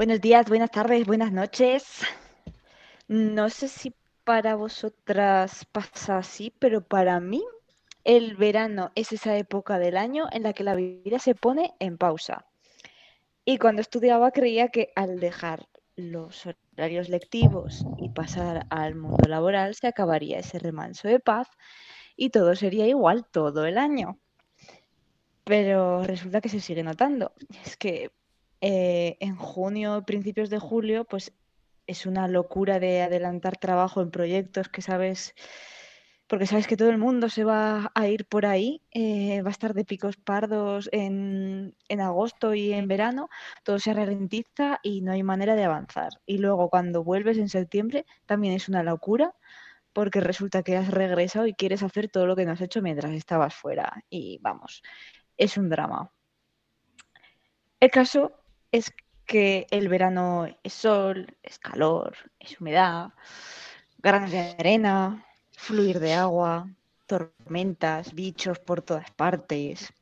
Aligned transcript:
Buenos 0.00 0.22
días, 0.22 0.48
buenas 0.48 0.70
tardes, 0.70 1.06
buenas 1.06 1.30
noches. 1.30 2.00
No 3.06 3.50
sé 3.50 3.68
si 3.68 3.94
para 4.24 4.54
vosotras 4.54 5.66
pasa 5.66 6.16
así, 6.16 6.54
pero 6.58 6.80
para 6.80 7.20
mí 7.20 7.44
el 8.04 8.34
verano 8.34 8.92
es 8.94 9.12
esa 9.12 9.36
época 9.36 9.78
del 9.78 9.98
año 9.98 10.24
en 10.32 10.44
la 10.44 10.54
que 10.54 10.64
la 10.64 10.74
vida 10.74 11.18
se 11.18 11.34
pone 11.34 11.74
en 11.80 11.98
pausa. 11.98 12.46
Y 13.44 13.58
cuando 13.58 13.82
estudiaba 13.82 14.30
creía 14.30 14.68
que 14.68 14.90
al 14.96 15.20
dejar 15.20 15.68
los 15.96 16.46
horarios 16.46 17.10
lectivos 17.10 17.84
y 17.98 18.08
pasar 18.08 18.66
al 18.70 18.94
mundo 18.94 19.28
laboral 19.28 19.74
se 19.74 19.86
acabaría 19.86 20.38
ese 20.38 20.58
remanso 20.58 21.08
de 21.08 21.20
paz 21.20 21.50
y 22.16 22.30
todo 22.30 22.56
sería 22.56 22.86
igual 22.86 23.26
todo 23.30 23.66
el 23.66 23.76
año. 23.76 24.18
Pero 25.44 26.04
resulta 26.04 26.40
que 26.40 26.48
se 26.48 26.60
sigue 26.60 26.82
notando. 26.82 27.34
Es 27.66 27.76
que 27.76 28.10
eh, 28.60 29.16
en 29.20 29.36
junio, 29.36 30.04
principios 30.04 30.50
de 30.50 30.58
julio, 30.58 31.04
pues 31.04 31.32
es 31.86 32.06
una 32.06 32.28
locura 32.28 32.78
de 32.78 33.02
adelantar 33.02 33.56
trabajo 33.56 34.00
en 34.02 34.10
proyectos 34.10 34.68
que 34.68 34.82
sabes, 34.82 35.34
porque 36.26 36.46
sabes 36.46 36.66
que 36.66 36.76
todo 36.76 36.90
el 36.90 36.98
mundo 36.98 37.28
se 37.28 37.44
va 37.44 37.90
a 37.94 38.08
ir 38.08 38.26
por 38.26 38.46
ahí, 38.46 38.82
eh, 38.92 39.42
va 39.42 39.48
a 39.48 39.50
estar 39.52 39.74
de 39.74 39.84
picos 39.84 40.16
pardos 40.16 40.88
en, 40.92 41.74
en, 41.88 42.00
agosto 42.00 42.54
y 42.54 42.72
en 42.72 42.86
verano, 42.86 43.28
todo 43.64 43.78
se 43.78 43.92
ralentiza 43.94 44.78
y 44.82 45.00
no 45.00 45.12
hay 45.12 45.22
manera 45.22 45.56
de 45.56 45.64
avanzar. 45.64 46.20
Y 46.26 46.38
luego 46.38 46.70
cuando 46.70 47.02
vuelves 47.02 47.38
en 47.38 47.48
septiembre 47.48 48.06
también 48.26 48.54
es 48.54 48.68
una 48.68 48.82
locura 48.82 49.34
porque 49.92 50.20
resulta 50.20 50.62
que 50.62 50.76
has 50.76 50.88
regresado 50.88 51.46
y 51.46 51.54
quieres 51.54 51.82
hacer 51.82 52.08
todo 52.08 52.26
lo 52.26 52.36
que 52.36 52.44
no 52.46 52.52
has 52.52 52.60
hecho 52.60 52.82
mientras 52.82 53.12
estabas 53.12 53.54
fuera. 53.54 54.04
Y 54.08 54.38
vamos, 54.40 54.82
es 55.36 55.56
un 55.56 55.68
drama. 55.68 56.12
El 57.80 57.90
caso 57.90 58.39
es 58.72 58.92
que 59.26 59.66
el 59.70 59.88
verano 59.88 60.46
es 60.62 60.72
sol, 60.72 61.36
es 61.42 61.58
calor, 61.58 62.16
es 62.38 62.60
humedad, 62.60 63.10
granos 63.98 64.30
de 64.30 64.40
arena, 64.58 65.24
fluir 65.52 66.00
de 66.00 66.14
agua, 66.14 66.68
tormentas, 67.06 68.14
bichos 68.14 68.58
por 68.58 68.82
todas 68.82 69.10
partes. 69.12 69.92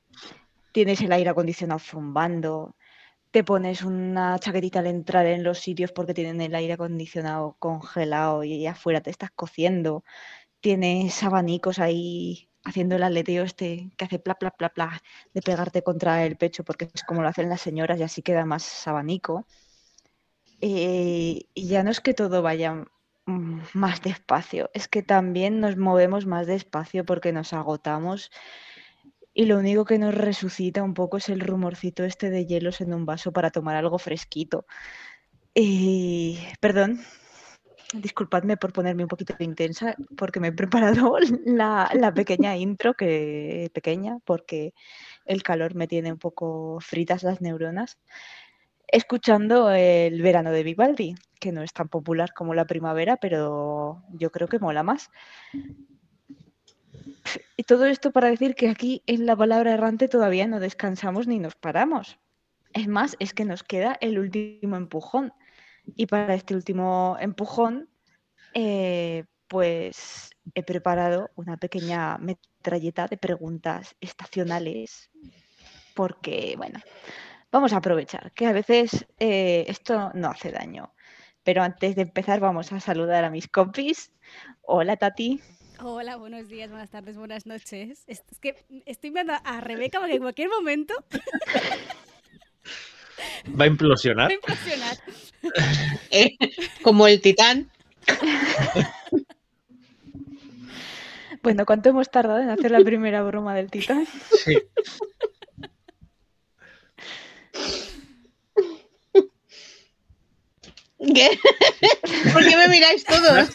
Tienes 0.72 1.00
el 1.00 1.12
aire 1.12 1.30
acondicionado 1.30 1.80
zumbando, 1.80 2.76
te 3.30 3.44
pones 3.44 3.82
una 3.82 4.38
chaquetita 4.38 4.78
al 4.78 4.86
entrar 4.86 5.26
en 5.26 5.44
los 5.44 5.58
sitios 5.58 5.92
porque 5.92 6.14
tienen 6.14 6.40
el 6.40 6.54
aire 6.54 6.74
acondicionado 6.74 7.56
congelado 7.58 8.44
y 8.44 8.66
afuera 8.66 9.02
te 9.02 9.10
estás 9.10 9.30
cociendo. 9.30 10.04
Tienes 10.60 11.22
abanicos 11.22 11.78
ahí 11.78 12.47
haciendo 12.64 12.96
el 12.96 13.02
aleteo 13.02 13.44
este 13.44 13.90
que 13.96 14.04
hace 14.04 14.18
pla, 14.18 14.34
pla, 14.34 14.50
pla, 14.50 14.70
pla, 14.70 15.02
de 15.34 15.42
pegarte 15.42 15.82
contra 15.82 16.24
el 16.24 16.36
pecho, 16.36 16.64
porque 16.64 16.90
es 16.92 17.02
como 17.04 17.22
lo 17.22 17.28
hacen 17.28 17.48
las 17.48 17.60
señoras 17.60 17.98
y 17.98 18.02
así 18.02 18.22
queda 18.22 18.44
más 18.44 18.86
abanico. 18.86 19.46
Eh, 20.60 21.46
y 21.54 21.68
ya 21.68 21.82
no 21.82 21.90
es 21.90 22.00
que 22.00 22.14
todo 22.14 22.42
vaya 22.42 22.84
mm, 23.26 23.60
más 23.74 24.02
despacio, 24.02 24.70
es 24.74 24.88
que 24.88 25.02
también 25.02 25.60
nos 25.60 25.76
movemos 25.76 26.26
más 26.26 26.46
despacio 26.46 27.04
porque 27.04 27.32
nos 27.32 27.52
agotamos 27.52 28.30
y 29.38 29.44
lo 29.44 29.56
único 29.56 29.84
que 29.84 30.00
nos 30.00 30.16
resucita 30.16 30.82
un 30.82 30.94
poco 30.94 31.18
es 31.18 31.28
el 31.28 31.38
rumorcito 31.38 32.02
este 32.02 32.28
de 32.28 32.44
hielos 32.44 32.80
en 32.80 32.92
un 32.92 33.06
vaso 33.06 33.32
para 33.32 33.52
tomar 33.52 33.76
algo 33.76 33.98
fresquito. 34.00 34.66
Y, 35.54 36.40
perdón, 36.60 37.00
Disculpadme 37.94 38.58
por 38.58 38.72
ponerme 38.74 39.04
un 39.04 39.08
poquito 39.08 39.34
intensa, 39.38 39.94
porque 40.16 40.40
me 40.40 40.48
he 40.48 40.52
preparado 40.52 41.16
la, 41.46 42.12
pequeña 42.14 42.56
intro, 42.56 42.94
que 42.94 43.70
pequeña, 43.72 44.18
porque 44.24 44.74
el 45.24 45.42
calor 45.42 45.74
me 45.74 45.88
tiene 45.88 46.12
un 46.12 46.18
poco 46.18 46.78
fritas 46.80 47.22
las 47.22 47.40
neuronas, 47.40 47.98
escuchando 48.86 49.70
el 49.70 50.20
verano 50.20 50.50
de 50.50 50.62
Vivaldi, 50.64 51.14
que 51.40 51.50
no 51.50 51.62
es 51.62 51.72
tan 51.72 51.88
popular 51.88 52.34
como 52.34 52.54
la 52.54 52.66
primavera, 52.66 53.16
pero 53.16 54.02
yo 54.12 54.30
creo 54.30 54.48
que 54.48 54.58
mola 54.58 54.82
más. 54.82 55.10
Y 57.56 57.62
todo 57.64 57.86
esto 57.86 58.12
para 58.12 58.28
decir 58.28 58.54
que 58.54 58.68
aquí 58.68 59.02
en 59.06 59.24
la 59.24 59.36
palabra 59.36 59.72
errante 59.72 60.08
todavía 60.08 60.46
no 60.46 60.60
descansamos 60.60 61.26
ni 61.26 61.38
nos 61.38 61.54
paramos. 61.54 62.18
Es 62.74 62.86
más, 62.86 63.16
es 63.18 63.32
que 63.32 63.46
nos 63.46 63.62
queda 63.62 63.96
el 64.00 64.18
último 64.18 64.76
empujón 64.76 65.32
y 65.94 66.06
para 66.06 66.34
este 66.34 66.54
último 66.54 67.16
empujón, 67.20 67.88
eh, 68.54 69.24
pues 69.48 70.30
he 70.54 70.62
preparado 70.62 71.30
una 71.34 71.56
pequeña 71.56 72.18
metralleta 72.18 73.06
de 73.06 73.16
preguntas 73.16 73.96
estacionales, 74.00 75.10
porque, 75.94 76.54
bueno, 76.56 76.80
vamos 77.50 77.72
a 77.72 77.78
aprovechar 77.78 78.32
que 78.32 78.46
a 78.46 78.52
veces 78.52 79.06
eh, 79.18 79.64
esto 79.68 80.10
no 80.14 80.28
hace 80.28 80.50
daño. 80.50 80.94
Pero 81.42 81.62
antes 81.62 81.96
de 81.96 82.02
empezar, 82.02 82.40
vamos 82.40 82.72
a 82.72 82.80
saludar 82.80 83.24
a 83.24 83.30
mis 83.30 83.48
compis. 83.48 84.12
Hola, 84.62 84.96
Tati. 84.96 85.40
Hola, 85.80 86.16
buenos 86.16 86.48
días, 86.48 86.70
buenas 86.70 86.90
tardes, 86.90 87.16
buenas 87.16 87.46
noches. 87.46 88.02
Es, 88.06 88.22
que 88.40 88.66
estoy 88.84 89.10
viendo 89.10 89.32
a 89.32 89.60
Rebeca 89.60 90.00
porque 90.00 90.16
en 90.16 90.22
cualquier 90.22 90.48
momento 90.50 90.92
Va 93.58 93.64
a 93.64 93.68
implosionar. 93.68 94.28
Va 94.28 94.30
a 94.30 94.34
implosionar. 94.34 94.96
Eh, 96.10 96.36
como 96.82 97.06
el 97.06 97.20
titán. 97.20 97.70
Bueno, 101.42 101.64
¿cuánto 101.64 101.88
hemos 101.90 102.10
tardado 102.10 102.40
en 102.40 102.50
hacer 102.50 102.70
la 102.70 102.80
primera 102.84 103.22
broma 103.22 103.54
del 103.54 103.70
titán? 103.70 104.06
Sí. 104.44 104.58
¿Qué? 110.98 111.30
¿Por 112.32 112.46
qué 112.46 112.56
me 112.56 112.68
miráis 112.68 113.04
todos? 113.04 113.50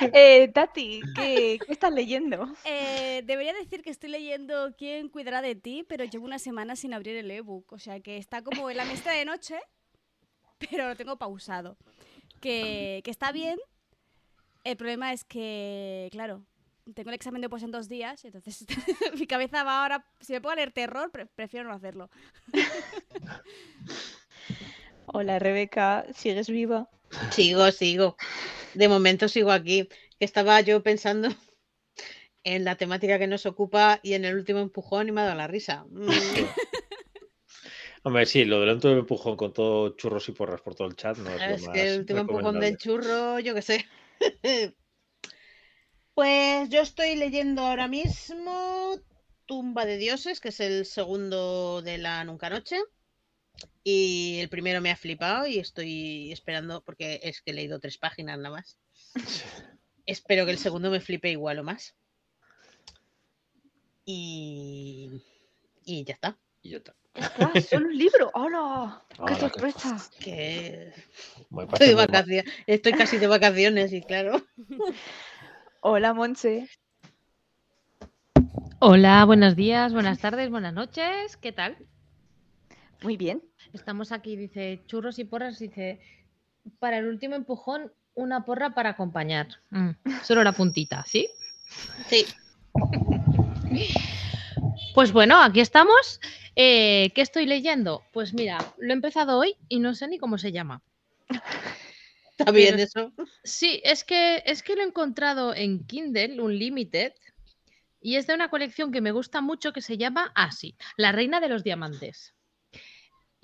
Eh, 0.00 0.48
Tati, 0.54 1.00
¿qué, 1.16 1.58
estás 1.68 1.92
leyendo? 1.92 2.54
Eh, 2.64 3.22
debería 3.24 3.52
decir 3.52 3.82
que 3.82 3.90
estoy 3.90 4.10
leyendo 4.10 4.72
¿Quién 4.78 5.08
cuidará 5.08 5.42
de 5.42 5.56
ti? 5.56 5.84
Pero 5.88 6.04
llevo 6.04 6.24
una 6.24 6.38
semana 6.38 6.76
sin 6.76 6.94
abrir 6.94 7.16
el 7.16 7.30
ebook. 7.30 7.72
O 7.72 7.78
sea 7.78 8.00
que 8.00 8.16
está 8.16 8.42
como 8.42 8.70
en 8.70 8.76
la 8.76 8.84
mesa 8.84 9.10
de 9.10 9.24
noche, 9.24 9.58
pero 10.58 10.88
lo 10.88 10.96
tengo 10.96 11.16
pausado. 11.16 11.76
Que, 12.40 13.02
está 13.06 13.32
bien. 13.32 13.58
El 14.64 14.76
problema 14.76 15.12
es 15.12 15.24
que, 15.24 16.08
claro, 16.12 16.44
tengo 16.94 17.10
el 17.10 17.14
examen 17.14 17.42
de 17.42 17.48
pues 17.48 17.64
en 17.64 17.72
dos 17.72 17.88
días, 17.88 18.24
entonces 18.24 18.64
mi 19.18 19.26
cabeza 19.26 19.64
va 19.64 19.82
ahora. 19.82 20.06
Si 20.20 20.32
me 20.32 20.40
puedo 20.40 20.54
leer 20.54 20.70
terror, 20.70 21.10
prefiero 21.34 21.68
no 21.68 21.74
hacerlo. 21.74 22.08
Hola 25.14 25.38
Rebeca, 25.38 26.06
¿sigues 26.14 26.48
viva? 26.48 26.88
Sigo, 27.30 27.70
sigo. 27.70 28.16
De 28.72 28.88
momento 28.88 29.28
sigo 29.28 29.52
aquí. 29.52 29.88
Estaba 30.18 30.60
yo 30.62 30.82
pensando 30.82 31.28
en 32.44 32.64
la 32.64 32.76
temática 32.76 33.18
que 33.18 33.26
nos 33.26 33.44
ocupa 33.44 34.00
y 34.02 34.14
en 34.14 34.24
el 34.24 34.36
último 34.36 34.60
empujón 34.60 35.08
y 35.08 35.12
me 35.12 35.20
ha 35.20 35.24
dado 35.24 35.36
la 35.36 35.48
risa. 35.48 35.84
Mm. 35.90 36.08
Hombre, 38.04 38.24
sí, 38.24 38.46
lo 38.46 38.60
del 38.60 38.70
último 38.70 38.94
empujón 38.94 39.36
con 39.36 39.52
todo 39.52 39.90
churros 39.96 40.28
y 40.30 40.32
porras 40.32 40.62
por 40.62 40.74
todo 40.74 40.88
el 40.88 40.96
chat 40.96 41.18
no 41.18 41.30
es, 41.30 41.68
que 41.68 41.82
el 41.92 42.00
último 42.00 42.20
empujón 42.20 42.58
del 42.58 42.78
churro, 42.78 43.38
yo 43.38 43.54
qué 43.54 43.62
sé. 43.62 43.86
pues 46.14 46.70
yo 46.70 46.80
estoy 46.80 47.16
leyendo 47.16 47.62
ahora 47.62 47.86
mismo 47.86 48.98
Tumba 49.44 49.84
de 49.84 49.98
Dioses, 49.98 50.40
que 50.40 50.48
es 50.48 50.60
el 50.60 50.86
segundo 50.86 51.82
de 51.82 51.98
la 51.98 52.24
Nunca 52.24 52.48
Noche. 52.48 52.78
Y 53.84 54.38
el 54.40 54.48
primero 54.48 54.80
me 54.80 54.90
ha 54.90 54.96
flipado 54.96 55.46
y 55.46 55.58
estoy 55.58 56.32
esperando, 56.32 56.82
porque 56.82 57.20
es 57.22 57.42
que 57.42 57.50
he 57.50 57.54
leído 57.54 57.80
tres 57.80 57.98
páginas 57.98 58.38
nada 58.38 58.56
más. 58.56 58.78
Espero 60.06 60.44
que 60.44 60.52
el 60.52 60.58
segundo 60.58 60.90
me 60.90 61.00
flipe 61.00 61.30
igual 61.30 61.58
o 61.58 61.64
más. 61.64 61.94
Y, 64.04 65.22
y 65.84 66.04
ya 66.04 66.14
está. 66.14 66.36
Y 66.62 66.70
ya 66.70 66.76
está. 66.78 66.94
¡Son 67.68 67.84
un 67.84 67.96
libro! 67.96 68.30
¡Hola! 68.34 69.02
¡Qué 69.26 69.34
sorpresa! 69.34 69.98
Que... 70.18 70.92
Estoy, 71.72 71.88
de 71.88 71.94
vacaciones. 71.94 72.52
Estoy 72.66 72.92
casi 72.92 73.18
de 73.18 73.26
vacaciones 73.26 73.92
y 73.92 74.02
claro. 74.02 74.44
Hola, 75.80 76.14
Monse. 76.14 76.68
Hola, 78.78 79.24
buenos 79.24 79.54
días, 79.54 79.92
buenas 79.92 80.18
tardes, 80.18 80.50
buenas 80.50 80.72
noches. 80.72 81.36
¿Qué 81.36 81.52
tal? 81.52 81.76
Muy 83.02 83.16
bien. 83.16 83.42
Estamos 83.72 84.12
aquí, 84.12 84.36
dice 84.36 84.82
churros 84.86 85.18
y 85.18 85.24
porras, 85.24 85.58
dice 85.58 86.00
para 86.78 86.98
el 86.98 87.06
último 87.06 87.34
empujón, 87.34 87.92
una 88.14 88.44
porra 88.44 88.74
para 88.74 88.90
acompañar. 88.90 89.48
Mm, 89.70 89.90
solo 90.22 90.44
la 90.44 90.52
puntita, 90.52 91.04
¿sí? 91.06 91.28
Sí. 92.08 92.24
Pues 94.94 95.12
bueno, 95.12 95.40
aquí 95.42 95.60
estamos. 95.60 96.20
Eh, 96.54 97.10
¿Qué 97.14 97.22
estoy 97.22 97.46
leyendo? 97.46 98.02
Pues 98.12 98.34
mira, 98.34 98.58
lo 98.78 98.90
he 98.90 98.92
empezado 98.92 99.38
hoy 99.38 99.56
y 99.68 99.80
no 99.80 99.94
sé 99.94 100.06
ni 100.08 100.18
cómo 100.18 100.38
se 100.38 100.52
llama. 100.52 100.82
Está 102.38 102.52
bien 102.52 102.76
Pero- 102.76 102.82
eso. 102.84 103.12
Sí, 103.42 103.80
es 103.84 104.04
que, 104.04 104.42
es 104.46 104.62
que 104.62 104.76
lo 104.76 104.82
he 104.82 104.86
encontrado 104.86 105.54
en 105.54 105.84
Kindle, 105.86 106.40
Unlimited, 106.40 107.14
y 108.00 108.16
es 108.16 108.26
de 108.26 108.34
una 108.34 108.50
colección 108.50 108.92
que 108.92 109.00
me 109.00 109.12
gusta 109.12 109.40
mucho 109.40 109.72
que 109.72 109.80
se 109.80 109.96
llama 109.96 110.30
así, 110.34 110.76
La 110.96 111.12
Reina 111.12 111.40
de 111.40 111.48
los 111.48 111.64
Diamantes. 111.64 112.34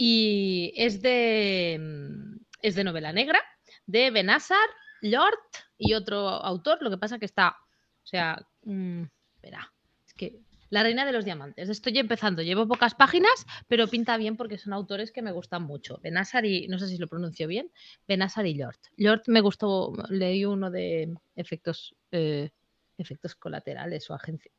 Y 0.00 0.72
es 0.76 1.02
de, 1.02 1.76
mm, 1.80 2.36
es 2.62 2.76
de 2.76 2.84
novela 2.84 3.12
negra, 3.12 3.40
de 3.84 4.12
Benassar, 4.12 4.68
Lord 5.02 5.38
y 5.76 5.94
otro 5.94 6.20
autor, 6.28 6.78
lo 6.80 6.88
que 6.90 6.98
pasa 6.98 7.18
que 7.18 7.24
está, 7.24 7.56
o 8.04 8.06
sea, 8.06 8.38
mm, 8.62 9.02
espera, 9.34 9.72
es 10.06 10.14
que 10.14 10.38
La 10.70 10.84
Reina 10.84 11.04
de 11.04 11.12
los 11.12 11.24
Diamantes. 11.24 11.68
Estoy 11.68 11.98
empezando, 11.98 12.42
llevo 12.42 12.68
pocas 12.68 12.94
páginas, 12.94 13.44
pero 13.66 13.88
pinta 13.88 14.16
bien 14.18 14.36
porque 14.36 14.58
son 14.58 14.72
autores 14.72 15.10
que 15.10 15.22
me 15.22 15.32
gustan 15.32 15.62
mucho. 15.64 15.98
Benassar 16.00 16.44
y, 16.46 16.68
no 16.68 16.78
sé 16.78 16.86
si 16.86 16.98
lo 16.98 17.08
pronuncio 17.08 17.48
bien, 17.48 17.72
Benassar 18.06 18.46
y 18.46 18.54
Lord. 18.54 18.78
Lord 18.98 19.22
me 19.26 19.40
gustó, 19.40 19.92
leí 20.10 20.44
uno 20.44 20.70
de 20.70 21.12
efectos, 21.34 21.96
eh, 22.12 22.50
efectos 22.98 23.34
colaterales 23.34 24.08
o 24.10 24.14
agencia- 24.14 24.52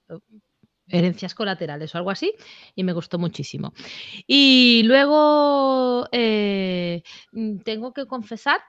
herencias 0.90 1.36
colaterales 1.36 1.94
o 1.94 1.98
algo 1.98 2.12
así, 2.12 2.34
y 2.76 2.84
me 2.84 2.94
gustó 2.94 3.18
muchísimo. 3.20 3.74
Y 4.28 4.82
luego 4.86 6.08
eh, 6.12 7.02
mm, 7.32 7.60
tengo 7.60 7.94
que 7.94 8.06
confesar 8.06 8.60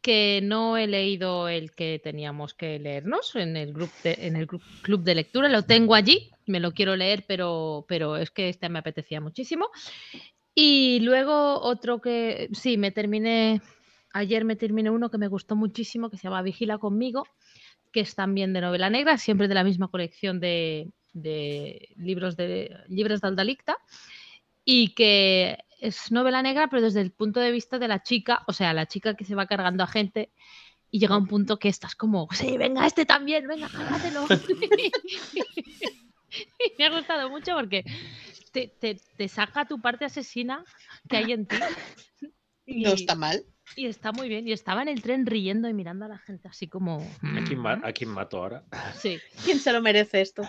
que 0.00 0.40
no 0.42 0.78
he 0.78 0.86
leído 0.86 1.48
el 1.48 1.72
que 1.72 2.00
teníamos 2.02 2.54
que 2.54 2.78
leernos 2.78 3.36
en 3.36 3.56
el, 3.56 3.72
grup 3.74 3.90
de- 4.02 4.16
en 4.20 4.36
el 4.36 4.46
club 4.46 5.02
de 5.02 5.14
lectura. 5.14 5.48
Lo 5.48 5.62
tengo 5.62 5.94
allí, 5.94 6.30
me 6.46 6.58
lo 6.58 6.72
quiero 6.72 6.96
leer, 6.96 7.24
pero, 7.28 7.84
pero 7.86 8.16
es 8.16 8.30
que 8.30 8.48
este 8.48 8.70
me 8.70 8.78
apetecía 8.78 9.20
muchísimo. 9.20 9.68
Y 10.54 11.00
luego 11.00 11.60
otro 11.60 12.00
que, 12.00 12.48
sí, 12.52 12.78
me 12.78 12.90
terminé, 12.92 13.60
ayer 14.12 14.44
me 14.44 14.56
terminé 14.56 14.90
uno 14.90 15.10
que 15.10 15.18
me 15.18 15.28
gustó 15.28 15.54
muchísimo, 15.54 16.08
que 16.08 16.16
se 16.16 16.24
llama 16.24 16.42
Vigila 16.42 16.78
conmigo, 16.78 17.24
que 17.92 18.00
es 18.00 18.14
también 18.14 18.52
de 18.54 18.62
novela 18.62 18.88
negra, 18.88 19.18
siempre 19.18 19.48
de 19.48 19.54
la 19.54 19.64
misma 19.64 19.88
colección 19.88 20.40
de, 20.40 20.88
de 21.12 21.88
libros 21.96 22.36
de 22.36 22.76
libros 22.88 23.20
de 23.20 23.28
Aldalicta, 23.28 23.78
y 24.64 24.94
que 24.94 25.58
es 25.80 26.12
novela 26.12 26.42
negra, 26.42 26.68
pero 26.68 26.82
desde 26.82 27.00
el 27.00 27.10
punto 27.10 27.40
de 27.40 27.50
vista 27.50 27.78
de 27.78 27.88
la 27.88 28.02
chica, 28.02 28.44
o 28.46 28.52
sea, 28.52 28.74
la 28.74 28.86
chica 28.86 29.14
que 29.14 29.24
se 29.24 29.34
va 29.34 29.46
cargando 29.46 29.82
a 29.82 29.86
gente 29.86 30.30
y 30.90 30.98
llega 30.98 31.16
un 31.16 31.26
punto 31.26 31.58
que 31.58 31.68
estás 31.68 31.94
como, 31.94 32.28
sí, 32.32 32.58
venga, 32.58 32.86
este 32.86 33.06
también, 33.06 33.46
venga, 33.46 33.68
cárgatelo. 33.68 34.26
Y 36.60 36.72
me 36.78 36.86
ha 36.86 36.90
gustado 36.90 37.30
mucho 37.30 37.54
porque 37.54 37.84
te, 38.52 38.68
te- 38.68 39.00
te 39.16 39.28
saca 39.28 39.66
tu 39.66 39.80
parte 39.80 40.04
asesina 40.04 40.64
que 41.08 41.16
hay 41.16 41.32
en 41.32 41.46
ti. 41.46 41.56
Y, 42.66 42.82
No 42.82 42.92
está 42.92 43.14
mal. 43.14 43.44
Y 43.76 43.86
está 43.86 44.12
muy 44.12 44.28
bien. 44.28 44.46
Y 44.46 44.52
estaba 44.52 44.82
en 44.82 44.88
el 44.88 45.02
tren 45.02 45.26
riendo 45.26 45.68
y 45.68 45.74
mirando 45.74 46.04
a 46.04 46.08
la 46.08 46.18
gente 46.18 46.48
así 46.48 46.68
como... 46.68 46.98
¿A 46.98 47.44
quién, 47.46 47.58
ma- 47.58 47.76
"Mm". 47.76 47.84
a 47.84 47.92
quién 47.92 48.10
mato 48.10 48.38
ahora? 48.38 48.64
Sí. 49.02 49.18
¿Quién 49.44 49.58
se 49.58 49.72
lo 49.72 49.80
merece 49.80 50.20
esto? 50.20 50.42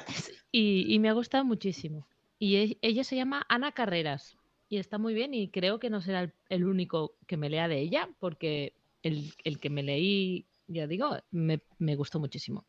Y, 0.52 0.94
y 0.94 1.00
me 1.00 1.10
ha 1.10 1.14
gustado 1.14 1.44
muchísimo. 1.46 2.08
Y 2.40 2.56
e- 2.56 2.78
ella 2.82 3.04
se 3.04 3.16
llama 3.16 3.46
Ana 3.50 3.72
Carreras. 3.72 4.38
Y 4.70 4.78
está 4.78 4.98
muy 4.98 5.14
bien 5.14 5.34
y 5.34 5.50
creo 5.50 5.80
que 5.80 5.90
no 5.90 6.02
será 6.02 6.22
el, 6.22 6.34
el 6.50 6.66
único 6.66 7.18
que 7.28 7.36
me 7.38 7.50
lea 7.50 7.68
de 7.68 7.80
ella, 7.80 8.10
porque 8.20 8.74
el, 9.04 9.34
el 9.44 9.60
que 9.60 9.70
me 9.70 9.84
leí, 9.84 10.48
ya 10.68 10.88
digo, 10.88 11.18
me, 11.32 11.62
me 11.78 11.96
gustó 11.96 12.20
muchísimo. 12.20 12.66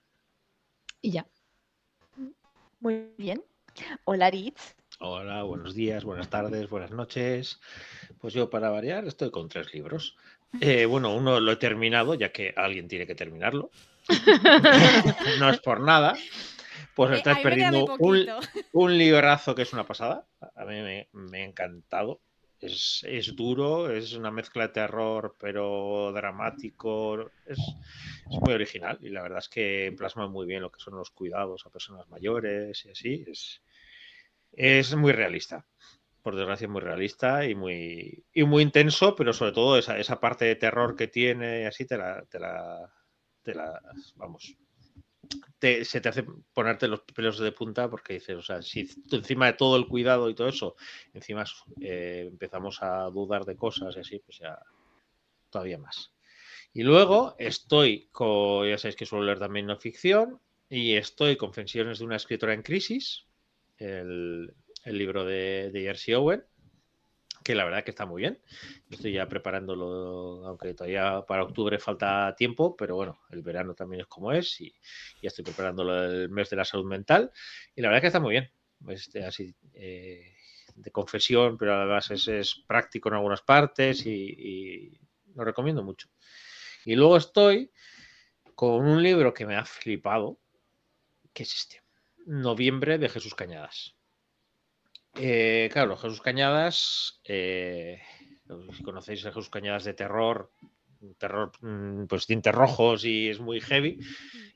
Y 1.00 1.12
ya. 1.12 1.26
Muy 2.80 3.12
bien. 3.16 3.42
Hola, 4.04 4.30
Ritz. 4.30 4.74
Hola, 4.98 5.42
buenos 5.44 5.74
días, 5.74 6.04
buenas 6.04 6.28
tardes, 6.28 6.68
buenas 6.68 6.90
noches. 6.90 7.60
Pues 8.20 8.34
yo, 8.34 8.50
para 8.50 8.70
variar, 8.70 9.06
estoy 9.06 9.30
con 9.30 9.48
tres 9.48 9.72
libros. 9.72 10.16
Eh, 10.60 10.86
bueno, 10.86 11.14
uno 11.14 11.40
lo 11.40 11.52
he 11.52 11.56
terminado, 11.56 12.14
ya 12.14 12.30
que 12.32 12.52
alguien 12.56 12.88
tiene 12.88 13.06
que 13.06 13.14
terminarlo. 13.14 13.70
no 15.40 15.50
es 15.50 15.60
por 15.60 15.80
nada. 15.80 16.14
Pues 16.94 17.12
Eh, 17.12 17.16
estás 17.16 17.38
perdiendo 17.40 17.90
un, 17.98 18.26
un 18.72 18.98
librazo 18.98 19.54
que 19.54 19.62
es 19.62 19.72
una 19.72 19.86
pasada. 19.86 20.26
A 20.56 20.64
mí 20.64 20.80
me, 20.82 21.08
me 21.12 21.42
ha 21.42 21.44
encantado. 21.46 22.20
Es, 22.60 23.04
es 23.08 23.34
duro, 23.34 23.90
es 23.90 24.14
una 24.14 24.30
mezcla 24.30 24.68
de 24.68 24.72
terror, 24.74 25.36
pero 25.38 26.12
dramático. 26.14 27.32
Es, 27.46 27.58
es 28.30 28.40
muy 28.40 28.54
original 28.54 28.98
y 29.02 29.10
la 29.10 29.22
verdad 29.22 29.38
es 29.40 29.48
que 29.48 29.94
plasma 29.96 30.28
muy 30.28 30.46
bien 30.46 30.62
lo 30.62 30.70
que 30.70 30.80
son 30.80 30.96
los 30.96 31.10
cuidados 31.10 31.66
a 31.66 31.70
personas 31.70 32.08
mayores 32.08 32.84
y 32.86 32.90
así. 32.90 33.24
Es, 33.26 33.62
es 34.52 34.94
muy 34.96 35.12
realista. 35.12 35.66
Por 36.22 36.36
desgracia, 36.36 36.68
muy 36.68 36.80
realista 36.80 37.44
y 37.46 37.54
muy, 37.54 38.24
y 38.32 38.44
muy 38.44 38.62
intenso, 38.62 39.14
pero 39.16 39.32
sobre 39.32 39.52
todo 39.52 39.76
esa, 39.76 39.98
esa 39.98 40.20
parte 40.20 40.44
de 40.44 40.54
terror 40.56 40.94
que 40.94 41.08
tiene 41.08 41.66
así 41.66 41.84
te 41.84 41.98
la, 41.98 42.24
te 42.26 42.38
la, 42.38 42.92
te 43.42 43.54
la 43.54 43.80
vamos, 44.16 44.56
te- 45.58 45.84
se 45.84 46.00
te 46.00 46.08
hace 46.08 46.24
ponerte 46.54 46.86
los 46.88 47.00
pelos 47.00 47.38
de 47.38 47.52
punta 47.52 47.88
porque 47.90 48.14
dices, 48.14 48.36
o 48.36 48.42
sea, 48.42 48.62
si 48.62 48.88
encima 49.10 49.46
de 49.46 49.52
todo 49.54 49.76
el 49.76 49.86
cuidado 49.88 50.30
y 50.30 50.34
todo 50.34 50.48
eso, 50.48 50.76
encima 51.12 51.44
eh, 51.80 52.26
empezamos 52.30 52.82
a 52.82 53.04
dudar 53.10 53.44
de 53.44 53.56
cosas 53.56 53.96
y 53.96 54.00
así, 54.00 54.18
pues 54.20 54.38
ya 54.38 54.58
todavía 55.50 55.78
más. 55.78 56.12
Y 56.72 56.84
luego 56.84 57.34
estoy 57.38 58.08
con, 58.12 58.68
ya 58.68 58.78
sabéis 58.78 58.96
que 58.96 59.06
suelo 59.06 59.24
leer 59.24 59.38
también 59.38 59.66
no 59.66 59.76
ficción, 59.76 60.40
y 60.70 60.94
estoy 60.94 61.36
con 61.36 61.48
Confesiones 61.48 61.98
de 61.98 62.04
una 62.06 62.16
escritora 62.16 62.54
en 62.54 62.62
crisis, 62.62 63.26
el, 63.76 64.54
el 64.84 64.98
libro 64.98 65.24
de, 65.24 65.70
de 65.72 65.80
Jersey 65.82 66.14
Owen, 66.14 66.44
que 67.42 67.54
la 67.54 67.64
verdad 67.64 67.84
que 67.84 67.90
está 67.90 68.06
muy 68.06 68.22
bien. 68.22 68.40
Estoy 68.90 69.12
ya 69.12 69.28
preparándolo, 69.28 70.46
aunque 70.46 70.74
todavía 70.74 71.24
para 71.26 71.44
octubre 71.44 71.78
falta 71.78 72.34
tiempo, 72.36 72.76
pero 72.76 72.96
bueno, 72.96 73.20
el 73.30 73.42
verano 73.42 73.74
también 73.74 74.02
es 74.02 74.06
como 74.06 74.32
es 74.32 74.60
y 74.60 74.72
ya 75.20 75.28
estoy 75.28 75.44
preparándolo 75.44 76.04
el 76.04 76.28
mes 76.28 76.50
de 76.50 76.56
la 76.56 76.64
salud 76.64 76.86
mental 76.86 77.30
y 77.74 77.82
la 77.82 77.88
verdad 77.88 78.00
que 78.00 78.06
está 78.08 78.20
muy 78.20 78.32
bien. 78.32 78.50
Este, 78.88 79.24
así 79.24 79.54
eh, 79.74 80.34
de 80.74 80.90
confesión, 80.90 81.56
pero 81.56 81.74
además 81.74 82.10
es, 82.10 82.26
es 82.28 82.64
práctico 82.66 83.08
en 83.08 83.16
algunas 83.16 83.42
partes 83.42 84.04
y, 84.06 84.98
lo 85.34 85.44
recomiendo 85.44 85.82
mucho. 85.82 86.08
Y 86.84 86.94
luego 86.94 87.16
estoy 87.16 87.70
con 88.54 88.84
un 88.86 89.02
libro 89.02 89.32
que 89.32 89.46
me 89.46 89.56
ha 89.56 89.64
flipado, 89.64 90.38
que 91.32 91.44
es 91.44 91.54
este, 91.54 91.82
Noviembre 92.26 92.98
de 92.98 93.08
Jesús 93.08 93.34
Cañadas. 93.34 93.96
Eh, 95.14 95.68
claro, 95.72 95.96
Jesús 95.96 96.20
Cañadas, 96.22 97.20
eh, 97.24 98.00
si 98.76 98.82
conocéis 98.82 99.24
a 99.26 99.30
Jesús 99.30 99.50
Cañadas 99.50 99.84
de 99.84 99.94
terror, 99.94 100.50
terror, 101.18 101.52
mm, 101.60 102.06
pues 102.06 102.26
tintes 102.26 102.54
rojos 102.54 103.04
y 103.04 103.28
es 103.28 103.40
muy 103.40 103.60
heavy. 103.60 103.98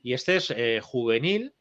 Y 0.01 0.13
este 0.13 0.37
es 0.37 0.51
eh, 0.51 0.79
juvenil, 0.81 1.53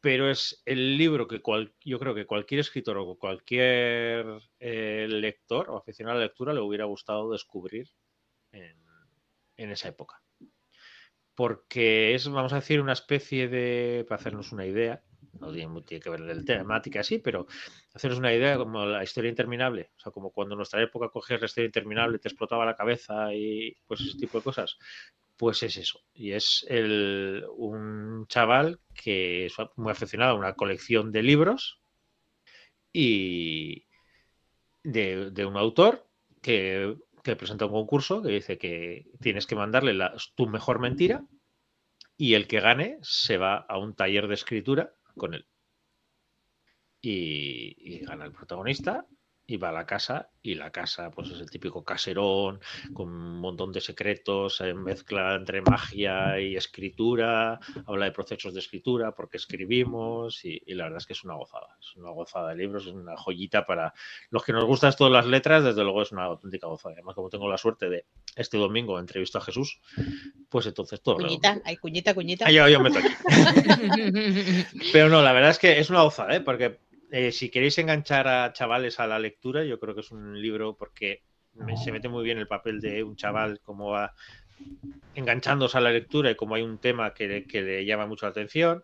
pero 0.00 0.30
es 0.30 0.62
el 0.66 0.98
libro 0.98 1.26
que 1.28 1.40
cual- 1.40 1.74
yo 1.84 1.98
creo 1.98 2.14
que 2.14 2.26
cualquier 2.26 2.60
escritor 2.60 2.98
o 2.98 3.16
cualquier 3.16 4.26
lector 4.60 5.70
o 5.70 5.76
aficionado 5.78 6.16
a 6.16 6.20
la 6.20 6.26
lectura 6.26 6.52
le 6.52 6.60
hubiera 6.60 6.84
gustado 6.84 7.30
descubrir 7.30 7.88
en, 8.52 8.76
en 9.56 9.70
esa 9.70 9.88
época. 9.88 10.20
Porque 11.34 12.14
es, 12.14 12.28
vamos 12.28 12.52
a 12.52 12.56
decir, 12.56 12.80
una 12.80 12.92
especie 12.92 13.48
de, 13.48 14.04
para 14.08 14.20
hacernos 14.20 14.52
una 14.52 14.66
idea, 14.66 15.02
no 15.40 15.52
tiene, 15.52 15.82
tiene 15.82 16.02
que 16.02 16.10
ver 16.10 16.20
el 16.22 16.44
temática 16.44 17.00
así, 17.00 17.18
pero 17.18 17.46
hacernos 17.94 18.18
una 18.18 18.32
idea 18.34 18.56
como 18.56 18.84
la 18.86 19.02
historia 19.02 19.28
interminable, 19.30 19.90
o 19.96 20.00
sea, 20.00 20.12
como 20.12 20.30
cuando 20.30 20.54
en 20.54 20.58
nuestra 20.58 20.82
época 20.82 21.08
cogías 21.08 21.40
la 21.40 21.46
historia 21.46 21.66
interminable, 21.66 22.18
te 22.18 22.28
explotaba 22.28 22.64
la 22.66 22.76
cabeza 22.76 23.32
y 23.34 23.76
pues 23.86 24.00
ese 24.00 24.18
tipo 24.18 24.38
de 24.38 24.44
cosas, 24.44 24.78
pues 25.36 25.62
es 25.62 25.76
eso. 25.76 26.00
Y 26.14 26.32
es 26.32 26.64
el, 26.68 27.44
un 27.56 28.26
chaval 28.28 28.80
que 28.94 29.46
es 29.46 29.54
muy 29.76 29.90
aficionado 29.92 30.32
a 30.32 30.38
una 30.38 30.54
colección 30.54 31.12
de 31.12 31.22
libros 31.22 31.80
y 32.92 33.86
de, 34.82 35.46
un 35.46 35.56
autor 35.56 36.06
que, 36.42 36.96
que 37.22 37.36
presenta 37.36 37.66
un 37.66 37.72
concurso 37.72 38.22
que 38.22 38.28
dice 38.28 38.58
que 38.58 39.06
tienes 39.20 39.46
que 39.46 39.56
mandarle 39.56 39.94
la- 39.94 40.14
tu 40.34 40.46
mejor 40.46 40.78
mentira 40.78 41.24
y 42.16 42.34
el 42.34 42.46
que 42.46 42.60
gane 42.60 42.98
se 43.02 43.38
va 43.38 43.56
a 43.56 43.78
un 43.78 43.94
taller 43.94 44.28
de 44.28 44.34
escritura 44.34 44.94
con 45.16 45.34
él. 45.34 45.46
Y, 47.00 48.00
gana 48.04 48.24
el 48.24 48.32
protagonista 48.32 49.06
y 49.46 49.56
va 49.56 49.68
a 49.68 49.72
la 49.72 49.86
casa 49.86 50.30
y 50.42 50.54
la 50.54 50.70
casa 50.70 51.10
pues 51.10 51.30
es 51.30 51.40
el 51.40 51.50
típico 51.50 51.84
caserón 51.84 52.60
con 52.92 53.08
un 53.08 53.40
montón 53.40 53.72
de 53.72 53.80
secretos, 53.80 54.56
se 54.56 54.74
mezcla 54.74 55.34
entre 55.34 55.62
magia 55.62 56.38
y 56.40 56.56
escritura, 56.56 57.58
habla 57.86 58.06
de 58.06 58.12
procesos 58.12 58.54
de 58.54 58.60
escritura 58.60 59.14
porque 59.14 59.36
escribimos 59.36 60.44
y, 60.44 60.60
la 60.66 60.84
verdad 60.84 60.98
es 60.98 61.06
que 61.06 61.12
es 61.14 61.24
una 61.24 61.34
gozada, 61.34 61.76
es 61.80 61.96
una 61.96 62.10
gozada 62.10 62.50
de 62.50 62.56
libros, 62.56 62.86
es 62.86 62.92
una 62.92 63.16
joyita 63.16 63.66
para 63.66 63.92
los 64.30 64.44
que 64.44 64.52
nos 64.52 64.64
gustan 64.64 64.94
todas 64.96 65.12
las 65.12 65.26
letras, 65.26 65.64
desde 65.64 65.82
luego 65.82 66.02
es 66.02 66.12
una 66.12 66.24
auténtica 66.24 66.66
gozada. 66.66 66.94
Además 66.94 67.14
como 67.14 67.30
tengo 67.30 67.48
la 67.48 67.58
suerte 67.58 67.88
de 67.88 68.06
este 68.36 68.58
domingo 68.58 68.98
entrevisto 68.98 69.38
a 69.38 69.40
Jesús, 69.40 69.80
pues 70.48 70.66
entonces 70.66 71.00
todo. 71.02 71.16
Cuñita, 71.16 71.60
hay 71.64 71.76
cuñita, 71.76 72.14
cuñita. 72.14 72.46
Ah, 72.46 72.50
yo, 72.50 72.68
yo 72.68 72.80
meto 72.80 72.98
aquí. 72.98 73.08
Pero 74.92 75.08
no, 75.08 75.22
la 75.22 75.32
verdad 75.32 75.50
es 75.50 75.58
que 75.58 75.78
es 75.78 75.90
una 75.90 76.02
gozada, 76.02 76.36
¿eh? 76.36 76.40
porque 76.40 76.78
eh, 77.16 77.30
si 77.30 77.48
queréis 77.48 77.78
enganchar 77.78 78.26
a 78.26 78.52
chavales 78.52 78.98
a 78.98 79.06
la 79.06 79.20
lectura, 79.20 79.62
yo 79.62 79.78
creo 79.78 79.94
que 79.94 80.00
es 80.00 80.10
un 80.10 80.42
libro 80.42 80.76
porque 80.76 81.22
se 81.80 81.92
mete 81.92 82.08
muy 82.08 82.24
bien 82.24 82.38
el 82.38 82.48
papel 82.48 82.80
de 82.80 83.04
un 83.04 83.14
chaval 83.14 83.60
como 83.60 83.90
va 83.90 84.12
enganchándose 85.14 85.78
a 85.78 85.80
la 85.80 85.92
lectura 85.92 86.32
y 86.32 86.34
como 86.34 86.56
hay 86.56 86.62
un 86.62 86.78
tema 86.78 87.14
que, 87.14 87.44
le 87.52 87.84
llama 87.84 88.08
mucho 88.08 88.26
la 88.26 88.30
atención 88.30 88.82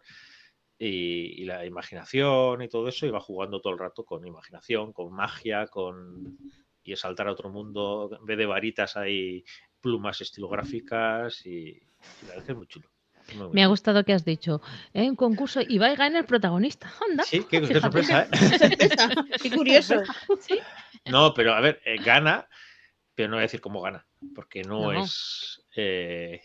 y, 0.78 1.44
la 1.44 1.66
imaginación 1.66 2.62
y 2.62 2.68
todo 2.68 2.86
eso 2.86 3.04
y 3.04 3.10
va 3.10 3.18
jugando 3.18 3.60
todo 3.60 3.72
el 3.72 3.80
rato 3.80 4.04
con 4.04 4.24
imaginación, 4.24 4.92
con 4.92 5.12
magia, 5.12 5.66
con 5.66 6.38
y 6.84 6.94
saltar 6.94 7.26
a 7.26 7.32
otro 7.32 7.50
mundo, 7.50 8.16
en 8.16 8.24
vez 8.26 8.38
de 8.38 8.46
varitas 8.46 8.96
hay 8.96 9.44
plumas 9.80 10.20
estilográficas 10.20 11.44
y, 11.46 11.50
y 11.50 11.80
la 12.22 12.28
verdad 12.28 12.44
que 12.46 12.52
es 12.52 12.58
muy 12.58 12.68
chulo. 12.68 12.88
Me 13.52 13.62
ha 13.62 13.66
gustado 13.66 14.04
que 14.04 14.12
has 14.12 14.24
dicho, 14.24 14.60
en 14.92 15.04
¿eh? 15.04 15.10
un 15.10 15.16
concurso 15.16 15.60
y 15.66 15.78
va 15.78 15.88
a 15.88 15.94
ganar 15.94 16.22
el 16.22 16.26
protagonista. 16.26 16.92
Anda. 17.10 17.24
Sí, 17.24 17.44
qué, 17.48 17.80
sorpresa, 17.80 18.24
¿eh? 18.24 18.28
qué 19.42 19.50
curioso. 19.50 19.96
No, 21.06 21.32
pero 21.32 21.54
a 21.54 21.60
ver, 21.60 21.80
eh, 21.86 21.96
gana, 21.96 22.46
pero 23.14 23.30
no 23.30 23.36
voy 23.36 23.40
a 23.40 23.48
decir 23.48 23.62
cómo 23.62 23.80
gana, 23.80 24.06
porque 24.34 24.62
no, 24.62 24.92
es 24.92 25.64
eh, 25.74 26.42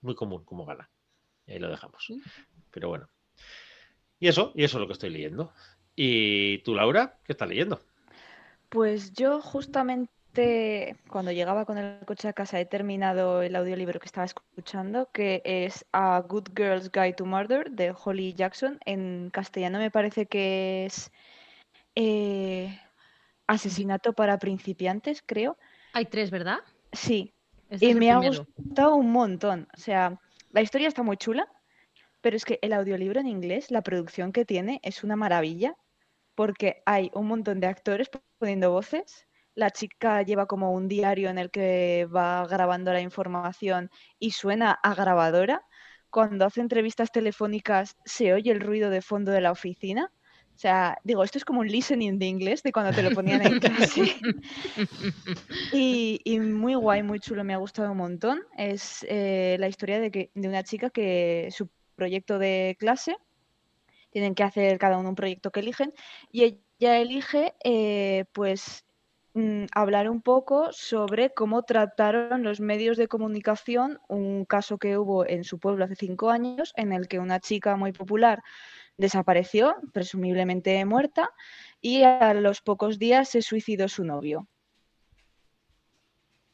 muy 0.00 0.16
común 0.16 0.44
cómo 0.44 0.66
gana. 0.66 0.90
ahí 1.46 1.60
lo 1.60 1.70
dejamos. 1.70 2.08
Pero 2.72 2.88
bueno. 2.88 3.08
Y 4.18 4.26
eso, 4.26 4.52
y 4.56 4.64
eso 4.64 4.78
es 4.78 4.80
lo 4.80 4.88
que 4.88 4.94
estoy 4.94 5.10
leyendo. 5.10 5.52
¿Y 5.94 6.58
tú, 6.58 6.74
Laura, 6.74 7.20
qué 7.24 7.32
estás 7.32 7.48
leyendo? 7.48 7.80
Pues 8.68 9.12
yo 9.12 9.40
justamente 9.40 10.12
cuando 11.08 11.30
llegaba 11.30 11.66
con 11.66 11.76
el 11.76 11.98
coche 12.06 12.28
a 12.28 12.32
casa 12.32 12.58
he 12.58 12.64
terminado 12.64 13.42
el 13.42 13.54
audiolibro 13.54 14.00
que 14.00 14.06
estaba 14.06 14.24
escuchando, 14.24 15.10
que 15.12 15.42
es 15.44 15.84
A 15.92 16.20
Good 16.20 16.50
Girl's 16.56 16.90
Guide 16.90 17.14
to 17.14 17.26
Murder 17.26 17.70
de 17.70 17.92
Holly 17.92 18.32
Jackson. 18.32 18.80
En 18.86 19.30
castellano 19.30 19.78
me 19.78 19.90
parece 19.90 20.26
que 20.26 20.86
es 20.86 21.12
eh, 21.94 22.78
Asesinato 23.46 24.14
para 24.14 24.38
principiantes, 24.38 25.22
creo. 25.24 25.58
Hay 25.92 26.06
tres, 26.06 26.30
¿verdad? 26.30 26.60
Sí. 26.92 27.34
y 27.70 27.94
me 27.94 28.10
ha 28.10 28.16
gustado 28.16 28.96
un 28.96 29.12
montón. 29.12 29.68
O 29.76 29.80
sea, 29.80 30.18
la 30.50 30.62
historia 30.62 30.88
está 30.88 31.02
muy 31.02 31.18
chula, 31.18 31.46
pero 32.22 32.36
es 32.36 32.46
que 32.46 32.58
el 32.62 32.72
audiolibro 32.72 33.20
en 33.20 33.26
inglés, 33.26 33.70
la 33.70 33.82
producción 33.82 34.32
que 34.32 34.46
tiene 34.46 34.80
es 34.82 35.04
una 35.04 35.16
maravilla, 35.16 35.76
porque 36.34 36.82
hay 36.86 37.10
un 37.12 37.26
montón 37.26 37.60
de 37.60 37.66
actores 37.66 38.08
poniendo 38.38 38.70
voces 38.70 39.26
la 39.54 39.70
chica 39.70 40.22
lleva 40.22 40.46
como 40.46 40.72
un 40.72 40.88
diario 40.88 41.28
en 41.30 41.38
el 41.38 41.50
que 41.50 42.06
va 42.14 42.46
grabando 42.46 42.92
la 42.92 43.00
información 43.00 43.90
y 44.18 44.32
suena 44.32 44.72
a 44.72 44.94
grabadora. 44.94 45.62
Cuando 46.10 46.44
hace 46.44 46.60
entrevistas 46.60 47.10
telefónicas 47.10 47.96
se 48.04 48.32
oye 48.34 48.50
el 48.50 48.60
ruido 48.60 48.90
de 48.90 49.02
fondo 49.02 49.32
de 49.32 49.40
la 49.40 49.52
oficina. 49.52 50.10
O 50.54 50.58
sea, 50.58 50.98
digo, 51.02 51.24
esto 51.24 51.38
es 51.38 51.44
como 51.44 51.60
un 51.60 51.66
listening 51.66 52.18
de 52.18 52.26
inglés 52.26 52.62
de 52.62 52.72
cuando 52.72 52.92
te 52.92 53.02
lo 53.02 53.10
ponían 53.12 53.44
en 53.44 53.58
clase. 53.60 54.16
y, 55.72 56.38
muy 56.40 56.74
guay, 56.74 57.02
muy 57.02 57.20
chulo, 57.20 57.42
me 57.42 57.54
ha 57.54 57.56
gustado 57.56 57.90
un 57.90 57.98
montón. 57.98 58.42
Es 58.56 59.04
eh, 59.08 59.56
la 59.58 59.68
historia 59.68 59.98
de, 59.98 60.10
que, 60.10 60.30
de 60.34 60.48
una 60.48 60.62
chica 60.62 60.90
que 60.90 61.48
su 61.50 61.68
proyecto 61.96 62.38
de 62.38 62.76
clase, 62.78 63.16
tienen 64.10 64.34
que 64.34 64.42
hacer 64.42 64.78
cada 64.78 64.98
uno 64.98 65.08
un 65.08 65.14
proyecto 65.14 65.50
que 65.50 65.60
eligen, 65.60 65.92
y 66.30 66.44
ella 66.44 66.98
elige, 66.98 67.54
eh, 67.64 68.26
pues, 68.32 68.84
Mm, 69.34 69.64
hablar 69.74 70.10
un 70.10 70.20
poco 70.20 70.72
sobre 70.72 71.32
cómo 71.32 71.62
trataron 71.62 72.42
los 72.42 72.60
medios 72.60 72.98
de 72.98 73.08
comunicación 73.08 73.98
un 74.08 74.44
caso 74.44 74.76
que 74.76 74.98
hubo 74.98 75.26
en 75.26 75.44
su 75.44 75.58
pueblo 75.58 75.84
hace 75.86 75.96
cinco 75.96 76.28
años 76.30 76.72
en 76.76 76.92
el 76.92 77.08
que 77.08 77.18
una 77.18 77.40
chica 77.40 77.76
muy 77.76 77.92
popular 77.92 78.42
desapareció, 78.98 79.76
presumiblemente 79.94 80.84
muerta, 80.84 81.30
y 81.80 82.02
a 82.04 82.34
los 82.34 82.60
pocos 82.62 82.98
días 82.98 83.28
se 83.30 83.42
suicidó 83.42 83.88
su 83.88 84.04
novio. 84.04 84.48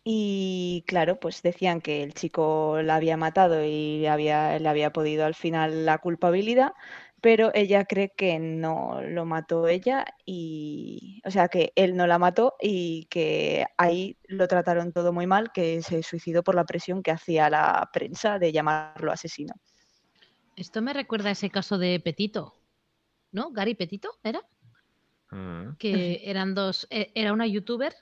Y 0.04 0.85
claro, 0.87 1.20
pues 1.20 1.42
decían 1.42 1.80
que 1.82 2.02
el 2.02 2.14
chico 2.14 2.80
la 2.82 2.97
había 2.97 3.16
matado 3.18 3.62
y 3.64 4.06
había, 4.06 4.58
le 4.58 4.68
había 4.68 4.90
podido 4.92 5.26
al 5.26 5.35
final 5.35 5.85
la 5.85 5.99
culpabilidad, 5.99 6.73
pero 7.21 7.51
ella 7.55 7.85
cree 7.85 8.13
que 8.17 8.39
no 8.39 9.01
lo 9.03 9.25
mató 9.25 9.67
ella 9.67 10.05
y, 10.25 11.21
o 11.25 11.31
sea, 11.31 11.49
que 11.49 11.73
él 11.75 11.97
no 11.97 12.07
la 12.07 12.19
mató 12.19 12.55
y 12.61 13.07
que 13.07 13.67
ahí 13.77 14.17
lo 14.25 14.47
trataron 14.47 14.93
todo 14.93 15.13
muy 15.13 15.27
mal, 15.27 15.51
que 15.53 15.83
se 15.83 16.03
suicidó 16.03 16.45
por 16.45 16.55
la 16.55 16.65
presión 16.65 17.03
que 17.03 17.11
hacía 17.11 17.51
la 17.51 17.91
prensa 17.93 18.39
de 18.39 18.53
llamarlo 18.53 19.11
asesino. 19.11 19.55
Esto 20.55 20.81
me 20.81 20.93
recuerda 20.93 21.31
a 21.31 21.33
ese 21.33 21.51
caso 21.51 21.79
de 21.79 21.99
Petito, 22.01 22.55
¿no? 23.33 23.51
Gary 23.51 23.75
Petito, 23.75 24.11
¿era? 24.23 24.43
Mm. 25.31 25.77
Que 25.79 26.23
eran 26.25 26.55
dos, 26.55 26.87
e, 26.91 27.11
era 27.15 27.33
una 27.33 27.47
youtuber 27.47 27.95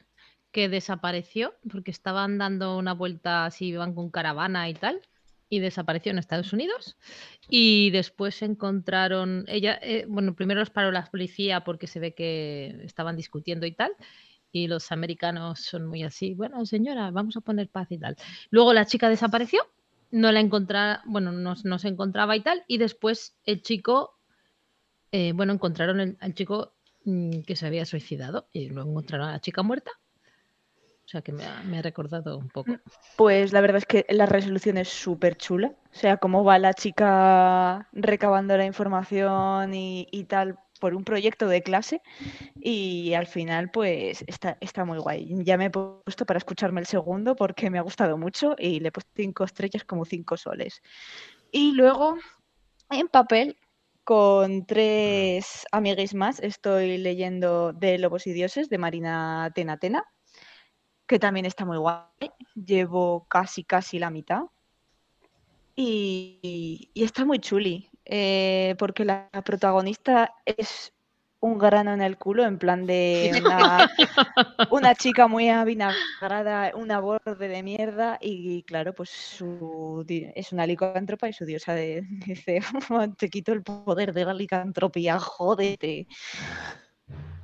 que 0.53 0.69
desapareció 0.69 1.55
porque 1.71 1.91
estaban 1.91 2.39
dando 2.39 2.77
una 2.79 2.93
vuelta 2.93 3.47
así, 3.47 3.69
iban 3.69 3.95
con 3.95 4.11
caravana 4.11 4.69
y 4.69 4.75
tal 4.75 5.01
y 5.49 5.61
desapareció 5.61 6.13
en 6.13 6.19
Estados 6.19 6.53
Unidos. 6.53 6.97
Y 7.49 7.91
después 7.91 8.43
encontraron, 8.43 9.45
ella, 9.49 9.79
eh, 9.83 10.07
bueno, 10.09 10.35
primero 10.35 10.61
los 10.61 10.71
paró 10.71 10.91
la 10.93 11.05
policía 11.07 11.63
porque 11.65 11.87
se 11.87 12.01
ve 12.01 12.15
que 12.15 12.81
estaban 12.85 13.17
discutiendo 13.17 13.67
y 13.67 13.73
tal. 13.73 13.93
Y 14.53 14.69
los 14.69 14.91
americanos 14.93 15.61
son 15.61 15.87
muy 15.87 16.03
así, 16.03 16.35
bueno, 16.35 16.65
señora, 16.67 17.11
vamos 17.11 17.37
a 17.37 17.41
poner 17.41 17.69
paz 17.69 17.89
y 17.91 17.99
tal. 17.99 18.17
Luego 18.51 18.73
la 18.73 18.87
chica 18.87 19.09
desapareció, 19.09 19.61
no 20.11 20.33
la 20.33 20.41
encontraba, 20.41 21.03
bueno, 21.05 21.33
no, 21.33 21.79
se 21.79 21.89
encontraba 21.89 22.37
y 22.37 22.41
tal. 22.41 22.65
Y 22.67 22.79
después 22.79 23.37
el 23.45 23.63
chico, 23.63 24.19
eh, 25.13 25.33
bueno, 25.33 25.53
encontraron 25.53 26.17
al 26.21 26.35
chico 26.35 26.75
mm, 27.05 27.41
que 27.43 27.57
se 27.57 27.67
había 27.67 27.85
suicidado 27.85 28.49
y 28.53 28.69
luego 28.69 28.91
encontraron 28.91 29.29
a 29.29 29.33
la 29.33 29.41
chica 29.41 29.63
muerta 29.63 29.91
o 31.07 31.09
sea 31.09 31.23
que 31.23 31.31
me 31.31 31.45
ha, 31.45 31.83
recordado 31.83 32.37
un 32.37 32.49
poco. 32.49 32.73
Mm, 32.73 32.81
pues 33.15 33.53
la 33.53 33.61
verdad 33.61 33.77
es 33.77 33.87
que 33.87 34.05
la 34.09 34.27
resolución 34.27 34.77
es 34.77 34.89
súper 34.89 35.37
chula. 35.37 35.69
O 35.69 35.95
sea, 35.95 36.17
cómo 36.17 36.43
va 36.43 36.59
la 36.59 36.75
chica 36.75 37.89
recabando 37.93 38.57
la 38.57 38.67
información 38.67 39.73
y, 39.73 40.25
tal 40.29 40.59
por 40.81 40.95
un 40.95 41.05
proyecto 41.05 41.49
de 41.49 41.63
clase 41.63 42.03
y 42.61 43.15
al 43.15 43.27
final 43.27 43.71
pues 43.71 44.25
está, 44.27 44.85
muy 44.85 44.99
guay. 44.99 45.43
Ya 45.45 45.57
me 45.57 45.67
he 45.67 45.71
puesto 45.71 46.27
para 46.27 46.39
escucharme 46.39 46.81
el 46.81 46.87
segundo 46.87 47.35
porque 47.35 47.71
me 47.71 47.79
ha 47.79 47.83
gustado 47.83 48.19
mucho 48.19 48.57
y 48.59 48.81
le 48.81 48.89
he 48.89 48.93
puesto 48.93 49.11
cinco 49.15 49.45
estrellas 49.45 49.85
como 49.85 50.05
cinco 50.05 50.37
soles. 50.37 50.83
Y 51.53 51.73
luego 51.73 52.19
en 52.91 53.09
papel 53.09 53.57
con 54.05 54.67
tres 54.67 55.67
amigues 55.73 56.15
más 56.15 56.41
estoy 56.41 56.99
leyendo 56.99 57.73
de 57.73 57.97
Lobos 57.97 58.27
y 58.27 58.33
Dioses 58.33 58.69
de 58.69 58.77
Marina 58.79 59.51
Tenatena 59.55 60.05
que 61.07 61.19
también 61.19 61.47
está 61.47 61.65
muy 61.65 61.79
guay. 61.79 62.31
Llevo 62.55 63.27
casi, 63.29 63.65
casi 63.65 63.99
la 63.99 64.11
mitad. 64.11 64.43
Y, 65.75 66.91
está 66.95 67.25
muy 67.25 67.39
chuli, 67.39 67.91
eh, 68.07 68.75
porque 68.79 69.05
la 69.05 69.29
protagonista 69.45 70.33
es 70.47 70.95
un 71.41 71.59
grano 71.59 71.93
en 71.93 72.01
el 72.01 72.17
culo, 72.17 72.45
en 72.45 72.59
plan 72.59 72.87
de 72.87 73.31
una, 74.71 74.95
chica 74.95 75.29
muy 75.29 75.51
avinagrada, 75.51 76.73
una 76.75 76.99
borde 76.99 77.49
de 77.49 77.63
mierda, 77.63 78.19
y, 78.21 78.63
claro, 78.63 78.95
pues 78.95 79.11
su, 79.11 80.05
es 80.09 80.53
una 80.53 80.67
licántropa 80.67 81.29
y 81.29 81.35
su 81.35 81.45
diosa 81.45 81.75
dice, 82.27 82.61
te 83.19 83.29
quito 83.29 83.53
el 83.53 83.63
poder 83.63 84.15
de 84.15 84.25
la 84.25 84.35
licantropía, 84.35 85.19
jódete. 85.19 86.07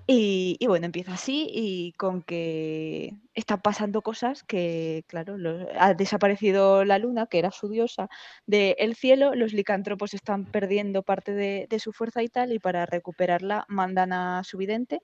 Y, 0.07 0.59
bueno, 0.67 0.87
empieza 0.87 1.15
así 1.15 1.49
y 1.51 1.93
con 1.93 2.23
que 2.23 3.15
están 3.35 3.63
pasando 3.63 4.03
cosas 4.03 4.43
que, 4.43 5.05
claro, 5.07 5.37
ha 5.79 5.95
desaparecido 5.95 6.85
la 6.85 6.99
luna, 6.99 7.27
que 7.27 7.39
era 7.39 7.51
su 7.51 7.69
diosa, 7.69 8.09
del 8.47 8.95
cielo, 8.97 9.35
los 9.35 9.53
licántropos 9.53 10.13
están 10.13 10.45
perdiendo 10.45 11.03
parte 11.03 11.33
de, 11.33 11.79
su 11.79 11.93
fuerza 11.93 12.23
y 12.23 12.29
tal, 12.29 12.53
y 12.53 12.59
para 12.59 12.85
recuperarla 12.85 13.65
mandan 13.69 14.13
a 14.13 14.45
su 14.45 14.59
vidente, 14.59 15.01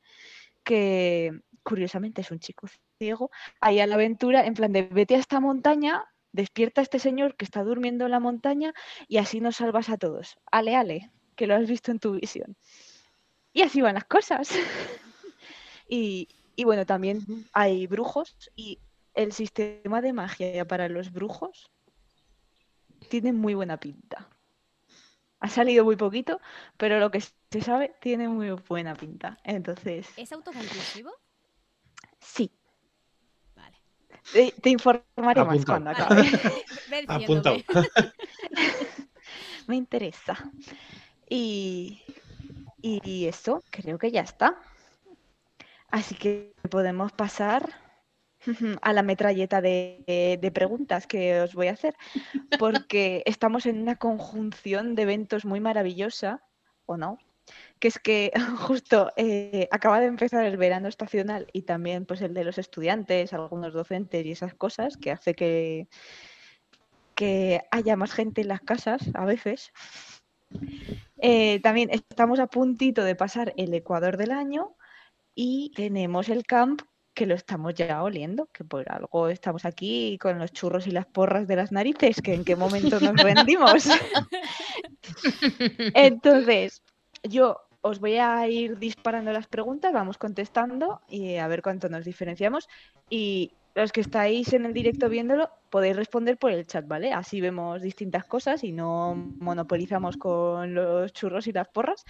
que 0.65 1.33
curiosamente 1.62 2.21
es 2.23 2.31
un 2.31 2.41
chico 2.41 2.67
ciego, 2.99 3.31
ahí 3.61 3.81
a 3.81 3.87
la 3.87 3.95
aventura, 3.95 4.47
en 4.47 4.55
plan 4.55 4.73
de 4.73 4.83
vete 4.83 5.15
a 5.15 5.19
esta 5.19 5.41
montaña, 5.41 6.05
despierta 6.33 6.81
a 6.81 6.85
este 6.85 6.99
señor 6.99 7.37
que 7.37 7.45
está 7.45 7.62
durmiendo 7.65 8.05
en 8.05 8.11
la 8.11 8.21
montaña 8.21 8.75
y 9.07 9.19
así 9.19 9.41
nos 9.41 9.57
salvas 9.57 9.88
a 9.88 9.97
todos. 9.97 10.38
Ale, 10.50 10.77
ale, 10.77 11.11
que 11.37 11.47
lo 11.47 11.55
has 11.55 11.69
visto 11.69 11.93
en 11.93 11.99
tu 11.99 12.12
visión. 12.21 12.57
Y 13.59 13.62
así 13.62 13.81
van 13.81 13.95
las 13.95 14.05
cosas. 14.05 14.50
Y, 15.91 16.29
y 16.55 16.65
bueno, 16.65 16.85
también 16.85 17.25
hay 17.55 17.87
brujos 17.87 18.37
y 18.55 18.79
el 19.15 19.33
sistema 19.33 20.03
de 20.03 20.12
magia 20.12 20.69
para 20.69 20.87
los 20.88 21.12
brujos 21.12 21.71
tiene 23.09 23.33
muy 23.33 23.55
buena 23.55 23.81
pinta. 23.81 24.29
Ha 25.41 25.49
salido 25.49 25.85
muy 25.85 25.97
poquito, 25.97 26.41
pero 26.77 27.00
lo 27.00 27.11
que 27.11 27.21
se 27.21 27.61
sabe 27.62 27.95
tiene 28.00 28.29
muy 28.29 28.50
buena 28.50 28.95
pinta. 28.95 29.38
Entonces, 29.45 30.07
¿Es 30.17 30.33
autoconclusivo? 30.33 31.11
sí, 32.21 32.50
Vale. 33.57 33.77
te, 34.33 34.53
te 34.61 34.71
informaré 34.71 35.45
más 35.45 35.65
cuando 35.65 35.91
acabe. 35.91 36.23
Apuntado. 37.09 37.57
Me 39.67 39.77
interesa. 39.77 40.37
Y, 41.31 42.03
y 42.80 43.26
eso, 43.26 43.62
creo 43.70 43.99
que 43.99 44.11
ya 44.11 44.23
está. 44.23 44.58
Así 45.90 46.14
que 46.14 46.54
podemos 46.70 47.12
pasar 47.12 47.75
a 48.82 48.92
la 48.92 49.02
metralleta 49.02 49.61
de, 49.61 50.38
de 50.40 50.50
preguntas 50.50 51.06
que 51.06 51.40
os 51.40 51.54
voy 51.54 51.68
a 51.68 51.73
hacer, 51.73 51.94
porque 52.58 53.23
estamos 53.26 53.66
en 53.66 53.80
una 53.80 53.97
conjunción 53.97 54.94
de 54.94 55.02
eventos 55.02 55.44
muy 55.44 55.61
maravillosa, 55.61 56.42
¿o 56.87 56.97
no? 56.97 57.18
Que 57.78 57.88
es 57.88 57.99
que 57.99 58.32
justo 58.58 59.11
eh, 59.16 59.68
acaba 59.70 60.00
de 60.00 60.06
empezar 60.06 60.44
el 60.44 60.56
verano 60.56 60.88
estacional 60.88 61.47
y 61.52 61.62
también 61.62 62.04
pues 62.04 62.20
el 62.20 62.35
de 62.35 62.44
los 62.44 62.58
estudiantes, 62.58 63.32
algunos 63.32 63.73
docentes 63.73 64.25
y 64.25 64.32
esas 64.32 64.54
cosas, 64.54 64.97
que 64.97 65.11
hace 65.11 65.35
que, 65.35 65.88
que 67.14 67.62
haya 67.70 67.97
más 67.97 68.12
gente 68.12 68.42
en 68.42 68.49
las 68.49 68.61
casas 68.61 69.02
a 69.14 69.25
veces. 69.25 69.73
Eh, 71.19 71.61
también 71.61 71.90
estamos 71.90 72.40
a 72.40 72.47
puntito 72.47 73.05
de 73.05 73.14
pasar 73.14 73.52
el 73.57 73.75
Ecuador 73.75 74.17
del 74.17 74.31
año 74.31 74.76
y 75.35 75.73
tenemos 75.75 76.28
el 76.28 76.45
camp 76.45 76.83
que 77.14 77.26
lo 77.26 77.35
estamos 77.35 77.75
ya 77.75 78.02
oliendo, 78.05 78.49
que 78.52 78.62
por 78.62 78.90
algo 78.93 79.28
estamos 79.28 79.64
aquí 79.64 80.17
con 80.19 80.38
los 80.38 80.52
churros 80.52 80.87
y 80.87 80.93
las 80.93 81.07
porras 81.07 81.49
de 81.49 81.57
las 81.57 81.73
narices, 81.73 82.23
que 82.23 82.33
en 82.33 82.45
qué 82.45 82.55
momento 82.55 83.00
nos 83.00 83.17
rendimos. 83.17 83.88
Entonces, 85.95 86.83
yo 87.25 87.61
os 87.81 87.99
voy 87.99 88.19
a 88.19 88.47
ir 88.47 88.78
disparando 88.78 89.33
las 89.33 89.49
preguntas, 89.49 89.93
vamos 89.93 90.17
contestando 90.17 91.00
y 91.09 91.37
a 91.37 91.49
ver 91.49 91.61
cuánto 91.61 91.88
nos 91.88 92.05
diferenciamos. 92.05 92.69
Y 93.11 93.52
los 93.78 93.92
que 93.92 94.00
estáis 94.00 94.52
en 94.52 94.66
el 94.66 94.75
directo 94.75 95.08
viéndolo, 95.08 95.50
podéis 95.70 95.94
responder 95.94 96.37
por 96.37 96.50
el 96.50 96.66
chat, 96.66 96.87
¿vale? 96.87 97.12
Así 97.12 97.40
vemos 97.40 97.80
distintas 97.80 98.25
cosas 98.25 98.64
y 98.64 98.73
no 98.73 99.14
monopolizamos 99.14 100.16
con 100.16 100.75
los 100.75 101.12
churros 101.12 101.47
y 101.47 101.52
las 101.52 101.68
porras. 101.68 102.04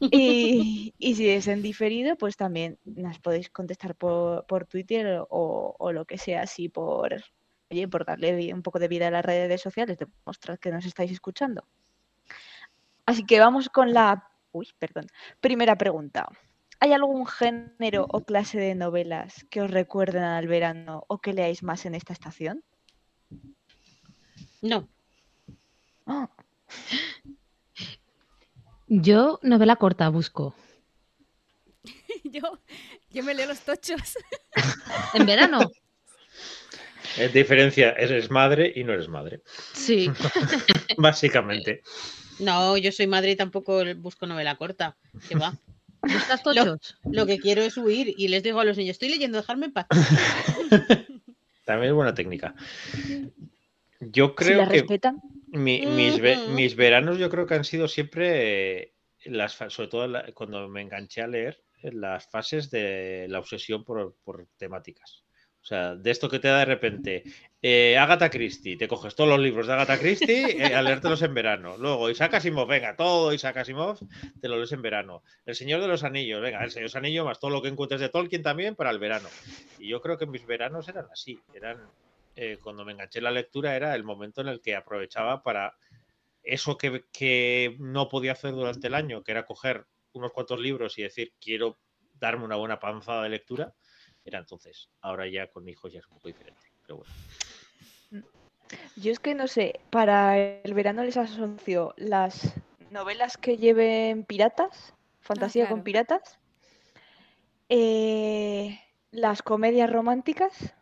Y, 0.00 0.94
y 0.98 1.14
si 1.14 1.28
es 1.28 1.46
en 1.46 1.62
diferido, 1.62 2.16
pues 2.16 2.36
también 2.36 2.78
nos 2.84 3.18
podéis 3.18 3.50
contestar 3.50 3.94
por, 3.94 4.46
por 4.46 4.66
Twitter 4.66 5.20
o, 5.28 5.76
o 5.78 5.92
lo 5.92 6.04
que 6.06 6.18
sea, 6.18 6.42
así 6.42 6.68
por, 6.68 7.22
oye, 7.70 7.86
por 7.86 8.04
darle 8.06 8.52
un 8.54 8.62
poco 8.62 8.78
de 8.78 8.88
vida 8.88 9.08
a 9.08 9.10
las 9.10 9.24
redes 9.24 9.60
sociales, 9.60 9.98
demostrar 9.98 10.58
que 10.58 10.70
nos 10.70 10.86
estáis 10.86 11.12
escuchando. 11.12 11.64
Así 13.04 13.24
que 13.24 13.38
vamos 13.40 13.68
con 13.68 13.92
la 13.92 14.30
uy, 14.52 14.68
perdón, 14.78 15.06
primera 15.40 15.76
pregunta. 15.76 16.28
¿Hay 16.80 16.92
algún 16.92 17.26
género 17.26 18.06
o 18.10 18.24
clase 18.24 18.58
de 18.58 18.74
novelas 18.74 19.44
que 19.50 19.60
os 19.60 19.70
recuerden 19.70 20.22
al 20.22 20.46
verano 20.48 21.04
o 21.08 21.18
que 21.20 21.32
leáis 21.34 21.62
más 21.62 21.84
en 21.86 21.94
esta 21.94 22.12
estación? 22.12 22.64
No, 24.62 24.88
Yo, 28.88 29.38
novela 29.42 29.76
corta, 29.76 30.08
busco. 30.08 30.54
yo, 32.24 32.58
yo 33.10 33.22
me 33.22 33.34
leo 33.34 33.46
los 33.46 33.60
tochos. 33.60 34.00
En 35.14 35.26
verano, 35.26 35.58
Eh, 37.18 37.28
diferencia, 37.28 37.90
eres 37.92 38.30
madre 38.30 38.72
y 38.74 38.84
no 38.84 38.92
eres 38.92 39.08
madre. 39.08 39.42
sí. 39.72 40.10
Básicamente. 40.98 41.82
no, 42.38 42.76
yo 42.76 42.92
soy 42.92 43.06
madre 43.06 43.32
y 43.32 43.36
tampoco 43.36 43.82
busco 43.96 44.26
novela 44.26 44.56
corta. 44.56 44.96
Que 45.28 45.34
va. 45.36 45.54
¿Buscas 46.02 46.42
tochos? 46.42 46.96
Lo 47.04 47.26
que 47.26 47.38
quiero 47.38 47.62
es 47.62 47.76
huir 47.76 48.14
y 48.16 48.28
les 48.28 48.42
digo 48.42 48.60
a 48.60 48.64
los 48.64 48.76
niños, 48.76 48.92
estoy 48.92 49.10
leyendo, 49.10 49.38
dejarme 49.38 49.66
en 49.66 49.72
paz. 49.72 49.86
También 51.64 51.90
es 51.90 51.94
buena 51.94 52.14
técnica. 52.14 52.54
Yo 54.00 54.28
si 54.28 54.34
creo 54.34 54.58
la 54.58 54.68
que 54.68 54.78
respetan. 54.80 55.20
mi- 55.48 55.84
mis, 55.86 56.20
ve- 56.20 56.38
Ujú. 56.44 56.52
mis 56.54 56.74
veranos 56.74 57.18
yo 57.18 57.28
creo 57.30 57.46
que 57.46 57.54
han 57.54 57.64
sido 57.64 57.86
siempre 57.86 58.82
eh, 58.82 58.94
las 59.26 59.52
sobre 59.68 59.88
todo 59.88 60.08
la- 60.08 60.32
cuando 60.32 60.66
me 60.68 60.80
enganché 60.82 61.20
a 61.22 61.26
leer 61.26 61.62
eh, 61.82 61.92
las 61.92 62.28
fases 62.30 62.70
de 62.70 63.26
la 63.28 63.38
obsesión 63.38 63.84
por, 63.84 64.16
por 64.24 64.46
temáticas. 64.56 65.24
O 65.62 65.64
sea, 65.64 65.94
de 65.94 66.10
esto 66.10 66.28
que 66.28 66.38
te 66.38 66.48
da 66.48 66.60
de 66.60 66.64
repente 66.64 67.22
eh, 67.62 67.98
Agatha 67.98 68.30
Christie, 68.30 68.78
te 68.78 68.88
coges 68.88 69.14
todos 69.14 69.28
los 69.28 69.38
libros 69.38 69.66
de 69.66 69.74
Agatha 69.74 69.98
Christie 69.98 70.56
eh, 70.64 70.74
a 70.74 70.80
leértelos 70.80 71.20
en 71.20 71.34
verano. 71.34 71.76
Luego 71.76 72.08
Isaac 72.08 72.34
Asimov, 72.34 72.66
venga, 72.66 72.96
todo 72.96 73.32
Isaac 73.34 73.58
Asimov 73.58 73.98
te 74.40 74.48
lo 74.48 74.56
lees 74.56 74.72
en 74.72 74.80
verano. 74.80 75.22
El 75.44 75.54
Señor 75.54 75.82
de 75.82 75.88
los 75.88 76.02
Anillos, 76.02 76.40
venga, 76.40 76.64
el 76.64 76.70
Señor 76.70 76.84
de 76.84 76.88
los 76.88 76.96
Anillos 76.96 77.26
más 77.26 77.38
todo 77.38 77.50
lo 77.50 77.60
que 77.60 77.68
encuentres 77.68 78.00
de 78.00 78.08
Tolkien 78.08 78.42
también 78.42 78.74
para 78.74 78.90
el 78.90 78.98
verano. 78.98 79.28
Y 79.78 79.88
yo 79.88 80.00
creo 80.00 80.16
que 80.16 80.26
mis 80.26 80.46
veranos 80.46 80.88
eran 80.88 81.06
así, 81.12 81.38
eran 81.54 81.78
eh, 82.36 82.58
cuando 82.62 82.86
me 82.86 82.92
enganché 82.92 83.18
en 83.18 83.24
la 83.24 83.30
lectura 83.30 83.76
era 83.76 83.94
el 83.94 84.04
momento 84.04 84.40
en 84.40 84.48
el 84.48 84.62
que 84.62 84.74
aprovechaba 84.74 85.42
para 85.42 85.76
eso 86.42 86.78
que, 86.78 87.04
que 87.12 87.76
no 87.78 88.08
podía 88.08 88.32
hacer 88.32 88.52
durante 88.52 88.86
el 88.86 88.94
año, 88.94 89.22
que 89.22 89.32
era 89.32 89.44
coger 89.44 89.84
unos 90.12 90.32
cuantos 90.32 90.58
libros 90.58 90.98
y 90.98 91.02
decir, 91.02 91.34
quiero 91.38 91.78
darme 92.14 92.44
una 92.44 92.56
buena 92.56 92.80
panzada 92.80 93.24
de 93.24 93.28
lectura, 93.28 93.74
era 94.30 94.38
entonces. 94.38 94.88
Ahora 95.00 95.28
ya 95.28 95.48
con 95.48 95.68
hijos 95.68 95.92
ya 95.92 95.98
es 96.00 96.06
un 96.06 96.14
poco 96.14 96.28
diferente. 96.28 96.60
Pero 96.82 96.98
bueno. 96.98 98.26
Yo 98.96 99.12
es 99.12 99.18
que 99.18 99.34
no 99.34 99.48
sé, 99.48 99.80
para 99.90 100.38
el 100.38 100.74
verano 100.74 101.02
les 101.02 101.16
asocio 101.16 101.92
las 101.96 102.54
novelas 102.90 103.36
que 103.36 103.56
lleven 103.56 104.24
piratas, 104.24 104.94
fantasía 105.20 105.64
con 105.64 105.82
claro. 105.82 105.84
piratas, 105.84 106.38
eh, 107.68 108.80
las 109.10 109.42
comedias 109.42 109.90
románticas 109.90 110.74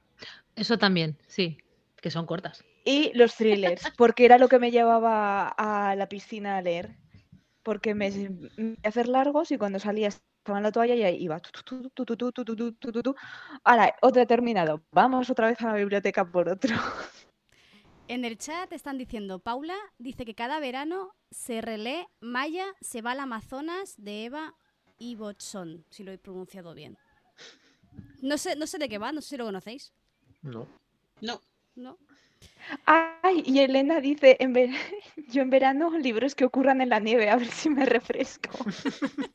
Eso 0.57 0.79
también, 0.79 1.19
sí. 1.27 1.59
Que 2.01 2.11
son 2.11 2.27
cortas. 2.27 2.65
y 2.85 3.13
los 3.15 3.35
thrillers, 3.35 3.83
porque 3.97 4.25
era 4.25 4.39
lo 4.39 4.49
que 4.49 4.59
me 4.59 4.71
llevaba 4.71 5.49
a 5.49 5.97
la 5.97 6.09
piscina 6.09 6.59
a 6.59 6.63
leer. 6.63 6.97
Porque 7.63 7.95
me 7.95 8.11
me 8.57 8.77
hacer 8.85 9.09
largos 9.09 9.51
y 9.51 9.59
cuando 9.59 9.79
salía 9.79 10.11
estaba 10.49 10.59
en 10.59 10.65
la 10.65 10.73
toalla 10.73 10.95
y 10.95 11.03
ahí 11.03 11.23
iba. 11.23 11.41
Ahora, 13.65 13.95
otro 14.01 14.27
terminado. 14.27 14.83
Vamos 14.93 15.29
otra 15.29 15.49
vez 15.49 15.61
a 15.61 15.67
la 15.67 15.75
biblioteca 15.75 16.25
por 16.25 16.49
otro. 16.49 16.75
En 18.09 18.25
el 18.25 18.39
chat 18.39 18.73
están 18.73 18.97
diciendo, 18.97 19.41
Paula 19.41 19.77
dice 19.99 20.25
que 20.25 20.35
cada 20.35 20.59
verano 20.61 21.11
se 21.31 21.61
relee 21.61 22.09
Maya 22.21 22.65
se 22.81 23.03
va 23.03 23.11
al 23.11 23.21
Amazonas 23.21 23.97
de 23.99 24.25
Eva 24.25 24.55
y 24.99 25.17
Botson, 25.17 25.85
si 25.91 26.03
lo 26.03 26.13
he 26.13 26.17
pronunciado 26.17 26.73
bien. 26.73 26.97
No 28.23 28.39
sé, 28.39 28.57
no 28.57 28.67
sé 28.67 28.79
de 28.79 28.89
qué 28.89 28.97
va, 28.97 29.13
no 29.13 29.21
sé 29.21 29.29
si 29.29 29.37
lo 29.37 29.45
conocéis. 29.45 29.93
No. 30.41 30.67
No. 31.21 31.43
No. 31.75 31.99
Ay, 32.85 33.42
y 33.46 33.61
Elena 33.61 34.01
dice, 34.01 34.37
en 34.40 34.53
ver- 34.53 34.70
yo 35.31 35.42
en 35.42 35.51
verano 35.51 35.96
libros 35.98 36.35
que 36.35 36.44
ocurran 36.44 36.81
en 36.81 36.90
la 36.90 37.01
nieve, 37.01 37.31
a 37.31 37.37
ver 37.37 37.51
si 37.51 37.70
me 37.70 37.87
refresco. 37.87 38.51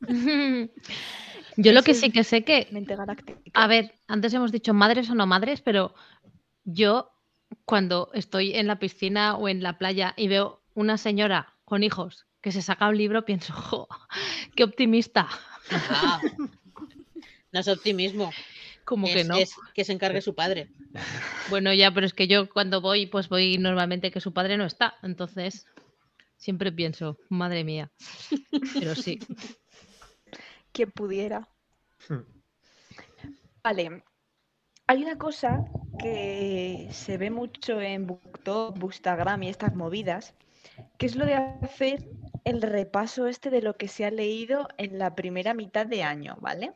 Yo 1.56 1.72
lo 1.72 1.82
que 1.84 1.94
sí 1.94 2.10
que 2.10 2.24
sé 2.24 2.42
que, 2.42 2.66
Mente 2.72 2.96
galáctica. 2.96 3.38
a 3.54 3.68
ver, 3.68 3.94
antes 4.08 4.34
hemos 4.34 4.50
dicho 4.50 4.74
madres 4.74 5.08
o 5.10 5.14
no 5.14 5.24
madres, 5.24 5.60
pero 5.60 5.94
yo 6.64 7.12
cuando 7.64 8.10
estoy 8.12 8.54
en 8.56 8.66
la 8.66 8.80
piscina 8.80 9.36
o 9.36 9.48
en 9.48 9.62
la 9.62 9.78
playa 9.78 10.14
y 10.16 10.26
veo 10.26 10.62
una 10.74 10.98
señora 10.98 11.54
con 11.64 11.84
hijos 11.84 12.26
que 12.40 12.50
se 12.50 12.60
saca 12.60 12.88
un 12.88 12.98
libro, 12.98 13.24
pienso, 13.24 13.52
jo, 13.52 13.86
qué 14.56 14.64
optimista. 14.64 15.28
Ah. 15.70 16.20
no 17.52 17.60
es 17.60 17.68
optimismo. 17.68 18.32
Como 18.84 19.06
que 19.06 19.24
no. 19.24 19.36
es 19.36 19.54
que 19.74 19.84
se 19.84 19.92
encargue 19.92 20.20
su 20.20 20.34
padre. 20.34 20.68
Bueno, 21.50 21.74
ya, 21.74 21.92
pero 21.92 22.06
es 22.06 22.14
que 22.14 22.26
yo 22.26 22.48
cuando 22.48 22.80
voy, 22.80 23.06
pues 23.06 23.28
voy 23.28 23.58
normalmente 23.58 24.10
que 24.10 24.20
su 24.20 24.32
padre 24.32 24.56
no 24.56 24.64
está. 24.64 24.94
Entonces, 25.02 25.66
siempre 26.38 26.72
pienso, 26.72 27.18
madre 27.28 27.64
mía. 27.64 27.92
Pero 28.72 28.94
sí. 28.94 29.18
Quien 30.72 30.90
pudiera. 30.90 31.46
Hmm. 32.08 32.22
Vale. 33.62 34.04
Hay 34.86 35.02
una 35.02 35.16
cosa 35.16 35.64
que 35.98 36.88
se 36.92 37.16
ve 37.18 37.30
mucho 37.30 37.80
en 37.80 38.06
BookTok, 38.06 38.78
Bookstagram 38.78 39.42
y 39.42 39.48
estas 39.48 39.74
movidas, 39.74 40.34
que 40.98 41.06
es 41.06 41.16
lo 41.16 41.24
de 41.26 41.34
hacer 41.34 42.08
el 42.44 42.60
repaso 42.62 43.26
este 43.26 43.50
de 43.50 43.62
lo 43.62 43.76
que 43.76 43.88
se 43.88 44.04
ha 44.04 44.10
leído 44.10 44.68
en 44.76 44.98
la 44.98 45.14
primera 45.14 45.54
mitad 45.54 45.86
de 45.86 46.02
año, 46.02 46.36
¿vale? 46.40 46.74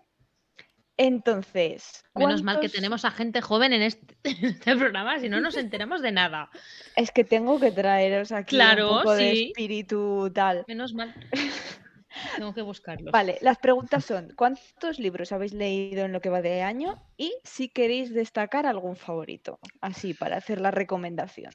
Entonces, 1.00 2.04
Menos 2.14 2.42
mal 2.42 2.56
que 2.56 2.62
¿cuántos- 2.62 2.72
tenemos 2.72 3.04
a 3.04 3.10
gente 3.12 3.40
joven 3.40 3.72
en 3.72 3.82
este, 3.82 4.16
en 4.24 4.44
este 4.46 4.76
programa, 4.76 5.18
si 5.20 5.28
no 5.28 5.40
nos 5.40 5.56
enteramos 5.56 6.02
de 6.02 6.12
nada. 6.12 6.50
Es 6.96 7.10
que 7.12 7.24
tengo 7.24 7.58
que 7.60 7.70
traeros 7.70 8.32
aquí 8.32 8.56
Claro, 8.56 8.92
un 8.92 8.98
poco 8.98 9.12
de 9.14 9.32
espíritu 9.44 10.30
tal. 10.34 10.64
Menos 10.68 10.92
mal. 10.94 11.14
Tengo 12.36 12.52
que 12.52 12.62
buscarlos. 12.62 13.12
Vale, 13.12 13.38
las 13.42 13.58
preguntas 13.58 14.04
son, 14.04 14.32
¿cuántos 14.34 14.98
libros 14.98 15.30
habéis 15.30 15.52
leído 15.52 16.04
en 16.04 16.12
lo 16.12 16.20
que 16.20 16.30
va 16.30 16.42
de 16.42 16.62
año? 16.62 17.00
Y 17.16 17.32
si 17.44 17.68
queréis 17.68 18.12
destacar 18.12 18.66
algún 18.66 18.96
favorito, 18.96 19.60
así 19.80 20.14
para 20.14 20.38
hacer 20.38 20.60
la 20.60 20.72
recomendación. 20.72 21.52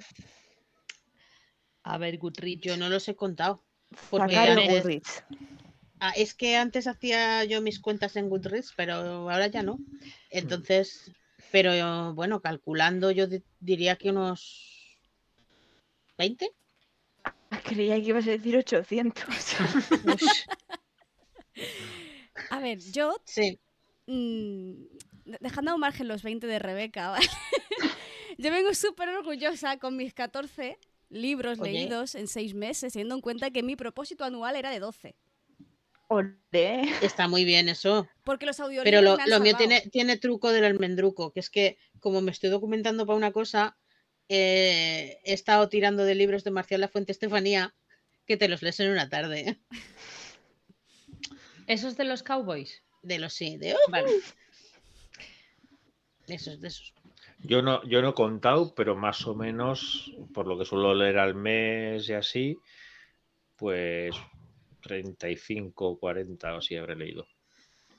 A 1.84 1.98
ver, 1.98 2.18
Goodreads. 2.18 2.62
Yo 2.62 2.78
no 2.78 2.88
los 2.88 3.10
he 3.10 3.16
contado. 3.16 3.62
Porque 4.10 4.36
Goodreads. 4.70 5.24
Ah, 6.06 6.12
es 6.18 6.34
que 6.34 6.58
antes 6.58 6.86
hacía 6.88 7.46
yo 7.46 7.62
mis 7.62 7.80
cuentas 7.80 8.18
en 8.18 8.28
Goodreads, 8.28 8.74
pero 8.76 8.94
ahora 9.32 9.48
ya 9.48 9.64
no. 9.64 9.80
Entonces, 10.30 11.10
pero 11.50 12.14
bueno, 12.14 12.42
calculando 12.42 13.10
yo 13.10 13.26
di- 13.26 13.42
diría 13.62 13.96
que 13.96 14.10
unos 14.10 14.98
20. 16.18 16.52
Ah, 17.24 17.62
Creía 17.64 17.96
que 17.96 18.02
ibas 18.10 18.28
a 18.28 18.32
decir 18.32 18.58
800. 18.58 19.24
Ush, 20.04 20.42
A 22.50 22.60
ver, 22.60 22.80
yo, 22.92 23.16
sí, 23.24 23.58
mm, 24.08 24.74
de- 25.24 25.38
dejando 25.40 25.72
a 25.72 25.76
un 25.76 25.80
margen 25.80 26.10
los 26.10 26.22
20 26.22 26.48
de 26.48 26.60
Rebeca, 26.60 27.12
¿vale? 27.12 27.28
yo 28.38 28.52
vengo 28.52 28.74
súper 28.74 29.08
orgullosa 29.08 29.78
con 29.78 29.96
mis 29.96 30.14
14 30.14 30.78
libros 31.10 31.60
Oye. 31.60 31.72
leídos 31.72 32.16
en 32.16 32.28
6 32.28 32.54
meses, 32.56 32.92
teniendo 32.92 33.16
en 33.16 33.22
cuenta 33.22 33.52
que 33.52 33.64
mi 33.64 33.78
propósito 33.78 34.26
anual 34.26 34.58
era 34.58 34.70
de 34.70 34.82
12. 34.82 35.16
Olé. 36.08 36.84
está 37.02 37.28
muy 37.28 37.46
bien 37.46 37.70
eso. 37.70 38.08
Porque 38.24 38.46
los 38.46 38.60
audiolibros 38.60 38.84
Pero 38.84 39.02
lo, 39.02 39.18
me 39.18 39.24
han 39.24 39.30
lo 39.30 39.40
mío 39.40 39.56
tiene, 39.58 39.82
tiene 39.92 40.18
truco 40.18 40.52
del 40.52 40.66
almendruco, 40.66 41.32
que 41.32 41.40
es 41.40 41.50
que 41.50 41.78
como 42.00 42.22
me 42.22 42.32
estoy 42.32 42.50
documentando 42.50 43.06
para 43.06 43.18
una 43.18 43.32
cosa, 43.32 43.78
eh, 44.30 45.20
he 45.24 45.34
estado 45.34 45.70
tirando 45.70 46.04
de 46.04 46.16
libros 46.16 46.44
de 46.44 46.52
Marcial 46.52 46.82
La 46.82 46.88
Fuente 46.88 47.12
Estefanía 47.12 47.74
que 48.26 48.38
te 48.38 48.48
los 48.48 48.62
lees 48.62 48.80
en 48.80 48.92
una 48.92 49.10
tarde. 49.10 49.60
¿Esos 51.68 51.98
de 51.98 52.06
los 52.06 52.24
cowboys? 52.24 52.84
De 53.02 53.20
los 53.20 53.34
sí, 53.34 53.58
de 53.58 53.76
Vale. 53.90 54.12
de 56.28 56.36
esos, 56.36 56.60
de 56.62 56.68
esos. 56.70 56.94
Yo 57.40 57.62
no, 57.62 57.84
yo 57.86 58.02
no 58.02 58.10
he 58.10 58.14
contado, 58.14 58.74
pero 58.74 58.96
más 58.96 59.28
o 59.28 59.36
menos, 59.36 60.14
por 60.34 60.48
lo 60.48 60.58
que 60.58 60.66
suelo 60.66 60.94
leer 60.94 61.20
al 61.20 61.36
mes 61.36 62.08
y 62.08 62.14
así, 62.14 62.58
pues 63.58 64.16
35, 64.84 65.98
40 65.98 66.54
o 66.54 66.58
así 66.58 66.76
habré 66.76 66.96
leído. 66.96 67.26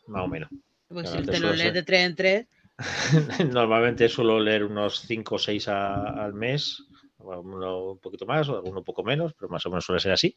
Más 0.06 0.24
o 0.24 0.28
menos. 0.28 0.50
Pues 0.88 1.08
si 1.10 1.22
te 1.22 1.40
lo 1.40 1.48
lees 1.48 1.60
ser. 1.60 1.72
de 1.72 1.82
tres 1.82 2.06
en 2.06 2.14
tres, 2.14 2.46
Normalmente 3.52 4.08
suelo 4.08 4.40
leer 4.40 4.64
unos 4.64 5.00
5 5.00 5.36
o 5.36 5.38
6 5.38 5.68
al 5.68 6.34
mes, 6.34 6.82
alguno 7.18 7.92
un 7.92 7.98
poquito 7.98 8.26
más 8.26 8.48
o 8.48 8.56
alguno 8.56 8.78
un 8.78 8.84
poco 8.84 9.02
menos, 9.04 9.32
pero 9.34 9.48
más 9.48 9.64
o 9.66 9.70
menos 9.70 9.84
suele 9.84 10.00
ser 10.00 10.12
así, 10.12 10.34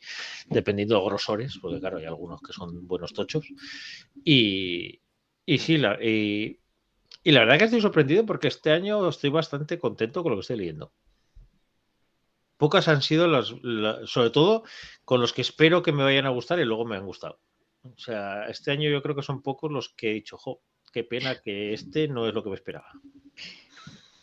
dependiendo 0.49 0.99
de 0.99 1.05
grosores, 1.05 1.57
porque 1.61 1.79
claro, 1.79 1.97
hay 1.97 2.05
algunos 2.05 2.41
que 2.41 2.53
son 2.53 2.87
buenos 2.87 3.13
tochos. 3.13 3.45
Y, 4.23 5.01
y 5.45 5.57
sí, 5.57 5.77
la, 5.77 5.97
y, 6.01 6.59
y 7.23 7.31
la 7.31 7.41
verdad 7.41 7.57
que 7.57 7.65
estoy 7.65 7.81
sorprendido 7.81 8.25
porque 8.25 8.47
este 8.47 8.71
año 8.71 9.07
estoy 9.09 9.29
bastante 9.31 9.79
contento 9.79 10.21
con 10.21 10.31
lo 10.31 10.37
que 10.37 10.41
estoy 10.41 10.57
leyendo. 10.57 10.93
Pocas 12.57 12.87
han 12.87 13.01
sido 13.01 13.27
las, 13.27 13.53
la- 13.61 14.05
sobre 14.07 14.29
todo 14.31 14.63
con 15.05 15.21
los 15.21 15.31
que 15.33 15.41
espero 15.41 15.83
que 15.83 15.91
me 15.91 16.03
vayan 16.03 16.25
a 16.25 16.29
gustar 16.31 16.59
y 16.59 16.65
luego 16.65 16.85
me 16.85 16.95
han 16.97 17.05
gustado. 17.05 17.39
O 17.83 17.97
sea, 17.97 18.47
este 18.47 18.71
año 18.71 18.89
yo 18.89 19.01
creo 19.01 19.15
que 19.15 19.21
son 19.23 19.41
pocos 19.41 19.71
los 19.71 19.89
que 19.89 20.09
he 20.11 20.13
dicho, 20.13 20.37
jo, 20.37 20.61
qué 20.91 21.03
pena 21.03 21.39
que 21.41 21.73
este 21.73 22.07
no 22.07 22.27
es 22.27 22.33
lo 22.33 22.43
que 22.43 22.49
me 22.49 22.55
esperaba. 22.55 22.91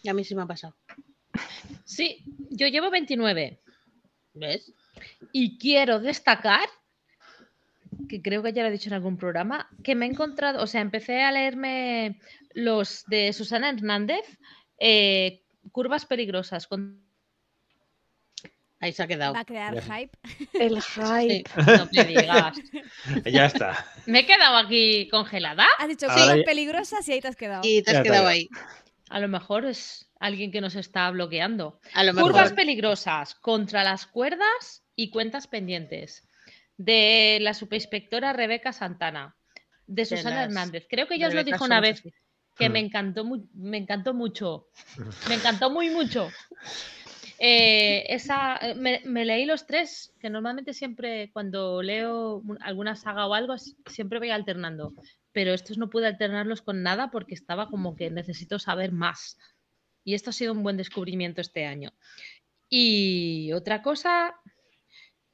y 0.03 0.09
a 0.09 0.15
mí 0.15 0.25
sí 0.25 0.35
me 0.35 0.43
ha 0.43 0.47
pasado. 0.47 0.77
Sí, 1.85 2.23
yo 2.51 2.67
llevo 2.69 2.91
29 2.91 3.61
¿Ves? 4.35 4.73
y 5.33 5.57
quiero 5.59 6.01
destacar, 6.01 6.69
que 8.09 8.21
creo 8.21 8.43
que 8.43 8.53
ya 8.53 8.63
lo 8.63 8.69
he 8.69 8.73
dicho 8.73 8.89
en 8.89 8.95
algún 8.95 9.17
programa, 9.17 9.69
que 9.83 9.95
me 9.95 10.07
he 10.07 10.09
encontrado, 10.11 10.63
o 10.63 10.67
sea, 10.67 10.81
empecé 10.81 11.23
a 11.23 11.33
leerme 11.33 12.21
los 12.53 13.05
de 13.07 13.33
Susana 13.33 13.71
Hernández, 13.71 14.25
eh, 14.79 15.43
Curvas 15.73 16.05
Peligrosas, 16.07 16.67
con 16.67 17.04
Ahí 18.85 18.93
se 18.93 19.03
ha 19.03 19.07
quedado. 19.07 19.33
Va 19.33 19.41
a 19.41 19.45
crear 19.47 19.75
Ya. 19.75 19.83
hype. 19.97 20.19
El 20.53 20.83
Sí. 20.83 21.01
hype. 21.01 21.45
No 21.57 21.89
me 21.91 22.05
digas. 22.05 22.57
Ya 23.25 23.47
está. 23.47 23.87
Me 24.05 24.21
he 24.21 24.27
quedado 24.27 24.59
aquí 24.59 25.09
congelada. 25.11 25.67
Has 25.79 25.89
dicho 25.89 26.07
cosas 26.07 26.37
ya- 26.37 26.45
peligrosas 26.45 27.09
y 27.09 27.13
ahí 27.13 27.21
te 27.23 27.29
has 27.29 27.37
quedado. 27.37 27.63
Y 27.65 27.83
te 27.83 27.93
Ya 27.93 27.99
has 27.99 28.05
quedado 28.05 28.25
ya. 28.25 28.29
ahí. 28.31 28.49
A 29.09 29.21
lo 29.21 29.29
mejor 29.29 29.65
es 29.65 30.11
alguien 30.21 30.53
que 30.53 30.61
nos 30.61 30.75
está 30.75 31.11
bloqueando. 31.11 31.81
A 31.95 32.05
lo 32.05 32.13
mejor. 32.13 32.33
Curvas 32.33 32.53
peligrosas, 32.53 33.35
contra 33.37 33.85
las 33.85 34.07
cuerdas 34.07 34.83
y 34.95 35.11
cuentas 35.11 35.47
pendientes. 35.47 36.29
De 36.77 37.39
la 37.41 37.55
subinspectora 37.55 38.33
Rebeca 38.35 38.73
Santana. 38.75 39.35
De 39.87 40.05
Susana 40.05 40.37
las 40.37 40.45
Hernández. 40.49 40.87
Creo 40.91 41.07
que 41.07 41.15
ella 41.15 41.29
os 41.29 41.35
lo 41.35 41.43
dijo 41.45 41.65
una 41.65 41.81
vez 41.81 42.03
que 42.57 42.69
Mm. 42.69 42.73
me 42.73 42.79
encantó, 42.81 43.25
mu- 43.25 43.47
me 43.55 43.79
encantó 43.79 44.13
mucho. 44.15 44.69
Me 45.29 45.35
encantó 45.37 45.71
muy 45.71 45.89
mucho. 45.91 46.31
Eh, 47.39 48.05
esa, 48.15 48.57
eh, 48.57 48.75
me, 48.75 49.25
leí 49.25 49.45
los 49.45 49.67
tres, 49.67 50.13
que 50.21 50.31
normalmente 50.31 50.73
siempre 50.73 51.31
cuando 51.33 51.83
leo 51.83 52.37
un- 52.37 52.63
alguna 52.63 52.97
saga 52.97 53.27
o 53.27 53.35
algo, 53.35 53.57
siempre 53.59 54.19
voy 54.19 54.31
alternando. 54.31 54.95
Pero 55.33 55.53
estos 55.53 55.79
no 55.79 55.91
pude 55.91 56.07
alternarlos 56.07 56.63
con 56.63 56.83
nada 56.83 57.11
porque 57.11 57.35
estaba 57.35 57.69
como 57.69 57.97
que 57.97 58.11
necesito 58.11 58.59
saber 58.59 58.93
más. 58.93 59.39
Y 60.05 60.15
esto 60.15 60.31
ha 60.31 60.33
sido 60.33 60.53
un 60.53 60.63
buen 60.63 60.77
descubrimiento 60.77 61.41
este 61.41 61.67
año. 61.67 61.93
Y 62.69 63.53
otra 63.53 63.83
cosa, 63.83 64.35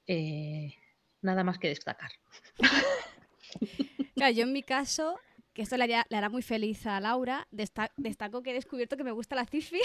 eh, 0.06 0.74
nada 1.20 1.44
más 1.44 1.58
que 1.58 1.68
destacar. 1.68 2.10
Yo 4.34 4.44
en 4.44 4.52
mi 4.52 4.62
caso, 4.62 5.18
que 5.60 5.64
esto 5.64 5.76
le, 5.76 5.84
haría- 5.84 6.06
le 6.08 6.16
hará 6.16 6.30
muy 6.30 6.40
feliz 6.40 6.86
a 6.86 6.98
Laura, 7.00 7.46
desta- 7.50 7.92
destaco 7.98 8.42
que 8.42 8.52
he 8.52 8.54
descubierto 8.54 8.96
que 8.96 9.04
me 9.04 9.12
gusta 9.12 9.34
la 9.36 9.44
Cifi 9.44 9.78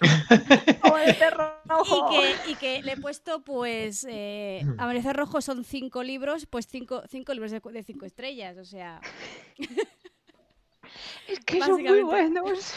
¡Oh, 0.82 0.98
el 0.98 1.14
perro 1.14 1.54
y 1.64 1.68
rojo! 1.68 2.10
que, 2.10 2.50
y 2.50 2.54
que 2.56 2.82
le 2.82 2.92
he 2.94 2.96
puesto, 2.96 3.44
pues, 3.44 4.04
eh, 4.10 4.60
Amanecer 4.76 5.14
Rojo 5.14 5.40
son 5.40 5.62
cinco 5.62 6.02
libros, 6.02 6.46
pues 6.46 6.66
cinco, 6.66 7.04
cinco 7.08 7.32
libros 7.32 7.52
de, 7.52 7.60
cinco 7.84 8.06
estrellas, 8.06 8.56
o 8.58 8.64
sea, 8.64 9.00
Es 11.28 11.38
que 11.46 11.60
son 11.60 11.80
muy 11.80 12.02
buenos. 12.02 12.74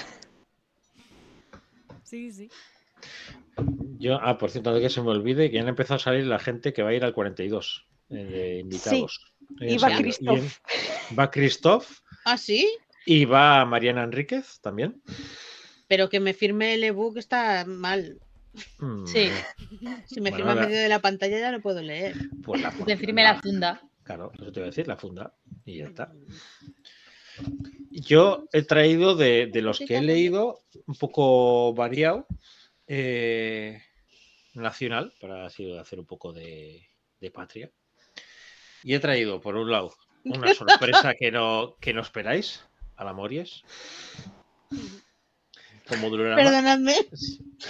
sí, 2.03 2.31
sí. 2.31 2.49
Yo, 3.97 4.19
ah, 4.21 4.37
por 4.37 4.51
cierto, 4.51 4.69
antes 4.69 4.83
de 4.83 4.87
que 4.89 4.93
se 4.93 5.01
me 5.01 5.09
olvide, 5.09 5.49
que 5.49 5.55
ya 5.55 5.63
han 5.63 5.69
empezado 5.69 5.95
a 5.95 5.99
salir 5.99 6.27
la 6.27 6.37
gente 6.37 6.71
que 6.71 6.83
va 6.83 6.89
a 6.89 6.93
ir 6.93 7.03
al 7.03 7.13
42 7.15 7.87
eh, 8.09 8.13
de 8.15 8.59
invitados. 8.59 9.33
Y 9.59 9.73
va 9.77 9.89
salido. 9.89 10.01
Christoph. 10.01 10.59
Va 11.17 11.31
Christoph 11.31 11.99
Ah, 12.25 12.37
sí. 12.37 12.69
y 13.05 13.25
va 13.25 13.65
Mariana 13.65 14.03
Enríquez 14.03 14.59
también. 14.61 15.01
Pero 15.87 16.09
que 16.09 16.19
me 16.19 16.33
firme 16.33 16.73
el 16.75 16.83
ebook 16.83 17.17
está 17.17 17.65
mal. 17.65 18.19
Mm, 18.79 19.05
Sí. 19.05 19.29
Si 20.07 20.21
me 20.21 20.29
Bueno, 20.29 20.37
firma 20.37 20.51
en 20.53 20.57
la- 20.59 20.65
medio 20.67 20.77
de 20.79 20.87
la 20.89 20.99
pantalla 20.99 21.39
ya 21.39 21.51
no 21.51 21.61
puedo 21.61 21.81
leer. 21.81 22.15
Pues 22.43 22.61
la 22.61 22.69
Que 22.71 22.77
funda. 22.77 22.85
te 22.95 22.97
firme 22.97 23.23
la 23.23 23.41
funda. 23.41 23.81
Claro, 24.03 24.31
eso 24.35 24.51
te 24.51 24.59
iba 24.59 24.67
a 24.67 24.69
decir, 24.69 24.87
la 24.87 24.97
funda. 24.97 25.33
Y 25.65 25.77
ya 25.79 25.85
está. 25.85 26.11
Yo 27.89 28.47
he 28.53 28.61
traído 28.63 29.15
de, 29.15 29.47
de 29.47 29.61
los 29.61 29.79
que 29.79 29.97
he 29.97 30.01
leído 30.01 30.59
un 30.87 30.95
poco 30.95 31.73
variado 31.73 32.27
eh, 32.87 33.81
nacional, 34.53 35.13
para 35.19 35.45
así 35.45 35.75
hacer 35.77 35.99
un 35.99 36.05
poco 36.05 36.31
de, 36.33 36.87
de 37.19 37.31
patria. 37.31 37.71
Y 38.83 38.93
he 38.93 38.99
traído, 38.99 39.39
por 39.41 39.55
un 39.55 39.71
lado, 39.71 39.93
una 40.23 40.53
sorpresa 40.53 41.13
que 41.15 41.31
no, 41.31 41.75
que 41.79 41.93
no 41.93 42.01
esperáis, 42.01 42.63
a 42.95 43.03
la 43.03 43.13
Mories. 43.13 43.63
Como. 45.87 46.09
Perdonadme. 46.11 46.95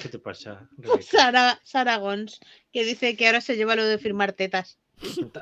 ¿Qué 0.02 0.10
te 0.10 0.20
pasa? 0.20 0.70
Sara, 1.02 1.60
Sara 1.64 1.98
Gons, 1.98 2.40
que 2.72 2.84
dice 2.86 3.16
que 3.16 3.26
ahora 3.26 3.42
se 3.42 3.56
lleva 3.56 3.76
lo 3.76 3.86
de 3.86 3.98
firmar 3.98 4.34
tetas. 4.34 4.78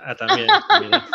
Ah, 0.03 0.15
también, 0.15 0.47
mira. 0.81 1.07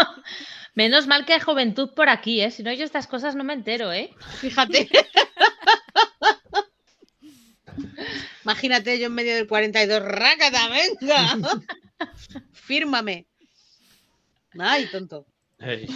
Menos 0.75 1.07
mal 1.07 1.25
que 1.25 1.33
hay 1.33 1.41
juventud 1.41 1.95
por 1.95 2.11
aquí, 2.11 2.43
¿eh? 2.43 2.51
Si 2.51 2.63
no, 2.63 2.73
yo 2.73 2.85
estas 2.85 3.07
cosas 3.07 3.35
no 3.35 3.45
me 3.45 3.55
entero, 3.55 3.93
¿eh? 3.93 4.13
Fíjate. 4.41 4.91
Imagínate 8.45 8.99
yo 8.99 9.07
en 9.07 9.15
medio 9.15 9.35
del 9.35 9.47
42. 9.47 10.03
¡Rácata, 10.03 10.69
venga! 10.69 11.39
Fírmame. 12.53 13.27
Ay, 14.59 14.87
tonto. 14.87 15.27
Ey. 15.59 15.87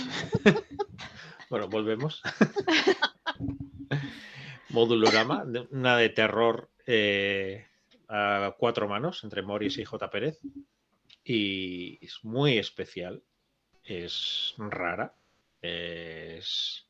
bueno, 1.50 1.68
volvemos. 1.68 2.22
Modulorama, 4.70 5.44
una 5.70 5.96
de 5.96 6.08
terror 6.10 6.70
eh, 6.86 7.66
a 8.08 8.54
cuatro 8.58 8.88
manos 8.88 9.24
entre 9.24 9.42
Morris 9.42 9.78
y 9.78 9.84
J. 9.84 10.10
Pérez. 10.10 10.38
Y 11.24 12.04
es 12.04 12.20
muy 12.22 12.58
especial. 12.58 13.22
Es 13.84 14.54
rara. 14.58 15.14
Es 15.60 16.86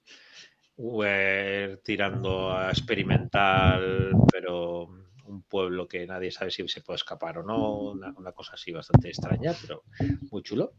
tirando 1.83 2.53
a 2.53 2.71
experimental, 2.71 4.13
pero 4.33 4.89
un 5.25 5.43
pueblo 5.43 5.87
que 5.87 6.07
nadie 6.07 6.31
sabe 6.31 6.51
si 6.51 6.67
se 6.69 6.81
puede 6.81 6.97
escapar 6.97 7.39
o 7.39 7.43
no. 7.43 7.79
Una, 7.79 8.13
una 8.17 8.33
cosa 8.33 8.55
así 8.55 8.73
bastante 8.73 9.09
extraña, 9.09 9.55
pero 9.61 9.83
muy 10.31 10.43
chulo. 10.43 10.73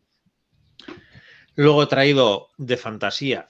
Luego 1.56 1.84
he 1.84 1.88
traído 1.88 2.50
de 2.58 2.78
fantasía 2.78 3.48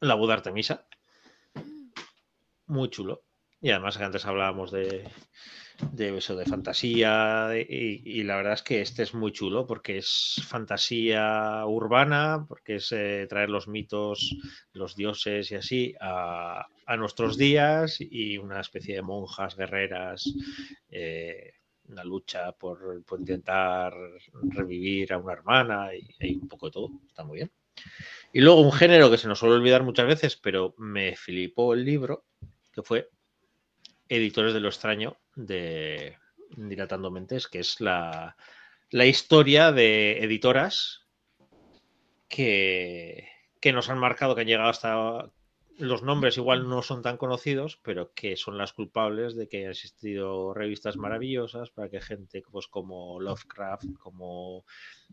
La 0.00 0.14
boda 0.14 0.34
Artemisa. 0.34 0.86
Muy 2.66 2.90
chulo. 2.90 3.22
Y 3.60 3.70
además 3.70 3.96
que 3.96 4.04
antes 4.04 4.26
hablábamos 4.26 4.70
de, 4.70 5.08
eso, 5.98 6.36
de 6.36 6.44
fantasía. 6.44 7.50
y, 7.56 8.22
la 8.24 8.36
verdad 8.36 8.54
es 8.54 8.62
que 8.62 8.80
este 8.80 9.04
es 9.04 9.14
muy 9.14 9.32
chulo 9.32 9.66
porque 9.66 9.98
es 9.98 10.42
fantasía 10.46 11.64
urbana, 11.66 12.44
porque 12.48 12.76
es 12.76 12.90
eh, 12.92 13.26
traer 13.28 13.48
los 13.48 13.68
mitos, 13.68 14.36
los 14.72 14.96
dioses 14.96 15.50
y 15.52 15.54
así 15.54 15.94
a, 16.00 16.66
a 16.86 16.96
nuestros 16.96 17.38
días 17.38 17.98
y 18.00 18.36
una 18.36 18.60
especie 18.60 18.96
de 18.96 19.02
monjas 19.02 19.56
guerreras. 19.56 20.24
eh, 20.90 21.51
una 22.02 22.10
lucha 22.10 22.52
por, 22.52 23.02
intentar 23.18 23.94
revivir 24.42 25.12
a 25.12 25.18
una 25.18 25.32
hermana 25.32 25.90
y 25.94 26.36
un 26.36 26.48
poco 26.48 26.66
de 26.66 26.72
todo, 26.72 26.90
está 27.08 27.24
muy 27.24 27.38
bien. 27.38 27.52
Y 28.32 28.40
luego 28.40 28.60
un 28.60 28.72
género 28.72 29.10
que 29.10 29.18
se 29.18 29.28
nos 29.28 29.38
suele 29.38 29.56
olvidar 29.56 29.82
muchas 29.82 30.06
veces, 30.06 30.36
pero 30.36 30.74
me 30.78 31.16
flipó 31.16 31.74
el 31.74 31.84
libro, 31.84 32.24
que 32.72 32.82
fue 32.82 33.10
Editores 34.08 34.54
de 34.54 34.60
lo 34.60 34.68
extraño 34.68 35.16
de 35.34 36.18
Dilatando 36.56 37.10
Mentes, 37.10 37.48
que 37.48 37.60
es 37.60 37.80
la, 37.80 38.36
la 38.90 39.06
historia 39.06 39.72
de 39.72 40.22
editoras 40.22 41.06
que, 42.28 43.28
que 43.60 43.72
nos 43.72 43.88
han 43.88 43.98
marcado, 43.98 44.34
que 44.34 44.42
han 44.42 44.46
llegado 44.46 44.68
hasta 44.68 45.30
los 45.78 46.02
nombres 46.02 46.36
igual 46.36 46.68
no 46.68 46.82
son 46.82 47.02
tan 47.02 47.16
conocidos, 47.16 47.78
pero 47.82 48.12
que 48.12 48.36
son 48.36 48.58
las 48.58 48.72
culpables 48.72 49.34
de 49.34 49.48
que 49.48 49.58
hayan 49.58 49.70
existido 49.70 50.54
revistas 50.54 50.96
maravillosas 50.96 51.70
para 51.70 51.88
que 51.88 52.00
gente 52.00 52.42
pues, 52.50 52.68
como 52.68 53.20
Lovecraft, 53.20 53.84
como 53.98 54.64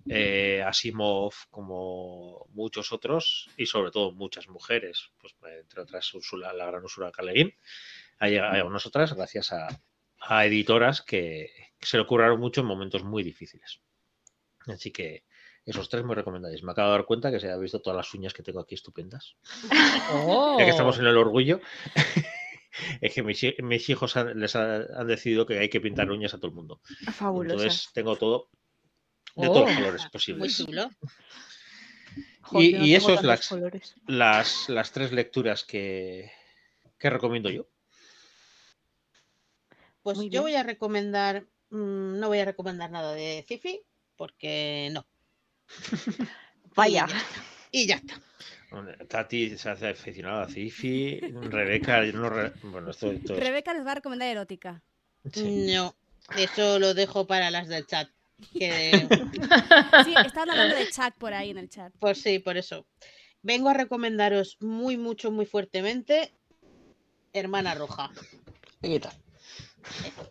eh, 0.07 0.63
Asimov, 0.65 1.33
como 1.49 2.47
muchos 2.51 2.91
otros, 2.91 3.49
y 3.57 3.65
sobre 3.65 3.91
todo 3.91 4.11
muchas 4.11 4.47
mujeres, 4.47 5.11
pues 5.19 5.35
entre 5.59 5.81
otras 5.81 6.13
Úrsula, 6.13 6.53
la 6.53 6.65
gran 6.65 6.83
Úrsula 6.83 7.11
K. 7.11 7.23
Le 7.23 7.33
Guin, 7.33 7.53
ha 8.19 8.27
llegado 8.27 8.67
a 8.67 8.71
nosotras 8.71 9.13
gracias 9.13 9.51
a, 9.53 9.67
a 10.19 10.45
editoras 10.45 11.01
que, 11.01 11.51
que 11.79 11.85
se 11.85 11.97
le 11.97 12.03
ocurrieron 12.03 12.39
mucho 12.39 12.61
en 12.61 12.67
momentos 12.67 13.03
muy 13.03 13.23
difíciles. 13.23 13.81
Así 14.67 14.91
que 14.91 15.23
esos 15.71 15.89
tres 15.89 16.03
muy 16.03 16.15
recomendáis. 16.15 16.63
Me 16.63 16.71
acabo 16.71 16.89
de 16.91 16.97
dar 16.97 17.05
cuenta 17.05 17.31
que 17.31 17.39
se 17.39 17.49
ha 17.51 17.57
visto 17.57 17.81
todas 17.81 17.97
las 17.97 18.13
uñas 18.13 18.33
que 18.33 18.43
tengo 18.43 18.59
aquí 18.59 18.75
estupendas. 18.75 19.35
Oh. 20.13 20.55
Ya 20.59 20.65
que 20.65 20.71
estamos 20.71 20.97
en 20.99 21.05
el 21.07 21.17
orgullo, 21.17 21.59
es 23.01 23.13
que 23.13 23.23
mis, 23.23 23.41
hi- 23.43 23.55
mis 23.63 23.89
hijos 23.89 24.15
han, 24.17 24.39
les 24.39 24.55
ha- 24.55 24.85
han 24.95 25.07
decidido 25.07 25.45
que 25.45 25.59
hay 25.59 25.69
que 25.69 25.81
pintar 25.81 26.09
uñas 26.11 26.33
a 26.33 26.37
todo 26.37 26.47
el 26.47 26.53
mundo. 26.55 26.81
Fabulosa. 27.13 27.55
Entonces 27.63 27.89
tengo 27.93 28.15
todo 28.15 28.49
de 29.35 29.47
Oh. 29.47 29.53
todos 29.53 29.67
los 29.69 29.75
colores 29.77 30.01
Muy 30.03 30.09
posibles. 30.11 30.57
chulo. 30.57 30.89
Joder, 32.41 32.69
y- 32.69 32.73
no 32.73 32.85
y 32.85 32.95
eso 32.95 33.13
es 33.13 33.23
las-. 33.23 33.55
Las, 34.07 34.69
las 34.69 34.91
tres 34.91 35.11
lecturas 35.11 35.63
que, 35.63 36.31
que 36.97 37.09
recomiendo 37.09 37.49
yo. 37.49 37.67
Pues 40.01 40.17
Muy 40.17 40.25
yo 40.29 40.41
bien. 40.41 40.43
voy 40.43 40.55
a 40.55 40.63
recomendar, 40.63 41.43
mm, 41.69 42.19
no 42.19 42.27
voy 42.27 42.39
a 42.39 42.45
recomendar 42.45 42.89
nada 42.89 43.13
de 43.13 43.45
Cifi, 43.47 43.81
porque 44.15 44.89
no. 44.91 45.05
Vaya. 46.75 47.07
Y 47.71 47.85
ya 47.87 47.95
está. 47.95 48.19
Tati 49.07 49.57
se 49.57 49.69
hace 49.69 49.89
aficionada 49.89 50.43
a 50.43 50.47
Cifi, 50.49 51.19
Rebeca, 51.19 52.05
yo 52.05 52.13
no 52.13 52.29
re- 52.29 52.53
bueno, 52.63 52.91
esto, 52.91 53.11
esto 53.11 53.33
es- 53.33 53.39
Rebeca 53.39 53.73
les 53.73 53.85
va 53.85 53.93
a 53.93 53.95
recomendar 53.95 54.27
erótica. 54.29 54.83
sí. 55.33 55.65
No, 55.73 55.95
eso 56.37 56.77
lo 56.79 56.93
dejo 56.93 57.25
para 57.25 57.49
las 57.51 57.67
del 57.67 57.85
chat. 57.87 58.09
Que, 58.57 59.07
Sí, 60.05 60.13
estaban 60.23 60.51
hablando 60.51 60.75
de 60.75 60.87
Chuck 60.89 61.13
por 61.17 61.33
ahí 61.33 61.49
en 61.49 61.57
el 61.57 61.69
chat. 61.69 61.91
pues 61.99 62.21
sí, 62.21 62.39
por 62.39 62.57
eso. 62.57 62.85
Vengo 63.41 63.69
a 63.69 63.73
recomendaros 63.73 64.57
muy, 64.61 64.97
mucho, 64.97 65.31
muy 65.31 65.45
fuertemente 65.45 66.31
Hermana 67.33 67.73
Roja. 67.73 68.11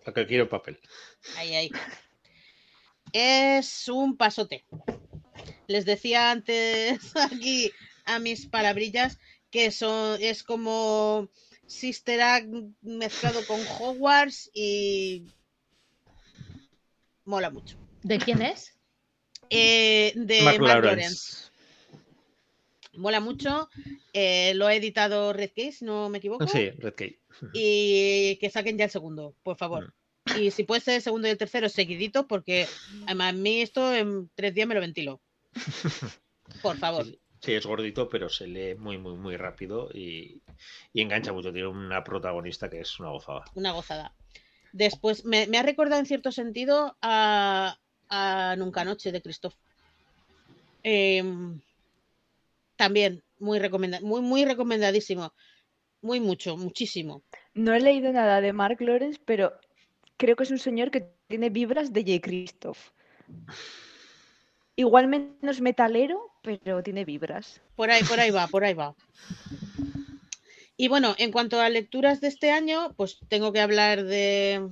Lo 0.07 0.15
que 0.15 0.27
quiero 0.27 0.49
papel. 0.49 0.79
Ahí, 1.37 1.55
ahí. 1.55 1.71
Es 3.13 3.89
un 3.89 4.17
pasote. 4.17 4.65
Les 5.69 5.85
decía 5.85 6.31
antes 6.31 6.99
aquí 7.31 7.71
a 8.05 8.19
mis 8.19 8.47
palabrillas 8.47 9.19
que 9.51 9.71
son, 9.71 10.21
es 10.21 10.43
como 10.43 11.29
Sister 11.67 12.21
Act 12.21 12.49
mezclado 12.83 13.47
con 13.47 13.61
Hogwarts 13.79 14.51
y 14.55 15.27
mola 17.25 17.51
mucho. 17.51 17.77
¿De 18.03 18.19
quién 18.19 18.43
es? 18.43 18.75
Eh, 19.51 20.13
de 20.15 20.43
Mark 20.43 20.61
Mark 20.61 20.85
Lawrence. 20.85 20.97
Lawrence. 20.97 21.49
Mola 22.95 23.21
mucho. 23.21 23.69
eh, 24.13 24.53
lo 24.55 24.67
ha 24.67 24.75
editado 24.75 25.33
Red 25.33 25.51
Case, 25.55 25.73
si 25.73 25.85
no 25.85 26.09
me 26.09 26.19
equivoco. 26.19 26.47
Sí, 26.49 26.71
Red 26.71 26.95
Key. 26.95 27.19
Y 27.53 28.37
que 28.41 28.51
saquen 28.51 28.77
ya 28.77 28.87
el 28.87 28.91
segundo, 28.91 29.35
por 29.43 29.57
favor. 29.57 29.95
Mm. 30.27 30.41
Y 30.41 30.51
si 30.51 30.65
puede 30.65 30.81
ser 30.81 30.95
el 30.95 31.03
segundo 31.03 31.29
y 31.29 31.31
el 31.31 31.39
tercero 31.39 31.69
seguidito, 31.69 32.27
porque 32.27 32.67
además 33.07 33.31
a 33.31 33.37
mí 33.37 33.61
esto 33.61 33.95
en 33.95 34.31
tres 34.35 34.55
días 34.55 34.67
me 34.67 34.75
lo 34.75 34.81
ventilo. 34.81 35.21
Por 36.63 36.77
favor. 36.77 37.05
Sí, 37.05 37.19
sí, 37.41 37.55
es 37.55 37.67
gordito, 37.67 38.09
pero 38.09 38.29
se 38.29 38.47
lee 38.47 38.75
muy, 38.75 38.99
muy, 38.99 39.17
muy 39.17 39.37
rápido 39.37 39.91
y, 39.93 40.43
y 40.93 41.03
engancha 41.03 41.33
mucho. 41.33 41.53
Tiene 41.53 41.69
una 41.69 42.03
protagonista 42.03 42.69
que 42.69 42.81
es 42.81 42.99
una 43.01 43.11
gozada. 43.11 43.45
Una 43.55 43.73
gozada. 43.73 44.15
Después, 44.73 45.25
me, 45.25 45.47
me 45.47 45.59
ha 45.59 45.63
recordado 45.63 46.01
en 46.01 46.07
cierto 46.07 46.31
sentido 46.33 46.97
a, 47.01 47.79
a 48.09 48.57
Nunca 48.57 48.85
Noche 48.85 49.13
de 49.13 49.23
Christoph. 49.23 49.55
Em, 50.83 51.61
también, 52.77 53.23
muy, 53.39 53.59
recomenda 53.59 54.01
muy, 54.01 54.21
muy 54.21 54.45
recomendadísimo. 54.45 55.33
Muy 56.01 56.21
mucho, 56.21 56.57
muchísimo. 56.57 57.25
No 57.55 57.75
he 57.75 57.81
leído 57.81 58.13
nada 58.13 58.41
de 58.41 58.53
Mark 58.53 58.81
Lawrence, 58.81 59.21
pero 59.25 59.53
creo 60.17 60.37
que 60.37 60.45
es 60.45 60.51
un 60.51 60.59
señor 60.59 60.91
que 60.91 61.13
tiene 61.27 61.51
vibras 61.51 61.93
de 61.93 62.03
J. 62.03 62.21
Christoph. 62.21 62.79
Igual 64.79 65.09
menos 65.09 65.61
metalero, 65.61 66.21
pero 66.41 66.85
tiene 66.85 67.05
vibras. 67.05 67.61
Por 67.75 67.91
ahí, 67.91 68.05
por 68.05 68.21
ahí 68.21 68.31
va, 68.31 68.47
por 68.47 68.65
ahí 68.65 68.75
va. 68.75 68.95
Y 70.77 70.87
bueno, 70.87 71.17
en 71.19 71.33
cuanto 71.33 71.61
a 71.61 71.69
lecturas 71.69 72.21
de 72.21 72.29
este 72.29 72.53
año, 72.53 72.95
pues 72.97 73.19
tengo 73.29 73.53
que 73.53 73.61
hablar 73.61 74.05
de, 74.05 74.71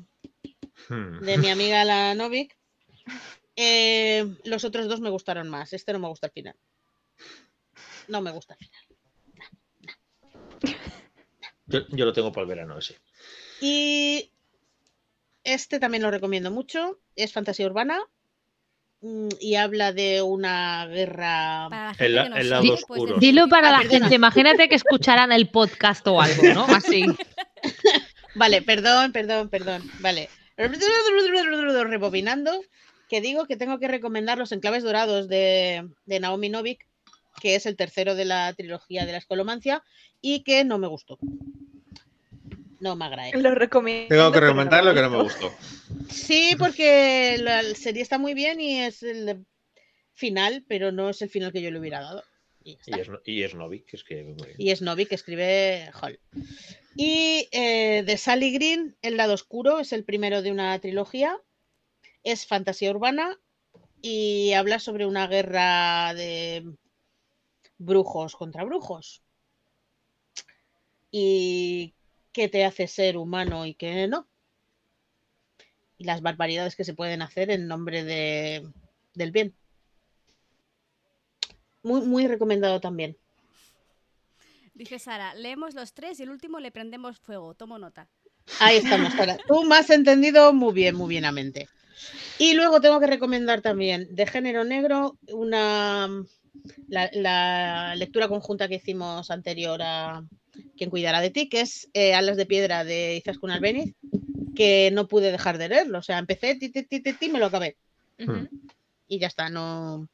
Hmm. 0.88 1.18
de 1.24 1.38
mi 1.38 1.48
amiga 1.48 1.84
la 1.84 2.14
Novik. 2.14 2.56
Eh, 3.56 4.32
los 4.44 4.62
otros 4.64 4.86
dos 4.86 5.00
me 5.00 5.10
gustaron 5.10 5.48
más. 5.48 5.72
Este 5.72 5.92
no 5.92 5.98
me 5.98 6.06
gusta 6.06 6.28
al 6.28 6.32
final. 6.32 6.54
No 8.06 8.20
me 8.20 8.30
gusta 8.30 8.54
al 8.54 8.60
final. 8.60 8.82
Yo, 11.66 11.80
yo 11.88 12.04
lo 12.04 12.12
tengo 12.12 12.30
para 12.30 12.42
el 12.42 12.48
verano 12.48 12.78
ese. 12.78 12.96
Y 13.60 14.30
este 15.42 15.80
también 15.80 16.04
lo 16.04 16.12
recomiendo 16.12 16.52
mucho. 16.52 17.00
Es 17.16 17.32
fantasía 17.32 17.66
urbana. 17.66 18.00
Mm, 19.00 19.28
Y 19.40 19.54
habla 19.56 19.92
de 19.92 20.22
una 20.22 20.86
guerra. 20.86 21.66
Para 21.70 21.86
la 21.86 21.94
gente 21.94 22.06
El 22.06 22.14
la- 22.14 22.22
que 22.24 22.28
no 22.30 22.36
el 22.36 22.48
sabe, 22.48 22.50
lado 22.50 22.66
pues, 22.66 22.80
oscuro. 22.82 23.18
Dilo 23.18 23.48
para 23.48 23.68
Ah, 23.68 23.72
la 23.72 23.78
perdona. 23.78 23.98
gente. 24.00 24.14
Imagínate 24.14 24.68
que 24.68 24.74
escucharan 24.74 25.32
el 25.32 25.48
podcast 25.48 26.06
o 26.06 26.20
algo, 26.20 26.42
¿no? 26.54 26.64
Así. 26.66 27.04
Vale, 28.34 28.62
perdón, 28.62 29.12
perdón, 29.12 29.48
perdón. 29.48 29.82
Vale. 30.00 30.28
Rebobinando, 31.88 32.52
que 33.08 33.20
digo 33.20 33.46
que 33.46 33.56
tengo 33.56 33.78
que 33.78 33.88
recomendar 33.88 34.38
los 34.38 34.52
enclaves 34.52 34.82
dorados 34.82 35.28
de, 35.28 35.88
de 36.06 36.20
Naomi 36.20 36.48
Novik, 36.48 36.86
que 37.40 37.54
es 37.54 37.66
el 37.66 37.76
tercero 37.76 38.14
de 38.14 38.24
la 38.24 38.52
trilogía 38.54 39.04
de 39.06 39.12
la 39.12 39.18
escolomancia, 39.18 39.82
y 40.20 40.42
que 40.42 40.64
no 40.64 40.78
me 40.78 40.86
gustó. 40.88 41.18
No 42.80 42.96
me 42.96 43.04
agrade. 43.06 43.40
Lo 43.40 43.54
recomiendo. 43.54 44.08
Tengo 44.08 44.32
que 44.32 44.40
recomendar 44.40 44.84
lo 44.84 44.94
que 44.94 45.02
no 45.02 45.10
me 45.10 45.22
gustó. 45.22 45.52
Sí, 46.10 46.54
porque 46.58 47.38
la 47.40 47.62
serie 47.74 48.02
está 48.02 48.18
muy 48.18 48.34
bien 48.34 48.60
y 48.60 48.80
es 48.80 49.02
el 49.02 49.44
final, 50.14 50.64
pero 50.68 50.92
no 50.92 51.10
es 51.10 51.22
el 51.22 51.30
final 51.30 51.52
que 51.52 51.62
yo 51.62 51.70
le 51.70 51.78
hubiera 51.78 52.00
dado. 52.00 52.22
Y. 52.64 52.78
Y 52.86 53.00
es, 53.00 53.08
y 53.24 53.42
es 53.42 53.54
Novik, 53.54 53.86
que 53.86 53.96
es 53.96 54.04
que 54.04 54.24
muy 54.24 54.34
bien. 54.34 54.56
Y 54.58 54.70
es 54.70 54.82
Novi 54.82 55.06
que 55.06 55.14
escribe 55.14 55.90
Hall. 56.00 56.18
Y 56.96 57.48
eh, 57.52 58.02
de 58.04 58.16
Sally 58.16 58.52
Green, 58.52 58.96
El 59.02 59.16
lado 59.16 59.34
oscuro, 59.34 59.78
es 59.80 59.92
el 59.92 60.04
primero 60.04 60.42
de 60.42 60.50
una 60.50 60.78
trilogía. 60.78 61.38
Es 62.24 62.46
fantasía 62.46 62.90
urbana 62.90 63.38
y 64.02 64.52
habla 64.52 64.78
sobre 64.78 65.06
una 65.06 65.26
guerra 65.26 66.14
de 66.14 66.64
brujos 67.78 68.34
contra 68.34 68.64
brujos. 68.64 69.22
Y 71.10 71.94
qué 72.36 72.50
te 72.50 72.66
hace 72.66 72.86
ser 72.86 73.16
humano 73.16 73.64
y 73.64 73.72
qué 73.72 74.06
no. 74.08 74.28
Y 75.96 76.04
las 76.04 76.20
barbaridades 76.20 76.76
que 76.76 76.84
se 76.84 76.92
pueden 76.92 77.22
hacer 77.22 77.50
en 77.50 77.66
nombre 77.66 78.04
de, 78.04 78.62
del 79.14 79.30
bien. 79.30 79.54
Muy, 81.82 82.02
muy 82.02 82.26
recomendado 82.28 82.78
también. 82.78 83.16
Dice 84.74 84.98
Sara, 84.98 85.34
leemos 85.34 85.72
los 85.72 85.94
tres 85.94 86.20
y 86.20 86.24
el 86.24 86.30
último 86.30 86.60
le 86.60 86.70
prendemos 86.70 87.18
fuego. 87.18 87.54
Tomo 87.54 87.78
nota. 87.78 88.06
Ahí 88.60 88.76
estamos, 88.76 89.14
Sara. 89.14 89.38
Tú 89.48 89.64
me 89.64 89.76
has 89.76 89.88
entendido 89.88 90.52
muy 90.52 90.74
bien, 90.74 90.94
muy 90.94 91.08
bienamente. 91.08 91.70
Y 92.38 92.52
luego 92.52 92.82
tengo 92.82 93.00
que 93.00 93.06
recomendar 93.06 93.62
también 93.62 94.14
de 94.14 94.26
género 94.26 94.62
negro 94.62 95.16
una 95.32 96.06
la, 96.88 97.10
la 97.14 97.94
lectura 97.96 98.28
conjunta 98.28 98.68
que 98.68 98.74
hicimos 98.74 99.30
anterior 99.30 99.80
a 99.80 100.22
Quien 100.76 100.90
cuidará 100.90 101.20
de 101.20 101.30
ti, 101.30 101.48
que 101.48 101.60
es 101.60 101.88
eh, 101.94 102.14
Alas 102.14 102.36
de 102.36 102.46
piedra 102.46 102.84
de 102.84 103.16
Izaskun 103.16 103.50
Albeniz, 103.50 103.94
que 104.54 104.90
no 104.92 105.08
pude 105.08 105.32
dejar 105.32 105.58
de 105.58 105.68
leerlo. 105.68 105.98
O 105.98 106.02
sea, 106.02 106.18
empecé, 106.18 106.54
ti, 106.56 106.70
ti, 106.70 106.82
ti, 106.82 107.00
ti, 107.00 107.12
ti, 107.12 107.28
me 107.28 107.38
lo 107.38 107.46
acabé. 107.46 107.76
Ujú. 108.18 108.48
Y 109.08 109.18
ya 109.18 109.28
está, 109.28 109.48
no. 109.48 110.08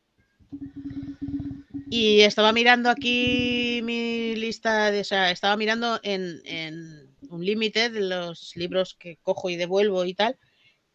Y 1.90 2.20
estaba 2.20 2.52
mirando 2.52 2.90
aquí 2.90 3.80
mi 3.82 4.34
lista 4.36 4.90
de. 4.90 5.00
O 5.00 5.04
sea, 5.04 5.30
estaba 5.30 5.56
mirando 5.56 6.00
en, 6.02 6.40
en 6.44 7.10
un 7.28 7.44
límite 7.44 7.90
de 7.90 8.00
los 8.00 8.56
libros 8.56 8.94
que 8.94 9.18
cojo 9.22 9.50
y 9.50 9.56
devuelvo 9.56 10.04
y 10.04 10.14
tal. 10.14 10.38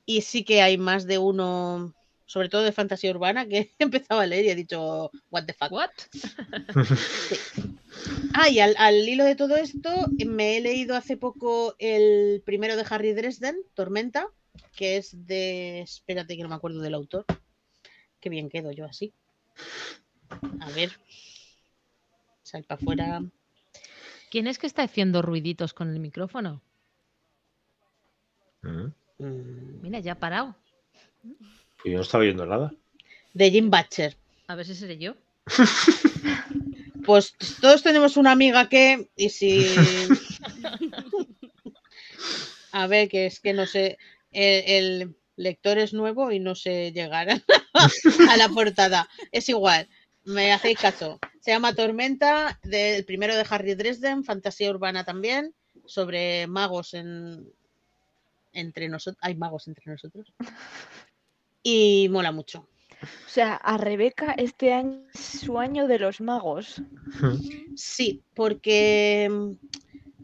Y 0.05 0.21
sí 0.21 0.43
que 0.43 0.61
hay 0.61 0.77
más 0.77 1.05
de 1.05 1.17
uno, 1.17 1.93
sobre 2.25 2.49
todo 2.49 2.63
de 2.63 2.71
fantasía 2.71 3.11
urbana, 3.11 3.47
que 3.47 3.73
he 3.79 3.83
empezado 3.83 4.21
a 4.21 4.25
leer 4.25 4.45
y 4.45 4.49
he 4.49 4.55
dicho, 4.55 5.11
¿What 5.29 5.45
the 5.45 5.53
fuck? 5.53 5.71
What? 5.71 5.91
Ah, 8.33 8.49
y 8.49 8.59
al, 8.59 8.75
al 8.77 9.07
hilo 9.07 9.23
de 9.23 9.35
todo 9.35 9.55
esto, 9.55 9.89
me 10.25 10.57
he 10.57 10.61
leído 10.61 10.95
hace 10.95 11.17
poco 11.17 11.75
el 11.79 12.41
primero 12.45 12.75
de 12.75 12.85
Harry 12.89 13.13
Dresden, 13.13 13.57
Tormenta, 13.73 14.27
que 14.75 14.97
es 14.97 15.25
de. 15.25 15.81
Espérate 15.81 16.35
que 16.37 16.43
no 16.43 16.49
me 16.49 16.55
acuerdo 16.55 16.81
del 16.81 16.93
autor. 16.93 17.25
Qué 18.19 18.29
bien 18.29 18.49
quedo 18.49 18.71
yo 18.71 18.85
así. 18.85 19.13
A 20.59 20.69
ver. 20.71 20.91
Sal 22.43 22.63
para 22.63 22.79
afuera. 22.79 23.23
¿Quién 24.29 24.47
es 24.47 24.57
que 24.59 24.67
está 24.67 24.83
haciendo 24.83 25.21
ruiditos 25.21 25.73
con 25.73 25.89
el 25.89 25.99
micrófono? 25.99 26.61
Mm. 28.61 28.87
Mm, 29.19 29.81
Mira, 29.81 29.99
ya 29.99 30.13
ha 30.13 30.19
parado. 30.19 30.55
Pues 31.21 31.91
yo 31.91 31.93
no 31.93 32.01
estaba 32.01 32.23
viendo 32.23 32.45
nada. 32.45 32.73
De 33.33 33.51
Jim 33.51 33.69
Butcher. 33.69 34.15
A 34.47 34.55
ver 34.55 34.65
si 34.65 34.75
seré 34.75 34.97
yo. 34.97 35.15
Pues 37.07 37.35
todos 37.61 37.83
tenemos 37.83 38.17
una 38.17 38.33
amiga 38.33 38.67
que. 38.67 39.09
Y 39.15 39.29
si. 39.29 39.65
A 42.73 42.85
ver, 42.85 43.07
que 43.07 43.27
es 43.27 43.39
que 43.39 43.53
no 43.53 43.65
sé. 43.65 43.97
El, 44.33 44.63
el 44.67 45.15
lector 45.37 45.77
es 45.77 45.93
nuevo 45.93 46.33
y 46.33 46.39
no 46.39 46.53
sé 46.53 46.91
llegar 46.91 47.29
a 47.29 48.37
la 48.37 48.49
portada. 48.49 49.07
Es 49.31 49.47
igual. 49.47 49.87
Me 50.25 50.51
hacéis 50.51 50.79
caso. 50.79 51.17
Se 51.39 51.51
llama 51.51 51.73
Tormenta, 51.73 52.59
del 52.61 53.05
primero 53.05 53.37
de 53.37 53.45
Harry 53.49 53.75
Dresden, 53.75 54.25
fantasía 54.25 54.69
urbana 54.69 55.05
también, 55.05 55.55
sobre 55.85 56.45
magos 56.47 56.93
en 56.93 57.49
entre 58.51 58.89
nosotros. 58.89 59.17
Hay 59.21 59.35
magos 59.35 59.69
entre 59.69 59.89
nosotros. 59.89 60.33
Y 61.63 62.09
mola 62.09 62.33
mucho. 62.33 62.67
O 63.03 63.29
sea, 63.29 63.55
a 63.55 63.77
Rebeca 63.77 64.33
este 64.37 64.73
año 64.73 65.03
es 65.13 65.19
su 65.19 65.59
año 65.59 65.87
de 65.87 65.99
los 65.99 66.21
magos. 66.21 66.81
Sí, 67.75 68.21
porque 68.33 69.27
mm, 69.29 69.51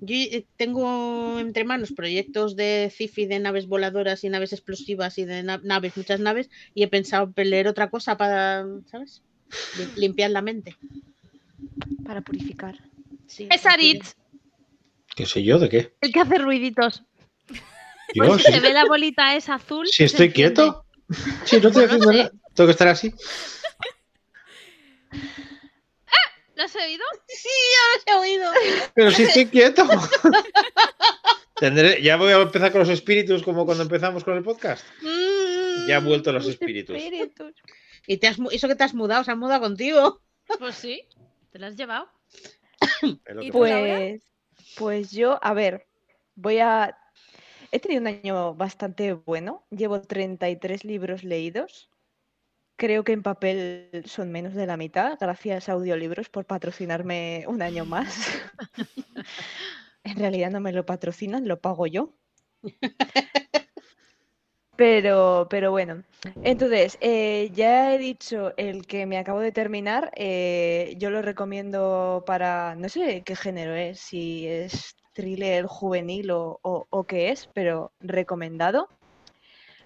yo 0.02 0.16
eh, 0.16 0.46
tengo 0.58 1.40
entre 1.40 1.64
manos 1.64 1.92
proyectos 1.92 2.56
de 2.56 2.92
CIFI 2.96 3.26
de 3.28 3.40
naves 3.40 3.68
voladoras 3.68 4.24
y 4.24 4.30
naves 4.30 4.54
explosivas 4.54 5.18
y 5.18 5.26
de 5.26 5.44
na- 5.44 5.62
naves, 5.64 5.96
muchas 5.96 6.20
naves, 6.20 6.50
y 6.74 6.84
he 6.84 6.88
pensado 6.88 7.32
en 7.36 7.50
leer 7.50 7.68
otra 7.68 7.90
cosa 7.90 8.18
para, 8.18 8.66
¿sabes? 8.90 9.22
Lim- 9.78 9.96
Limpiar 9.98 10.32
la 10.32 10.42
mente. 10.42 10.76
Para 12.06 12.22
purificar. 12.22 12.76
Sí, 13.28 13.48
Es 13.52 13.66
Aritz, 13.66 14.16
¿Qué 15.16 15.26
sé 15.28 15.44
yo 15.44 15.60
de 15.60 15.70
qué? 15.70 15.94
el 16.02 16.12
que 16.12 16.20
hace 16.20 16.38
ruiditos. 16.40 17.04
Yo, 18.16 18.26
Pues 18.26 18.44
si 18.44 18.52
se 18.52 18.60
ve 18.60 18.74
la 18.74 18.86
bolita 18.86 19.36
esa 19.36 19.56
azul. 19.56 19.88
si 19.88 20.04
estoy 20.04 20.32
quieto. 20.32 20.86
Si 21.46 21.60
no 21.60 21.68
estoy 21.68 21.86
haciendo 21.86 22.12
nada. 22.12 22.32
Tengo 22.54 22.68
que 22.68 22.72
estar 22.72 22.88
así. 22.88 23.14
¿Lo 26.56 26.64
has 26.64 26.76
oído? 26.76 27.04
No 27.14 28.02
se 28.04 28.12
ha 28.12 28.20
oído. 28.20 28.52
Pero 28.94 29.12
si 29.12 29.24
estoy 29.24 29.48
quieto. 29.48 29.86
Tendré, 31.56 32.02
ya 32.02 32.18
voy 32.18 32.32
a 32.32 32.42
empezar 32.42 32.72
con 32.72 32.80
los 32.80 32.90
espíritus 32.90 33.44
como 33.44 33.66
cuando 33.66 33.84
empezamos 33.84 34.24
con 34.24 34.36
el 34.38 34.44
podcast. 34.44 34.86
Mm. 35.02 35.88
Ya 35.88 35.98
han 35.98 36.06
vuelto 36.06 36.32
los 36.32 36.48
espíritus. 36.48 36.96
Espíritus. 36.96 37.54
Y 38.06 38.18
te 38.18 38.28
has, 38.28 38.38
eso 38.52 38.68
que 38.68 38.76
te 38.76 38.84
has 38.84 38.94
mudado, 38.94 39.24
se 39.24 39.32
han 39.32 39.40
mudado 39.40 39.62
contigo. 39.62 40.22
Pues 40.60 40.76
sí. 40.76 41.08
¿Te 41.52 41.60
lo 41.60 41.68
has 41.68 41.76
llevado? 41.76 42.10
Lo. 43.28 43.52
Pues, 43.52 44.22
pues 44.78 45.12
yo, 45.12 45.40
a 45.42 45.54
ver, 45.54 45.88
voy 46.36 46.60
a... 46.60 46.98
He 47.72 47.80
tenido 47.80 48.02
un 48.02 48.08
año 48.08 48.54
bastante 48.54 49.14
bueno. 49.14 49.66
Llevo 49.72 50.02
33 50.02 50.84
libros 50.84 51.24
leídos. 51.24 51.90
Creo 52.84 53.06
que 53.06 53.14
en 53.14 53.24
papel 53.24 54.04
son 54.06 54.30
menos 54.30 54.56
de 54.56 54.66
la 54.66 54.76
mitad. 54.76 55.18
Gracias 55.18 55.70
a 55.70 55.72
Audiolibros 55.72 56.28
por 56.28 56.44
patrocinarme 56.46 57.46
un 57.48 57.62
año 57.62 57.86
más. 57.86 58.28
en 60.04 60.18
realidad 60.18 60.52
no 60.52 60.60
me 60.60 60.74
lo 60.74 60.86
patrocinan, 60.86 61.48
lo 61.48 61.62
pago 61.62 61.88
yo. 61.88 62.14
Pero, 64.76 65.48
pero 65.50 65.72
bueno, 65.72 66.04
entonces, 66.44 66.98
eh, 67.00 67.50
ya 67.54 67.94
he 67.94 67.98
dicho 68.00 68.52
el 68.58 68.86
que 68.88 69.06
me 69.06 69.18
acabo 69.18 69.40
de 69.40 69.52
terminar, 69.52 70.12
eh, 70.16 70.96
yo 70.98 71.10
lo 71.10 71.22
recomiendo 71.22 72.24
para, 72.26 72.76
no 72.76 72.90
sé 72.90 73.22
qué 73.24 73.36
género 73.36 73.76
es, 73.76 74.00
si 74.00 74.48
es 74.48 74.96
thriller 75.14 75.68
juvenil 75.68 76.32
o, 76.32 76.60
o- 76.64 76.88
o 76.90 77.04
qué 77.06 77.30
es, 77.30 77.48
pero 77.54 77.94
recomendado. 78.02 78.90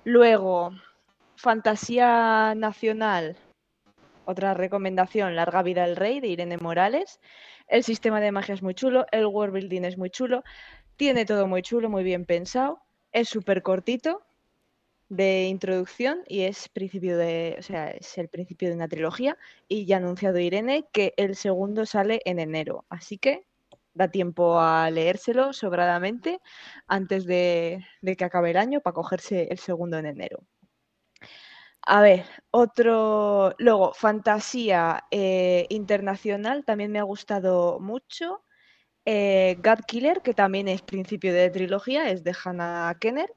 Luego, 0.05 0.71
fantasía 1.37 2.55
nacional, 2.55 3.37
otra 4.25 4.53
recomendación, 4.53 5.35
Larga 5.35 5.63
vida 5.63 5.83
al 5.83 5.95
rey 5.95 6.19
de 6.19 6.27
Irene 6.27 6.57
Morales. 6.57 7.19
El 7.67 7.83
sistema 7.83 8.19
de 8.19 8.31
magia 8.31 8.55
es 8.55 8.63
muy 8.63 8.73
chulo, 8.73 9.05
el 9.11 9.27
world 9.27 9.53
building 9.53 9.83
es 9.83 9.97
muy 9.97 10.09
chulo, 10.09 10.43
tiene 10.97 11.25
todo 11.25 11.47
muy 11.47 11.61
chulo, 11.61 11.89
muy 11.89 12.03
bien 12.03 12.25
pensado, 12.25 12.81
es 13.11 13.29
súper 13.29 13.61
cortito 13.61 14.23
de 15.09 15.47
introducción 15.47 16.23
y 16.27 16.41
es 16.41 16.69
principio 16.69 17.17
de, 17.17 17.55
o 17.59 17.61
sea, 17.61 17.91
es 17.91 18.17
el 18.17 18.27
principio 18.29 18.69
de 18.69 18.75
una 18.75 18.87
trilogía 18.89 19.37
y 19.67 19.85
ya 19.85 19.97
ha 19.97 19.99
anunciado 19.99 20.39
Irene 20.39 20.85
que 20.91 21.13
el 21.17 21.35
segundo 21.35 21.85
sale 21.85 22.21
en 22.25 22.39
enero, 22.39 22.85
así 22.89 23.17
que 23.17 23.45
da 23.93 24.09
tiempo 24.09 24.59
a 24.59 24.89
leérselo 24.91 25.53
sobradamente 25.53 26.39
antes 26.87 27.25
de, 27.25 27.85
de 28.01 28.15
que 28.15 28.25
acabe 28.25 28.51
el 28.51 28.57
año 28.57 28.81
para 28.81 28.93
cogerse 28.95 29.47
el 29.49 29.59
segundo 29.59 29.97
en 29.97 30.07
enero. 30.07 30.43
A 31.89 32.01
ver, 32.01 32.25
otro, 32.51 33.53
luego, 33.59 33.93
fantasía 33.93 35.05
eh, 35.11 35.65
internacional, 35.69 36.65
también 36.65 36.91
me 36.91 36.99
ha 36.99 37.03
gustado 37.03 37.79
mucho. 37.79 38.43
Eh, 39.05 39.57
God 39.63 39.81
Killer, 39.87 40.21
que 40.23 40.33
también 40.35 40.67
es 40.69 40.81
principio 40.83 41.33
de 41.33 41.49
trilogía, 41.51 42.09
es 42.11 42.23
de 42.23 42.35
Hannah 42.43 42.95
Kenner 43.01 43.33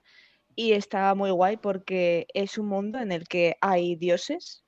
y 0.57 0.73
está 0.75 1.15
muy 1.15 1.31
guay 1.33 1.59
porque 1.59 2.27
es 2.35 2.59
un 2.59 2.67
mundo 2.69 2.99
en 3.01 3.13
el 3.13 3.29
que 3.29 3.57
hay 3.63 3.97
dioses. 3.97 4.65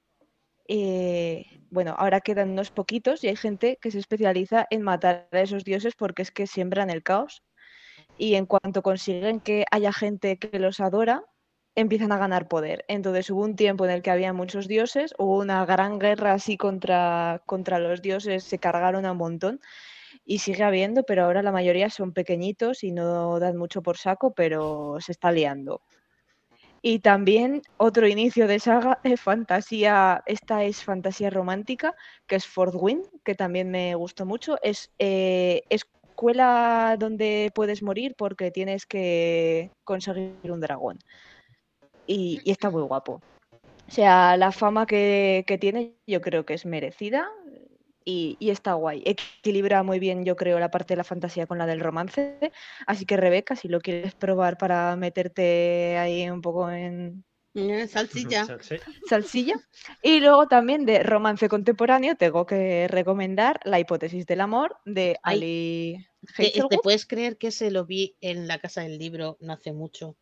eh, 0.69 1.47
bueno, 1.71 1.95
ahora 1.99 2.21
quedan 2.23 2.51
unos 2.53 2.71
poquitos 2.73 3.25
y 3.25 3.29
hay 3.29 3.37
gente 3.37 3.79
que 3.83 3.91
se 3.93 3.99
especializa 4.01 4.67
en 4.71 4.83
matar 4.83 5.29
a 5.33 5.41
esos 5.43 5.65
dioses 5.65 5.95
porque 5.97 6.23
es 6.23 6.31
que 6.33 6.47
siembran 6.47 6.91
el 6.91 7.03
caos. 7.03 7.43
Y 8.19 8.35
en 8.37 8.47
cuanto 8.47 8.83
consiguen 8.83 9.41
que 9.41 9.65
haya 9.71 9.93
gente 9.93 10.39
que 10.39 10.59
los 10.59 10.81
adora, 10.81 11.25
empiezan 11.75 12.13
a 12.13 12.19
ganar 12.19 12.49
poder. 12.49 12.85
Entonces 12.89 13.31
hubo 13.31 13.43
un 13.43 13.57
tiempo 13.57 13.85
en 13.85 13.93
el 13.93 14.03
que 14.03 14.11
había 14.11 14.33
muchos 14.33 14.69
dioses, 14.69 15.15
hubo 15.19 15.39
una 15.39 15.65
gran 15.65 15.99
guerra 15.99 16.33
así 16.35 16.57
contra, 16.57 17.43
contra 17.47 17.79
los 17.79 18.03
dioses, 18.03 18.45
se 18.45 18.59
cargaron 18.59 19.07
a 19.07 19.13
un 19.13 19.19
montón 19.19 19.61
y 20.25 20.39
sigue 20.39 20.65
habiendo, 20.65 21.05
pero 21.05 21.25
ahora 21.25 21.43
la 21.43 21.53
mayoría 21.53 21.91
son 21.91 22.13
pequeñitos 22.13 22.85
y 22.85 22.93
no 22.93 23.39
dan 23.39 23.57
mucho 23.57 23.83
por 23.83 23.97
saco, 23.97 24.33
pero 24.35 24.99
se 25.01 25.13
está 25.13 25.33
liando. 25.33 25.83
Y 26.85 26.99
también 26.99 27.63
otro 27.77 28.09
inicio 28.09 28.49
de 28.49 28.59
saga 28.59 28.99
de 29.05 29.17
fantasía, 29.17 30.23
esta 30.27 30.65
es 30.65 30.83
fantasía 30.83 31.31
romántica, 31.31 31.95
que 32.27 32.37
es 32.37 32.47
Fourth 32.47 32.75
Wing, 32.75 33.03
que 33.25 33.35
también 33.37 33.71
me 33.71 33.95
gustó 33.95 34.27
mucho. 34.27 34.59
Es 34.63 34.91
eh, 34.99 35.63
escuela 35.71 36.97
donde 36.99 37.53
puedes 37.55 37.83
morir 37.83 38.15
porque 38.19 38.51
tienes 38.51 38.85
que 38.87 39.71
conseguir 39.85 40.51
un 40.51 40.61
dragón. 40.61 40.99
Y, 42.07 42.41
y 42.45 42.51
está 42.51 42.71
muy 42.71 42.83
guapo. 42.83 43.21
O 43.89 43.91
sea, 43.91 44.37
la 44.37 44.53
fama 44.53 44.87
que, 44.87 45.45
que 45.47 45.59
tiene 45.59 45.95
yo 46.07 46.21
creo 46.21 46.45
que 46.47 46.55
es 46.55 46.65
merecida 46.65 47.29
y, 48.05 48.37
y 48.41 48.51
está 48.51 48.73
guay. 48.75 49.03
Equilibra 49.05 49.83
muy 49.83 49.99
bien, 49.99 50.25
yo 50.25 50.35
creo, 50.35 50.59
la 50.59 50.71
parte 50.71 50.95
de 50.95 50.97
la 50.99 51.05
fantasía 51.05 51.47
con 51.47 51.59
la 51.59 51.67
del 51.67 51.81
romance. 51.81 52.39
Así 52.87 53.05
que, 53.05 53.17
Rebeca, 53.17 53.55
si 53.55 53.69
lo 53.69 53.81
quieres 53.81 54.15
probar 54.15 54.57
para 54.59 54.97
meterte 54.97 55.99
ahí 55.99 56.29
un 56.31 56.41
poco 56.41 56.71
en 56.71 57.25
Eh, 57.55 57.87
Salsilla. 57.87 58.47
Salsilla. 59.09 59.55
Y 60.03 60.21
luego 60.21 60.49
también 60.49 60.87
de 60.87 61.03
romance 61.03 61.49
contemporáneo 61.49 62.17
tengo 62.17 62.47
que 62.47 62.89
recomendar 62.89 63.61
La 63.65 63.79
hipótesis 63.79 64.27
del 64.27 64.41
amor 64.41 64.79
de 64.87 65.19
Ay, 65.23 65.37
Ali 65.37 66.07
¿Te, 66.37 66.45
te 66.45 66.49
Hazelwood. 66.49 66.81
puedes 66.83 67.05
creer 67.05 67.37
que 67.37 67.51
se 67.51 67.71
lo 67.71 67.85
vi 67.85 68.17
en 68.21 68.49
la 68.49 68.59
casa 68.59 68.81
del 68.83 68.97
libro 68.99 69.37
no 69.41 69.53
hace 69.53 69.73
mucho? 69.73 70.17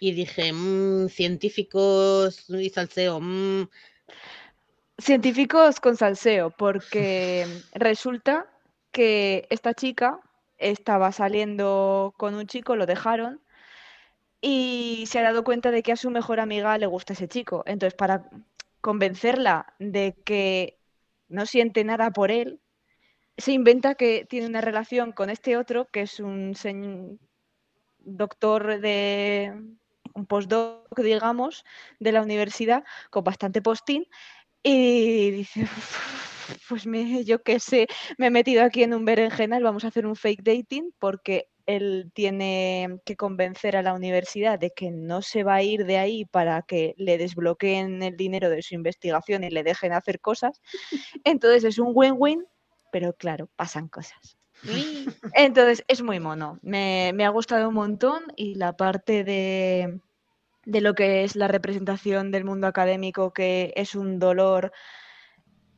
Y 0.00 0.12
dije, 0.12 0.52
"Mm, 0.52 1.08
científicos 1.08 2.48
y 2.48 2.70
salseo. 2.70 3.20
mm". 3.20 3.68
Científicos 4.98 5.78
con 5.78 5.96
salseo, 5.96 6.50
porque 6.50 7.46
resulta 7.74 8.46
que 8.92 9.46
esta 9.50 9.74
chica 9.74 10.18
estaba 10.58 11.12
saliendo 11.12 12.14
con 12.16 12.34
un 12.34 12.46
chico, 12.46 12.76
lo 12.76 12.86
dejaron 12.86 13.40
y 14.40 15.04
se 15.06 15.18
ha 15.18 15.22
dado 15.22 15.44
cuenta 15.44 15.70
de 15.70 15.82
que 15.82 15.92
a 15.92 15.96
su 15.96 16.10
mejor 16.10 16.40
amiga 16.40 16.76
le 16.78 16.86
gusta 16.86 17.12
ese 17.12 17.28
chico. 17.28 17.62
Entonces, 17.66 17.94
para 17.94 18.30
convencerla 18.80 19.74
de 19.78 20.14
que 20.24 20.78
no 21.28 21.44
siente 21.44 21.84
nada 21.84 22.10
por 22.10 22.30
él, 22.30 22.60
se 23.36 23.52
inventa 23.52 23.94
que 23.94 24.26
tiene 24.28 24.46
una 24.46 24.62
relación 24.62 25.12
con 25.12 25.30
este 25.30 25.56
otro, 25.58 25.88
que 25.92 26.02
es 26.02 26.20
un 26.20 26.54
doctor 27.98 28.80
de 28.80 29.54
un 30.14 30.26
postdoc, 30.26 30.98
digamos, 31.00 31.64
de 31.98 32.12
la 32.12 32.22
universidad, 32.22 32.84
con 33.10 33.24
bastante 33.24 33.62
postín, 33.62 34.06
y 34.62 35.30
dice, 35.30 35.66
pues 36.68 36.86
me, 36.86 37.24
yo 37.24 37.42
qué 37.42 37.60
sé, 37.60 37.86
me 38.18 38.26
he 38.26 38.30
metido 38.30 38.64
aquí 38.64 38.82
en 38.82 38.94
un 38.94 39.04
berenjenal, 39.04 39.62
vamos 39.62 39.84
a 39.84 39.88
hacer 39.88 40.06
un 40.06 40.16
fake 40.16 40.42
dating 40.42 40.92
porque 40.98 41.48
él 41.66 42.10
tiene 42.14 42.98
que 43.04 43.16
convencer 43.16 43.76
a 43.76 43.82
la 43.82 43.94
universidad 43.94 44.58
de 44.58 44.70
que 44.70 44.90
no 44.90 45.22
se 45.22 45.44
va 45.44 45.56
a 45.56 45.62
ir 45.62 45.86
de 45.86 45.98
ahí 45.98 46.24
para 46.24 46.62
que 46.62 46.94
le 46.96 47.16
desbloqueen 47.16 48.02
el 48.02 48.16
dinero 48.16 48.50
de 48.50 48.62
su 48.62 48.74
investigación 48.74 49.44
y 49.44 49.50
le 49.50 49.62
dejen 49.62 49.92
hacer 49.92 50.20
cosas. 50.20 50.60
Entonces 51.24 51.64
es 51.64 51.78
un 51.78 51.92
win-win, 51.94 52.44
pero 52.90 53.12
claro, 53.14 53.48
pasan 53.56 53.88
cosas. 53.88 54.39
Entonces 55.34 55.84
es 55.88 56.02
muy 56.02 56.20
mono. 56.20 56.58
Me, 56.62 57.12
me 57.14 57.24
ha 57.24 57.30
gustado 57.30 57.68
un 57.68 57.74
montón 57.74 58.22
y 58.36 58.54
la 58.54 58.76
parte 58.76 59.24
de, 59.24 60.00
de 60.64 60.80
lo 60.80 60.94
que 60.94 61.24
es 61.24 61.36
la 61.36 61.48
representación 61.48 62.30
del 62.30 62.44
mundo 62.44 62.66
académico, 62.66 63.32
que 63.32 63.72
es 63.76 63.94
un 63.94 64.18
dolor 64.18 64.72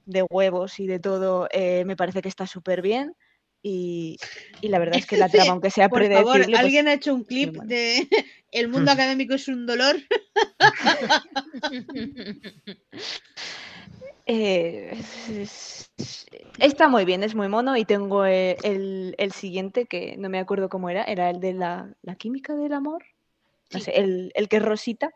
de 0.04 0.24
huevos 0.28 0.80
y 0.80 0.86
de 0.86 0.98
todo, 0.98 1.48
eh, 1.52 1.84
me 1.84 1.96
parece 1.96 2.22
que 2.22 2.28
está 2.28 2.46
súper 2.46 2.82
bien. 2.82 3.14
Y, 3.64 4.16
y 4.60 4.68
la 4.68 4.80
verdad 4.80 4.98
es 4.98 5.06
que 5.06 5.16
la 5.16 5.28
trama, 5.28 5.52
aunque 5.52 5.70
sea 5.70 5.88
Por 5.88 6.00
predecible, 6.00 6.24
favor, 6.24 6.44
pues, 6.46 6.58
¿alguien 6.58 6.88
ha 6.88 6.94
hecho 6.94 7.14
un 7.14 7.24
clip 7.24 7.56
bueno. 7.56 7.68
de 7.68 8.08
El 8.50 8.68
mundo 8.68 8.90
académico 8.90 9.34
es 9.34 9.48
un 9.48 9.66
dolor? 9.66 9.96
eh, 14.26 14.90
es- 14.92 15.90
es- 15.96 16.26
está 16.58 16.88
muy 16.88 17.04
bien, 17.04 17.22
es 17.22 17.34
muy 17.34 17.48
mono. 17.48 17.76
Y 17.76 17.84
tengo 17.84 18.24
eh, 18.26 18.56
el, 18.62 19.14
el 19.18 19.32
siguiente, 19.32 19.86
que 19.86 20.16
no 20.16 20.28
me 20.28 20.38
acuerdo 20.38 20.68
cómo 20.68 20.88
era, 20.90 21.04
era 21.04 21.30
el 21.30 21.40
de 21.40 21.54
la, 21.54 21.94
la 22.02 22.14
química 22.16 22.54
del 22.54 22.72
amor. 22.72 23.04
No 23.72 23.78
Sí. 23.78 23.86
sé, 23.86 24.00
el, 24.00 24.30
el 24.34 24.48
que 24.48 24.56
es 24.56 24.62
rosita. 24.64 25.10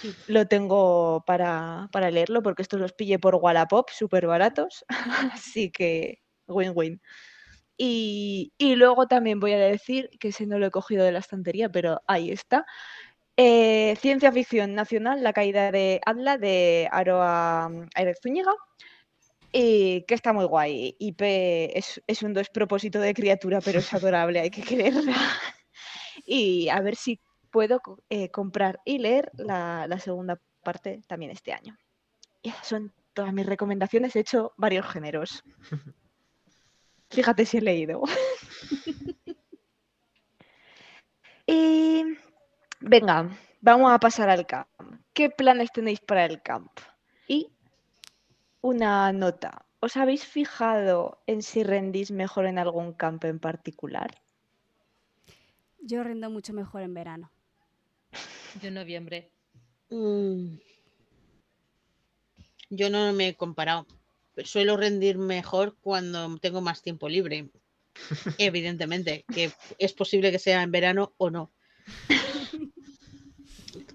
Sí. 0.00 0.12
Lo 0.26 0.46
tengo 0.46 1.22
para, 1.26 1.88
para 1.92 2.10
leerlo 2.10 2.42
porque 2.42 2.62
estos 2.62 2.80
los 2.80 2.92
pillé 2.92 3.18
por 3.18 3.36
Wallapop, 3.36 3.90
súper 3.90 4.26
baratos. 4.26 4.84
Así 5.32 5.70
que 5.70 6.20
win-win. 6.46 7.00
Y, 7.76 8.52
y 8.58 8.76
luego 8.76 9.06
también 9.08 9.40
voy 9.40 9.52
a 9.52 9.58
decir 9.58 10.08
que 10.20 10.28
ese 10.28 10.46
no 10.46 10.58
lo 10.58 10.66
he 10.66 10.70
cogido 10.70 11.04
de 11.04 11.12
la 11.12 11.18
estantería, 11.18 11.68
pero 11.70 12.00
ahí 12.06 12.30
está. 12.30 12.64
Eh, 13.36 13.96
Ciencia 14.00 14.30
ficción 14.30 14.74
nacional, 14.74 15.22
La 15.22 15.32
caída 15.32 15.72
de 15.72 16.00
Atla 16.04 16.38
de 16.38 16.88
Aroa 16.90 17.70
Aire 17.94 18.14
Zúñiga. 18.22 18.52
Y 19.52 20.04
que 20.04 20.14
está 20.14 20.32
muy 20.32 20.46
guay. 20.46 20.96
IP 20.98 21.20
es, 21.76 22.02
es 22.06 22.22
un 22.22 22.32
despropósito 22.32 23.00
de 23.00 23.14
criatura, 23.14 23.60
pero 23.60 23.80
es 23.80 23.92
adorable, 23.94 24.40
hay 24.40 24.50
que 24.50 24.62
quererla. 24.62 25.16
Y 26.24 26.68
a 26.68 26.80
ver 26.80 26.96
si 26.96 27.20
puedo 27.50 27.80
eh, 28.08 28.30
comprar 28.30 28.80
y 28.84 28.98
leer 28.98 29.30
la, 29.34 29.86
la 29.86 29.98
segunda 29.98 30.40
parte 30.62 31.02
también 31.06 31.30
este 31.32 31.52
año. 31.52 31.76
Y 32.42 32.48
esas 32.48 32.66
son 32.66 32.92
todas 33.12 33.32
mis 33.32 33.46
recomendaciones. 33.46 34.16
He 34.16 34.20
hecho 34.20 34.52
varios 34.56 34.86
géneros. 34.86 35.44
Fíjate 37.10 37.44
si 37.44 37.58
he 37.58 37.60
leído. 37.60 38.02
y 41.46 42.04
venga, 42.82 43.30
vamos 43.60 43.92
a 43.92 43.98
pasar 43.98 44.28
al 44.28 44.46
camp. 44.46 44.68
¿Qué 45.12 45.30
planes 45.30 45.72
tenéis 45.72 46.00
para 46.00 46.24
el 46.24 46.42
camp? 46.42 46.70
Y 47.28 47.48
una 48.60 49.12
nota. 49.12 49.66
¿Os 49.80 49.96
habéis 49.96 50.24
fijado 50.24 51.22
en 51.26 51.42
si 51.42 51.64
rendís 51.64 52.10
mejor 52.10 52.46
en 52.46 52.58
algún 52.58 52.92
campo 52.92 53.26
en 53.26 53.40
particular? 53.40 54.22
Yo 55.80 56.04
rindo 56.04 56.30
mucho 56.30 56.52
mejor 56.52 56.82
en 56.82 56.94
verano. 56.94 57.32
Yo 58.60 58.68
en 58.68 58.74
noviembre. 58.74 59.30
Mm. 59.90 60.56
Yo 62.70 62.90
no 62.90 63.12
me 63.12 63.28
he 63.28 63.34
comparado. 63.34 63.86
Suelo 64.44 64.76
rendir 64.76 65.18
mejor 65.18 65.76
cuando 65.80 66.38
tengo 66.38 66.60
más 66.60 66.82
tiempo 66.82 67.08
libre. 67.08 67.50
Evidentemente, 68.38 69.24
que 69.34 69.50
es 69.78 69.92
posible 69.92 70.30
que 70.30 70.38
sea 70.38 70.62
en 70.62 70.70
verano 70.70 71.12
o 71.18 71.30
no. 71.30 71.52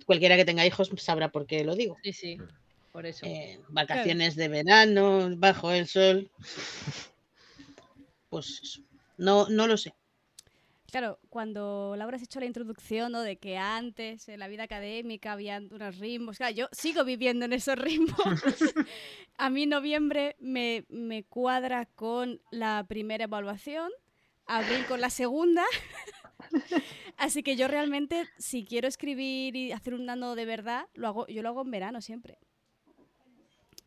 Cualquiera 0.08 0.38
que 0.38 0.46
tenga 0.46 0.66
hijos 0.66 0.90
sabrá 0.96 1.30
por 1.30 1.46
qué 1.46 1.66
lo 1.66 1.76
digo. 1.76 1.98
Sí, 2.02 2.14
sí. 2.14 2.38
Por 2.94 3.06
eso. 3.06 3.26
Eh, 3.26 3.60
vacaciones 3.68 4.38
de 4.38 4.48
verano, 4.48 5.30
bajo 5.36 5.72
el 5.72 5.86
sol. 5.86 6.32
Pues 8.30 8.62
eso. 8.64 8.82
No, 9.18 9.50
no 9.50 9.68
lo 9.68 9.76
sé. 9.76 9.94
Claro, 10.90 11.20
cuando 11.30 11.96
Laura 11.98 12.16
has 12.16 12.24
hecho 12.24 12.40
la 12.40 12.46
introducción, 12.46 13.12
¿no? 13.12 13.22
De 13.22 13.36
que 13.36 13.58
antes 13.58 14.30
en 14.30 14.40
la 14.40 14.48
vida 14.48 14.64
académica 14.64 15.34
había 15.34 15.58
unos 15.58 15.98
ritmos. 15.98 16.38
Claro, 16.38 16.56
yo 16.56 16.70
sigo 16.72 17.04
viviendo 17.04 17.44
en 17.44 17.52
esos 17.52 17.78
ritmos. 17.78 18.16
A 19.38 19.50
mí 19.50 19.66
noviembre 19.66 20.38
me, 20.40 20.86
me 20.88 21.26
cuadra 21.26 21.86
con 21.86 22.40
la 22.50 22.86
primera 22.88 23.26
evaluación, 23.26 23.92
abril 24.46 24.86
con 24.88 25.02
la 25.02 25.10
segunda. 25.10 25.66
Así 27.18 27.44
que 27.44 27.56
yo 27.56 27.68
realmente, 27.68 28.28
si 28.38 28.66
quiero 28.66 28.88
escribir 28.88 29.56
y 29.56 29.72
hacer 29.72 29.94
un 29.94 30.06
nano 30.06 30.36
de 30.36 30.46
verdad, 30.46 30.88
lo 30.94 31.08
hago, 31.08 31.28
yo 31.28 31.42
lo 31.42 31.50
hago 31.50 31.62
en 31.64 31.72
verano 31.72 32.02
siempre. 32.02 32.38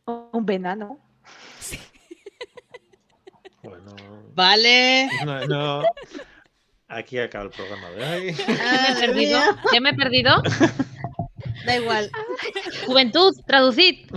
Un 0.04 0.44
venano. 0.46 0.98
Bueno, 3.62 3.94
Vale. 4.34 5.10
no, 5.26 5.46
no. 5.46 5.82
Aquí 6.88 7.18
acaba 7.18 7.44
el 7.44 7.50
programa 7.50 7.90
de 7.90 8.04
hoy. 8.04 8.34
¿Qué 8.46 8.52
me 8.52 8.88
he 8.90 8.94
perdido? 9.06 9.40
¿Qué 9.70 9.80
me 9.80 9.90
he 9.90 9.94
perdido? 9.94 10.42
Da 11.66 11.76
igual. 11.76 12.10
Juventud, 12.86 13.34
traducid. 13.46 14.10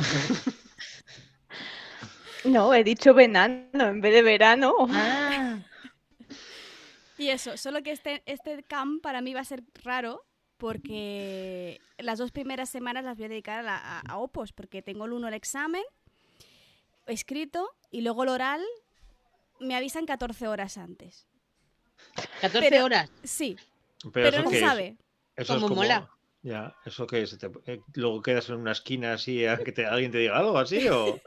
No, 2.45 2.73
he 2.73 2.83
dicho 2.83 3.13
venano 3.13 3.85
en 3.85 4.01
vez 4.01 4.13
de 4.13 4.21
verano. 4.21 4.73
Ah, 4.89 5.57
Y 7.18 7.30
eso, 7.30 7.57
solo 7.57 7.82
que 7.84 7.91
este, 7.91 8.24
este 8.26 8.64
camp 8.64 9.01
para 9.03 9.22
mí 9.22 9.34
va 9.34 9.41
a 9.41 9.45
ser 9.45 9.64
raro 9.84 10.26
porque 10.57 11.80
las 11.97 12.20
dos 12.20 12.32
primeras 12.32 12.70
semanas 12.70 13.03
las 13.03 13.18
voy 13.18 13.26
a 13.26 13.30
dedicar 13.30 13.59
a, 13.59 13.64
la- 13.64 13.78
a- 13.78 13.99
a 14.07 14.18
Opos, 14.18 14.51
porque 14.53 14.82
tengo 14.82 15.05
el 15.05 15.14
uno 15.14 15.28
el 15.28 15.34
examen 15.34 15.84
escrito 17.05 17.70
y 17.91 18.01
luego 18.01 18.24
el 18.24 18.30
oral 18.30 18.61
me 19.59 19.76
avisan 19.76 20.05
14 20.05 20.47
horas 20.47 20.78
antes. 20.78 21.28
14 22.41 22.70
Pero- 22.70 22.86
horas. 22.86 23.09
Sí, 23.24 23.55
Pero, 24.11 24.43
no 24.43 24.49
qué 24.49 24.55
es? 24.57 24.61
sabe. 24.61 24.97
Eso 25.36 25.53
Como 25.55 25.66
es 25.66 25.70
como, 25.70 25.76
mola. 25.82 26.09
Ya, 26.43 26.75
eso 26.85 27.07
que 27.07 27.21
es, 27.21 27.37
Te- 27.37 27.49
eh, 27.67 27.79
luego 27.95 28.21
quedas 28.21 28.49
en 28.49 28.55
una 28.55 28.73
esquina 28.73 29.13
así 29.13 29.45
a 29.45 29.57
que 29.57 29.71
te, 29.71 29.85
alguien 29.85 30.11
te 30.11 30.17
diga 30.17 30.37
algo 30.37 30.57
así 30.57 30.87
o, 30.89 31.13
o 31.15 31.21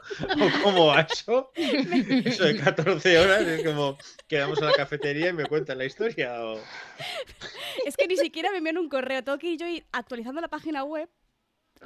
cómo 0.63 0.87
va 0.87 1.01
eso. 1.01 1.51
Eso 1.55 2.43
de 2.45 2.55
14 2.55 3.17
horas 3.17 3.41
es 3.41 3.65
como 3.65 3.97
quedamos 4.27 4.59
en 4.59 4.67
la 4.67 4.73
cafetería 4.73 5.29
y 5.29 5.33
me 5.33 5.45
cuentan 5.47 5.79
la 5.79 5.85
historia 5.85 6.45
o 6.45 6.59
Es 7.85 7.97
que 7.97 8.07
ni 8.07 8.15
siquiera 8.17 8.51
me 8.51 8.57
envían 8.59 8.77
un 8.77 8.89
correo, 8.89 9.23
tengo 9.23 9.37
que 9.39 9.51
ir 9.51 9.59
yo 9.59 9.65
ir 9.67 9.85
actualizando 9.91 10.39
la 10.39 10.49
página 10.49 10.83
web 10.83 11.09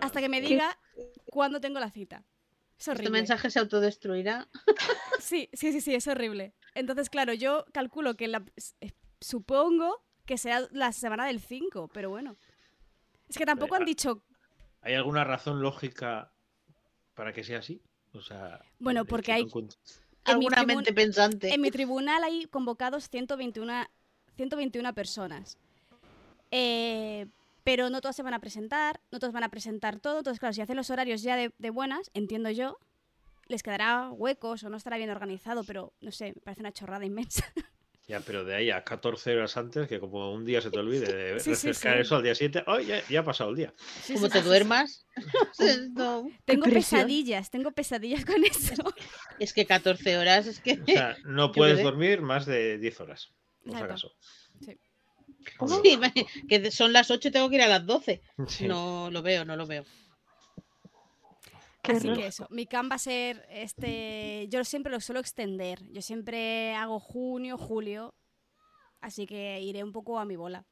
hasta 0.02 0.20
que 0.20 0.28
me 0.30 0.42
diga 0.42 0.78
cuándo 1.26 1.62
tengo 1.62 1.80
la 1.80 1.90
cita. 1.90 2.24
Es 2.78 2.88
Este 2.88 2.92
horrible. 2.92 3.12
mensaje 3.12 3.50
se 3.50 3.60
autodestruirá. 3.60 4.48
Sí, 5.20 5.50
sí, 5.54 5.72
sí, 5.72 5.82
sí, 5.82 5.94
es 5.94 6.08
horrible. 6.08 6.56
Entonces, 6.74 7.10
claro, 7.12 7.32
yo 7.34 7.66
calculo 7.74 8.16
que 8.16 8.28
la, 8.28 8.44
eh, 8.80 8.92
supongo 9.20 10.04
que 10.26 10.38
sea 10.40 10.68
la 10.72 10.92
semana 10.94 11.28
del 11.28 11.40
5, 11.40 11.90
pero 11.94 12.10
bueno. 12.10 12.38
Es 13.32 13.38
que 13.38 13.46
tampoco 13.46 13.76
han 13.76 13.86
dicho, 13.86 14.24
¿Hay 14.82 14.94
alguna 14.96 15.24
razón 15.24 15.62
lógica 15.62 16.32
para 17.14 17.32
que 17.34 17.44
sea 17.44 17.60
así? 17.60 17.82
O 18.14 18.22
sea, 18.22 18.60
Bueno, 18.80 19.06
porque 19.06 19.32
hay- 19.32 19.42
en 19.44 19.50
mi, 20.40 20.46
Alguna 20.48 20.64
mente 20.64 20.94
pensante. 20.94 21.54
en 21.54 21.62
mi 21.62 21.72
tribunal 21.72 22.24
hay 22.24 22.46
convocados 22.46 23.10
121, 23.10 23.86
121 24.36 24.94
personas. 24.94 25.58
Eh, 26.52 27.28
pero 27.64 27.90
no 27.90 28.02
todas 28.02 28.16
se 28.16 28.24
van 28.24 28.34
a 28.34 28.40
presentar, 28.40 29.00
no 29.12 29.20
todas 29.20 29.34
van 29.34 29.44
a 29.44 29.50
presentar 29.50 30.00
todo. 30.00 30.18
Entonces, 30.20 30.40
claro, 30.40 30.54
si 30.54 30.62
hacen 30.62 30.76
los 30.78 30.90
horarios 30.90 31.22
ya 31.22 31.36
de, 31.38 31.54
de 31.58 31.70
buenas, 31.70 32.12
entiendo 32.14 32.50
yo, 32.50 32.78
les 33.48 33.64
quedará 33.64 34.10
huecos 34.12 34.64
o 34.64 34.70
no 34.70 34.78
estará 34.78 34.98
bien 34.98 35.10
organizado, 35.10 35.64
pero 35.64 35.94
no 36.02 36.12
sé, 36.12 36.34
me 36.36 36.42
parece 36.42 36.62
una 36.62 36.72
chorrada 36.72 37.06
inmensa. 37.06 37.46
Ya, 38.12 38.20
pero 38.20 38.44
de 38.44 38.54
ahí 38.54 38.70
a 38.72 38.84
14 38.84 39.38
horas 39.38 39.56
antes, 39.56 39.88
que 39.88 39.98
como 39.98 40.34
un 40.34 40.44
día 40.44 40.60
se 40.60 40.70
te 40.70 40.80
olvide 40.80 41.06
de 41.14 41.40
Sí, 41.40 41.56
sí, 41.56 41.68
refrescar 41.68 41.96
sí. 41.96 42.02
eso 42.02 42.18
al 42.18 42.24
día 42.24 42.36
siguiente, 42.36 42.62
¡ay, 42.68 42.86
ya, 42.88 43.02
ya 43.08 43.22
ha 43.22 43.24
pasado 43.24 43.52
el 43.52 43.56
día! 43.56 43.74
Sí, 44.04 44.16
Como 44.16 44.26
sí, 44.26 44.34
te 44.34 44.38
sí, 44.40 44.44
sí, 44.44 44.50
duermas. 44.50 45.06
No, 45.96 46.30
Tengo 46.44 46.66
pesadillas, 46.66 47.50
tengo 47.50 47.72
pesadillas 47.72 48.26
con 48.26 48.44
eso. 48.44 48.74
es 49.40 49.54
que 49.54 49.66
14 49.66 50.18
horas 50.18 50.46
es 50.46 50.60
que. 50.60 50.74
O 50.74 50.86
sea, 50.86 51.16
no 51.24 51.54
puedes 51.54 51.82
dormir 51.82 52.22
más 52.22 52.46
de 52.46 52.78
10 52.80 53.00
horas, 53.00 53.32
por 53.64 53.78
si 53.78 53.82
acaso. 53.82 54.12
Sí, 54.60 54.78
que 56.50 56.70
son 56.72 56.92
las 56.92 57.10
8 57.12 57.30
y 57.30 57.32
tengo 57.32 57.50
que 57.50 57.56
ir 57.56 57.62
a 57.62 57.68
las 57.70 57.86
12. 57.86 58.22
Sí. 58.50 58.68
No 58.68 59.10
lo 59.10 59.22
veo, 59.22 59.46
no 59.46 59.56
lo 59.56 59.66
veo. 59.68 59.86
Qué 61.82 61.94
Así 61.94 62.14
que 62.14 62.28
eso, 62.28 62.48
mi 62.52 62.68
cam 62.68 62.90
va 62.92 62.96
a 62.96 63.00
ser 63.00 63.46
este. 63.50 64.48
Yo 64.50 64.64
siempre 64.64 64.92
lo 64.92 65.00
suelo 65.02 65.20
extender. 65.20 65.80
Yo 65.92 66.02
siempre 66.02 66.76
hago 66.76 67.00
junio, 67.00 67.58
julio. 67.58 68.14
Así 69.00 69.26
que 69.26 69.60
iré 69.62 69.84
un 69.84 69.92
poco 69.92 70.20
a 70.20 70.26
mi 70.26 70.36
bola. 70.36 70.64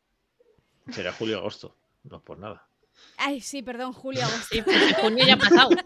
Será 0.91 1.11
julio-agosto, 1.11 1.75
no 2.03 2.21
por 2.23 2.37
nada. 2.37 2.67
Ay, 3.17 3.41
sí, 3.41 3.63
perdón, 3.63 3.91
julio, 3.93 4.21
agosto. 4.25 4.47
Sí, 4.51 4.61
pues 4.61 4.95
junio 4.97 5.25
ya 5.25 5.33
ha 5.33 5.37
pasado. 5.37 5.69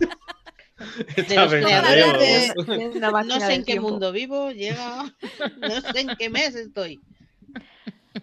De- 1.16 2.92
una 2.98 3.12
No 3.24 3.40
sé 3.40 3.54
en 3.54 3.62
qué 3.62 3.74
tiempo. 3.74 3.90
mundo 3.90 4.12
vivo, 4.12 4.52
llega. 4.52 5.06
No 5.62 5.82
sé 5.82 6.02
en 6.02 6.16
qué 6.18 6.30
mes 6.30 6.56
estoy. 6.56 7.00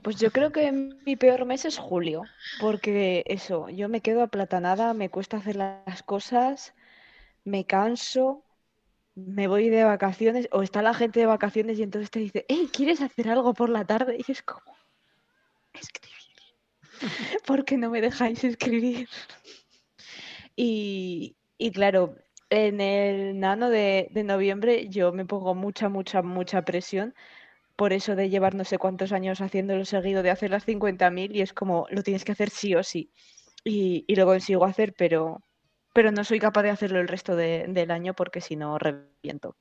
Pues 0.03 0.17
yo 0.17 0.31
creo 0.31 0.53
que 0.53 0.71
mi 0.71 1.17
peor 1.17 1.45
mes 1.47 1.65
es 1.65 1.77
julio, 1.79 2.23
porque 2.61 3.25
eso, 3.27 3.69
yo 3.69 3.89
me 3.89 4.01
quedo 4.01 4.23
aplatanada, 4.23 4.95
me 4.95 5.09
cuesta 5.11 5.39
hacer 5.39 5.57
las 5.57 6.03
cosas, 6.05 6.75
me 7.45 7.67
canso, 7.67 8.45
me 9.15 9.49
voy 9.49 9.69
de 9.69 9.85
vacaciones, 9.85 10.49
o 10.53 10.63
está 10.63 10.83
la 10.83 10.95
gente 10.95 11.21
de 11.21 11.27
vacaciones 11.27 11.79
y 11.79 11.83
entonces 11.83 12.11
te 12.11 12.21
dice, 12.21 12.47
hey, 12.49 12.71
¿quieres 12.73 13.01
hacer 13.01 13.29
algo 13.29 13.55
por 13.55 13.69
la 13.69 13.85
tarde? 13.85 14.19
Y 14.27 14.33
es 14.33 14.43
como, 14.43 14.77
escribir. 15.75 16.17
¿Por 17.47 17.65
qué 17.65 17.77
no 17.77 17.91
me 17.91 18.01
dejáis 18.01 18.45
escribir? 18.45 19.09
Y, 20.57 21.37
y 21.59 21.71
claro, 21.73 22.17
en 22.51 22.81
el 22.81 23.39
nano 23.39 23.71
de, 23.71 24.09
de 24.11 24.25
noviembre 24.25 24.89
yo 24.89 25.13
me 25.13 25.25
pongo 25.25 25.55
mucha, 25.55 25.89
mucha, 25.89 26.23
mucha 26.23 26.63
presión 26.63 27.15
por 27.81 27.95
eso 27.95 28.15
de 28.15 28.29
llevar 28.29 28.55
no 28.55 28.65
sé 28.67 28.77
cuántos 28.77 29.11
años 29.11 29.41
haciéndolo 29.41 29.87
seguido, 29.87 30.23
de 30.23 30.29
hacer 30.31 30.51
las 30.51 30.67
50.000 30.67 31.35
y 31.35 31.41
es 31.41 31.55
como, 31.55 31.87
lo 31.91 32.03
tienes 32.03 32.27
que 32.27 32.33
hacer 32.33 32.51
sí 32.51 32.75
o 32.75 32.83
sí. 32.83 33.11
Y, 33.65 34.05
y 34.07 34.17
lo 34.17 34.27
consigo 34.27 34.67
hacer, 34.67 34.93
pero, 34.93 35.43
pero 35.93 36.13
no 36.13 36.25
soy 36.25 36.39
capaz 36.41 36.63
de 36.63 36.71
hacerlo 36.71 37.01
el 37.01 37.09
resto 37.09 37.37
de- 37.37 37.67
del 37.69 37.91
año 37.91 38.15
porque 38.15 38.41
si 38.41 38.57
no 38.57 38.79
reviento. 38.79 39.57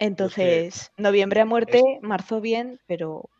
Entonces, 0.00 0.90
noviembre 0.96 1.40
a 1.40 1.44
muerte, 1.44 2.00
marzo 2.02 2.40
bien, 2.40 2.80
pero 2.88 3.30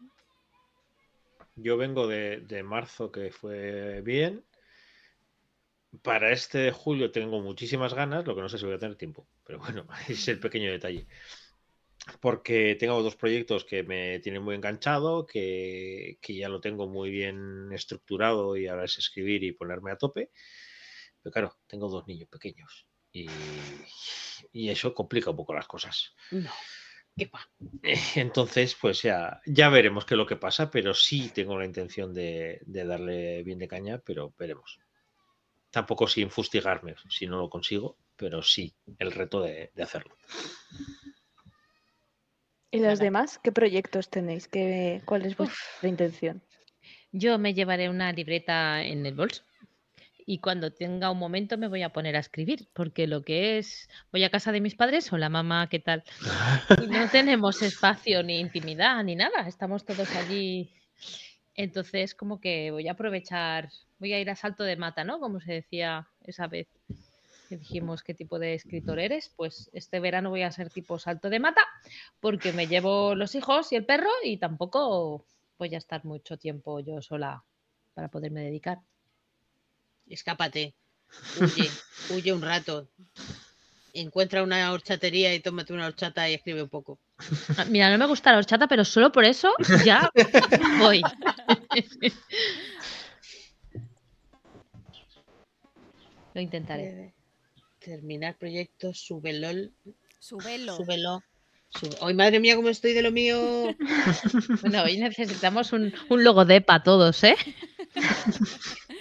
Yo 1.57 1.77
vengo 1.77 2.07
de, 2.07 2.41
de 2.41 2.63
marzo, 2.63 3.13
que 3.13 3.31
fue 3.31 4.01
bien. 4.01 4.47
Para 6.03 6.33
este 6.33 6.59
de 6.59 6.73
julio 6.73 7.13
tengo 7.13 7.41
muchísimas 7.41 7.95
ganas, 7.95 8.27
lo 8.27 8.35
que 8.35 8.41
no 8.43 8.49
sé 8.49 8.59
si 8.59 8.65
voy 8.65 8.75
a 8.75 8.79
tener 8.79 8.97
tiempo. 8.97 9.29
Pero 9.45 9.59
bueno, 9.59 9.87
es 10.09 10.27
el 10.29 10.41
pequeño 10.41 10.71
detalle. 10.71 11.07
Porque 12.21 12.77
tengo 12.79 13.03
dos 13.03 13.17
proyectos 13.17 13.65
que 13.65 13.83
me 13.83 14.19
tienen 14.21 14.43
muy 14.43 14.55
enganchado, 14.55 15.27
que, 15.27 16.19
que 16.23 16.35
ya 16.37 16.49
lo 16.49 16.61
tengo 16.61 16.87
muy 16.89 17.11
bien 17.11 17.71
estructurado 17.73 18.57
y 18.57 18.67
ahora 18.67 18.85
es 18.85 18.99
escribir 18.99 19.43
y 19.45 19.53
ponerme 19.53 19.91
a 19.93 19.97
tope. 19.99 20.31
Pero 21.31 21.51
claro, 21.51 21.59
tengo 21.67 21.89
dos 21.89 22.07
niños 22.07 22.29
pequeños 22.29 22.87
y, 23.13 23.27
y 24.53 24.69
eso 24.71 24.95
complica 24.95 25.31
un 25.31 25.37
poco 25.37 25.55
las 25.55 25.67
cosas. 25.67 26.15
No. 26.31 26.51
Eh, 27.83 27.99
Entonces, 28.17 28.77
pues 28.81 29.03
ya, 29.03 29.41
ya 29.47 29.69
veremos 29.69 30.05
qué 30.05 30.15
es 30.15 30.19
lo 30.19 30.27
que 30.27 30.37
pasa, 30.37 30.71
pero 30.71 30.95
sí 30.95 31.31
tengo 31.35 31.59
la 31.59 31.65
intención 31.65 32.15
de, 32.15 32.61
de 32.65 32.85
darle 32.85 33.43
bien 33.43 33.59
de 33.59 33.69
caña, 33.69 33.99
pero 33.99 34.33
veremos. 34.39 34.79
Tampoco 35.71 36.07
sin 36.09 36.31
fustigarme 36.31 36.95
si 37.11 37.27
no 37.27 37.39
lo 37.39 37.51
consigo, 37.51 37.97
pero 38.17 38.43
sí 38.43 38.75
el 38.99 39.13
reto 39.13 39.43
de, 39.43 39.71
de 39.75 39.83
hacerlo. 39.83 40.17
¿y 42.71 42.81
los 42.81 42.99
demás? 42.99 43.39
¿Qué 43.43 43.53
proyectos 43.53 44.09
tenéis? 44.11 44.49
¿Qué, 44.49 45.03
¿Cuál 45.05 45.27
es 45.27 45.37
vuestra 45.37 45.89
intención? 45.89 46.43
Yo 47.13 47.39
me 47.39 47.55
llevaré 47.55 47.89
una 47.91 48.13
libreta 48.13 48.83
en 48.85 49.07
el 49.07 49.15
bolso 49.15 49.45
y 50.31 50.41
cuando 50.41 50.71
tenga 50.71 51.11
un 51.11 51.19
momento 51.19 51.57
me 51.57 51.69
voy 51.69 51.81
a 51.81 51.89
poner 51.89 52.15
a 52.15 52.19
escribir, 52.19 52.69
porque 52.75 53.07
lo 53.07 53.25
que 53.25 53.57
es, 53.57 53.89
voy 54.13 54.25
a 54.25 54.31
casa 54.31 54.53
de 54.53 54.61
mis 54.61 54.75
padres, 54.75 55.11
hola 55.11 55.31
mamá, 55.31 55.71
¿qué 55.71 55.79
tal? 55.79 56.05
Y 56.83 56.87
no 56.87 57.09
tenemos 57.11 57.63
espacio 57.63 58.23
ni 58.23 58.39
intimidad 58.39 59.03
ni 59.05 59.17
nada, 59.17 59.49
estamos 59.49 59.87
todos 59.87 60.15
allí. 60.15 60.71
Entonces, 61.55 62.15
como 62.15 62.43
que 62.43 62.71
voy 62.71 62.89
a 62.89 62.93
aprovechar, 62.93 63.71
voy 63.99 64.13
a 64.13 64.21
ir 64.21 64.29
a 64.29 64.37
salto 64.37 64.65
de 64.65 64.77
mata, 64.77 65.03
¿no? 65.03 65.19
Como 65.19 65.41
se 65.41 65.55
decía 65.55 66.07
esa 66.23 66.47
vez 66.47 66.69
que 67.49 67.57
dijimos 67.57 68.03
qué 68.03 68.13
tipo 68.13 68.39
de 68.39 68.53
escritor 68.53 68.99
eres, 68.99 69.33
pues 69.35 69.71
este 69.73 69.99
verano 69.99 70.29
voy 70.29 70.43
a 70.43 70.53
ser 70.53 70.69
tipo 70.69 70.99
salto 70.99 71.31
de 71.31 71.41
mata, 71.41 71.63
porque 72.21 72.53
me 72.53 72.67
llevo 72.67 73.15
los 73.15 73.35
hijos 73.35 73.73
y 73.73 73.77
el 73.77 73.87
perro 73.87 74.11
y 74.23 74.37
tampoco 74.37 75.25
voy 75.59 75.75
a 75.75 75.79
estar 75.79 76.05
mucho 76.05 76.37
tiempo 76.37 76.81
yo 76.81 77.01
sola 77.01 77.45
para 77.95 78.09
poderme 78.09 78.43
dedicar. 78.43 78.81
Escápate. 80.11 80.75
Huye, 81.41 81.71
huye 82.11 82.33
un 82.33 82.43
rato. 82.43 82.89
Encuentra 83.95 84.43
una 84.43 84.71
horchatería 84.73 85.35
y 85.35 85.41
tómate 85.41 85.73
una 85.73 85.87
horchata 85.87 86.29
y 86.29 86.35
escribe 86.35 86.63
un 86.63 86.69
poco. 86.69 86.99
Mira, 87.69 87.91
no 87.91 87.99
me 87.99 88.07
gusta 88.07 88.31
la 88.33 88.39
horchata, 88.39 88.69
pero 88.69 88.85
solo 88.85 89.11
por 89.11 89.25
eso 89.25 89.53
ya 89.85 90.09
voy. 90.79 91.03
Lo 96.35 96.41
intentaré. 96.41 96.85
Eh, 96.85 97.15
Terminar 97.81 98.37
proyectos, 98.37 99.01
súbelo. 99.01 99.49
Súbelo. 100.21 100.77
Súbelo. 100.77 101.23
sube- 101.71 101.97
Ay, 102.03 102.15
madre 102.15 102.39
mía, 102.41 102.57
cómo 102.57 102.69
estoy 102.69 102.93
de 102.93 103.03
lo 103.03 103.11
mío. 103.13 103.75
Bueno, 104.63 104.83
hoy 104.83 104.99
necesitamos 104.99 105.73
un, 105.73 105.93
un 106.11 106.25
logo 106.25 106.45
de 106.45 106.61
para 106.61 106.83
todos, 106.83 107.23
¿eh? 107.25 107.37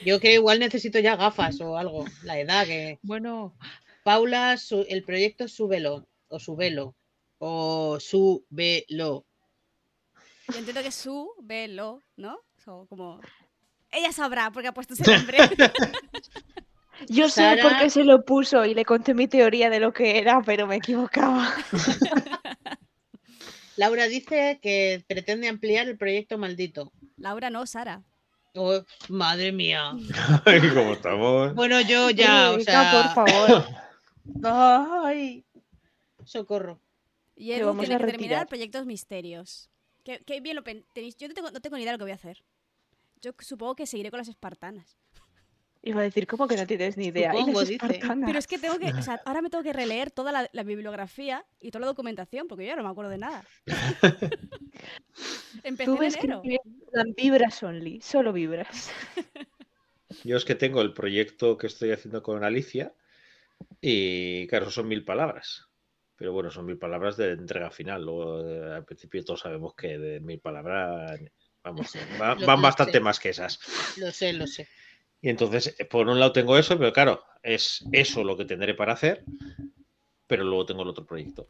Yo 0.07 0.21
que 0.21 0.35
igual 0.35 0.59
necesito 0.59 0.99
ya 0.99 1.17
gafas 1.17 1.59
o 1.59 1.77
algo. 1.77 2.05
La 2.23 2.39
edad 2.39 2.65
que. 2.65 2.97
Bueno, 3.01 3.57
Paula, 4.05 4.55
su- 4.55 4.85
el 4.87 5.03
proyecto 5.03 5.49
súbelo. 5.49 6.07
O 6.29 6.39
súbelo. 6.39 6.95
O 7.39 7.97
súbelo. 7.99 9.25
Yo 10.47 10.59
entiendo 10.59 10.81
que 10.81 10.93
su, 10.93 11.29
velo, 11.41 12.01
¿no? 12.15 12.39
So, 12.63 12.85
como... 12.87 13.19
Ella 13.91 14.13
sabrá 14.13 14.49
porque 14.49 14.69
ha 14.69 14.73
puesto 14.73 14.93
ese 14.93 15.11
nombre. 15.11 15.39
Yo 17.09 17.27
sé 17.27 17.57
por 17.61 17.77
qué 17.77 17.89
se 17.89 18.05
lo 18.05 18.23
puso 18.23 18.63
y 18.63 18.73
le 18.73 18.85
conté 18.85 19.13
mi 19.13 19.27
teoría 19.27 19.69
de 19.69 19.81
lo 19.81 19.91
que 19.91 20.19
era, 20.19 20.41
pero 20.41 20.67
me 20.67 20.77
equivocaba. 20.77 21.53
Laura 23.75 24.07
dice 24.07 24.59
que 24.61 25.03
pretende 25.05 25.49
ampliar 25.49 25.89
el 25.89 25.97
proyecto 25.97 26.37
maldito. 26.37 26.93
Laura 27.17 27.49
no, 27.49 27.65
Sara. 27.65 28.03
Oh, 28.55 28.81
madre 29.09 29.51
mía. 29.51 29.91
¿Cómo 30.73 30.93
estamos? 30.93 31.53
Bueno, 31.53 31.79
yo 31.81 32.09
ya, 32.09 32.51
o 32.51 32.59
sea. 32.59 33.13
por 33.15 33.25
favor. 33.25 33.65
Ay. 34.43 35.45
Socorro. 36.23 36.79
Y 37.35 37.59
vamos 37.61 37.85
tiene 37.85 37.95
a 37.95 37.99
que 37.99 38.11
terminar 38.11 38.47
proyectos 38.47 38.85
misterios. 38.85 39.69
Qué, 40.03 40.23
qué 40.25 40.41
bien 40.41 40.55
lo 40.55 40.63
tenéis. 40.63 41.15
Yo 41.17 41.27
no 41.27 41.33
tengo, 41.33 41.51
no 41.51 41.61
tengo 41.61 41.75
ni 41.75 41.83
idea 41.83 41.91
de 41.91 41.97
lo 41.97 41.99
que 41.99 42.05
voy 42.05 42.11
a 42.11 42.15
hacer. 42.15 42.43
Yo 43.21 43.31
supongo 43.39 43.75
que 43.75 43.85
seguiré 43.85 44.09
con 44.09 44.17
las 44.17 44.27
espartanas. 44.27 44.97
Iba 45.87 46.01
a 46.01 46.03
decir, 46.03 46.27
¿cómo 46.27 46.47
que 46.47 46.57
no 46.57 46.67
tienes 46.67 46.97
ni 46.97 47.05
idea? 47.07 47.31
Supongo, 47.31 47.63
dice. 47.63 47.99
Pero 48.25 48.39
es 48.39 48.47
que 48.47 48.59
tengo 48.59 48.77
que. 48.77 48.87
O 48.91 49.01
sea, 49.01 49.21
ahora 49.25 49.41
me 49.41 49.49
tengo 49.49 49.63
que 49.63 49.71
releer 49.73 50.11
toda 50.11 50.31
la, 50.31 50.49
la 50.51 50.63
bibliografía 50.63 51.45
y 51.61 51.71
toda 51.71 51.81
la 51.81 51.87
documentación 51.87 52.47
porque 52.47 52.65
yo 52.65 52.69
ya 52.71 52.75
no 52.75 52.83
me 52.83 52.89
acuerdo 52.89 53.11
de 53.11 53.17
nada. 53.19 53.43
Empecé 55.63 55.85
Tú 55.85 55.93
en 55.95 55.99
ves 55.99 56.17
que 56.17 56.25
enero. 56.27 56.41
dan 56.93 57.13
vibras 57.15 57.63
only, 57.63 58.01
solo 58.01 58.33
vibras. 58.33 58.91
Yo 60.23 60.37
es 60.37 60.45
que 60.45 60.55
tengo 60.55 60.81
el 60.81 60.93
proyecto 60.93 61.57
que 61.57 61.67
estoy 61.67 61.91
haciendo 61.91 62.23
con 62.23 62.43
Alicia 62.43 62.93
y 63.81 64.47
claro, 64.47 64.71
son 64.71 64.87
mil 64.87 65.03
palabras. 65.03 65.67
Pero 66.15 66.31
bueno, 66.33 66.49
son 66.49 66.65
mil 66.65 66.77
palabras 66.77 67.17
de 67.17 67.31
entrega 67.33 67.69
final. 67.71 68.03
Luego, 68.05 68.41
eh, 68.47 68.73
al 68.75 68.85
principio 68.85 69.23
todos 69.25 69.41
sabemos 69.41 69.75
que 69.75 69.97
de 69.97 70.19
mil 70.21 70.39
palabras, 70.39 71.19
vamos, 71.63 71.93
va- 72.21 72.35
van 72.35 72.61
bastante 72.61 72.93
sé. 72.93 72.99
más 73.01 73.19
que 73.19 73.29
esas. 73.29 73.59
Lo 73.97 74.11
sé, 74.11 74.33
lo 74.33 74.47
sé. 74.47 74.67
Y 75.21 75.29
entonces, 75.29 75.75
eh, 75.79 75.85
por 75.85 76.07
un 76.07 76.19
lado 76.19 76.31
tengo 76.31 76.57
eso, 76.57 76.77
pero 76.77 76.93
claro, 76.93 77.23
es 77.41 77.83
eso 77.91 78.23
lo 78.23 78.37
que 78.37 78.45
tendré 78.45 78.73
para 78.75 78.93
hacer, 78.93 79.23
pero 80.27 80.43
luego 80.43 80.65
tengo 80.65 80.83
el 80.83 80.89
otro 80.89 81.05
proyecto. 81.05 81.49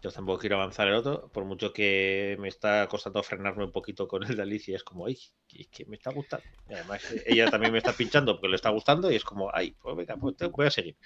Yo 0.00 0.10
tampoco 0.12 0.38
quiero 0.38 0.56
avanzar 0.56 0.86
el 0.88 0.94
otro, 0.94 1.28
por 1.32 1.44
mucho 1.44 1.72
que 1.72 2.36
me 2.38 2.48
está 2.48 2.86
costando 2.88 3.20
frenarme 3.22 3.64
un 3.64 3.72
poquito 3.72 4.06
con 4.06 4.22
el 4.22 4.36
de 4.36 4.42
Alicia, 4.42 4.76
es 4.76 4.84
como, 4.84 5.06
ay, 5.06 5.18
que, 5.48 5.66
que 5.66 5.84
me 5.86 5.96
está 5.96 6.10
gustando. 6.10 6.46
Y 6.68 6.74
además, 6.74 7.02
ella 7.26 7.50
también 7.50 7.72
me 7.72 7.78
está 7.78 7.92
pinchando 7.92 8.34
porque 8.34 8.48
le 8.48 8.56
está 8.56 8.70
gustando 8.70 9.10
y 9.10 9.16
es 9.16 9.24
como, 9.24 9.50
ay, 9.52 9.74
pues 9.80 9.96
venga, 9.96 10.16
pues 10.16 10.36
voy 10.52 10.66
a 10.66 10.70
seguir. 10.70 10.96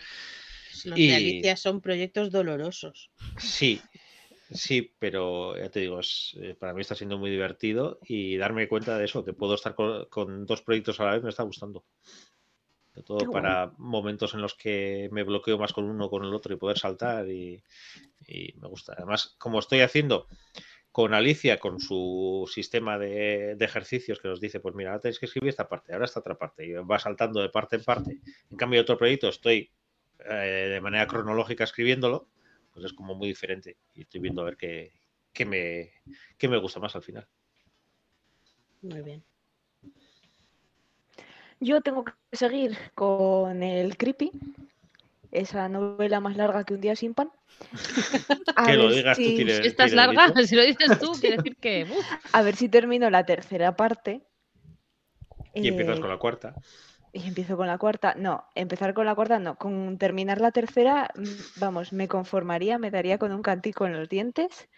Los 0.85 0.99
Y- 0.99 1.09
de 1.09 1.15
Alicia 1.15 1.57
son 1.57 1.81
proyectos 1.81 2.31
dolorosos. 2.31 3.11
Sí, 3.39 3.81
Sí, 4.55 4.95
pero 4.99 5.57
ya 5.57 5.71
te 5.71 5.81
digo, 5.81 6.01
es, 6.01 6.37
eh, 6.41 6.55
para 6.59 6.75
mí 6.75 6.81
está 6.81 6.95
siendo 6.95 7.19
muy 7.19 7.31
divertido 7.31 7.99
y 8.03 8.37
darme 8.37 8.69
cuenta 8.69 8.99
de 8.99 9.05
eso, 9.05 9.25
que 9.25 9.33
puedo 9.33 9.55
estar 9.55 9.75
con, 9.75 10.07
con 10.07 10.47
dos 10.47 10.63
proyectos 10.63 11.01
a 11.01 11.05
la 11.05 11.13
vez, 11.13 11.23
me 11.23 11.31
está 11.31 11.43
gustando. 11.43 11.85
Sobre 12.93 13.05
todo 13.05 13.31
para 13.31 13.73
momentos 13.79 14.35
en 14.35 14.43
los 14.43 14.55
que 14.55 15.09
me 15.13 15.23
bloqueo 15.23 15.57
más 15.57 15.73
con 15.73 15.85
uno 15.85 16.07
o 16.07 16.11
con 16.11 16.25
el 16.25 16.35
otro 16.35 16.53
y 16.53 16.59
poder 16.59 16.79
saltar 16.79 17.27
y, 17.31 17.63
y 18.27 18.53
me 18.61 18.69
gusta. 18.69 18.93
Además, 18.95 19.35
como 19.39 19.61
estoy 19.61 19.81
haciendo 19.81 20.27
con 20.91 21.15
Alicia, 21.15 21.59
con 21.59 21.81
su 21.81 22.47
sistema 22.53 22.99
de, 22.99 23.55
de 23.57 23.65
ejercicios 23.65 24.21
que 24.21 24.29
nos 24.29 24.43
dice, 24.43 24.61
pues 24.61 24.75
mira, 24.75 24.91
ahora 24.91 25.01
tenéis 25.01 25.19
que 25.19 25.25
escribir 25.25 25.49
esta 25.49 25.67
parte, 25.67 25.95
ahora 25.95 26.05
esta 26.05 26.21
otra 26.21 26.37
parte, 26.37 26.67
y 26.67 26.73
va 26.73 26.99
saltando 26.99 27.41
de 27.41 27.49
parte 27.49 27.77
en 27.77 27.85
parte. 27.85 28.19
En 28.51 28.59
cambio, 28.59 28.83
otro 28.83 28.99
proyecto 28.99 29.31
estoy 29.31 29.71
eh, 30.29 30.69
de 30.71 30.81
manera 30.83 31.07
cronológica 31.07 31.65
escribiéndolo, 31.65 32.29
pues 32.73 32.87
es 32.87 32.93
como 32.93 33.15
muy 33.15 33.29
diferente. 33.29 33.79
Y 33.95 34.03
estoy 34.03 34.21
viendo 34.21 34.43
a 34.43 34.47
ver 34.47 34.57
qué, 34.57 34.93
qué 35.33 35.45
me, 35.47 35.93
qué 36.39 36.49
me 36.49 36.59
gusta 36.59 36.81
más 36.81 36.95
al 36.97 37.03
final. 37.03 37.29
Muy 38.83 39.01
bien. 39.03 39.25
Yo 41.61 41.81
tengo 41.81 42.05
que 42.05 42.13
seguir 42.33 42.77
con 42.95 43.63
el 43.63 43.97
Creepy, 43.97 44.31
esa 45.33 45.69
novela 45.69 46.21
más 46.21 46.37
larga 46.37 46.65
que 46.65 46.75
un 46.75 46.81
día 46.81 46.97
sin 46.97 47.15
pan. 47.15 47.31
A 48.57 48.65
que 48.67 48.77
lo 48.77 48.89
ver 48.89 48.93
digas 48.93 49.17
tú 49.23 49.31
si- 49.31 49.37
tiene, 49.37 49.53
Si 49.53 49.67
esta 49.69 49.85
es 49.85 49.91
tiene 49.93 50.07
larga, 50.07 50.35
si 50.47 50.57
lo 50.57 50.63
dices 50.63 50.99
tú, 51.01 51.13
quiere 51.21 51.37
decir 51.39 51.57
que. 51.59 51.85
uf, 51.85 52.07
A 52.33 52.43
ver 52.43 52.57
si 52.57 52.69
termino 52.69 53.11
la 53.11 53.25
tercera 53.25 53.77
parte. 53.77 54.23
Y 55.55 55.69
empiezas 55.69 55.99
Eh, 55.99 56.01
con 56.01 56.11
la 56.11 56.19
cuarta. 56.19 56.59
Y 57.13 57.29
empiezo 57.29 57.57
con 57.57 57.67
la 57.67 57.79
cuarta. 57.79 58.15
No, 58.17 58.47
empezar 58.55 58.95
con 58.95 59.05
la 59.05 59.15
cuarta 59.15 59.39
no. 59.39 59.57
Con 59.57 59.99
terminar 59.99 60.41
la 60.41 60.51
tercera, 60.51 61.11
mm, 61.15 61.61
vamos, 61.61 61.93
me 61.93 62.09
conformaría, 62.09 62.79
me 62.79 62.91
daría 62.91 63.19
con 63.19 63.33
un 63.33 63.43
cantico 63.43 63.87
en 63.87 63.93
los 63.93 64.09
dientes, 64.09 64.69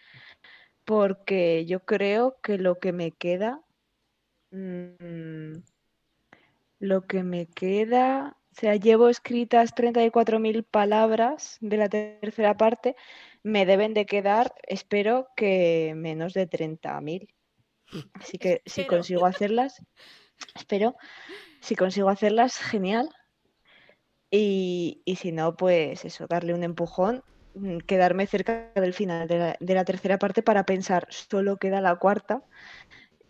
porque 0.83 1.65
yo 1.65 1.85
creo 1.85 2.37
que 2.41 2.57
lo 2.57 2.79
que 2.79 2.91
me 2.91 3.11
queda, 3.11 3.61
mm, 4.51 5.59
lo 6.79 7.01
que 7.07 7.23
me 7.23 7.47
queda, 7.47 8.37
o 8.51 8.55
sea, 8.59 8.75
llevo 8.75 9.09
escritas 9.09 9.73
34.000 9.73 10.63
palabras 10.63 11.57
de 11.61 11.77
la 11.77 11.89
tercera 11.89 12.57
parte, 12.57 12.95
me 13.43 13.65
deben 13.65 13.93
de 13.93 14.05
quedar, 14.05 14.53
espero 14.63 15.27
que 15.35 15.93
menos 15.95 16.33
de 16.33 16.47
30.000. 16.47 17.29
Así 18.13 18.37
que 18.37 18.61
si 18.65 18.85
consigo 18.85 19.25
hacerlas, 19.25 19.81
espero, 20.55 20.95
si 21.59 21.75
consigo 21.75 22.09
hacerlas, 22.09 22.57
genial. 22.57 23.09
Y, 24.31 25.01
y 25.05 25.15
si 25.17 25.31
no, 25.31 25.55
pues 25.55 26.03
eso, 26.05 26.27
darle 26.27 26.53
un 26.53 26.63
empujón, 26.63 27.23
mm, 27.53 27.79
quedarme 27.79 28.27
cerca 28.27 28.71
del 28.75 28.93
final 28.93 29.27
de 29.27 29.37
la, 29.37 29.57
de 29.59 29.73
la 29.73 29.85
tercera 29.85 30.17
parte 30.17 30.41
para 30.41 30.65
pensar, 30.65 31.07
solo 31.09 31.57
queda 31.57 31.81
la 31.81 31.95
cuarta. 31.95 32.43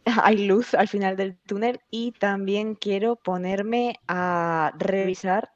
Hay 0.23 0.47
luz 0.47 0.73
al 0.73 0.87
final 0.87 1.15
del 1.15 1.37
túnel 1.37 1.81
y 1.89 2.11
también 2.13 2.75
quiero 2.75 3.15
ponerme 3.15 3.99
a 4.07 4.71
revisar 4.77 5.51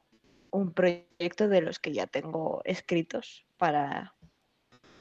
un 0.50 0.72
proyecto 0.72 1.48
de 1.48 1.62
los 1.62 1.78
que 1.78 1.92
ya 1.92 2.06
tengo 2.06 2.60
escritos 2.64 3.46
para 3.56 4.14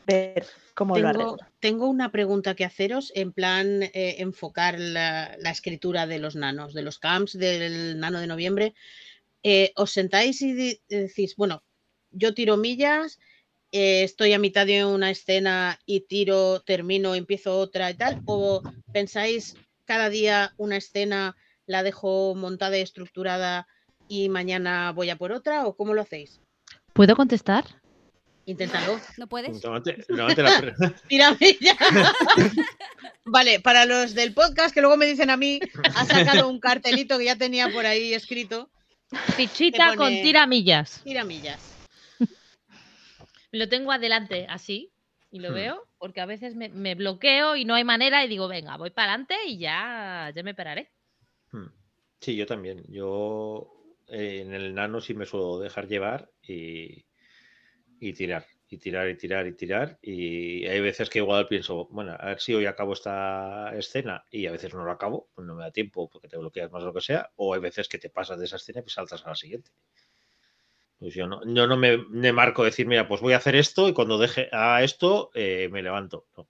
ver 0.09 0.45
cómo 0.73 0.97
lo 0.97 1.01
Tengo, 1.07 1.09
arreglo. 1.09 1.37
tengo 1.59 1.89
una 1.89 2.11
pregunta 2.11 2.55
que 2.55 2.65
haceros 2.65 3.11
en 3.15 3.31
plan 3.31 3.83
eh, 3.83 4.15
enfocar 4.19 4.79
la, 4.79 5.35
la 5.39 5.51
escritura 5.51 6.07
de 6.07 6.19
los 6.19 6.35
nanos, 6.35 6.73
de 6.73 6.81
los 6.81 6.99
camps 6.99 7.37
del 7.37 7.99
nano 7.99 8.19
de 8.19 8.27
noviembre. 8.27 8.73
Eh, 9.43 9.71
¿Os 9.75 9.91
sentáis 9.91 10.41
y 10.41 10.79
decís, 10.89 11.35
bueno, 11.37 11.63
yo 12.11 12.33
tiro 12.33 12.57
millas, 12.57 13.19
eh, 13.71 14.03
estoy 14.03 14.33
a 14.33 14.39
mitad 14.39 14.65
de 14.65 14.83
una 14.83 15.11
escena 15.11 15.79
y 15.85 16.01
tiro, 16.01 16.61
termino, 16.61 17.15
empiezo 17.15 17.57
otra 17.57 17.89
y 17.91 17.93
tal? 17.93 18.21
¿O 18.25 18.61
pensáis 18.91 19.55
cada 19.85 20.09
día 20.09 20.53
una 20.57 20.77
escena, 20.77 21.35
la 21.65 21.83
dejo 21.83 22.35
montada 22.35 22.77
y 22.77 22.81
estructurada 22.81 23.67
y 24.07 24.27
mañana 24.27 24.91
voy 24.91 25.09
a 25.09 25.17
por 25.17 25.31
otra? 25.31 25.67
¿O 25.67 25.75
cómo 25.75 25.93
lo 25.93 26.01
hacéis? 26.01 26.41
¿Puedo 26.93 27.15
contestar? 27.15 27.78
Inténtalo. 28.49 28.99
¿No 29.17 29.27
puedes? 29.27 29.63
La 29.63 30.93
Piramilla. 31.07 31.77
vale, 33.25 33.59
para 33.59 33.85
los 33.85 34.15
del 34.15 34.33
podcast 34.33 34.73
que 34.73 34.81
luego 34.81 34.97
me 34.97 35.05
dicen 35.05 35.29
a 35.29 35.37
mí, 35.37 35.59
ha 35.83 36.05
sacado 36.05 36.49
un 36.49 36.59
cartelito 36.59 37.19
que 37.19 37.25
ya 37.25 37.35
tenía 37.35 37.69
por 37.69 37.85
ahí 37.85 38.15
escrito. 38.15 38.71
Fichita 39.35 39.95
con 39.95 40.09
tiramillas. 40.09 41.01
Tiramillas. 41.03 41.61
Lo 43.51 43.69
tengo 43.69 43.91
adelante, 43.91 44.47
así, 44.49 44.91
y 45.31 45.39
lo 45.39 45.51
Hmm. 45.51 45.53
veo, 45.53 45.87
porque 45.99 46.21
a 46.21 46.25
veces 46.25 46.55
me, 46.55 46.69
me 46.69 46.95
bloqueo 46.95 47.55
y 47.55 47.65
no 47.65 47.75
hay 47.75 47.83
manera 47.83 48.25
y 48.25 48.27
digo, 48.27 48.47
venga, 48.47 48.77
voy 48.77 48.89
para 48.89 49.11
adelante 49.11 49.35
y 49.45 49.59
ya, 49.59 50.31
ya 50.35 50.41
me 50.43 50.55
pararé. 50.55 50.89
Hmm. 51.51 51.67
Sí, 52.19 52.35
yo 52.35 52.47
también. 52.47 52.83
Yo 52.87 53.71
eh, 54.07 54.41
en 54.41 54.55
el 54.55 54.73
nano 54.73 55.01
sí 55.01 55.13
me 55.13 55.27
suelo 55.27 55.59
dejar 55.59 55.87
llevar 55.87 56.31
y, 56.41 57.05
y 57.99 58.13
tirar, 58.13 58.45
y 58.69 58.77
tirar, 58.77 59.09
y 59.09 59.15
tirar, 59.15 59.47
y 59.47 59.53
tirar. 59.53 59.99
Y 60.01 60.65
hay 60.65 60.79
veces 60.79 61.09
que 61.09 61.19
igual 61.19 61.47
pienso, 61.47 61.87
bueno, 61.91 62.15
a 62.17 62.25
ver 62.27 62.39
si 62.39 62.53
hoy 62.53 62.65
acabo 62.65 62.93
esta 62.93 63.75
escena 63.75 64.23
y 64.31 64.45
a 64.45 64.51
veces 64.51 64.73
no 64.73 64.83
lo 64.85 64.91
acabo, 64.91 65.29
pues 65.33 65.45
no 65.45 65.55
me 65.55 65.63
da 65.63 65.71
tiempo 65.71 66.09
porque 66.09 66.27
te 66.27 66.37
bloqueas 66.37 66.71
más 66.71 66.83
o 66.83 66.87
lo 66.87 66.93
que 66.93 67.01
sea, 67.01 67.31
o 67.35 67.53
hay 67.53 67.59
veces 67.59 67.87
que 67.87 67.97
te 67.97 68.09
pasas 68.09 68.39
de 68.39 68.45
esa 68.45 68.55
escena 68.55 68.79
y 68.79 68.83
pues 68.83 68.93
saltas 68.93 69.25
a 69.25 69.29
la 69.29 69.35
siguiente. 69.35 69.71
Pues 70.97 71.13
yo 71.13 71.27
no, 71.27 71.41
yo 71.45 71.67
no 71.67 71.77
me, 71.77 71.97
me 71.97 72.33
marco 72.33 72.63
decir, 72.63 72.85
mira, 72.85 73.07
pues 73.07 73.21
voy 73.21 73.33
a 73.33 73.37
hacer 73.37 73.55
esto 73.55 73.87
y 73.87 73.93
cuando 73.93 74.17
deje 74.17 74.49
a 74.51 74.83
esto 74.83 75.31
eh, 75.33 75.69
me 75.71 75.81
levanto. 75.81 76.27
No. 76.35 76.47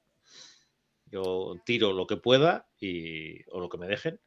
Yo 1.05 1.55
tiro 1.65 1.93
lo 1.93 2.05
que 2.05 2.17
pueda 2.17 2.67
y, 2.79 3.43
o 3.51 3.59
lo 3.59 3.69
que 3.69 3.77
me 3.77 3.87
dejen 3.87 4.19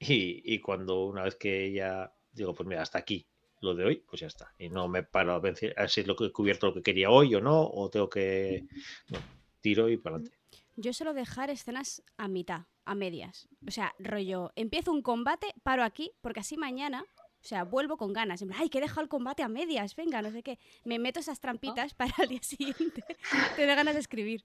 y, 0.00 0.42
y 0.54 0.60
cuando 0.60 1.04
una 1.04 1.24
vez 1.24 1.36
que 1.36 1.72
ya 1.72 2.12
digo, 2.32 2.54
pues 2.54 2.68
mira, 2.68 2.82
hasta 2.82 2.98
aquí 2.98 3.26
lo 3.62 3.74
de 3.74 3.84
hoy, 3.84 3.96
pues 4.08 4.20
ya 4.20 4.26
está. 4.26 4.52
Y 4.58 4.68
no 4.68 4.88
me 4.88 5.02
paro 5.02 5.32
a 5.32 5.38
ver 5.38 5.56
si 5.56 5.66
es 6.00 6.06
lo 6.06 6.16
que 6.16 6.26
he 6.26 6.32
cubierto 6.32 6.66
lo 6.66 6.74
que 6.74 6.82
quería 6.82 7.10
hoy 7.10 7.34
o 7.34 7.40
no, 7.40 7.62
o 7.66 7.88
tengo 7.90 8.08
que. 8.10 8.66
no, 9.08 9.18
tiro 9.60 9.88
y 9.88 9.96
para 9.96 10.16
adelante. 10.16 10.36
Yo 10.76 10.92
suelo 10.92 11.14
dejar 11.14 11.50
escenas 11.50 12.02
a 12.16 12.28
mitad, 12.28 12.62
a 12.84 12.94
medias. 12.94 13.48
O 13.66 13.70
sea, 13.70 13.94
rollo, 13.98 14.52
empiezo 14.56 14.90
un 14.92 15.02
combate, 15.02 15.48
paro 15.62 15.84
aquí, 15.84 16.12
porque 16.22 16.40
así 16.40 16.56
mañana, 16.56 17.04
o 17.18 17.44
sea, 17.44 17.64
vuelvo 17.64 17.96
con 17.96 18.12
ganas. 18.12 18.42
Ay, 18.56 18.68
que 18.70 18.78
he 18.78 18.80
dejado 18.80 19.02
el 19.02 19.08
combate 19.08 19.42
a 19.42 19.48
medias, 19.48 19.94
venga, 19.96 20.22
no 20.22 20.30
sé 20.30 20.42
qué. 20.42 20.58
Me 20.84 20.98
meto 20.98 21.20
esas 21.20 21.40
trampitas 21.40 21.92
para 21.94 22.12
al 22.18 22.28
día 22.28 22.42
siguiente 22.42 23.04
tener 23.56 23.76
ganas 23.76 23.94
de 23.94 24.00
escribir. 24.00 24.44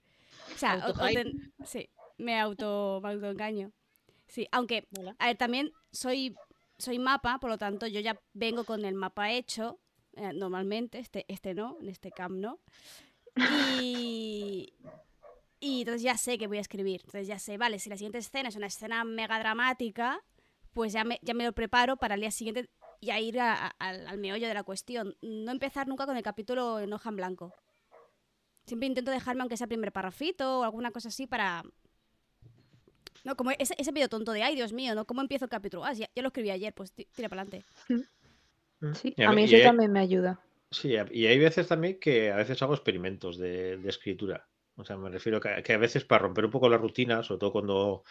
O 0.54 0.58
sea, 0.58 0.74
o- 0.76 0.78
o 0.78 0.82
Autohype. 0.84 1.24
ten- 1.24 1.52
sí, 1.64 1.88
me 2.18 2.38
auto, 2.38 3.00
me 3.02 3.10
autoengaño. 3.10 3.72
Sí, 4.26 4.46
aunque, 4.52 4.86
a 5.18 5.26
ver, 5.28 5.36
también 5.38 5.72
soy, 5.90 6.36
soy 6.78 6.98
mapa, 6.98 7.38
por 7.38 7.50
lo 7.50 7.58
tanto, 7.58 7.86
yo 7.86 8.00
ya 8.00 8.20
vengo 8.32 8.64
con 8.64 8.84
el 8.84 8.94
mapa 8.94 9.30
hecho, 9.32 9.78
eh, 10.16 10.32
normalmente, 10.32 10.98
este, 10.98 11.24
este 11.28 11.54
no, 11.54 11.76
en 11.80 11.88
este 11.88 12.10
camp 12.10 12.36
no. 12.36 12.60
Y, 13.80 14.72
y 15.60 15.80
entonces 15.80 16.02
ya 16.02 16.16
sé 16.16 16.38
que 16.38 16.46
voy 16.46 16.58
a 16.58 16.62
escribir. 16.62 17.00
Entonces 17.04 17.26
ya 17.28 17.38
sé, 17.38 17.58
vale, 17.58 17.78
si 17.78 17.88
la 17.90 17.96
siguiente 17.96 18.18
escena 18.18 18.48
es 18.48 18.56
una 18.56 18.66
escena 18.66 19.04
mega 19.04 19.38
dramática, 19.38 20.22
pues 20.72 20.92
ya 20.92 21.04
me, 21.04 21.18
ya 21.22 21.34
me 21.34 21.44
lo 21.44 21.52
preparo 21.52 21.96
para 21.96 22.14
el 22.14 22.20
día 22.20 22.30
siguiente 22.30 22.68
ya 23.00 23.18
ir 23.20 23.38
a- 23.40 23.66
a- 23.66 23.74
al, 23.78 24.06
al 24.06 24.18
meollo 24.18 24.48
de 24.48 24.54
la 24.54 24.62
cuestión. 24.64 25.16
No 25.22 25.52
empezar 25.52 25.86
nunca 25.88 26.06
con 26.06 26.16
el 26.16 26.22
capítulo 26.22 26.80
en 26.80 26.92
hoja 26.92 27.10
en 27.10 27.16
blanco. 27.16 27.54
Siempre 28.66 28.86
intento 28.86 29.10
dejarme 29.10 29.42
aunque 29.42 29.56
sea 29.56 29.66
primer 29.66 29.92
parrafito 29.92 30.60
o 30.60 30.62
alguna 30.64 30.90
cosa 30.90 31.08
así 31.08 31.26
para... 31.26 31.62
No, 33.24 33.36
como 33.36 33.50
ese, 33.52 33.74
ese 33.78 33.92
video 33.92 34.08
tonto 34.08 34.32
de, 34.32 34.42
ay, 34.42 34.54
Dios 34.54 34.72
mío, 34.72 34.94
¿no? 34.94 35.04
¿Cómo 35.06 35.20
empiezo 35.20 35.44
el 35.46 35.50
capítulo? 35.50 35.84
Ah, 35.84 35.92
ya, 35.92 36.08
ya 36.14 36.22
lo 36.22 36.28
escribí 36.28 36.50
ayer, 36.50 36.72
pues 36.72 36.92
ti- 36.92 37.06
tira 37.14 37.28
para 37.28 37.42
adelante. 37.42 37.66
Sí, 38.94 39.14
Y 39.16 39.22
a 39.22 39.32
mí 39.32 39.44
eso 39.44 39.56
hay- 39.56 39.62
también 39.62 39.92
me 39.92 40.00
ayuda. 40.00 40.40
Sí, 40.70 40.94
y 41.12 41.26
hay 41.26 41.38
veces 41.38 41.66
también 41.66 41.98
que 41.98 42.30
a 42.30 42.36
veces 42.36 42.62
hago 42.62 42.74
experimentos 42.74 43.38
de, 43.38 43.78
de 43.78 43.88
escritura. 43.88 44.46
O 44.76 44.84
sea, 44.84 44.96
me 44.96 45.08
refiero 45.10 45.40
que, 45.40 45.60
que 45.64 45.72
a 45.72 45.78
veces 45.78 46.04
para 46.04 46.20
romper 46.22 46.44
un 46.44 46.52
poco 46.52 46.68
la 46.68 46.76
rutina, 46.76 47.22
sobre 47.24 47.40
todo 47.40 47.50
cuando, 47.52 48.04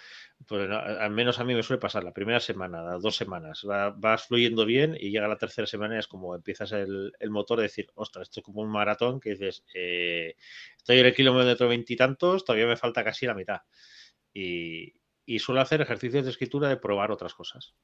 pues, 0.46 0.68
no, 0.68 0.78
al 0.78 1.12
menos 1.12 1.40
a 1.40 1.46
mí 1.46 1.54
me 1.56 1.64
suele 1.64 1.80
pasar 1.80 2.04
la 2.04 2.12
primera 2.12 2.42
semana, 2.42 2.84
las 2.84 3.02
dos 3.02 3.16
semanas, 3.16 3.64
va- 3.70 3.92
vas 3.92 4.26
fluyendo 4.26 4.66
bien 4.66 4.98
y 5.00 5.12
llega 5.12 5.30
la 5.30 5.38
tercera 5.38 5.66
semana 5.68 5.96
y 5.96 6.00
es 6.00 6.08
como 6.08 6.36
empiezas 6.36 6.74
el, 6.74 7.14
el 7.20 7.30
motor 7.30 7.60
de 7.60 7.64
decir, 7.64 7.90
ostras, 7.96 8.24
esto 8.28 8.42
es 8.42 8.44
como 8.44 8.62
un 8.64 8.70
maratón 8.70 9.22
que 9.22 9.30
dices, 9.30 9.64
eh, 9.74 10.36
estoy 10.76 11.00
en 11.00 11.06
el 11.06 11.16
kilómetro 11.16 11.70
veintitantos, 11.70 12.44
todavía 12.44 12.68
me 12.68 12.76
falta 12.76 13.02
casi 13.04 13.26
la 13.28 13.34
mitad. 13.36 13.62
Y, 14.34 14.94
suelo 15.40 15.62
hacer 15.62 15.82
ejercicios 15.82 16.24
de 16.26 16.32
escritura 16.32 16.70
de 16.70 16.78
probar 16.78 17.12
otras 17.12 17.34
cosas. 17.34 17.76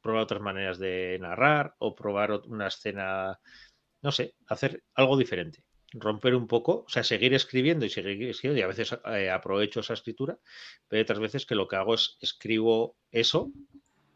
Probar 0.00 0.22
otras 0.22 0.40
maneras 0.40 0.78
de 0.78 1.18
narrar 1.20 1.74
o 1.78 1.94
probar 1.94 2.32
una 2.46 2.68
escena 2.68 3.38
no 4.06 4.12
sé, 4.12 4.36
hacer 4.46 4.84
algo 4.94 5.16
diferente. 5.16 5.64
Romper 5.92 6.36
un 6.36 6.46
poco, 6.46 6.84
o 6.86 6.88
sea, 6.88 7.02
seguir 7.02 7.34
escribiendo 7.34 7.84
y 7.84 7.90
seguir 7.90 8.28
escribiendo, 8.28 8.60
y 8.60 8.62
a 8.62 8.68
veces 8.68 8.96
eh, 9.06 9.30
aprovecho 9.30 9.80
esa 9.80 9.94
escritura, 9.94 10.38
pero 10.86 11.02
otras 11.02 11.18
veces 11.18 11.44
que 11.44 11.56
lo 11.56 11.66
que 11.66 11.74
hago 11.74 11.94
es 11.94 12.16
escribo 12.20 12.96
eso 13.10 13.50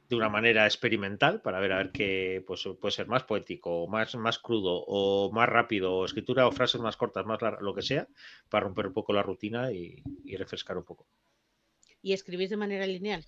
de 0.09 0.15
una 0.17 0.29
manera 0.29 0.65
experimental 0.65 1.41
para 1.43 1.59
ver 1.59 1.73
a 1.73 1.79
ver 1.79 1.91
qué 1.91 2.45
pues, 2.47 2.69
puede 2.81 2.93
ser 2.93 3.09
más 3.09 3.25
poético, 3.25 3.89
más, 3.89 4.15
más 4.15 4.39
crudo, 4.39 4.85
o 4.87 5.33
más 5.33 5.49
rápido, 5.49 5.95
o 5.95 6.05
escritura 6.05 6.47
o 6.47 6.53
frases 6.53 6.81
más 6.81 6.97
cortas, 6.97 7.27
más 7.27 7.43
largas, 7.43 7.63
lo 7.63 7.75
que 7.75 7.83
sea, 7.83 8.07
para 8.49 8.65
romper 8.65 8.89
un 8.89 8.93
poco 8.93 9.13
la 9.13 9.23
rutina 9.25 9.73
y 9.73 10.03
refrescar 10.37 10.79
un 10.79 10.85
poco. 10.85 11.09
¿Y 12.03 12.13
escribís 12.13 12.51
de 12.51 12.57
manera 12.57 12.87
lineal? 12.87 13.25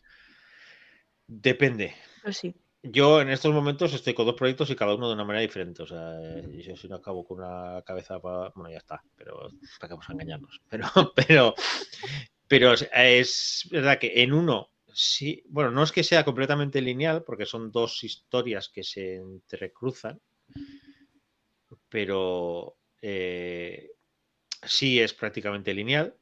Depende. 1.27 1.95
Pues 2.23 2.39
sí. 2.39 2.55
Yo 2.83 3.21
en 3.21 3.31
estos 3.31 3.53
momentos 3.55 3.95
estoy 3.95 4.15
con 4.15 4.27
dos 4.27 4.35
proyectos 4.37 4.71
y 4.71 4.77
cada 4.77 4.95
uno 4.95 5.09
de 5.09 5.15
una 5.15 5.25
manera 5.25 5.43
diferente. 5.43 5.83
O 5.83 5.87
sea, 5.87 6.19
yo 6.51 6.77
si 6.77 6.89
no 6.89 6.97
acabo 6.97 7.25
con 7.25 7.39
una 7.41 7.83
cabeza 7.83 8.21
para. 8.21 8.51
Bueno, 8.55 8.71
ya 8.71 8.79
está, 8.79 9.03
pero 9.17 9.37
para 9.79 9.89
que 9.89 9.95
vamos 9.95 10.09
a 10.11 10.13
engañarnos. 10.13 10.61
Pero, 10.69 10.87
pero, 11.17 11.55
pero 12.49 12.73
es- 12.75 12.89
es 12.93 13.69
verdad 13.71 13.99
que 13.99 14.23
en 14.23 14.33
uno 14.33 14.71
sí. 14.93 15.43
Bueno, 15.49 15.71
no 15.71 15.83
es 15.85 15.93
que 15.93 16.05
sea 16.05 16.25
completamente 16.25 16.83
lineal, 16.83 17.25
porque 17.25 17.47
son 17.47 17.73
dos 17.73 18.03
historias 18.05 18.69
que 18.69 18.85
se 18.85 19.17
entrecruzan. 19.17 20.21
Pero 21.89 22.77
eh, 23.01 23.91
sí 24.63 25.01
es 25.01 25.15
prácticamente 25.15 25.75
lineal. 25.75 26.17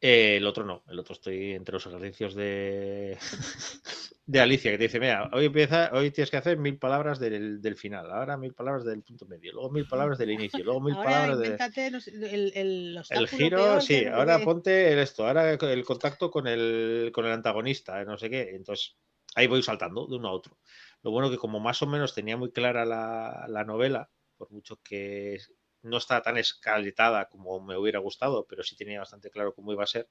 Eh, 0.00 0.36
el 0.36 0.46
otro 0.46 0.64
no, 0.64 0.84
el 0.88 0.98
otro 0.98 1.14
estoy 1.14 1.52
entre 1.52 1.72
los 1.72 1.86
ejercicios 1.86 2.34
de, 2.36 3.18
de 4.26 4.40
Alicia, 4.40 4.70
que 4.70 4.78
te 4.78 4.84
dice, 4.84 5.00
mira, 5.00 5.28
hoy 5.32 5.46
empieza, 5.46 5.90
hoy 5.92 6.12
tienes 6.12 6.30
que 6.30 6.36
hacer 6.36 6.56
mil 6.56 6.78
palabras 6.78 7.18
del, 7.18 7.60
del 7.60 7.74
final, 7.74 8.08
ahora 8.12 8.36
mil 8.36 8.54
palabras 8.54 8.84
del 8.84 9.02
punto 9.02 9.26
medio, 9.26 9.52
luego 9.52 9.70
mil 9.70 9.88
palabras 9.88 10.18
del 10.18 10.30
inicio, 10.30 10.62
luego 10.62 10.80
mil 10.80 10.94
Ahora 10.94 11.10
palabras 11.10 11.38
de... 11.40 11.44
invéntate 11.46 11.90
no 11.90 12.00
sé, 12.00 12.10
el, 12.12 12.52
el, 12.54 13.02
El 13.10 13.28
giro, 13.28 13.80
sí, 13.80 14.00
que 14.00 14.08
ahora 14.08 14.38
ponte 14.38 14.92
el 14.92 15.00
esto, 15.00 15.26
ahora 15.26 15.52
el 15.52 15.84
contacto 15.84 16.30
con 16.30 16.46
el, 16.46 17.10
con 17.12 17.26
el 17.26 17.32
antagonista, 17.32 18.04
no 18.04 18.16
sé 18.16 18.30
qué. 18.30 18.50
Entonces, 18.54 18.96
ahí 19.34 19.48
voy 19.48 19.64
saltando 19.64 20.06
de 20.06 20.14
uno 20.14 20.28
a 20.28 20.32
otro. 20.32 20.58
Lo 21.02 21.10
bueno 21.10 21.28
que 21.28 21.38
como 21.38 21.58
más 21.58 21.82
o 21.82 21.86
menos 21.88 22.14
tenía 22.14 22.36
muy 22.36 22.52
clara 22.52 22.84
la, 22.84 23.46
la 23.48 23.64
novela, 23.64 24.10
por 24.36 24.50
mucho 24.52 24.78
que 24.82 25.38
no 25.82 25.98
está 25.98 26.20
tan 26.22 26.36
escaletada 26.38 27.28
como 27.28 27.60
me 27.60 27.76
hubiera 27.76 27.98
gustado, 27.98 28.46
pero 28.48 28.62
sí 28.62 28.76
tenía 28.76 28.98
bastante 29.00 29.30
claro 29.30 29.54
cómo 29.54 29.72
iba 29.72 29.84
a 29.84 29.86
ser, 29.86 30.08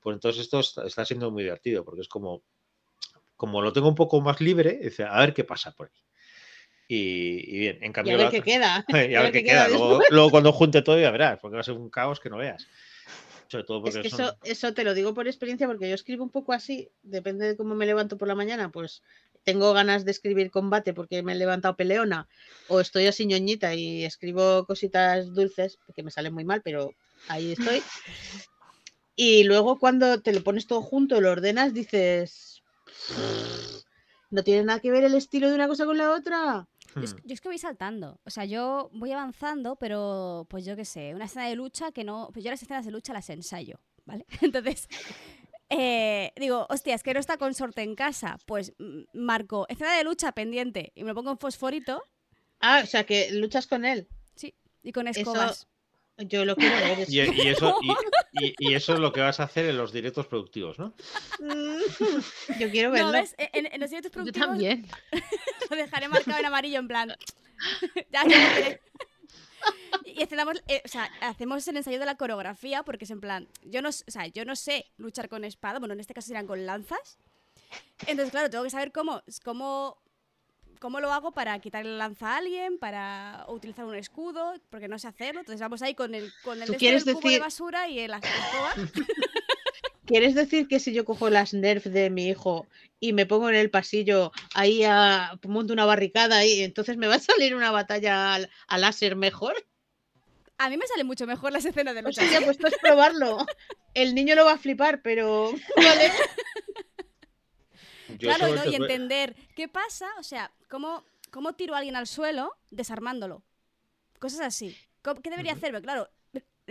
pues 0.00 0.14
entonces 0.14 0.42
esto 0.42 0.60
está, 0.84 1.04
siendo 1.04 1.30
muy 1.30 1.42
divertido, 1.44 1.84
porque 1.84 2.02
es 2.02 2.08
como, 2.08 2.42
como 3.36 3.62
lo 3.62 3.72
tengo 3.72 3.88
un 3.88 3.94
poco 3.94 4.20
más 4.20 4.40
libre, 4.40 4.78
dice, 4.82 5.04
a 5.04 5.18
ver 5.20 5.34
qué 5.34 5.44
pasa 5.44 5.72
por 5.72 5.88
ahí. 5.88 6.02
Y, 6.90 7.56
y 7.56 7.58
bien, 7.58 7.78
en 7.82 7.90
Y 7.90 7.92
cambio... 7.92 8.14
a 8.14 8.18
ver 8.18 8.30
qué 8.30 8.42
queda. 8.42 8.84
y 8.88 9.14
a 9.14 9.22
ver 9.22 9.32
qué 9.32 9.44
queda. 9.44 9.68
Luego, 9.68 10.00
luego 10.10 10.30
cuando 10.30 10.52
junte 10.52 10.82
todo 10.82 10.98
ya 10.98 11.10
verás, 11.10 11.38
porque 11.40 11.56
va 11.56 11.60
a 11.60 11.64
ser 11.64 11.74
un 11.74 11.90
caos 11.90 12.20
que 12.20 12.30
no 12.30 12.38
veas. 12.38 12.66
Sobre 13.48 13.64
todo 13.64 13.78
Es 13.78 13.94
porque 13.94 14.02
que 14.02 14.10
son- 14.10 14.20
eso, 14.26 14.36
eso 14.44 14.74
te 14.74 14.84
lo 14.84 14.94
digo 14.94 15.14
por 15.14 15.26
experiencia, 15.26 15.66
porque 15.66 15.88
yo 15.88 15.94
escribo 15.94 16.22
un 16.22 16.30
poco 16.30 16.52
así, 16.52 16.90
depende 17.02 17.46
de 17.46 17.56
cómo 17.56 17.74
me 17.74 17.86
levanto 17.86 18.18
por 18.18 18.28
la 18.28 18.34
mañana, 18.34 18.70
pues 18.70 19.02
tengo 19.48 19.72
ganas 19.72 20.04
de 20.04 20.10
escribir 20.10 20.50
combate 20.50 20.92
porque 20.92 21.22
me 21.22 21.32
he 21.32 21.34
levantado 21.34 21.74
peleona, 21.74 22.28
o 22.68 22.80
estoy 22.80 23.06
así 23.06 23.24
ñoñita 23.24 23.74
y 23.74 24.04
escribo 24.04 24.66
cositas 24.66 25.32
dulces, 25.32 25.78
porque 25.86 26.02
me 26.02 26.10
salen 26.10 26.34
muy 26.34 26.44
mal, 26.44 26.60
pero 26.62 26.92
ahí 27.28 27.52
estoy. 27.52 27.80
Y 29.20 29.44
luego 29.44 29.78
cuando 29.80 30.20
te 30.20 30.32
lo 30.32 30.44
pones 30.44 30.66
todo 30.66 30.80
junto, 30.80 31.20
lo 31.20 31.32
ordenas, 31.32 31.74
dices, 31.74 32.62
no 34.30 34.44
tiene 34.44 34.62
nada 34.64 34.78
que 34.80 34.92
ver 34.92 35.02
el 35.02 35.14
estilo 35.14 35.48
de 35.48 35.54
una 35.54 35.66
cosa 35.66 35.86
con 35.86 35.96
la 35.96 36.12
otra. 36.12 36.68
Yo 36.94 37.02
es, 37.02 37.14
Hmm. 37.14 37.18
yo 37.24 37.34
es 37.34 37.40
que 37.40 37.48
voy 37.48 37.58
saltando. 37.58 38.20
O 38.24 38.30
sea, 38.30 38.44
yo 38.44 38.90
voy 38.92 39.10
avanzando, 39.10 39.74
pero 39.76 40.46
pues 40.48 40.64
yo 40.64 40.76
qué 40.76 40.84
sé, 40.84 41.14
una 41.16 41.24
escena 41.24 41.48
de 41.48 41.56
lucha 41.56 41.90
que 41.90 42.04
no. 42.04 42.28
Pues 42.32 42.44
yo 42.44 42.50
las 42.52 42.62
escenas 42.62 42.84
de 42.84 42.92
lucha 42.92 43.12
las 43.12 43.28
ensayo, 43.30 43.80
¿vale? 44.04 44.24
Entonces, 44.40 44.86
eh, 45.70 46.32
digo, 46.36 46.66
hostia, 46.70 46.94
es 46.94 47.02
que 47.02 47.12
no 47.14 47.20
está 47.20 47.36
consorte 47.38 47.82
en 47.82 47.94
casa. 47.94 48.38
Pues 48.46 48.72
marco 49.12 49.66
escena 49.68 49.96
de 49.96 50.04
lucha 50.04 50.32
pendiente 50.32 50.92
y 50.94 51.02
me 51.02 51.08
lo 51.10 51.14
pongo 51.14 51.30
en 51.30 51.38
fosforito 51.38 52.02
Ah, 52.60 52.80
o 52.82 52.86
sea 52.86 53.04
que 53.04 53.30
luchas 53.32 53.66
con 53.66 53.84
él. 53.84 54.08
y 54.82 54.92
con 54.92 55.06
Eso- 55.08 55.20
escobas. 55.20 55.66
Yo 56.18 56.44
lo 56.44 56.56
quiero 56.56 56.74
ver. 56.74 56.98
eso. 57.08 57.12
Y, 57.12 57.16
y 57.42 57.46
eso, 57.48 57.76
y, 58.32 58.44
y- 58.46 58.54
y 58.58 58.74
eso 58.74 58.94
es 58.94 58.98
lo 58.98 59.12
que 59.12 59.20
vas 59.20 59.38
a 59.38 59.44
hacer 59.44 59.66
en 59.66 59.76
los 59.76 59.92
directos 59.92 60.26
productivos, 60.26 60.76
¿no? 60.78 60.92
Yo 62.58 62.70
quiero 62.70 62.88
No, 62.88 62.94
verlo. 62.94 63.12
¿ves? 63.12 63.34
En, 63.38 63.66
en 63.72 63.80
los 63.80 63.90
directos 63.90 64.10
Yo 64.10 64.14
productivos 64.14 64.48
también. 64.48 64.86
lo 65.70 65.76
dejaré 65.76 66.08
marcado 66.08 66.38
en 66.40 66.46
amarillo, 66.46 66.78
en 66.80 66.88
plan. 66.88 67.14
ya, 68.10 68.24
ya 68.26 68.48
lo 68.48 68.54
veré. 68.54 68.80
Y 70.04 70.22
hacemos, 70.22 70.62
eh, 70.66 70.82
o 70.84 70.88
sea, 70.88 71.10
hacemos 71.20 71.66
el 71.68 71.76
ensayo 71.76 71.98
de 71.98 72.06
la 72.06 72.16
coreografía 72.16 72.82
porque 72.82 73.04
es 73.04 73.10
en 73.10 73.20
plan, 73.20 73.48
yo 73.64 73.82
no, 73.82 73.90
o 73.90 73.92
sea, 73.92 74.26
yo 74.26 74.44
no 74.44 74.56
sé 74.56 74.86
luchar 74.96 75.28
con 75.28 75.44
espada, 75.44 75.78
bueno, 75.78 75.94
en 75.94 76.00
este 76.00 76.14
caso 76.14 76.28
serán 76.28 76.46
con 76.46 76.66
lanzas. 76.66 77.18
Entonces, 78.06 78.30
claro, 78.30 78.50
tengo 78.50 78.64
que 78.64 78.70
saber 78.70 78.90
cómo, 78.92 79.22
cómo, 79.44 79.98
cómo 80.80 81.00
lo 81.00 81.12
hago 81.12 81.32
para 81.32 81.58
quitarle 81.58 81.92
la 81.92 81.98
lanza 81.98 82.34
a 82.34 82.36
alguien, 82.38 82.78
para 82.78 83.44
utilizar 83.48 83.84
un 83.84 83.94
escudo, 83.94 84.54
porque 84.70 84.88
no 84.88 84.98
sé 84.98 85.08
hacerlo. 85.08 85.40
Entonces 85.40 85.60
vamos 85.60 85.82
ahí 85.82 85.94
con 85.94 86.14
el, 86.14 86.32
con 86.42 86.60
el, 86.60 86.66
¿Tú 86.66 86.72
este 86.72 86.78
quieres 86.78 87.04
del 87.04 87.16
cubo 87.16 87.28
de 87.28 87.38
basura 87.38 87.88
y 87.88 87.98
el 88.00 88.12
escoba. 88.12 88.74
¿Quieres 90.08 90.34
decir 90.34 90.66
que 90.68 90.80
si 90.80 90.92
yo 90.94 91.04
cojo 91.04 91.28
las 91.28 91.52
Nerf 91.52 91.84
de 91.84 92.08
mi 92.08 92.28
hijo 92.28 92.66
y 92.98 93.12
me 93.12 93.26
pongo 93.26 93.50
en 93.50 93.54
el 93.56 93.70
pasillo, 93.70 94.32
ahí 94.54 94.82
a, 94.82 95.38
monto 95.46 95.74
una 95.74 95.84
barricada 95.84 96.44
y 96.46 96.62
entonces 96.62 96.96
me 96.96 97.06
va 97.06 97.16
a 97.16 97.20
salir 97.20 97.54
una 97.54 97.70
batalla 97.70 98.34
al- 98.34 98.50
a 98.68 98.78
láser 98.78 99.16
mejor? 99.16 99.54
A 100.56 100.70
mí 100.70 100.78
me 100.78 100.86
salen 100.86 101.06
mucho 101.06 101.26
mejor 101.26 101.52
las 101.52 101.64
escenas 101.66 101.94
de 101.94 102.00
lucha. 102.02 102.22
sí, 102.22 102.28
ya, 102.32 102.40
pues 102.40 102.56
esto 102.56 102.68
es 102.68 102.78
probarlo. 102.80 103.46
El 103.94 104.14
niño 104.14 104.34
lo 104.34 104.44
va 104.46 104.52
a 104.54 104.58
flipar, 104.58 105.02
pero 105.02 105.52
vale. 105.76 106.10
Claro, 108.18 108.54
¿no? 108.54 108.64
y 108.64 108.74
entender 108.74 109.36
qué 109.54 109.68
pasa, 109.68 110.08
o 110.18 110.22
sea, 110.22 110.50
cómo, 110.70 111.04
cómo 111.30 111.52
tiro 111.52 111.74
a 111.74 111.78
alguien 111.78 111.96
al 111.96 112.06
suelo 112.06 112.56
desarmándolo. 112.70 113.42
Cosas 114.18 114.40
así. 114.40 114.74
¿Cómo- 115.02 115.20
¿Qué 115.20 115.28
debería 115.30 115.52
hacerme? 115.52 115.82
Claro, 115.82 116.08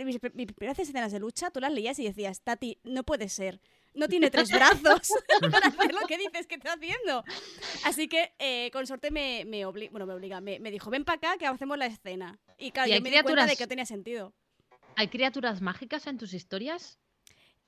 mis, 0.04 0.18
mis 0.34 0.52
primeras 0.52 0.78
escenas 0.78 1.12
de 1.12 1.18
lucha, 1.18 1.50
tú 1.50 1.60
las 1.60 1.72
leías 1.72 1.98
y 1.98 2.04
decías, 2.04 2.40
Tati, 2.42 2.78
no 2.84 3.04
puede 3.04 3.28
ser. 3.28 3.60
No 3.94 4.08
tiene 4.08 4.30
tres 4.30 4.50
brazos 4.50 5.12
para 5.50 5.68
hacer 5.68 5.94
lo 5.94 6.06
que 6.06 6.18
dices 6.18 6.46
que 6.46 6.56
está 6.56 6.74
haciendo. 6.74 7.24
Así 7.84 8.08
que 8.08 8.32
eh, 8.38 8.70
Consorte 8.72 9.10
me, 9.10 9.44
me 9.46 9.64
obliga, 9.66 9.90
bueno, 9.90 10.06
me 10.06 10.14
obliga, 10.14 10.40
me, 10.40 10.60
me 10.60 10.70
dijo, 10.70 10.90
ven 10.90 11.04
para 11.04 11.16
acá 11.16 11.38
que 11.38 11.46
hacemos 11.46 11.78
la 11.78 11.86
escena. 11.86 12.38
Y 12.58 12.70
claro, 12.70 12.90
¿Y 12.90 12.94
yo 12.94 13.00
me 13.00 13.10
di 13.10 13.20
cuenta 13.22 13.22
de 13.22 13.34
criaturas? 13.34 13.56
que 13.56 13.64
no 13.64 13.68
tenía 13.68 13.86
sentido. 13.86 14.34
¿Hay 14.96 15.08
criaturas 15.08 15.60
mágicas 15.60 16.06
en 16.06 16.18
tus 16.18 16.34
historias? 16.34 16.98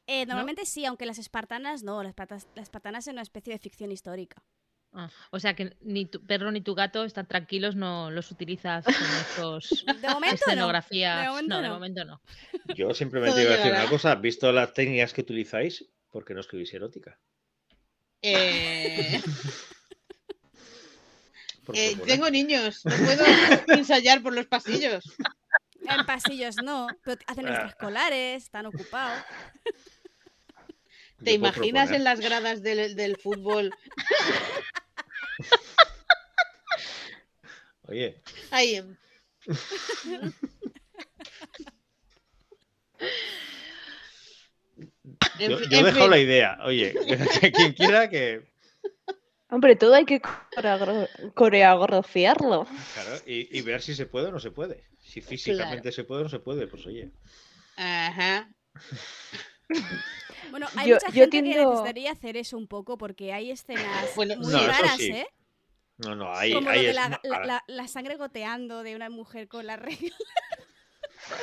Eh, 0.06 0.26
normalmente 0.26 0.66
sí, 0.66 0.84
aunque 0.84 1.06
las 1.06 1.18
espartanas 1.18 1.84
no. 1.84 2.02
Las, 2.02 2.14
las 2.18 2.46
espartanas 2.56 3.06
es 3.06 3.12
una 3.12 3.22
especie 3.22 3.52
de 3.52 3.58
ficción 3.58 3.92
histórica. 3.92 4.42
Ah, 4.92 5.08
o 5.30 5.38
sea 5.38 5.54
que 5.54 5.76
ni 5.82 6.06
tu 6.06 6.24
perro 6.26 6.50
ni 6.50 6.62
tu 6.62 6.74
gato 6.74 7.04
están 7.04 7.26
tranquilos, 7.26 7.76
no 7.76 8.10
los 8.10 8.30
utilizas 8.32 8.84
en 8.88 8.94
estos 8.94 9.84
De 9.86 10.08
momento 10.08 10.42
no. 10.46 10.52
escenografías. 10.52 11.22
De 11.22 11.28
momento 11.28 11.54
no, 11.54 11.62
de 11.62 11.68
no. 11.68 11.74
momento 11.74 12.04
no. 12.04 12.20
Yo 12.74 12.92
simplemente 13.02 13.40
iba 13.42 13.54
a 13.54 13.56
decir 13.56 13.72
una 13.72 13.88
cosa, 13.88 14.14
visto 14.16 14.50
las 14.50 14.72
técnicas 14.74 15.12
que 15.12 15.20
utilizáis, 15.20 15.84
¿por 16.10 16.24
qué 16.24 16.34
no 16.34 16.40
escribís 16.40 16.74
erótica? 16.74 17.18
Eh, 18.22 19.22
eh, 21.72 21.96
tengo 22.06 22.28
niños, 22.30 22.84
no 22.84 22.94
puedo 22.96 23.24
ensayar 23.68 24.22
por 24.22 24.34
los 24.34 24.46
pasillos. 24.46 25.04
En 25.88 26.04
pasillos 26.04 26.56
no, 26.62 26.88
pero 27.04 27.20
hacen 27.26 27.46
Ah. 27.46 27.50
extraescolares, 27.50 28.42
están 28.44 28.66
ocupados. 28.66 29.22
¿Te 31.24 31.32
imaginas 31.32 31.88
proponer. 31.88 31.94
en 31.94 32.04
las 32.04 32.20
gradas 32.20 32.62
del, 32.62 32.96
del 32.96 33.16
fútbol? 33.18 33.70
Oye, 37.82 38.20
Ahí, 38.50 38.76
em, 38.76 38.96
en 45.38 45.50
yo, 45.50 45.60
yo 45.60 45.78
he 45.78 45.82
dejado 45.82 46.08
la 46.08 46.18
idea. 46.18 46.58
Oye, 46.64 46.94
quien 47.54 47.72
quiera 47.72 48.08
que. 48.08 48.48
Hombre, 49.50 49.74
todo 49.74 49.94
hay 49.94 50.04
que 50.04 50.20
coreografiarlo. 51.34 52.66
Claro, 52.94 53.20
y, 53.26 53.58
y 53.58 53.62
ver 53.62 53.82
si 53.82 53.94
se 53.94 54.06
puede 54.06 54.28
o 54.28 54.32
no 54.32 54.38
se 54.38 54.52
puede. 54.52 54.84
Si 55.00 55.20
físicamente 55.20 55.90
se 55.90 56.04
puede 56.04 56.20
o 56.20 56.24
no 56.24 56.30
se 56.30 56.38
puede, 56.38 56.68
pues 56.68 56.86
oye. 56.86 57.10
Ajá. 57.76 58.48
Bueno, 60.50 60.66
hay 60.76 60.88
Yo- 60.88 60.94
mucha 60.96 61.06
yo 61.08 61.12
gente 61.12 61.30
que 61.36 61.42
tiendo- 61.44 61.70
necesitaría 61.70 62.10
hacer 62.10 62.36
eso 62.36 62.56
un 62.58 62.66
poco 62.66 62.98
porque 62.98 63.32
hay 63.32 63.50
escenas 63.52 63.84
Bueno, 64.16 64.36
muy 64.36 64.52
no, 64.52 64.66
raras, 64.66 64.96
sí. 64.96 65.10
¿eh? 65.10 65.26
No, 65.98 66.16
no, 66.16 66.34
ahí, 66.34 66.52
Como 66.54 66.70
lo 66.70 66.80
de 66.80 66.88
es. 66.90 66.94
la, 66.94 67.08
ma- 67.10 67.20
la- 67.22 67.44
la- 67.46 67.64
la 67.68 67.86
sangre 67.88 68.16
goteando 68.16 68.82
de 68.82 68.96
una 68.96 69.10
mujer 69.10 69.46
con 69.48 69.66
la 69.66 69.76
regla. 69.76 70.10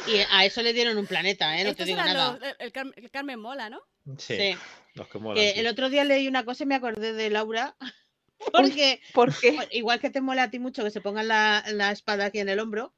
Y 0.08 0.18
a 0.32 0.44
eso 0.46 0.62
le 0.62 0.74
dieron 0.74 0.98
un 0.98 1.06
planeta, 1.06 1.58
¿eh? 1.60 1.64
No 1.64 1.76
te 1.76 1.86
digo 1.86 1.98
nada. 1.98 2.34
los- 2.42 2.56
el, 2.60 2.72
Carmen, 2.72 2.94
el 2.98 3.12
Carmen 3.12 3.40
Mola, 3.40 3.70
¿no? 3.70 3.82
Sí, 4.18 4.36
Sí. 4.36 4.58
los 4.96 5.08
que 5.08 5.20
molan. 5.20 5.36
Que 5.38 5.54
sí. 5.54 5.60
el 5.60 5.68
otro 5.68 5.90
día 5.90 6.04
leí 6.04 6.28
una 6.28 6.44
cosa 6.44 6.64
y 6.64 6.66
me 6.68 6.76
acordé 6.76 7.14
de 7.14 7.30
Laura. 7.30 7.76
Porque 8.52 9.00
¿Por 9.14 9.34
qué? 9.40 9.58
igual 9.72 10.00
que 10.00 10.10
te 10.10 10.22
mola 10.22 10.44
a 10.44 10.50
ti 10.52 10.60
mucho 10.60 10.84
que 10.84 10.92
se 10.92 11.02
pongan 11.02 11.28
la, 11.28 11.64
la 11.72 11.92
espada 11.92 12.26
aquí 12.26 12.40
en 12.40 12.50
el 12.50 12.60
hombro, 12.60 12.94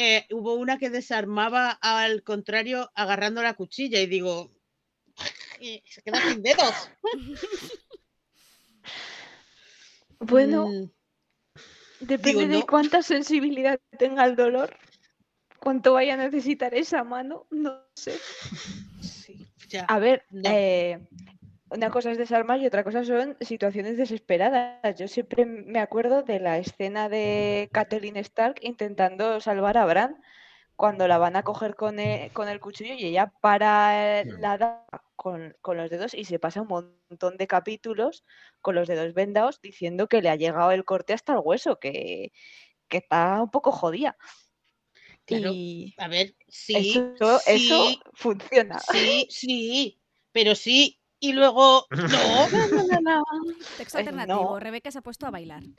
eh, 0.00 0.26
hubo 0.30 0.54
una 0.54 0.78
que 0.78 0.90
desarmaba 0.90 1.70
al 1.70 2.22
contrario 2.22 2.88
agarrando 2.94 3.42
la 3.42 3.54
cuchilla 3.54 4.00
y 4.00 4.06
digo, 4.06 4.48
"Y 5.60 5.82
se 5.86 6.02
queda 6.02 6.20
sin 6.20 6.40
dedos. 6.40 6.88
Bueno, 10.20 10.66
Mm, 10.66 10.90
depende 12.00 12.42
digo, 12.42 12.54
de 12.54 12.60
no. 12.60 12.66
cuánta 12.66 13.02
sensibilidad 13.02 13.80
tenga 13.98 14.24
el 14.24 14.36
dolor, 14.36 14.76
cuánto 15.60 15.94
vaya 15.94 16.14
a 16.14 16.16
necesitar 16.16 16.74
esa 16.74 17.04
mano, 17.04 17.46
no 17.50 17.82
sé. 17.94 18.12
sí, 19.00 19.46
ya. 19.68 19.84
A 19.88 19.98
ver, 19.98 20.22
No. 20.30 20.50
eh, 20.50 20.98
una 21.70 21.90
cosa 21.90 22.10
es 22.10 22.18
desarmar 22.18 22.60
y 22.60 22.66
otra 22.66 22.84
cosa 22.84 23.04
son 23.04 23.36
situaciones 23.40 23.96
desesperadas. 23.96 24.98
Yo 24.98 25.08
siempre 25.08 25.44
me 25.44 25.80
acuerdo 25.80 26.22
de 26.22 26.40
la 26.40 26.58
escena 26.58 27.08
de 27.08 27.68
Catelyn 27.72 28.16
Stark 28.18 28.56
intentando 28.62 29.40
salvar 29.40 29.76
a 29.78 29.86
Bran 29.86 30.16
cuando 30.76 31.08
la 31.08 31.18
van 31.18 31.36
a 31.36 31.42
coger 31.42 31.74
con 31.74 31.98
el, 31.98 32.32
con 32.32 32.48
el 32.48 32.60
cuchillo 32.60 32.94
y 32.94 33.04
ella 33.04 33.32
para 33.40 34.24
la 34.24 34.56
daga 34.58 34.86
con, 35.16 35.56
con 35.60 35.76
los 35.76 35.90
dedos 35.90 36.14
y 36.14 36.24
se 36.24 36.38
pasa 36.38 36.62
un 36.62 36.68
montón 36.68 37.36
de 37.36 37.48
capítulos 37.48 38.24
con 38.60 38.76
los 38.76 38.86
dedos 38.86 39.12
vendados 39.12 39.60
diciendo 39.60 40.08
que 40.08 40.22
le 40.22 40.30
ha 40.30 40.36
llegado 40.36 40.70
el 40.70 40.84
corte 40.84 41.12
hasta 41.12 41.32
el 41.32 41.40
hueso, 41.42 41.80
que, 41.80 42.32
que 42.88 42.98
está 42.98 43.42
un 43.42 43.50
poco 43.50 43.72
jodida. 43.72 44.16
Claro, 45.26 45.52
Y 45.52 45.94
A 45.98 46.08
ver, 46.08 46.34
sí, 46.48 46.94
eso, 47.14 47.40
funciona. 48.14 48.78
sí, 48.78 49.26
sí, 49.30 50.00
pero 50.32 50.54
sí, 50.54 51.00
y 51.20 51.32
luego 51.32 51.86
no. 51.90 52.48
No, 52.48 52.48
no, 52.68 52.82
no, 52.86 53.00
no. 53.00 53.24
Texto 53.76 53.98
Eh, 53.98 54.00
alternativo. 54.00 54.42
no. 54.52 54.60
Rebeca 54.60 54.90
se 54.90 54.98
ha 54.98 55.02
puesto 55.02 55.26
a 55.26 55.30
bailar. 55.30 55.62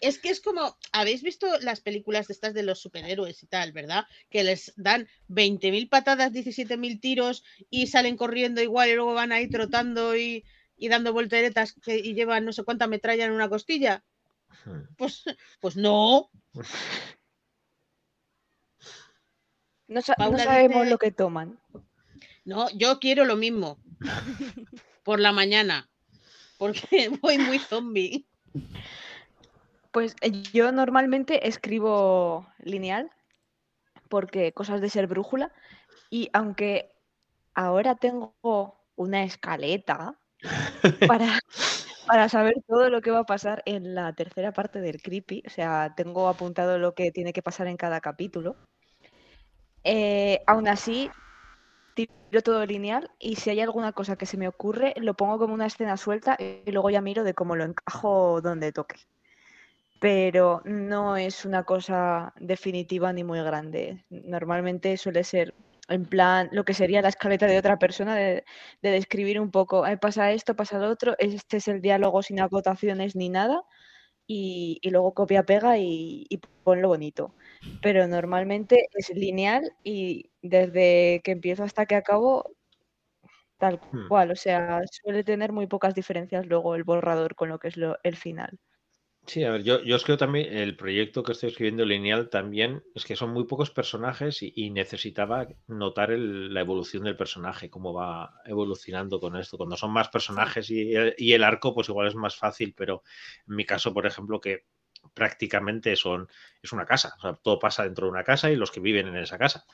Es 0.00 0.18
que 0.18 0.30
es 0.30 0.40
como, 0.40 0.76
¿habéis 0.92 1.22
visto 1.22 1.46
las 1.60 1.80
películas 1.80 2.26
de 2.26 2.32
estas 2.34 2.54
de 2.54 2.64
los 2.64 2.80
superhéroes 2.80 3.40
y 3.42 3.46
tal, 3.46 3.70
verdad? 3.70 4.04
Que 4.30 4.42
les 4.42 4.72
dan 4.76 5.06
20.000 5.28 5.88
patadas, 5.88 6.32
17.000 6.32 7.00
tiros 7.00 7.44
y 7.70 7.86
salen 7.86 8.16
corriendo 8.16 8.60
igual 8.60 8.88
y 8.88 8.94
luego 8.94 9.14
van 9.14 9.30
ahí 9.30 9.48
trotando 9.48 10.16
y, 10.16 10.44
y 10.76 10.88
dando 10.88 11.12
volteretas 11.12 11.74
que, 11.84 11.98
y 11.98 12.14
llevan 12.14 12.44
no 12.44 12.52
sé 12.52 12.64
cuánta 12.64 12.88
metralla 12.88 13.24
en 13.26 13.32
una 13.32 13.48
costilla. 13.48 14.02
Pues, 14.96 15.22
pues 15.60 15.76
no. 15.76 16.30
No, 19.92 20.00
sa- 20.02 20.14
no 20.18 20.24
Paula 20.24 20.44
sabemos 20.44 20.78
dice- 20.82 20.90
lo 20.90 20.98
que 20.98 21.10
toman. 21.12 21.58
No, 22.44 22.68
yo 22.70 22.98
quiero 22.98 23.24
lo 23.24 23.36
mismo. 23.36 23.78
Por 25.04 25.20
la 25.20 25.32
mañana. 25.32 25.88
Porque 26.58 27.08
voy 27.22 27.38
muy 27.38 27.58
zombie. 27.58 28.26
Pues 29.90 30.16
eh, 30.22 30.30
yo 30.52 30.72
normalmente 30.72 31.46
escribo 31.48 32.46
lineal, 32.58 33.10
porque 34.08 34.52
cosas 34.52 34.80
de 34.80 34.88
ser 34.88 35.06
brújula, 35.06 35.52
y 36.10 36.30
aunque 36.32 36.90
ahora 37.54 37.94
tengo 37.96 38.34
una 38.96 39.22
escaleta 39.24 40.18
para, 41.06 41.38
para 42.06 42.28
saber 42.28 42.54
todo 42.66 42.88
lo 42.88 43.02
que 43.02 43.10
va 43.10 43.20
a 43.20 43.24
pasar 43.26 43.62
en 43.66 43.94
la 43.94 44.12
tercera 44.14 44.52
parte 44.52 44.80
del 44.80 45.02
creepy, 45.02 45.42
o 45.46 45.50
sea, 45.50 45.92
tengo 45.96 46.28
apuntado 46.28 46.78
lo 46.78 46.94
que 46.94 47.10
tiene 47.12 47.32
que 47.32 47.42
pasar 47.42 47.66
en 47.66 47.76
cada 47.76 48.00
capítulo, 48.00 48.56
eh, 49.84 50.40
aún 50.46 50.68
así 50.68 51.10
tiro 51.94 52.42
todo 52.42 52.64
lineal 52.66 53.10
y 53.18 53.36
si 53.36 53.50
hay 53.50 53.60
alguna 53.60 53.92
cosa 53.92 54.16
que 54.16 54.26
se 54.26 54.36
me 54.36 54.48
ocurre, 54.48 54.94
lo 54.96 55.14
pongo 55.14 55.38
como 55.38 55.54
una 55.54 55.66
escena 55.66 55.96
suelta 55.96 56.36
y 56.38 56.70
luego 56.72 56.90
ya 56.90 57.00
miro 57.00 57.24
de 57.24 57.34
cómo 57.34 57.56
lo 57.56 57.64
encajo 57.64 58.40
donde 58.40 58.72
toque 58.72 58.96
pero 59.98 60.62
no 60.64 61.16
es 61.16 61.44
una 61.44 61.64
cosa 61.64 62.32
definitiva 62.40 63.12
ni 63.12 63.22
muy 63.24 63.40
grande. 63.40 64.04
Normalmente 64.10 64.96
suele 64.96 65.22
ser 65.24 65.54
en 65.88 66.06
plan 66.06 66.48
lo 66.52 66.64
que 66.64 66.74
sería 66.74 67.02
la 67.02 67.08
escaleta 67.08 67.46
de 67.46 67.58
otra 67.58 67.78
persona, 67.78 68.16
de, 68.16 68.44
de 68.82 68.90
describir 68.90 69.40
un 69.40 69.50
poco, 69.50 69.84
"Ay, 69.84 69.96
pasa 69.96 70.32
esto, 70.32 70.56
pasa 70.56 70.78
lo 70.78 70.88
otro, 70.90 71.14
este 71.18 71.58
es 71.58 71.68
el 71.68 71.80
diálogo 71.82 72.22
sin 72.22 72.40
acotaciones 72.40 73.14
ni 73.16 73.28
nada, 73.28 73.62
y, 74.26 74.78
y 74.82 74.90
luego 74.90 75.14
copia-pega 75.14 75.78
y, 75.78 76.26
y 76.28 76.40
ponlo 76.64 76.88
bonito. 76.88 77.34
Pero 77.80 78.06
normalmente 78.08 78.86
es 78.94 79.10
lineal 79.10 79.72
y 79.82 80.30
desde 80.42 81.20
que 81.24 81.32
empiezo 81.32 81.64
hasta 81.64 81.86
que 81.86 81.96
acabo, 81.96 82.44
tal 83.58 83.82
Hmm. 83.92 84.08
cual, 84.08 84.30
o 84.32 84.36
sea, 84.36 84.80
suele 84.90 85.24
tener 85.24 85.52
muy 85.52 85.66
pocas 85.66 85.94
diferencias 85.94 86.46
luego 86.46 86.74
el 86.74 86.84
borrador 86.84 87.34
con 87.34 87.48
lo 87.48 87.58
que 87.58 87.68
es 87.68 87.76
lo- 87.76 87.96
el 88.02 88.16
final. 88.16 88.58
Sí, 89.26 89.44
a 89.44 89.52
ver, 89.52 89.62
yo, 89.62 89.80
yo 89.84 89.94
escribo 89.96 90.16
también 90.18 90.52
el 90.56 90.76
proyecto 90.76 91.22
que 91.22 91.30
estoy 91.32 91.50
escribiendo 91.50 91.84
lineal 91.84 92.28
también, 92.28 92.82
es 92.94 93.04
que 93.04 93.14
son 93.14 93.30
muy 93.30 93.44
pocos 93.44 93.70
personajes 93.70 94.42
y, 94.42 94.70
necesitaba 94.70 95.46
notar 95.68 96.10
el- 96.10 96.52
la 96.52 96.60
evolución 96.60 97.04
del 97.04 97.16
personaje, 97.16 97.70
cómo 97.70 97.92
va 97.94 98.34
evolucionando 98.44 99.20
con 99.20 99.36
esto. 99.36 99.56
Cuando 99.56 99.76
son 99.76 99.92
más 99.92 100.08
personajes 100.08 100.68
y 100.70 100.94
el, 100.94 101.14
y 101.16 101.32
el 101.34 101.44
arco, 101.44 101.72
pues 101.74 101.88
igual 101.88 102.08
es 102.08 102.16
más 102.16 102.34
fácil, 102.36 102.74
pero 102.76 103.02
en 103.48 103.54
mi 103.56 103.64
caso, 103.64 103.94
por 103.94 104.06
ejemplo, 104.06 104.40
que 104.40 104.66
prácticamente 105.14 105.94
son, 105.96 106.28
es 106.60 106.72
una 106.72 106.84
casa, 106.86 107.14
o 107.18 107.20
sea, 107.20 107.34
todo 107.34 107.58
pasa 107.60 107.84
dentro 107.84 108.06
de 108.06 108.12
una 108.12 108.24
casa 108.24 108.50
y 108.50 108.56
los 108.56 108.70
que 108.72 108.80
viven 108.80 109.06
en 109.08 109.16
esa 109.16 109.38
casa. 109.38 109.64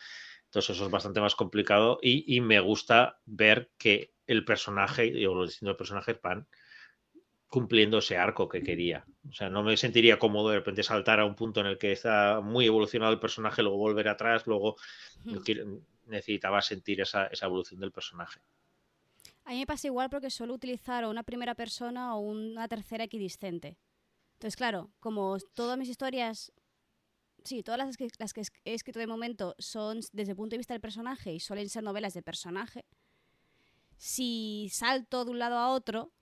Entonces 0.47 0.77
eso 0.77 0.87
es 0.87 0.91
bastante 0.91 1.21
más 1.21 1.35
complicado 1.35 1.99
y, 2.03 2.37
y 2.37 2.41
me 2.41 2.61
gusta 2.61 3.21
ver 3.27 3.71
que 3.79 4.15
el 4.27 4.45
personaje 4.45 5.07
y 5.07 5.27
o 5.27 5.35
los 5.35 5.49
distintos 5.51 5.77
personajes 5.77 6.21
van 6.23 6.49
cumpliendo 7.49 7.99
ese 7.99 8.17
arco 8.17 8.49
que 8.49 8.63
quería. 8.63 9.05
O 9.29 9.33
sea, 9.33 9.49
no 9.49 9.63
me 9.63 9.77
sentiría 9.77 10.19
cómodo 10.19 10.51
de 10.51 10.59
repente 10.59 10.83
saltar 10.83 11.19
a 11.19 11.25
un 11.25 11.35
punto 11.35 11.61
en 11.61 11.67
el 11.67 11.79
que 11.79 11.93
está 11.93 12.41
muy 12.41 12.67
evolucionado 12.67 13.13
el 13.13 13.19
personaje, 13.19 13.63
luego 13.63 13.79
volver 13.79 14.09
atrás, 14.09 14.47
luego 14.47 14.77
necesitaba 16.07 16.63
sentir 16.63 17.01
esa, 17.01 17.27
esa 17.27 17.47
evolución 17.47 17.81
del 17.81 17.93
personaje. 17.93 18.41
A 19.45 19.53
mí 19.53 19.61
me 19.61 19.67
pasa 19.67 19.87
igual 19.87 20.11
porque 20.11 20.31
suelo 20.31 20.55
utilizar 20.55 21.05
o 21.05 21.11
una 21.11 21.23
primera 21.23 21.55
persona 21.55 22.15
o 22.15 22.21
una 22.21 22.69
tercera 22.69 23.05
equidistante. 23.05 23.79
Entonces, 24.35 24.57
claro, 24.57 24.91
como 25.01 25.39
todas 25.55 25.79
mis 25.79 25.89
historias, 25.89 26.53
sí, 27.45 27.63
todas 27.63 27.79
las 27.79 27.97
que, 27.97 28.09
las 28.19 28.35
que 28.35 28.43
he 28.65 28.75
escrito 28.75 28.99
de 28.99 29.07
momento 29.07 29.55
son 29.59 30.01
desde 30.13 30.33
el 30.33 30.37
punto 30.37 30.53
de 30.53 30.59
vista 30.59 30.75
del 30.75 30.83
personaje 30.83 31.33
y 31.33 31.41
suelen 31.41 31.71
ser 31.71 31.83
novelas 31.83 32.13
de 32.13 32.23
personaje, 32.23 32.85
si 33.97 34.69
salto 34.71 35.25
de 35.25 35.31
un 35.31 35.39
lado 35.39 35.57
a 35.57 35.71
otro, 35.71 36.13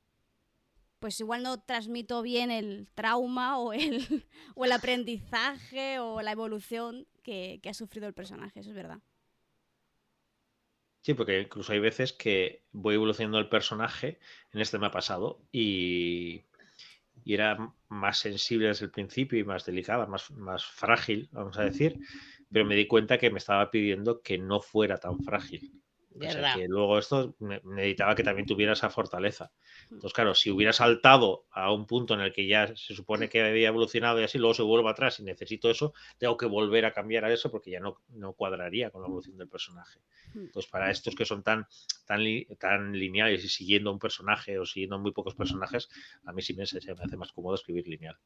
pues 0.98 1.20
igual 1.20 1.42
no 1.42 1.60
transmito 1.60 2.22
bien 2.22 2.50
el 2.50 2.88
trauma 2.94 3.58
o 3.58 3.72
el, 3.72 4.24
o 4.54 4.64
el 4.64 4.72
aprendizaje 4.72 5.98
o 5.98 6.22
la 6.22 6.32
evolución 6.32 7.06
que, 7.22 7.60
ha 7.68 7.74
sufrido 7.74 8.06
el 8.06 8.14
personaje, 8.14 8.60
eso 8.60 8.70
es 8.70 8.76
verdad. 8.76 9.00
Sí, 11.02 11.14
porque 11.14 11.40
incluso 11.40 11.72
hay 11.72 11.78
veces 11.78 12.12
que 12.12 12.64
voy 12.72 12.94
evolucionando 12.96 13.38
el 13.38 13.48
personaje, 13.48 14.18
en 14.52 14.60
este 14.60 14.78
me 14.78 14.86
ha 14.86 14.90
pasado, 14.90 15.40
y, 15.52 16.42
y 17.24 17.34
era 17.34 17.72
más 17.88 18.18
sensible 18.18 18.68
desde 18.68 18.86
el 18.86 18.90
principio 18.90 19.38
y 19.38 19.44
más 19.44 19.64
delicada, 19.64 20.06
más, 20.06 20.30
más 20.32 20.64
frágil, 20.64 21.28
vamos 21.30 21.58
a 21.58 21.64
decir, 21.64 21.96
pero 22.50 22.64
me 22.64 22.74
di 22.74 22.86
cuenta 22.86 23.18
que 23.18 23.30
me 23.30 23.38
estaba 23.38 23.70
pidiendo 23.70 24.20
que 24.20 24.38
no 24.38 24.60
fuera 24.60 24.98
tan 24.98 25.20
frágil. 25.20 25.80
O 26.18 26.30
sea, 26.30 26.46
que 26.46 26.66
luego 26.68 26.98
esto 26.98 27.34
ne- 27.40 27.60
necesitaba 27.64 28.14
que 28.14 28.22
también 28.24 28.46
tuviera 28.46 28.72
esa 28.72 28.90
fortaleza. 28.90 29.52
Entonces, 29.84 30.12
claro, 30.14 30.34
si 30.34 30.50
hubiera 30.50 30.72
saltado 30.72 31.46
a 31.50 31.72
un 31.72 31.86
punto 31.86 32.14
en 32.14 32.20
el 32.20 32.32
que 32.32 32.46
ya 32.46 32.68
se 32.76 32.94
supone 32.94 33.28
que 33.28 33.42
había 33.42 33.68
evolucionado 33.68 34.20
y 34.20 34.24
así, 34.24 34.38
luego 34.38 34.54
se 34.54 34.62
vuelve 34.62 34.88
atrás 34.90 35.20
y 35.20 35.24
necesito 35.24 35.70
eso, 35.70 35.92
tengo 36.18 36.36
que 36.36 36.46
volver 36.46 36.86
a 36.86 36.92
cambiar 36.92 37.24
a 37.24 37.32
eso 37.32 37.50
porque 37.50 37.70
ya 37.70 37.80
no, 37.80 38.00
no 38.08 38.32
cuadraría 38.34 38.90
con 38.90 39.02
la 39.02 39.08
evolución 39.08 39.36
del 39.36 39.48
personaje. 39.48 40.00
Hmm. 40.34 40.44
Entonces, 40.46 40.70
para 40.70 40.90
estos 40.90 41.14
que 41.14 41.24
son 41.24 41.42
tan, 41.42 41.66
tan, 42.06 42.20
tan 42.58 42.92
lineales 42.92 43.44
y 43.44 43.48
siguiendo 43.48 43.92
un 43.92 43.98
personaje 43.98 44.58
o 44.58 44.66
siguiendo 44.66 44.98
muy 44.98 45.12
pocos 45.12 45.34
personajes, 45.34 45.88
a 46.24 46.32
mí 46.32 46.42
sí 46.42 46.54
me, 46.54 46.66
se 46.66 46.80
me 46.94 47.02
hace 47.04 47.16
más 47.16 47.32
cómodo 47.32 47.54
escribir 47.56 47.86
lineal. 47.88 48.18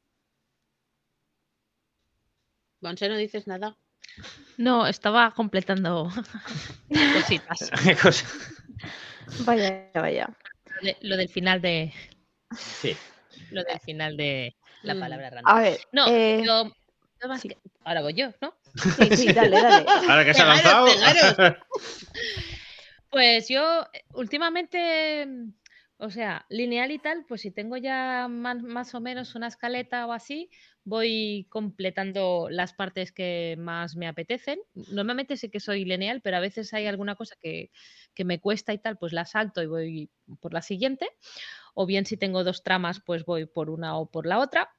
Monse, 2.81 3.07
no 3.07 3.15
dices 3.17 3.47
nada. 3.47 3.77
No, 4.57 4.85
estaba 4.87 5.31
completando 5.31 6.09
cositas. 7.13 7.71
Vaya, 9.45 9.89
vaya. 9.93 10.29
Lo, 10.81 10.81
de- 10.87 10.97
lo 11.01 11.17
del 11.17 11.29
final 11.29 11.61
de. 11.61 11.93
sí. 12.55 12.97
Lo 13.51 13.63
del 13.63 13.79
final 13.79 14.17
de 14.17 14.55
la 14.83 14.95
Mm. 14.95 14.99
palabra 14.99 15.29
random. 15.29 15.55
A 15.55 15.61
ver, 15.61 15.79
No, 15.93 16.07
eh, 16.07 16.41
yo- 16.45 16.71
yo 17.21 17.27
más 17.27 17.41
sí. 17.41 17.49
que- 17.49 17.57
ahora 17.85 18.01
voy 18.01 18.13
yo, 18.13 18.31
¿no? 18.41 18.53
sí, 18.97 19.15
sí, 19.15 19.33
dale, 19.33 19.61
dale. 19.61 19.85
Ahora 20.09 20.25
que 20.25 20.33
se 20.33 20.41
ha 20.41 20.53
Pegaros, 20.53 20.97
lanzado. 20.97 21.57
Pues 23.09 23.47
yo 23.49 23.85
últimamente, 24.13 25.27
o 25.97 26.09
sea, 26.09 26.45
lineal 26.49 26.91
y 26.91 26.99
tal, 26.99 27.25
pues 27.27 27.41
si 27.41 27.51
tengo 27.51 27.77
ya 27.77 28.27
más, 28.29 28.61
más 28.61 28.93
o 28.95 29.01
menos 29.01 29.35
una 29.35 29.47
escaleta 29.47 30.05
o 30.07 30.13
así, 30.13 30.49
voy 30.83 31.45
completando 31.49 32.47
las 32.49 32.73
partes 32.73 33.11
que 33.11 33.55
más 33.59 33.95
me 33.95 34.07
apetecen. 34.07 34.59
Normalmente 34.73 35.37
sé 35.37 35.49
que 35.51 35.59
soy 35.59 35.85
lineal, 35.85 36.21
pero 36.21 36.37
a 36.37 36.39
veces 36.39 36.73
hay 36.73 36.87
alguna 36.87 37.15
cosa 37.15 37.35
que, 37.39 37.71
que 38.13 38.25
me 38.25 38.39
cuesta 38.39 38.73
y 38.73 38.79
tal, 38.79 38.97
pues 38.97 39.13
la 39.13 39.25
salto 39.25 39.61
y 39.61 39.67
voy 39.67 40.09
por 40.39 40.53
la 40.53 40.61
siguiente. 40.61 41.09
O 41.73 41.85
bien 41.85 42.05
si 42.05 42.17
tengo 42.17 42.43
dos 42.43 42.63
tramas, 42.63 43.01
pues 43.05 43.25
voy 43.25 43.45
por 43.45 43.69
una 43.69 43.97
o 43.97 44.09
por 44.09 44.25
la 44.25 44.39
otra. 44.39 44.69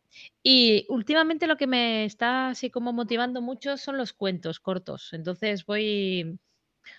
Y 0.42 0.86
últimamente 0.88 1.46
lo 1.46 1.57
que 1.57 1.66
me 1.66 2.05
está 2.05 2.48
así 2.50 2.70
como 2.70 2.92
motivando 2.92 3.40
mucho 3.40 3.76
son 3.76 3.96
los 3.96 4.12
cuentos 4.12 4.61
cortos. 4.61 5.12
Entonces 5.12 5.64
voy, 5.66 6.38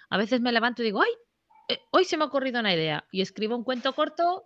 a 0.10 0.18
veces 0.18 0.42
me 0.42 0.52
levanto 0.52 0.82
y 0.82 0.86
digo, 0.86 1.02
¡ay! 1.02 1.12
"Eh, 1.70 1.80
hoy 1.92 2.06
se 2.06 2.18
me 2.18 2.24
ha 2.24 2.28
ocurrido 2.28 2.60
una 2.60 2.74
idea 2.74 3.08
y 3.12 3.22
escribo 3.22 3.56
un 3.58 3.64
cuento 3.64 3.94
corto 3.94 4.46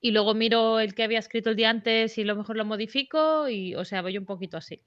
y 0.00 0.12
luego 0.12 0.34
miro 0.34 0.80
el 0.80 0.94
que 0.94 1.02
había 1.04 1.18
escrito 1.18 1.50
el 1.50 1.56
día 1.56 1.70
antes 1.70 2.16
y 2.18 2.22
a 2.22 2.24
lo 2.26 2.36
mejor 2.36 2.56
lo 2.56 2.64
modifico 2.64 3.48
y, 3.48 3.74
o 3.74 3.84
sea, 3.84 4.02
voy 4.02 4.18
un 4.18 4.26
poquito 4.26 4.56
así. 4.56 4.82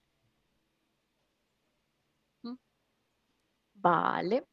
Vale. 3.75 4.47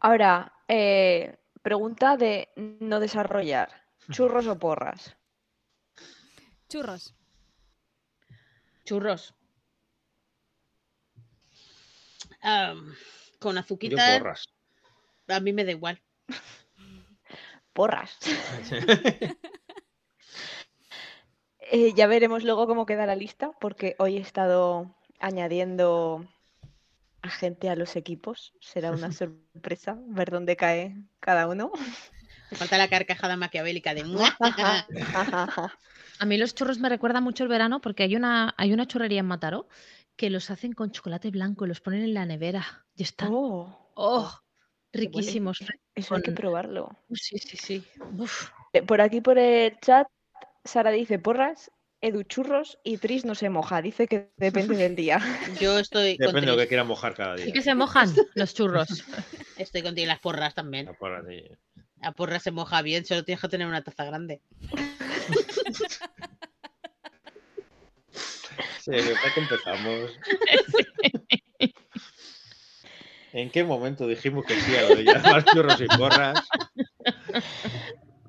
Ahora, 0.00 0.52
eh, 0.68 1.36
pregunta 1.62 2.16
de 2.16 2.48
no 2.56 2.98
desarrollar. 3.00 3.68
¿Churros 4.10 4.46
o 4.46 4.58
porras? 4.58 5.16
Churros. 6.68 7.14
Churros. 8.84 9.34
Con 13.38 13.54
Yo 13.54 13.60
azuquita, 13.60 14.18
porras. 14.18 14.48
a 15.28 15.40
mí 15.40 15.52
me 15.52 15.64
da 15.64 15.72
igual. 15.72 16.02
Porras. 17.74 18.18
Eh, 21.70 21.92
ya 21.94 22.06
veremos 22.06 22.44
luego 22.44 22.66
cómo 22.66 22.86
queda 22.86 23.06
la 23.06 23.16
lista, 23.16 23.50
porque 23.60 23.94
hoy 23.98 24.16
he 24.16 24.20
estado 24.20 24.94
añadiendo 25.20 26.26
a 27.22 27.28
gente 27.30 27.68
a 27.68 27.76
los 27.76 27.96
equipos. 27.96 28.54
Será 28.60 28.90
una 28.92 29.12
sorpresa 29.52 29.98
ver 30.06 30.30
dónde 30.30 30.56
cae 30.56 30.96
cada 31.20 31.46
uno. 31.46 31.70
Me 32.50 32.56
falta 32.56 32.78
la 32.78 32.88
carcajada 32.88 33.36
maquiavélica 33.36 33.94
de 33.94 34.02
A 36.20 36.24
mí 36.24 36.36
los 36.38 36.54
churros 36.54 36.78
me 36.78 36.88
recuerdan 36.88 37.22
mucho 37.22 37.44
el 37.44 37.48
verano 37.50 37.80
porque 37.80 38.04
hay 38.04 38.16
una, 38.16 38.54
hay 38.56 38.72
una 38.72 38.86
churrería 38.86 39.20
en 39.20 39.26
Mataró 39.26 39.68
que 40.16 40.30
los 40.30 40.50
hacen 40.50 40.72
con 40.72 40.90
chocolate 40.90 41.30
blanco 41.30 41.64
y 41.64 41.68
los 41.68 41.80
ponen 41.80 42.02
en 42.02 42.14
la 42.14 42.26
nevera 42.26 42.86
y 42.96 43.04
están 43.04 43.28
Oh, 43.32 43.92
oh, 43.94 44.22
huele. 44.22 45.06
riquísimos. 45.06 45.58
eso 45.94 46.14
hay 46.16 46.22
que 46.22 46.32
probarlo. 46.32 46.90
Sí, 47.12 47.38
sí, 47.38 47.56
sí. 47.56 47.84
Uf. 48.16 48.50
Eh, 48.72 48.82
Por 48.82 49.00
aquí 49.00 49.20
por 49.20 49.38
el 49.38 49.78
chat, 49.80 50.08
Sara 50.64 50.90
dice 50.90 51.18
porras, 51.18 51.70
Edu 52.00 52.22
churros 52.22 52.78
y 52.84 52.98
Tris 52.98 53.24
no 53.24 53.34
se 53.34 53.48
moja. 53.50 53.82
Dice 53.82 54.06
que 54.06 54.30
depende 54.36 54.76
del 54.76 54.94
día. 54.96 55.18
Yo 55.60 55.78
estoy 55.78 56.16
Depende 56.16 56.42
de 56.42 56.46
lo 56.48 56.56
que 56.56 56.68
quiera 56.68 56.84
mojar 56.84 57.14
cada 57.14 57.36
Sí 57.36 57.44
día. 57.44 57.52
que 57.52 57.62
se 57.62 57.74
mojan 57.74 58.14
los 58.34 58.54
churros. 58.54 58.88
Estoy 59.56 59.82
contigo. 59.82 60.04
y 60.04 60.06
Las 60.06 60.20
porras 60.20 60.54
también. 60.54 60.86
La 60.86 60.92
porra 60.94 61.22
de- 61.22 61.56
La 62.00 62.12
porra 62.12 62.38
se 62.38 62.50
moja 62.52 62.80
bien, 62.82 63.04
solo 63.04 63.24
tienes 63.24 63.40
que 63.42 63.48
tener 63.48 63.66
una 63.66 63.82
taza 63.82 64.04
grande. 64.04 64.40
Sí, 68.80 68.92
¿para 68.92 69.34
qué 69.34 69.40
empezamos? 69.40 70.10
¿En 73.34 73.50
qué 73.50 73.62
momento 73.62 74.06
dijimos 74.06 74.46
que 74.46 74.58
sí 74.58 74.74
a 74.76 74.88
lo 74.88 74.96
de 74.96 75.04
llamar 75.04 75.44
churros 75.44 75.78
y 75.80 75.86
porras? 75.98 76.40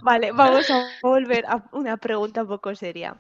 Vale, 0.10 0.32
vamos 0.34 0.72
a 0.72 0.90
volver 1.04 1.46
a 1.46 1.70
una 1.72 1.98
pregunta 1.98 2.42
un 2.42 2.48
poco 2.48 2.74
seria. 2.74 3.16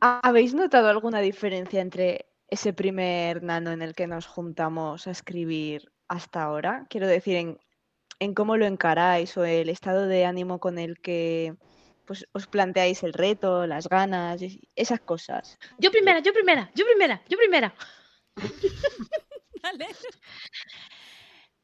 ¿Habéis 0.00 0.54
notado 0.54 0.88
alguna 0.88 1.20
diferencia 1.20 1.80
entre 1.80 2.26
ese 2.48 2.72
primer 2.72 3.44
nano 3.44 3.70
en 3.70 3.80
el 3.80 3.94
que 3.94 4.08
nos 4.08 4.26
juntamos 4.26 5.06
a 5.06 5.12
escribir 5.12 5.92
hasta 6.08 6.42
ahora? 6.42 6.86
Quiero 6.90 7.06
decir, 7.06 7.36
en, 7.36 7.58
en 8.18 8.34
cómo 8.34 8.56
lo 8.56 8.66
encaráis 8.66 9.36
o 9.36 9.44
el 9.44 9.68
estado 9.68 10.08
de 10.08 10.24
ánimo 10.24 10.58
con 10.58 10.80
el 10.80 11.00
que 11.00 11.54
pues, 12.06 12.26
os 12.32 12.48
planteáis 12.48 13.04
el 13.04 13.12
reto, 13.12 13.68
las 13.68 13.88
ganas, 13.88 14.40
esas 14.74 15.00
cosas. 15.00 15.60
Yo 15.78 15.92
primera, 15.92 16.18
yo 16.18 16.32
primera, 16.32 16.72
yo 16.74 16.86
primera, 16.86 17.22
yo 17.28 17.38
primera. 17.38 17.72
Vale. 19.62 19.86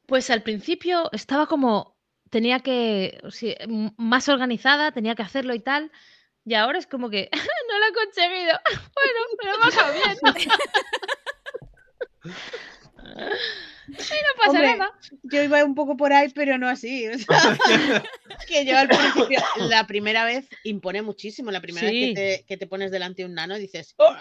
Pues 0.05 0.29
al 0.29 0.41
principio 0.41 1.09
estaba 1.11 1.47
como, 1.47 1.96
tenía 2.29 2.59
que, 2.59 3.19
o 3.23 3.31
sea, 3.31 3.55
m- 3.59 3.93
más 3.97 4.29
organizada, 4.29 4.91
tenía 4.91 5.15
que 5.15 5.23
hacerlo 5.23 5.53
y 5.53 5.59
tal. 5.59 5.91
Y 6.45 6.53
ahora 6.53 6.79
es 6.79 6.87
como 6.87 7.09
que 7.09 7.29
no 7.69 7.79
lo 7.79 7.85
he 7.87 7.93
conseguido. 7.93 8.59
Bueno, 8.97 9.19
me 9.43 9.49
lo 9.49 9.55
he 9.55 9.59
pasado 9.59 9.93
bien. 9.93 10.17
no 13.87 13.95
pasa 14.37 14.49
Hombre, 14.49 14.77
nada. 14.77 14.91
Yo 15.23 15.43
iba 15.43 15.63
un 15.63 15.75
poco 15.75 15.95
por 15.97 16.13
ahí, 16.13 16.29
pero 16.29 16.57
no 16.57 16.67
así. 16.67 17.07
o 17.07 17.17
sea, 17.17 17.57
que 18.47 18.65
yo 18.65 18.77
al 18.77 18.87
principio, 18.87 19.39
la 19.69 19.85
primera 19.87 20.25
vez 20.25 20.47
impone 20.63 21.01
muchísimo. 21.01 21.51
La 21.51 21.61
primera 21.61 21.87
vez 21.89 21.93
que 21.93 22.13
te, 22.13 22.45
que 22.47 22.57
te 22.57 22.67
pones 22.67 22.91
delante 22.91 23.21
de 23.21 23.27
un 23.29 23.35
nano 23.35 23.55
dices. 23.55 23.93
"Oh", 23.97 24.15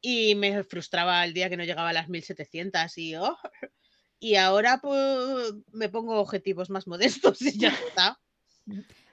Y 0.00 0.34
me 0.34 0.64
frustraba 0.64 1.24
el 1.24 1.34
día 1.34 1.48
que 1.48 1.56
no 1.56 1.64
llegaba 1.64 1.90
a 1.90 1.94
las 1.94 2.08
1700 2.08 2.98
y. 2.98 3.16
"Oh". 3.16 3.36
Y 4.24 4.36
ahora 4.36 4.78
pues 4.78 5.52
me 5.70 5.90
pongo 5.90 6.18
objetivos 6.18 6.70
más 6.70 6.86
modestos 6.86 7.42
y 7.42 7.58
ya 7.58 7.68
está. 7.88 8.18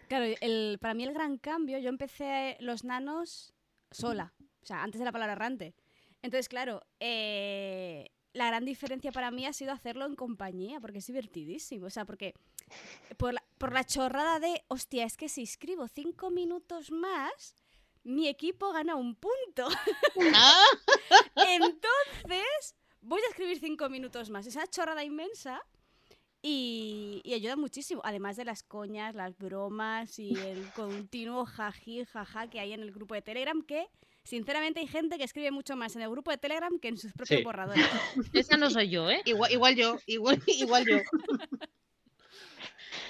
Claro, 0.07 0.33
el, 0.39 0.77
para 0.79 0.93
mí 0.93 1.03
el 1.03 1.13
gran 1.13 1.37
cambio, 1.37 1.77
yo 1.79 1.89
empecé 1.89 2.55
los 2.61 2.85
nanos 2.85 3.53
sola, 3.91 4.33
o 4.61 4.65
sea, 4.65 4.83
antes 4.83 4.99
de 4.99 5.03
la 5.03 5.11
palabra 5.11 5.33
errante. 5.33 5.75
Entonces, 6.21 6.47
claro, 6.47 6.85
eh, 7.01 8.09
la 8.31 8.47
gran 8.47 8.63
diferencia 8.63 9.11
para 9.11 9.31
mí 9.31 9.45
ha 9.45 9.51
sido 9.51 9.73
hacerlo 9.73 10.05
en 10.05 10.15
compañía, 10.15 10.79
porque 10.79 10.99
es 10.99 11.07
divertidísimo. 11.07 11.87
O 11.87 11.89
sea, 11.89 12.05
porque 12.05 12.33
por 13.17 13.33
la, 13.33 13.43
por 13.57 13.73
la 13.73 13.83
chorrada 13.83 14.39
de, 14.39 14.63
hostia, 14.69 15.03
es 15.03 15.17
que 15.17 15.27
si 15.27 15.41
escribo 15.41 15.89
cinco 15.89 16.29
minutos 16.29 16.89
más, 16.89 17.57
mi 18.03 18.29
equipo 18.29 18.71
gana 18.71 18.95
un 18.95 19.15
punto. 19.15 19.67
Ah, 20.35 20.65
Entonces, 21.35 22.75
voy 23.01 23.21
a 23.21 23.29
escribir 23.29 23.59
cinco 23.59 23.89
minutos 23.89 24.29
más. 24.29 24.45
Esa 24.47 24.67
chorrada 24.67 25.03
inmensa. 25.03 25.61
Y, 26.43 27.21
y 27.23 27.35
ayuda 27.35 27.55
muchísimo, 27.55 28.01
además 28.03 28.35
de 28.35 28.45
las 28.45 28.63
coñas, 28.63 29.13
las 29.13 29.37
bromas 29.37 30.17
y 30.17 30.33
el 30.33 30.65
continuo 30.75 31.45
jaji, 31.45 32.03
jaja 32.05 32.49
que 32.49 32.59
hay 32.59 32.73
en 32.73 32.81
el 32.81 32.91
grupo 32.91 33.13
de 33.13 33.21
Telegram, 33.21 33.61
que 33.61 33.85
sinceramente 34.23 34.79
hay 34.79 34.87
gente 34.87 35.19
que 35.19 35.23
escribe 35.23 35.51
mucho 35.51 35.75
más 35.75 35.95
en 35.95 36.01
el 36.01 36.09
grupo 36.09 36.31
de 36.31 36.39
Telegram 36.39 36.79
que 36.79 36.87
en 36.87 36.97
sus 36.97 37.13
propios 37.13 37.39
Sí. 37.39 37.43
borradores. 37.43 37.85
Esa 38.33 38.57
no 38.57 38.71
soy 38.71 38.89
yo, 38.89 39.07
¿eh? 39.11 39.21
igual, 39.25 39.51
igual 39.51 39.75
yo, 39.75 39.99
igual, 40.07 40.41
igual 40.47 40.85
yo. 40.87 40.97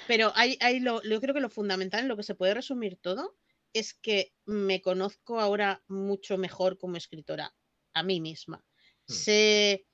Pero 0.06 0.32
hay, 0.34 0.58
hay 0.60 0.80
lo, 0.80 1.02
yo 1.02 1.18
creo 1.20 1.34
que 1.34 1.40
lo 1.40 1.48
fundamental 1.48 2.00
en 2.00 2.08
lo 2.08 2.16
que 2.18 2.22
se 2.22 2.34
puede 2.34 2.52
resumir 2.54 2.96
todo 2.96 3.34
es 3.72 3.94
que 3.94 4.34
me 4.44 4.82
conozco 4.82 5.40
ahora 5.40 5.82
mucho 5.88 6.36
mejor 6.36 6.76
como 6.76 6.96
escritora, 6.98 7.54
a 7.94 8.02
mí 8.02 8.20
misma. 8.20 8.62
Mm. 9.12 9.16
Sé 9.16 9.86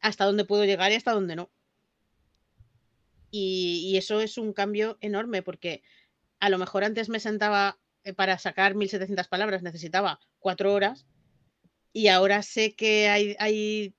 hasta 0.00 0.24
dónde 0.24 0.44
puedo 0.44 0.64
llegar 0.64 0.92
y 0.92 0.96
hasta 0.96 1.12
dónde 1.12 1.36
no. 1.36 1.50
Y, 3.30 3.90
y 3.90 3.96
eso 3.96 4.20
es 4.20 4.38
un 4.38 4.52
cambio 4.52 4.98
enorme 5.00 5.42
porque 5.42 5.82
a 6.40 6.50
lo 6.50 6.58
mejor 6.58 6.84
antes 6.84 7.08
me 7.08 7.20
sentaba 7.20 7.80
eh, 8.04 8.12
para 8.12 8.38
sacar 8.38 8.74
1700 8.74 9.28
palabras, 9.28 9.62
necesitaba 9.62 10.20
cuatro 10.38 10.72
horas 10.72 11.06
y 11.92 12.08
ahora 12.08 12.42
sé 12.42 12.74
que 12.74 13.08
hay, 13.08 13.36
hay... 13.38 13.94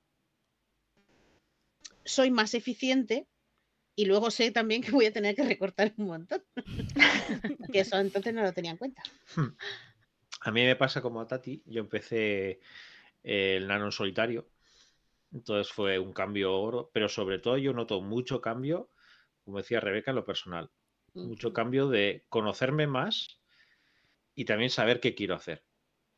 soy 2.03 2.29
más 2.29 2.53
eficiente 2.53 3.27
y 3.95 4.05
luego 4.05 4.29
sé 4.29 4.51
también 4.51 4.81
que 4.83 4.91
voy 4.91 5.05
a 5.05 5.13
tener 5.13 5.35
que 5.35 5.43
recortar 5.43 5.93
un 5.97 6.07
montón. 6.07 6.43
que 7.73 7.79
eso 7.79 7.97
entonces 7.97 8.33
no 8.33 8.43
lo 8.43 8.53
tenía 8.53 8.71
en 8.71 8.77
cuenta. 8.77 9.01
A 10.41 10.51
mí 10.51 10.63
me 10.63 10.75
pasa 10.75 11.01
como 11.01 11.21
a 11.21 11.27
Tati. 11.27 11.63
Yo 11.65 11.81
empecé 11.81 12.59
el 13.25 13.67
nano 13.67 13.85
en 13.85 13.91
solitario. 13.91 14.47
Entonces 15.33 15.73
fue 15.73 15.99
un 15.99 16.13
cambio 16.13 16.55
oro. 16.55 16.89
Pero 16.93 17.09
sobre 17.09 17.39
todo 17.39 17.57
yo 17.57 17.73
noto 17.73 18.01
mucho 18.01 18.39
cambio, 18.39 18.89
como 19.43 19.57
decía 19.57 19.79
Rebeca, 19.79 20.11
en 20.11 20.15
lo 20.15 20.25
personal. 20.25 20.69
Mucho 21.13 21.51
cambio 21.53 21.87
de 21.87 22.25
conocerme 22.29 22.87
más 22.87 23.39
y 24.35 24.45
también 24.45 24.69
saber 24.69 24.99
qué 24.99 25.15
quiero 25.15 25.35
hacer. 25.35 25.63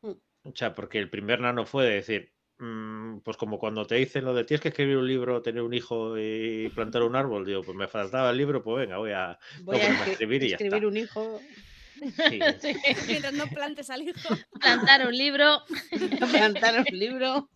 Mm. 0.02 0.10
O 0.44 0.52
sea, 0.54 0.74
porque 0.74 0.98
el 0.98 1.08
primer 1.08 1.40
nano 1.40 1.64
fue 1.66 1.84
de 1.84 1.94
decir, 1.94 2.32
mm, 2.58 3.18
pues 3.20 3.36
como 3.36 3.58
cuando 3.58 3.86
te 3.86 3.94
dicen 3.94 4.24
lo 4.24 4.34
de 4.34 4.44
tienes 4.44 4.60
que 4.60 4.68
escribir 4.68 4.96
un 4.96 5.06
libro, 5.06 5.40
tener 5.40 5.62
un 5.62 5.72
hijo 5.72 6.18
y 6.18 6.68
plantar 6.74 7.02
un 7.04 7.14
árbol, 7.14 7.46
digo, 7.46 7.62
pues 7.62 7.76
me 7.76 7.86
faltaba 7.86 8.30
el 8.30 8.36
libro, 8.38 8.62
pues 8.62 8.78
venga, 8.86 8.98
voy 8.98 9.12
a 9.12 9.38
Voy 9.62 9.76
a 9.76 9.88
escri- 9.90 10.10
escribir 10.10 10.42
y 10.42 10.48
ya 10.48 10.56
escribir 10.56 10.76
está. 10.84 10.88
un 10.88 10.96
hijo, 10.96 11.40
Sí. 11.98 12.40
Sí. 12.60 12.76
Mientras 13.06 13.32
no 13.32 13.46
plantes 13.48 13.90
al 13.90 14.02
hijo. 14.02 14.36
Plantar 14.60 15.06
un 15.06 15.16
libro. 15.16 15.62
plantar 16.32 16.78
un 16.80 16.98
libro. 16.98 17.48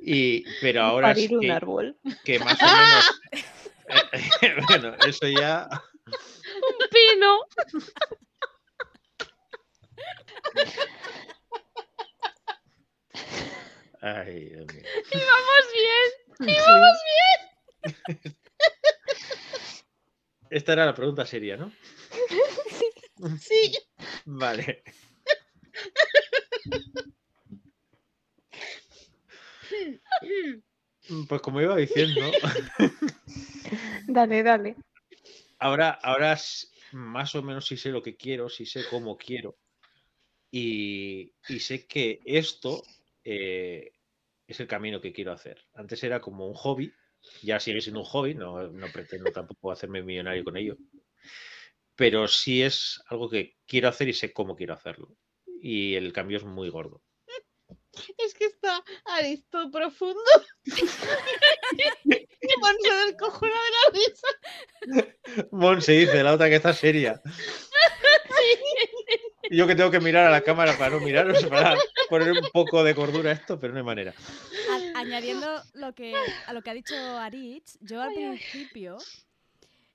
Y, 0.00 0.44
pero 0.60 0.82
ahora 0.82 1.14
sí 1.14 1.22
Parir 1.22 1.36
un 1.36 1.40
que, 1.40 1.52
árbol. 1.52 1.98
que 2.24 2.38
más 2.38 2.58
o 2.62 2.66
menos. 2.66 3.06
bueno, 4.68 4.94
eso 5.06 5.26
ya. 5.28 5.68
Un 6.06 6.88
pino. 6.90 7.44
Ay, 14.00 14.48
Dios 14.48 14.66
mío. 14.72 14.82
Vamos 16.66 16.96
bien. 18.14 18.34
Esta 20.50 20.72
era 20.72 20.86
la 20.86 20.94
pregunta 20.94 21.26
seria, 21.26 21.56
¿no? 21.56 21.72
Sí. 23.40 23.76
Vale. 24.24 24.82
Pues 31.28 31.40
como 31.40 31.60
iba 31.60 31.76
diciendo, 31.76 32.30
Dale, 34.06 34.42
dale. 34.42 34.76
ahora, 35.58 35.90
ahora 35.90 36.38
más 36.92 37.34
o 37.34 37.42
menos 37.42 37.66
sí 37.66 37.76
sé 37.76 37.90
lo 37.90 38.02
que 38.02 38.16
quiero, 38.16 38.48
sí 38.48 38.66
sé 38.66 38.84
cómo 38.88 39.16
quiero. 39.16 39.56
Y, 40.52 41.32
y 41.48 41.60
sé 41.60 41.86
que 41.86 42.20
esto 42.24 42.82
eh, 43.24 43.92
es 44.46 44.60
el 44.60 44.66
camino 44.66 45.00
que 45.00 45.12
quiero 45.12 45.32
hacer. 45.32 45.64
Antes 45.74 46.02
era 46.02 46.20
como 46.20 46.46
un 46.46 46.54
hobby, 46.54 46.92
ya 47.42 47.60
sigue 47.60 47.80
siendo 47.80 48.00
un 48.00 48.06
hobby, 48.06 48.34
no, 48.34 48.68
no 48.68 48.86
pretendo 48.92 49.30
tampoco 49.30 49.70
hacerme 49.70 50.02
millonario 50.02 50.44
con 50.44 50.56
ello. 50.56 50.76
Pero 52.00 52.26
sí 52.28 52.62
es 52.62 52.98
algo 53.10 53.28
que 53.28 53.58
quiero 53.66 53.88
hacer 53.88 54.08
y 54.08 54.14
sé 54.14 54.32
cómo 54.32 54.56
quiero 54.56 54.72
hacerlo. 54.72 55.14
Y 55.60 55.96
el 55.96 56.14
cambio 56.14 56.38
es 56.38 56.44
muy 56.44 56.70
gordo. 56.70 57.02
Es 58.16 58.32
que 58.32 58.46
está 58.46 58.82
Aristo 59.04 59.70
profundo. 59.70 60.18
y 60.64 60.70
Monse 62.58 62.94
descojona 63.06 63.52
de 63.52 63.70
la 63.76 63.98
risa. 63.98 64.28
Mon 65.52 65.82
se 65.82 65.92
dice, 65.92 66.22
la 66.22 66.32
otra 66.32 66.48
que 66.48 66.54
está 66.56 66.72
seria. 66.72 67.20
Yo 69.50 69.66
que 69.66 69.74
tengo 69.74 69.90
que 69.90 70.00
mirar 70.00 70.26
a 70.26 70.30
la 70.30 70.40
cámara 70.40 70.78
para 70.78 70.92
no 70.92 71.00
miraros, 71.00 71.44
para 71.44 71.76
poner 72.08 72.32
un 72.32 72.48
poco 72.50 72.82
de 72.82 72.94
cordura 72.94 73.28
a 73.30 73.34
esto, 73.34 73.60
pero 73.60 73.74
no 73.74 73.80
hay 73.80 73.84
manera. 73.84 74.14
A- 74.94 75.00
añadiendo 75.00 75.62
lo 75.74 75.94
que, 75.94 76.14
a 76.46 76.52
lo 76.54 76.62
que 76.62 76.70
ha 76.70 76.74
dicho 76.74 76.94
Aritz, 77.18 77.76
yo 77.82 78.00
al 78.00 78.14
principio 78.14 78.96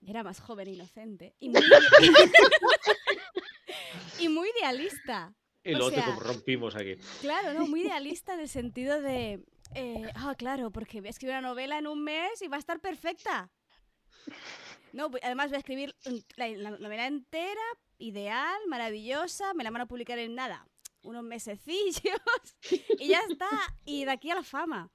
era 0.05 0.23
más 0.23 0.39
joven 0.39 0.67
e 0.67 0.71
inocente 0.73 1.35
y 1.39 1.49
muy, 1.49 1.61
y 4.19 4.29
muy 4.29 4.49
idealista. 4.59 5.33
Y 5.63 5.73
O 5.73 5.77
luego 5.77 5.91
te 5.91 6.01
sea- 6.01 6.15
rompimos 6.19 6.75
aquí. 6.75 6.95
Claro, 7.21 7.53
no, 7.53 7.67
muy 7.67 7.81
idealista 7.85 8.33
en 8.33 8.41
el 8.41 8.49
sentido 8.49 9.01
de, 9.01 9.43
eh, 9.73 10.11
ah, 10.15 10.35
claro, 10.37 10.71
porque 10.71 10.99
voy 11.01 11.07
a 11.07 11.11
escribir 11.11 11.33
una 11.37 11.47
novela 11.49 11.77
en 11.77 11.87
un 11.87 12.03
mes 12.03 12.41
y 12.41 12.47
va 12.47 12.57
a 12.57 12.59
estar 12.59 12.79
perfecta. 12.79 13.49
No, 14.93 15.09
además 15.23 15.49
voy 15.49 15.55
a 15.55 15.59
escribir 15.59 15.95
la, 16.35 16.47
la 16.49 16.71
novela 16.71 17.05
entera, 17.07 17.61
ideal, 17.97 18.59
maravillosa, 18.67 19.53
me 19.53 19.63
la 19.63 19.71
van 19.71 19.81
a 19.81 19.85
publicar 19.87 20.17
en 20.19 20.35
nada, 20.35 20.67
unos 21.03 21.23
mesecillos 21.23 22.01
y 22.99 23.07
ya 23.09 23.19
está, 23.29 23.49
y 23.85 24.05
de 24.05 24.11
aquí 24.11 24.31
a 24.31 24.35
la 24.35 24.43
fama. 24.43 24.89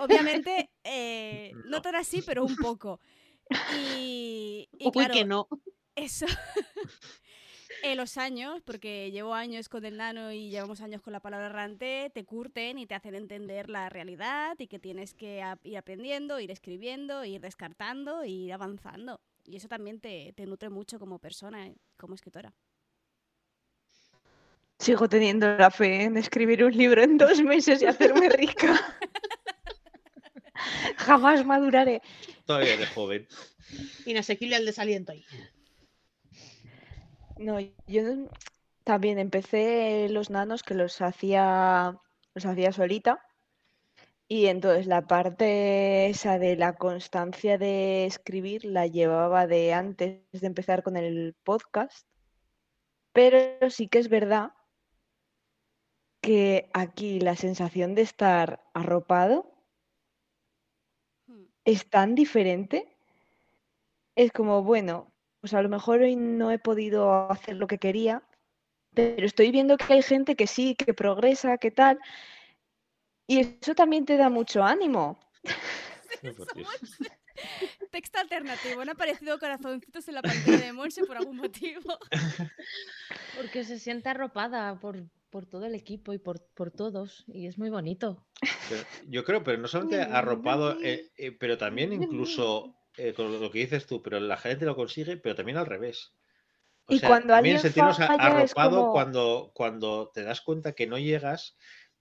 Obviamente, 0.00 0.70
eh, 0.84 1.52
no 1.66 1.76
No. 1.76 1.82
tan 1.82 1.94
así, 1.94 2.22
pero 2.22 2.44
un 2.44 2.56
poco. 2.56 3.00
Y, 3.68 4.68
y 4.78 4.90
Uy, 4.92 4.92
claro, 4.92 5.14
que 5.14 5.24
no. 5.24 5.48
eso. 5.96 6.26
eh, 7.82 7.94
los 7.96 8.16
años, 8.18 8.60
porque 8.64 9.10
llevo 9.10 9.34
años 9.34 9.68
con 9.68 9.84
el 9.84 9.96
nano 9.96 10.32
y 10.32 10.50
llevamos 10.50 10.80
años 10.80 11.02
con 11.02 11.12
la 11.12 11.20
palabra 11.20 11.46
errante, 11.46 12.10
te 12.14 12.24
curten 12.24 12.78
y 12.78 12.86
te 12.86 12.94
hacen 12.94 13.14
entender 13.14 13.70
la 13.70 13.88
realidad 13.88 14.56
y 14.58 14.66
que 14.68 14.78
tienes 14.78 15.14
que 15.14 15.42
ir 15.64 15.76
aprendiendo, 15.78 16.40
ir 16.40 16.50
escribiendo, 16.50 17.24
ir 17.24 17.40
descartando, 17.40 18.22
e 18.22 18.28
ir 18.28 18.52
avanzando. 18.52 19.20
Y 19.44 19.56
eso 19.56 19.68
también 19.68 20.00
te, 20.00 20.32
te 20.34 20.46
nutre 20.46 20.70
mucho 20.70 20.98
como 20.98 21.18
persona, 21.18 21.66
eh, 21.68 21.76
como 21.96 22.14
escritora. 22.14 22.54
Sigo 24.78 25.08
teniendo 25.08 25.56
la 25.56 25.70
fe 25.70 26.04
en 26.04 26.16
escribir 26.16 26.64
un 26.64 26.72
libro 26.72 27.02
en 27.02 27.18
dos 27.18 27.42
meses 27.42 27.82
y 27.82 27.86
hacerme 27.86 28.28
rica. 28.28 28.96
Jamás 30.96 31.44
maduraré. 31.44 32.02
Todavía 32.44 32.74
eres 32.74 32.90
joven. 32.90 33.26
Inasequible 34.06 34.56
al 34.56 34.66
desaliento 34.66 35.12
ahí. 35.12 35.24
No, 37.38 37.60
yo 37.86 38.02
también 38.84 39.18
empecé 39.18 40.08
los 40.08 40.30
nanos 40.30 40.62
que 40.62 40.74
los 40.74 41.00
hacía, 41.00 42.00
los 42.34 42.46
hacía 42.46 42.72
solita. 42.72 43.22
Y 44.30 44.46
entonces 44.46 44.86
la 44.86 45.06
parte 45.06 46.08
esa 46.08 46.38
de 46.38 46.56
la 46.56 46.74
constancia 46.74 47.56
de 47.56 48.04
escribir 48.04 48.64
la 48.64 48.86
llevaba 48.86 49.46
de 49.46 49.72
antes 49.72 50.20
de 50.32 50.46
empezar 50.46 50.82
con 50.82 50.96
el 50.96 51.34
podcast. 51.44 52.06
Pero 53.12 53.70
sí 53.70 53.88
que 53.88 53.98
es 53.98 54.08
verdad 54.08 54.52
que 56.20 56.68
aquí 56.74 57.20
la 57.20 57.36
sensación 57.36 57.94
de 57.94 58.02
estar 58.02 58.62
arropado. 58.74 59.57
Es 61.68 61.90
tan 61.90 62.14
diferente. 62.14 62.88
Es 64.16 64.32
como, 64.32 64.62
bueno, 64.62 65.12
pues 65.40 65.52
a 65.52 65.60
lo 65.60 65.68
mejor 65.68 66.00
hoy 66.00 66.16
no 66.16 66.50
he 66.50 66.58
podido 66.58 67.30
hacer 67.30 67.56
lo 67.56 67.66
que 67.66 67.76
quería, 67.76 68.22
pero 68.94 69.26
estoy 69.26 69.50
viendo 69.50 69.76
que 69.76 69.92
hay 69.92 70.02
gente 70.02 70.34
que 70.34 70.46
sí, 70.46 70.74
que 70.74 70.94
progresa, 70.94 71.58
que 71.58 71.70
tal. 71.70 71.98
Y 73.26 73.40
eso 73.40 73.74
también 73.74 74.06
te 74.06 74.16
da 74.16 74.30
mucho 74.30 74.64
ánimo. 74.64 75.20
Texto 77.90 78.18
alternativo, 78.18 78.80
han 78.80 78.88
aparecido 78.88 79.38
corazoncitos 79.38 80.08
en 80.08 80.14
la 80.14 80.22
pantalla 80.22 80.64
de 80.64 80.72
Monse 80.72 81.04
por 81.04 81.18
algún 81.18 81.36
motivo. 81.36 81.98
Porque 83.36 83.62
se 83.62 83.78
siente 83.78 84.08
arropada 84.08 84.80
por, 84.80 85.04
por 85.30 85.46
todo 85.46 85.66
el 85.66 85.74
equipo 85.74 86.12
y 86.12 86.18
por, 86.18 86.40
por 86.54 86.70
todos. 86.70 87.24
Y 87.28 87.46
es 87.46 87.58
muy 87.58 87.70
bonito. 87.70 88.26
Pero 88.68 88.82
yo 89.08 89.24
creo, 89.24 89.42
pero 89.42 89.58
no 89.58 89.68
solamente 89.68 90.00
arropado, 90.02 90.80
eh, 90.82 91.10
eh, 91.16 91.32
pero 91.32 91.58
también 91.58 91.92
incluso 91.92 92.74
eh, 92.96 93.12
con 93.14 93.40
lo 93.40 93.50
que 93.50 93.60
dices 93.60 93.86
tú, 93.86 94.02
pero 94.02 94.20
la 94.20 94.36
gente 94.36 94.64
lo 94.64 94.76
consigue, 94.76 95.16
pero 95.16 95.34
también 95.34 95.58
al 95.58 95.66
revés. 95.66 96.12
O 96.86 96.94
Y 96.94 96.98
sea, 96.98 97.08
cuando 97.10 97.28
también 97.28 97.56
alguien 97.56 97.72
sentirnos 97.72 98.00
arropado 98.00 98.76
como- 98.80 98.92
cuando, 98.92 99.50
cuando 99.54 100.10
te 100.14 100.22
das 100.22 100.40
cuenta 100.40 100.72
que 100.72 100.86
no 100.86 100.98
llegas, 100.98 101.56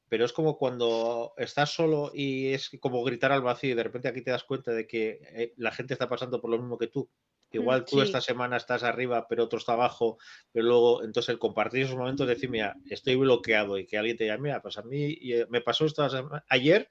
pero 0.10 0.24
es 0.24 0.32
como 0.32 0.58
cuando 0.58 1.34
estás 1.38 1.72
solo 1.74 2.12
y 2.14 2.54
es 2.54 2.70
como 2.80 3.04
gritar 3.04 3.32
al 3.34 3.42
vacío 3.42 3.72
y 3.72 3.76
de 3.76 3.84
repente 3.84 4.08
aquí 4.08 4.22
te 4.22 4.32
das 4.32 4.46
cuenta 4.46 4.72
de 4.72 4.88
que 4.88 5.20
eh, 5.34 5.54
la 5.58 5.72
gente 5.72 5.94
está 5.94 6.08
pasando 6.08 6.40
por 6.40 6.50
lo 6.50 6.58
mismo 6.58 6.78
que 6.78 6.88
tú. 6.88 7.10
Igual 7.52 7.86
tú 7.86 7.98
sí. 7.98 8.02
esta 8.02 8.22
semana 8.22 8.58
estás 8.58 8.84
arriba, 8.84 9.26
pero 9.28 9.46
otro 9.46 9.58
está 9.58 9.74
abajo, 9.74 10.18
pero 10.52 10.66
luego, 10.66 11.04
entonces 11.04 11.30
el 11.30 11.40
compartir 11.40 11.84
esos 11.84 11.96
momentos, 11.96 12.28
decir, 12.28 12.50
mira, 12.50 12.76
estoy 12.90 13.16
bloqueado 13.16 13.78
y 13.78 13.86
que 13.86 13.98
alguien 13.98 14.18
te 14.18 14.26
diga, 14.26 14.38
mira, 14.38 14.62
pues 14.62 14.78
a 14.78 14.84
mí 14.84 15.18
eh, 15.22 15.46
me 15.50 15.62
pasó 15.62 15.86
esto 15.86 16.08
ayer 16.50 16.90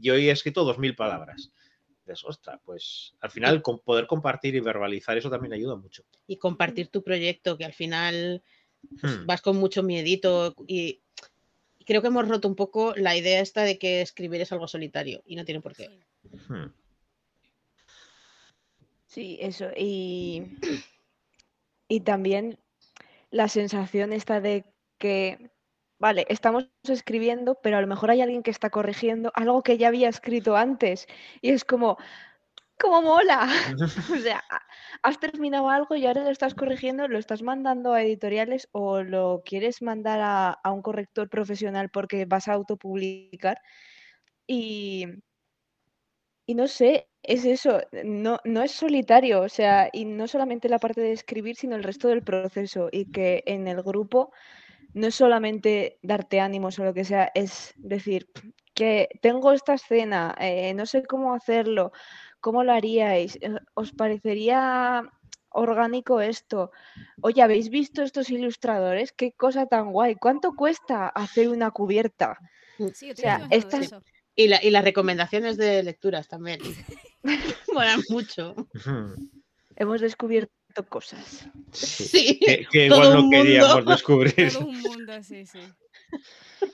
y 0.00 0.10
hoy 0.10 0.28
he 0.28 0.32
escrito 0.32 0.64
dos 0.64 0.78
mil 0.78 0.94
palabras. 0.94 1.50
Ostras, 2.24 2.58
pues 2.64 3.14
al 3.20 3.30
final 3.30 3.60
con 3.60 3.80
poder 3.80 4.06
compartir 4.06 4.54
y 4.54 4.60
verbalizar 4.60 5.18
eso 5.18 5.28
también 5.28 5.52
ayuda 5.52 5.76
mucho. 5.76 6.04
Y 6.26 6.38
compartir 6.38 6.88
tu 6.88 7.02
proyecto, 7.02 7.58
que 7.58 7.66
al 7.66 7.74
final 7.74 8.42
pues, 9.00 9.18
Hmm. 9.18 9.26
vas 9.26 9.42
con 9.42 9.56
mucho 9.56 9.82
miedito. 9.82 10.54
Y 10.66 11.02
creo 11.84 12.00
que 12.00 12.08
hemos 12.08 12.26
roto 12.28 12.48
un 12.48 12.56
poco 12.56 12.94
la 12.96 13.16
idea 13.16 13.40
esta 13.40 13.62
de 13.62 13.78
que 13.78 14.00
escribir 14.00 14.40
es 14.40 14.52
algo 14.52 14.68
solitario. 14.68 15.22
Y 15.26 15.36
no 15.36 15.44
tiene 15.44 15.60
por 15.60 15.74
qué. 15.74 16.00
Hmm. 16.48 16.72
Sí, 19.18 19.36
eso. 19.40 19.70
Y, 19.76 20.42
y 21.88 22.00
también 22.00 22.58
la 23.30 23.48
sensación 23.48 24.12
esta 24.14 24.40
de 24.40 24.66
que, 24.98 25.52
vale, 26.00 26.26
estamos 26.28 26.68
escribiendo, 26.88 27.60
pero 27.62 27.78
a 27.78 27.80
lo 27.80 27.88
mejor 27.88 28.10
hay 28.12 28.22
alguien 28.22 28.44
que 28.44 28.52
está 28.52 28.70
corrigiendo 28.70 29.32
algo 29.34 29.62
que 29.62 29.78
ya 29.78 29.88
había 29.88 30.08
escrito 30.08 30.56
antes. 30.56 31.06
Y 31.42 31.50
es 31.50 31.64
como, 31.64 31.98
¡cómo 32.80 33.02
mola! 33.02 33.48
O 34.12 34.18
sea, 34.18 34.44
ha- 34.50 34.62
has 35.02 35.20
terminado 35.20 35.70
algo 35.70 35.96
y 35.96 36.06
ahora 36.06 36.24
lo 36.24 36.30
estás 36.30 36.54
corrigiendo, 36.54 37.08
lo 37.08 37.18
estás 37.18 37.42
mandando 37.42 37.94
a 37.94 38.02
editoriales 38.02 38.68
o 38.72 39.02
lo 39.02 39.42
quieres 39.44 39.82
mandar 39.82 40.20
a, 40.22 40.50
a 40.52 40.72
un 40.72 40.82
corrector 40.82 41.30
profesional 41.30 41.90
porque 41.90 42.26
vas 42.26 42.48
a 42.48 42.54
autopublicar. 42.54 43.60
Y, 44.46 45.06
y 46.46 46.54
no 46.54 46.66
sé, 46.66 47.07
es 47.22 47.44
eso, 47.44 47.80
no, 48.04 48.38
no 48.44 48.62
es 48.62 48.72
solitario, 48.72 49.42
o 49.42 49.48
sea, 49.48 49.90
y 49.92 50.04
no 50.04 50.26
solamente 50.28 50.68
la 50.68 50.78
parte 50.78 51.00
de 51.00 51.12
escribir, 51.12 51.56
sino 51.56 51.76
el 51.76 51.82
resto 51.84 52.08
del 52.08 52.22
proceso. 52.22 52.88
Y 52.92 53.06
que 53.06 53.42
en 53.46 53.68
el 53.68 53.82
grupo 53.82 54.32
no 54.94 55.08
es 55.08 55.14
solamente 55.14 55.98
darte 56.02 56.40
ánimos 56.40 56.78
o 56.78 56.84
lo 56.84 56.94
que 56.94 57.04
sea, 57.04 57.30
es 57.34 57.74
decir, 57.78 58.28
que 58.74 59.08
tengo 59.22 59.52
esta 59.52 59.74
escena, 59.74 60.34
eh, 60.40 60.72
no 60.74 60.86
sé 60.86 61.02
cómo 61.04 61.34
hacerlo, 61.34 61.92
cómo 62.40 62.64
lo 62.64 62.72
haríais, 62.72 63.36
Eh, 63.40 63.50
os 63.74 63.92
parecería 63.92 65.02
orgánico 65.50 66.20
esto. 66.20 66.70
Oye, 67.20 67.42
¿habéis 67.42 67.68
visto 67.68 68.02
estos 68.02 68.30
ilustradores? 68.30 69.12
Qué 69.12 69.32
cosa 69.32 69.66
tan 69.66 69.92
guay. 69.92 70.14
¿Cuánto 70.14 70.52
cuesta 70.54 71.08
hacer 71.08 71.48
una 71.48 71.70
cubierta? 71.72 72.38
Sí, 72.94 73.08
yo 73.08 73.12
O 73.12 73.16
sea, 73.16 73.46
estas-. 73.50 73.94
Y, 74.36 74.46
la- 74.48 74.62
y 74.62 74.70
las 74.70 74.84
recomendaciones 74.84 75.56
de 75.56 75.82
lecturas 75.82 76.28
también. 76.28 76.60
Molan 77.72 78.02
mucho. 78.08 78.54
Hemos 79.76 80.00
descubierto 80.00 80.52
cosas. 80.88 81.48
Sí. 81.72 82.04
Sí. 82.04 82.40
Que, 82.44 82.66
que 82.70 82.88
todo 82.88 83.04
igual 83.04 83.12
no 83.24 83.30
queríamos 83.30 83.76
mundo. 83.76 83.90
descubrir. 83.92 84.52
Todo 84.52 84.66
un 84.66 84.80
mundo, 84.82 85.22
sí, 85.22 85.46
sí. 85.46 85.60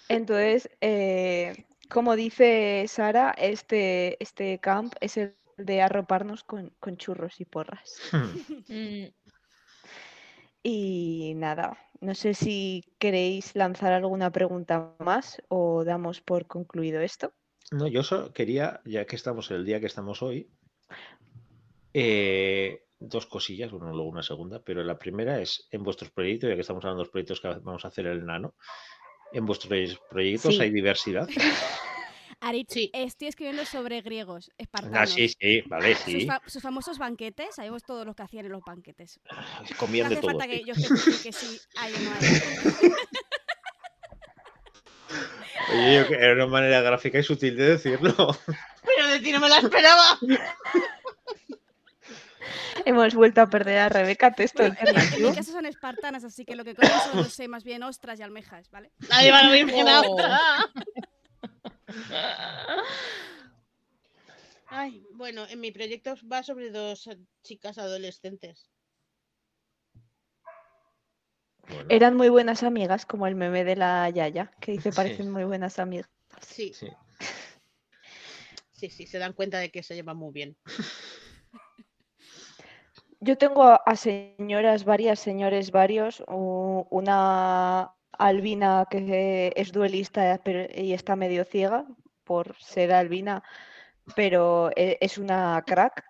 Entonces, 0.08 0.68
eh, 0.80 1.66
como 1.88 2.16
dice 2.16 2.84
Sara, 2.88 3.34
este, 3.38 4.22
este 4.22 4.58
camp 4.60 4.94
es 5.00 5.16
el 5.16 5.36
de 5.56 5.82
arroparnos 5.82 6.42
con, 6.44 6.70
con 6.80 6.96
churros 6.96 7.40
y 7.40 7.44
porras. 7.44 8.00
Hmm. 8.12 8.72
Mm, 8.72 9.06
Y 10.66 11.34
nada, 11.36 11.76
no 12.00 12.14
sé 12.14 12.32
si 12.32 12.82
queréis 12.98 13.54
lanzar 13.54 13.92
alguna 13.92 14.32
pregunta 14.32 14.94
más 14.98 15.42
o 15.48 15.84
damos 15.84 16.22
por 16.22 16.46
concluido 16.46 17.02
esto. 17.02 17.34
No, 17.72 17.88
yo 17.88 18.02
solo 18.02 18.32
quería, 18.32 18.80
ya 18.84 19.04
que 19.06 19.16
estamos 19.16 19.50
el 19.50 19.64
día 19.64 19.80
que 19.80 19.86
estamos 19.86 20.22
hoy, 20.22 20.48
eh, 21.92 22.84
dos 22.98 23.26
cosillas, 23.26 23.70
bueno, 23.70 23.90
luego 23.92 24.08
una 24.10 24.22
segunda, 24.22 24.62
pero 24.62 24.82
la 24.84 24.98
primera 24.98 25.40
es 25.40 25.66
en 25.70 25.82
vuestros 25.82 26.10
proyectos, 26.10 26.48
ya 26.50 26.54
que 26.54 26.60
estamos 26.62 26.84
hablando 26.84 27.00
de 27.00 27.04
los 27.06 27.12
proyectos 27.12 27.40
que 27.40 27.48
vamos 27.48 27.84
a 27.84 27.88
hacer 27.88 28.06
el 28.06 28.24
nano, 28.24 28.54
en 29.32 29.46
vuestros 29.46 29.98
proyectos 30.10 30.56
Sí. 30.56 30.62
hay 30.62 30.70
diversidad. 30.70 31.28
Arit, 32.40 32.68
Sí. 32.70 32.90
estoy 32.92 33.28
escribiendo 33.28 33.64
sobre 33.64 34.02
griegos, 34.02 34.50
espartanos. 34.58 34.98
Ah, 35.00 35.06
sí, 35.06 35.28
sí, 35.28 35.62
vale, 35.66 35.94
Sus, 35.94 36.04
sí. 36.04 36.26
fa- 36.26 36.42
sus 36.46 36.62
famosos 36.62 36.98
banquetes, 36.98 37.54
sabemos 37.54 37.82
todo 37.84 38.04
lo 38.04 38.14
que 38.14 38.22
hacían 38.22 38.44
en 38.44 38.52
los 38.52 38.62
banquetes. 38.62 39.18
No 39.30 39.76
Comían 39.78 40.08
de 40.10 40.16
hace 40.16 40.20
todo. 40.20 40.30
falta 40.32 40.46
que 40.46 40.58
sí. 40.58 40.64
yo 40.66 40.72
especifique 40.74 41.32
si 41.32 41.58
hay 41.78 41.92
o 41.94 41.98
no 42.00 42.10
hay. 42.10 42.20
Oye, 45.74 45.96
yo 45.96 46.09
que 46.09 46.14
era 46.14 46.34
una 46.34 46.46
manera 46.46 46.80
gráfica 46.80 47.18
y 47.18 47.22
sutil 47.22 47.56
de 47.56 47.70
decirlo. 47.70 48.14
Pero 48.84 49.09
de 49.09 49.20
ti 49.20 49.32
no 49.32 49.40
me 49.40 49.48
la 49.48 49.59
esperaba. 49.59 50.18
Hemos 52.84 53.14
vuelto 53.14 53.40
a 53.40 53.46
perder 53.48 53.78
a 53.78 53.88
Rebeca, 53.88 54.32
texto 54.32 54.62
Bueno, 54.62 54.76
en, 54.78 55.22
mi, 55.22 55.34
caso 55.34 55.52
son 55.52 55.64
espartanas, 55.64 56.24
así 56.24 56.44
que 56.44 56.55
lo 56.55 56.64
que 56.64 56.74
comen 56.74 56.92
son, 57.01 57.16
no 57.16 57.24
sé, 57.24 57.48
más 57.48 57.64
bien 57.64 57.82
ostras 57.82 58.20
y 58.20 58.22
almejas, 58.22 58.70
¿vale? 58.70 58.92
Ahí 59.10 59.30
va 59.30 59.51
Virgen 59.51 59.86
Oh. 59.86 59.90
ahora. 59.90 60.40
Ay, 64.66 65.06
bueno, 65.12 65.46
en 65.48 65.60
mi 65.60 65.70
proyecto 65.70 66.14
va 66.30 66.42
sobre 66.42 66.70
dos 66.70 67.09
chicas 67.42 67.78
adolescentes. 67.78 68.70
Bueno, 71.68 71.86
Eran 71.88 72.16
muy 72.16 72.28
buenas 72.28 72.62
amigas, 72.62 73.06
como 73.06 73.26
el 73.26 73.34
meme 73.34 73.64
de 73.64 73.76
la 73.76 74.08
Yaya, 74.10 74.50
que 74.60 74.72
dice 74.72 74.90
Sí. 74.92 74.96
parecen 74.96 75.30
muy 75.30 75.44
buenas 75.44 75.78
amigas. 75.78 76.08
Sí, 76.40 76.72
sí. 76.74 76.88
sí, 78.72 78.90
sí, 78.90 79.06
se 79.06 79.18
dan 79.18 79.32
cuenta 79.32 79.58
de 79.58 79.70
que 79.70 79.82
se 79.82 79.94
llevan 79.94 80.16
muy 80.16 80.32
bien. 80.32 80.56
Yo 83.20 83.38
tengo 83.38 83.62
a, 83.64 83.96
señoras, 83.96 84.84
varias 84.84 85.18
señores, 85.18 85.70
varios. 85.70 86.22
Una 86.28 87.94
albina 88.18 88.86
que 88.90 89.52
es 89.56 89.72
duelista 89.72 90.40
y 90.74 90.92
está 90.92 91.16
medio 91.16 91.44
ciega 91.44 91.86
por 92.24 92.54
ser 92.60 92.92
albina, 92.92 93.42
pero 94.14 94.70
e- 94.76 94.98
es 95.00 95.18
una 95.18 95.62
crack. 95.66 96.04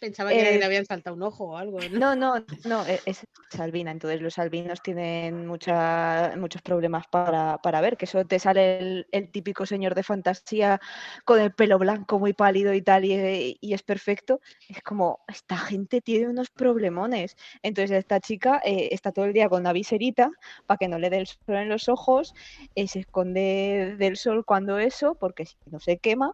Pensaba 0.00 0.30
que 0.30 0.36
Eh, 0.36 0.58
le 0.58 0.64
habían 0.64 0.84
saltado 0.86 1.16
un 1.16 1.22
ojo 1.22 1.44
o 1.52 1.56
algo. 1.56 1.78
¿no? 1.80 1.88
No, 1.98 2.16
no, 2.16 2.44
no, 2.64 2.86
e- 2.86 3.00
es, 3.06 3.24
es 3.52 3.60
albina. 3.60 3.90
Entonces 3.90 4.20
los 4.20 4.38
albinos 4.38 4.82
tienen 4.82 5.46
mucha- 5.46 6.34
muchos 6.36 6.62
problemas 6.62 7.06
para, 7.10 7.58
para 7.62 7.80
ver, 7.80 7.96
que 7.96 8.04
eso 8.06 8.24
te 8.24 8.38
sale 8.38 8.78
el, 8.78 9.06
el 9.12 9.30
típico 9.30 9.66
señor 9.66 9.94
de 9.94 10.02
fantasía 10.02 10.80
con 11.24 11.40
el 11.40 11.52
pelo 11.54 11.78
blanco 11.78 12.18
muy 12.18 12.32
pálido 12.32 12.74
y 12.74 12.82
tal, 12.82 13.04
y, 13.04 13.56
y 13.60 13.74
es 13.74 13.82
perfecto. 13.82 14.40
Es 14.68 14.82
como, 14.82 15.20
esta 15.28 15.56
gente 15.56 16.00
tiene 16.00 16.28
unos 16.28 16.50
problemones. 16.50 17.36
Entonces 17.62 17.96
esta 17.98 18.20
chica 18.20 18.60
eh, 18.64 18.88
está 18.92 19.12
todo 19.12 19.24
el 19.26 19.32
día 19.32 19.48
con 19.48 19.60
una 19.60 19.72
viserita 19.72 20.30
para 20.66 20.78
que 20.78 20.88
no 20.88 20.98
le 20.98 21.10
dé 21.10 21.18
el 21.18 21.26
sol 21.26 21.56
en 21.56 21.68
los 21.68 21.88
ojos, 21.88 22.34
eh, 22.74 22.88
se 22.88 23.00
esconde 23.00 23.96
del 23.98 24.16
sol 24.16 24.44
cuando 24.44 24.78
eso, 24.78 25.14
porque 25.18 25.46
si 25.46 25.56
no 25.70 25.80
se 25.80 25.98
quema. 25.98 26.32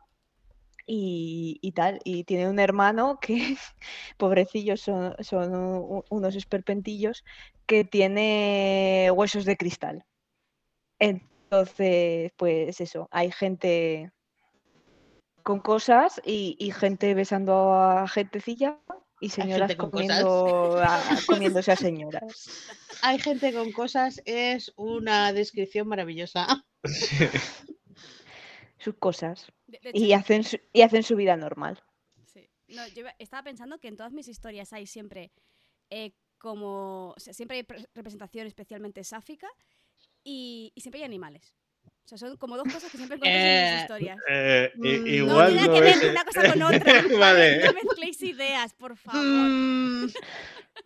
Y, 0.86 1.58
y 1.62 1.72
tal, 1.72 2.00
y 2.04 2.24
tiene 2.24 2.48
un 2.48 2.58
hermano 2.58 3.18
que, 3.20 3.56
pobrecillos, 4.16 4.80
son, 4.80 5.14
son 5.20 6.02
unos 6.10 6.34
esperpentillos, 6.34 7.24
que 7.66 7.84
tiene 7.84 9.10
huesos 9.14 9.44
de 9.44 9.56
cristal. 9.56 10.04
Entonces, 10.98 12.32
pues 12.36 12.80
eso, 12.80 13.08
hay 13.10 13.30
gente 13.30 14.10
con 15.42 15.60
cosas 15.60 16.20
y, 16.24 16.56
y 16.58 16.70
gente 16.70 17.14
besando 17.14 17.74
a 17.74 18.06
gentecilla 18.08 18.80
y 19.20 19.28
señoras 19.30 19.70
gente 19.72 19.76
con 19.76 19.90
cosas. 19.90 20.18
comiendo 20.18 20.76
a- 20.82 21.16
comiéndose 21.28 21.72
a 21.72 21.76
señoras. 21.76 22.50
Hay 23.02 23.18
gente 23.18 23.52
con 23.52 23.72
cosas, 23.72 24.22
es 24.24 24.72
una 24.76 25.32
descripción 25.32 25.88
maravillosa. 25.88 26.46
Sus 28.78 28.94
cosas. 28.96 29.46
De- 29.72 29.78
de 29.82 29.90
hecho, 29.90 29.98
Y 30.04 30.12
hacen 30.12 30.44
su, 30.44 30.58
y 30.72 30.82
hacen 30.82 31.02
su 31.02 31.16
vida 31.16 31.36
normal. 31.36 31.82
Sí. 32.26 32.48
No, 32.68 32.86
yo 32.88 33.04
estaba 33.18 33.42
pensando 33.42 33.78
que 33.78 33.88
en 33.88 33.96
todas 33.96 34.12
mis 34.12 34.28
historias 34.28 34.72
hay 34.72 34.86
siempre 34.86 35.32
eh, 35.90 36.12
como. 36.38 37.10
o 37.16 37.20
sea, 37.20 37.32
siempre 37.32 37.56
hay 37.58 37.62
pre- 37.62 37.86
representación 37.94 38.46
especialmente 38.46 39.02
sáfica 39.04 39.48
y, 40.24 40.72
y 40.74 40.80
siempre 40.80 41.00
hay 41.00 41.04
animales. 41.06 41.54
O 42.04 42.08
sea, 42.08 42.18
son 42.18 42.36
como 42.36 42.56
dos 42.56 42.64
cosas 42.72 42.90
que 42.90 42.96
siempre 42.96 43.16
encuentras 43.16 43.42
en 43.42 43.48
Eh, 43.48 43.72
mis 43.72 43.80
historias. 43.82 44.18
Eh, 44.28 44.72
Mm, 44.74 44.80
No 44.82 45.06
igual 45.08 45.52
tiene 45.52 45.66
no 45.68 45.74
que 45.74 45.80
ver 45.80 45.96
es- 45.96 46.10
una 46.10 46.24
cosa 46.24 46.52
con 46.52 46.62
otra. 46.62 47.02
No 47.66 47.72
mezcléis 47.72 48.22
ideas, 48.22 48.74
por 48.74 48.96
favor. 48.96 49.22
Mm, 49.24 50.08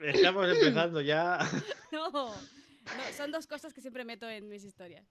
estamos 0.00 0.48
empezando 0.48 1.00
ya. 1.00 1.38
No. 1.92 2.10
No, 2.12 3.02
son 3.16 3.32
dos 3.32 3.46
cosas 3.48 3.72
que 3.74 3.80
siempre 3.80 4.04
meto 4.04 4.28
en 4.28 4.48
mis 4.48 4.62
historias. 4.64 5.04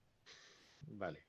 Vale. 0.87 1.19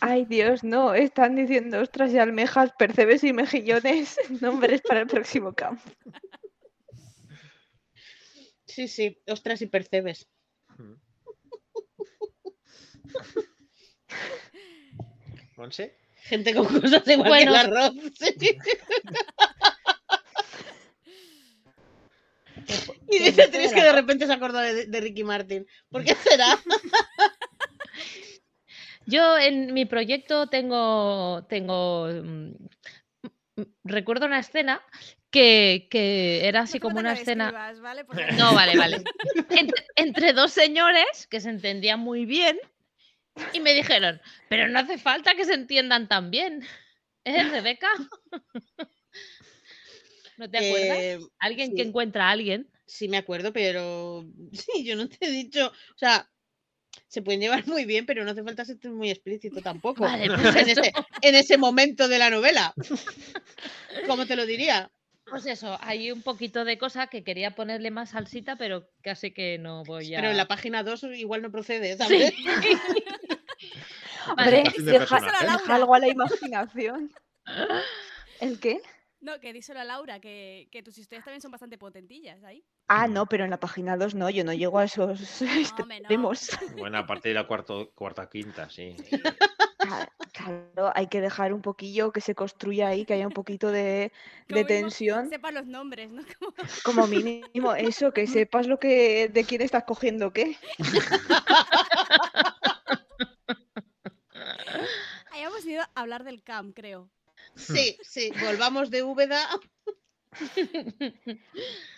Ay, 0.00 0.24
Dios, 0.24 0.64
no, 0.64 0.94
están 0.94 1.36
diciendo 1.36 1.80
ostras 1.80 2.12
y 2.12 2.18
almejas, 2.18 2.72
percebes 2.78 3.22
y 3.24 3.32
mejillones, 3.32 4.16
nombres 4.40 4.80
para 4.82 5.00
el 5.00 5.06
próximo 5.06 5.52
camp. 5.54 5.80
sí, 8.66 8.88
sí, 8.88 9.22
ostras 9.26 9.62
y 9.62 9.66
percebes. 9.66 10.28
¿Monse? 15.56 15.96
Gente 16.22 16.54
con 16.54 16.66
cosas 16.80 17.06
igual 17.06 17.28
Bueno. 17.28 17.52
que 17.52 17.58
el 17.58 17.66
arroz. 17.76 17.92
sí. 18.18 18.56
Y 23.10 23.18
dice 23.18 23.48
Tris 23.48 23.72
que 23.72 23.82
de 23.82 23.92
repente 23.92 24.26
se 24.26 24.32
acordó 24.32 24.58
de, 24.58 24.86
de 24.86 25.00
Ricky 25.00 25.22
Martin. 25.22 25.66
¿Por 25.90 26.02
qué 26.02 26.14
será? 26.14 26.58
Yo 29.06 29.38
en 29.38 29.72
mi 29.74 29.84
proyecto 29.84 30.48
tengo, 30.48 31.44
tengo 31.48 32.06
mm, 32.08 32.50
mm, 33.56 33.62
recuerdo 33.84 34.26
una 34.26 34.38
escena 34.40 34.82
que, 35.30 35.88
que 35.90 36.46
era 36.46 36.60
así 36.60 36.78
No 36.78 36.82
como 36.82 36.98
una 37.00 37.12
escena. 37.12 37.44
describas, 37.46 37.80
¿vale? 37.80 38.04
Porque- 38.04 38.26
No, 38.38 38.54
vale, 38.54 38.76
vale. 38.76 39.02
Entre, 39.50 39.84
entre 39.96 40.32
dos 40.32 40.52
señores 40.52 41.26
que 41.28 41.40
se 41.40 41.50
entendían 41.50 42.00
muy 42.00 42.24
bien 42.24 42.58
y 43.52 43.60
me 43.60 43.74
dijeron, 43.74 44.20
pero 44.48 44.68
no 44.68 44.78
hace 44.78 44.96
falta 44.98 45.34
que 45.34 45.44
se 45.44 45.54
entiendan 45.54 46.06
tan 46.08 46.30
bien. 46.30 46.64
¿Eh, 47.24 47.42
Rebeca? 47.44 47.88
¿No 50.36 50.50
te 50.50 50.58
acuerdas? 50.58 50.98
Eh, 50.98 51.18
Alguien 51.38 51.74
que 51.74 51.82
encuentra 51.82 52.28
a 52.28 52.30
alguien. 52.32 52.68
sí, 52.86 53.08
me 53.08 53.16
acuerdo, 53.16 53.52
pero 53.52 54.24
sí, 54.52 54.84
yo 54.84 54.96
no 54.96 55.08
te 55.08 55.26
he 55.26 55.30
dicho. 55.30 55.68
O 55.68 55.98
sea, 55.98 56.28
se 57.08 57.22
pueden 57.22 57.40
llevar 57.40 57.66
muy 57.66 57.84
bien, 57.84 58.06
pero 58.06 58.24
no 58.24 58.30
hace 58.30 58.42
falta 58.42 58.64
ser 58.64 58.78
muy 58.90 59.10
explícito 59.10 59.60
tampoco. 59.60 60.04
Vale, 60.04 60.24
en, 60.26 60.40
pues 60.40 60.56
ese, 60.68 60.92
en 61.22 61.34
ese 61.34 61.58
momento 61.58 62.08
de 62.08 62.18
la 62.18 62.30
novela. 62.30 62.74
¿Cómo 64.06 64.26
te 64.26 64.36
lo 64.36 64.46
diría? 64.46 64.90
Pues 65.26 65.46
eso, 65.46 65.78
hay 65.80 66.12
un 66.12 66.20
poquito 66.22 66.64
de 66.66 66.76
cosa 66.76 67.06
que 67.06 67.24
quería 67.24 67.54
ponerle 67.54 67.90
más 67.90 68.10
salsita, 68.10 68.56
pero 68.56 68.90
casi 69.02 69.32
que 69.32 69.58
no 69.58 69.82
voy 69.84 70.14
a. 70.14 70.18
Pero 70.18 70.30
en 70.30 70.36
la 70.36 70.46
página 70.46 70.82
2 70.82 71.04
igual 71.14 71.40
no 71.40 71.50
procede, 71.50 71.92
Sí. 71.92 71.98
¿sabes? 71.98 72.34
Vale. 72.44 72.78
Hombre, 74.26 74.62
Perfil 74.64 74.84
de 74.84 74.92
deja, 74.92 75.06
personaje. 75.18 75.46
deja 75.46 75.74
algo 75.74 75.94
a 75.94 75.98
la 75.98 76.08
imaginación. 76.08 77.12
¿El 78.40 78.58
qué? 78.60 78.80
No, 79.24 79.40
que 79.40 79.54
díselo 79.54 79.80
a 79.80 79.84
Laura, 79.84 80.20
que, 80.20 80.68
que 80.70 80.82
tus 80.82 80.98
historias 80.98 81.24
también 81.24 81.40
son 81.40 81.50
bastante 81.50 81.78
potentillas 81.78 82.44
ahí. 82.44 82.62
Ah, 82.88 83.08
no, 83.08 83.24
pero 83.24 83.44
en 83.44 83.50
la 83.50 83.58
página 83.58 83.96
2 83.96 84.14
no, 84.14 84.28
yo 84.28 84.44
no 84.44 84.52
llego 84.60 84.78
a 84.78 84.84
esos 84.84 85.40
no. 85.40 85.48
extremos. 85.56 86.50
Bueno, 86.76 86.98
a 86.98 87.06
partir 87.06 87.30
de 87.30 87.34
la 87.40 87.46
cuarto, 87.46 87.90
cuarta, 87.94 88.28
quinta, 88.28 88.68
sí. 88.68 88.94
Claro, 90.34 90.92
hay 90.94 91.06
que 91.06 91.22
dejar 91.22 91.54
un 91.54 91.62
poquillo 91.62 92.12
que 92.12 92.20
se 92.20 92.34
construya 92.34 92.88
ahí, 92.88 93.06
que 93.06 93.14
haya 93.14 93.26
un 93.26 93.32
poquito 93.32 93.70
de, 93.70 94.12
de 94.48 94.64
tensión, 94.66 95.30
Sepa 95.30 95.50
los 95.52 95.64
nombres, 95.66 96.10
¿no? 96.10 96.22
Como- 96.38 96.54
como 96.84 97.06
mínimo 97.06 97.74
eso, 97.74 98.12
que 98.12 98.26
sepas 98.26 98.66
lo 98.66 98.78
que 98.78 99.28
de 99.28 99.44
quién 99.44 99.62
estás 99.62 99.84
cogiendo 99.84 100.34
qué. 100.34 100.58
Hayamos 105.32 105.64
ido 105.64 105.82
a 105.82 105.88
hablar 105.94 106.24
del 106.24 106.42
camp, 106.42 106.74
creo. 106.74 107.08
Sí, 107.56 107.98
sí, 108.02 108.30
volvamos 108.40 108.90
de 108.90 109.02
Úbeda. 109.02 109.40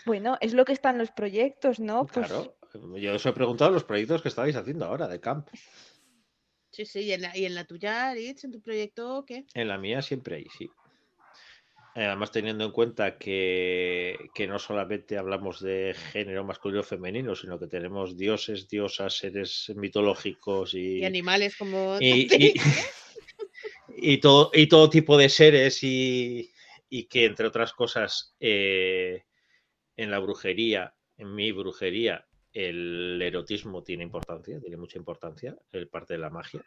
Bueno, 0.05 0.39
es 0.41 0.53
lo 0.55 0.65
que 0.65 0.73
están 0.73 0.99
los 0.99 1.11
proyectos, 1.11 1.81
¿no? 1.81 2.07
Pues 2.07 2.29
Claro. 2.29 2.57
Yo 2.97 3.15
os 3.15 3.27
he 3.27 3.33
preguntado 3.33 3.71
los 3.73 3.83
proyectos 3.85 4.23
que 4.23 4.29
estabais 4.29 4.55
haciendo 4.55 4.85
ahora 4.85 5.09
de 5.09 5.21
camp. 5.21 5.49
Sí, 6.71 6.85
sí, 6.85 7.01
y 7.01 7.13
en 7.13 7.23
la, 7.23 7.37
y 7.37 7.45
en 7.47 7.55
la 7.55 7.65
tuya, 7.65 8.11
Aritz, 8.11 8.45
en 8.45 8.53
tu 8.53 8.61
proyecto, 8.61 9.25
¿qué? 9.27 9.47
En 9.55 9.67
la 9.69 9.79
mía 9.79 10.03
siempre 10.03 10.37
hay, 10.37 10.47
sí. 10.57 10.71
Eh, 11.97 12.05
Además, 12.05 12.31
teniendo 12.31 12.65
en 12.65 12.73
cuenta 12.73 13.17
que, 13.19 14.29
que 14.35 14.47
no 14.47 14.59
solamente 14.59 15.17
hablamos 15.17 15.61
de 15.61 15.97
género 16.13 16.45
masculino 16.45 16.81
o 16.81 16.85
femenino, 16.85 17.35
sino 17.35 17.59
que 17.59 17.67
tenemos 17.67 18.17
dioses, 18.17 18.69
diosas, 18.69 19.17
seres 19.17 19.73
mitológicos 19.75 20.75
y, 20.75 20.99
Y 20.99 21.05
animales 21.05 21.57
como. 21.57 21.97
y, 22.01 22.29
y- 22.47 22.55
y 23.97 24.19
todo, 24.19 24.51
y 24.53 24.69
todo 24.69 24.91
tipo 24.91 25.17
de 25.17 25.29
seres 25.29 25.83
y, 25.83 26.53
y 26.89 27.05
que, 27.05 27.25
entre 27.25 27.47
otras 27.47 27.73
cosas, 27.73 28.35
eh, 28.41 29.25
en 29.97 30.11
la 30.11 30.19
brujería, 30.19 30.95
en 31.17 31.35
mi 31.35 31.53
brujería, 31.53 32.27
el 32.53 33.21
erotismo 33.21 33.83
tiene 33.83 34.05
importancia, 34.05 34.61
tiene 34.61 34.77
mucha 34.77 34.99
importancia, 34.99 35.57
el 35.73 35.89
parte 35.89 36.15
de 36.15 36.19
la 36.19 36.31
magia, 36.31 36.65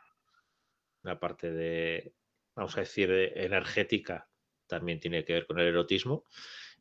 la 1.04 1.20
parte 1.20 1.52
de, 1.52 2.14
vamos 2.56 2.76
a 2.78 2.82
decir, 2.82 3.10
de 3.10 3.34
energética 3.36 4.28
también 4.68 5.00
tiene 5.00 5.26
que 5.26 5.34
ver 5.34 5.48
con 5.48 5.60
el 5.60 5.68
erotismo. 5.68 6.26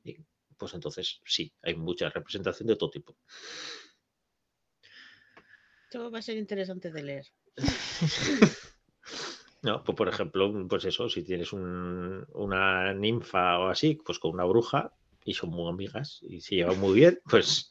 Y 0.04 0.16
pues 0.56 0.74
entonces 0.74 1.20
sí, 1.24 1.52
hay 1.62 1.74
mucha 1.74 2.10
representación 2.10 2.66
de 2.66 2.76
todo 2.76 2.90
tipo. 2.90 3.16
Esto 5.84 6.10
va 6.10 6.18
a 6.18 6.22
ser 6.22 6.36
interesante 6.36 6.90
de 6.90 7.02
leer. 7.02 7.26
No, 9.62 9.82
pues 9.82 9.96
por 9.96 10.08
ejemplo, 10.08 10.52
pues 10.68 10.84
eso, 10.84 11.08
si 11.08 11.24
tienes 11.24 11.52
un- 11.52 12.24
una 12.34 12.94
ninfa 12.94 13.58
o 13.58 13.68
así, 13.68 13.98
pues 14.04 14.18
con 14.18 14.32
una 14.32 14.44
bruja 14.44 14.92
y 15.24 15.34
son 15.34 15.50
muy 15.50 15.68
amigas 15.68 16.20
y 16.22 16.40
se 16.40 16.54
llevan 16.56 16.78
muy 16.78 16.94
bien, 17.00 17.20
pues 17.30 17.70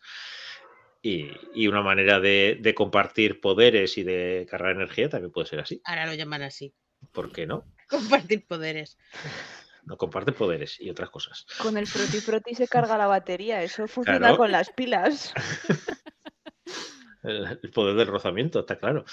y, 1.01 1.31
y 1.53 1.67
una 1.67 1.81
manera 1.81 2.19
de, 2.19 2.57
de 2.59 2.73
compartir 2.75 3.39
poderes 3.39 3.97
y 3.97 4.03
de 4.03 4.45
cargar 4.49 4.71
energía 4.75 5.07
también 5.09 5.31
puede 5.31 5.47
ser 5.47 5.59
así. 5.61 5.81
Ahora 5.85 6.05
lo 6.05 6.13
llaman 6.13 6.41
así. 6.43 6.73
¿Por 7.13 7.31
qué 7.31 7.45
no? 7.47 7.63
Compartir 7.89 8.45
poderes. 8.47 8.97
No 9.85 9.95
comparte 9.95 10.33
poderes 10.33 10.81
y 10.81 10.89
otras 10.89 11.09
cosas. 11.09 11.45
Con 11.61 11.77
el 11.77 11.87
froti 11.87 12.19
froti 12.19 12.53
se 12.55 12.67
carga 12.67 12.97
la 12.97 13.07
batería, 13.07 13.63
eso 13.63 13.87
funciona 13.87 14.19
Claro. 14.19 14.37
con 14.37 14.51
las 14.51 14.69
pilas. 14.71 15.33
El, 17.23 17.59
el 17.63 17.71
poder 17.71 17.95
del 17.95 18.07
rozamiento, 18.07 18.59
está 18.59 18.77
claro. 18.77 19.03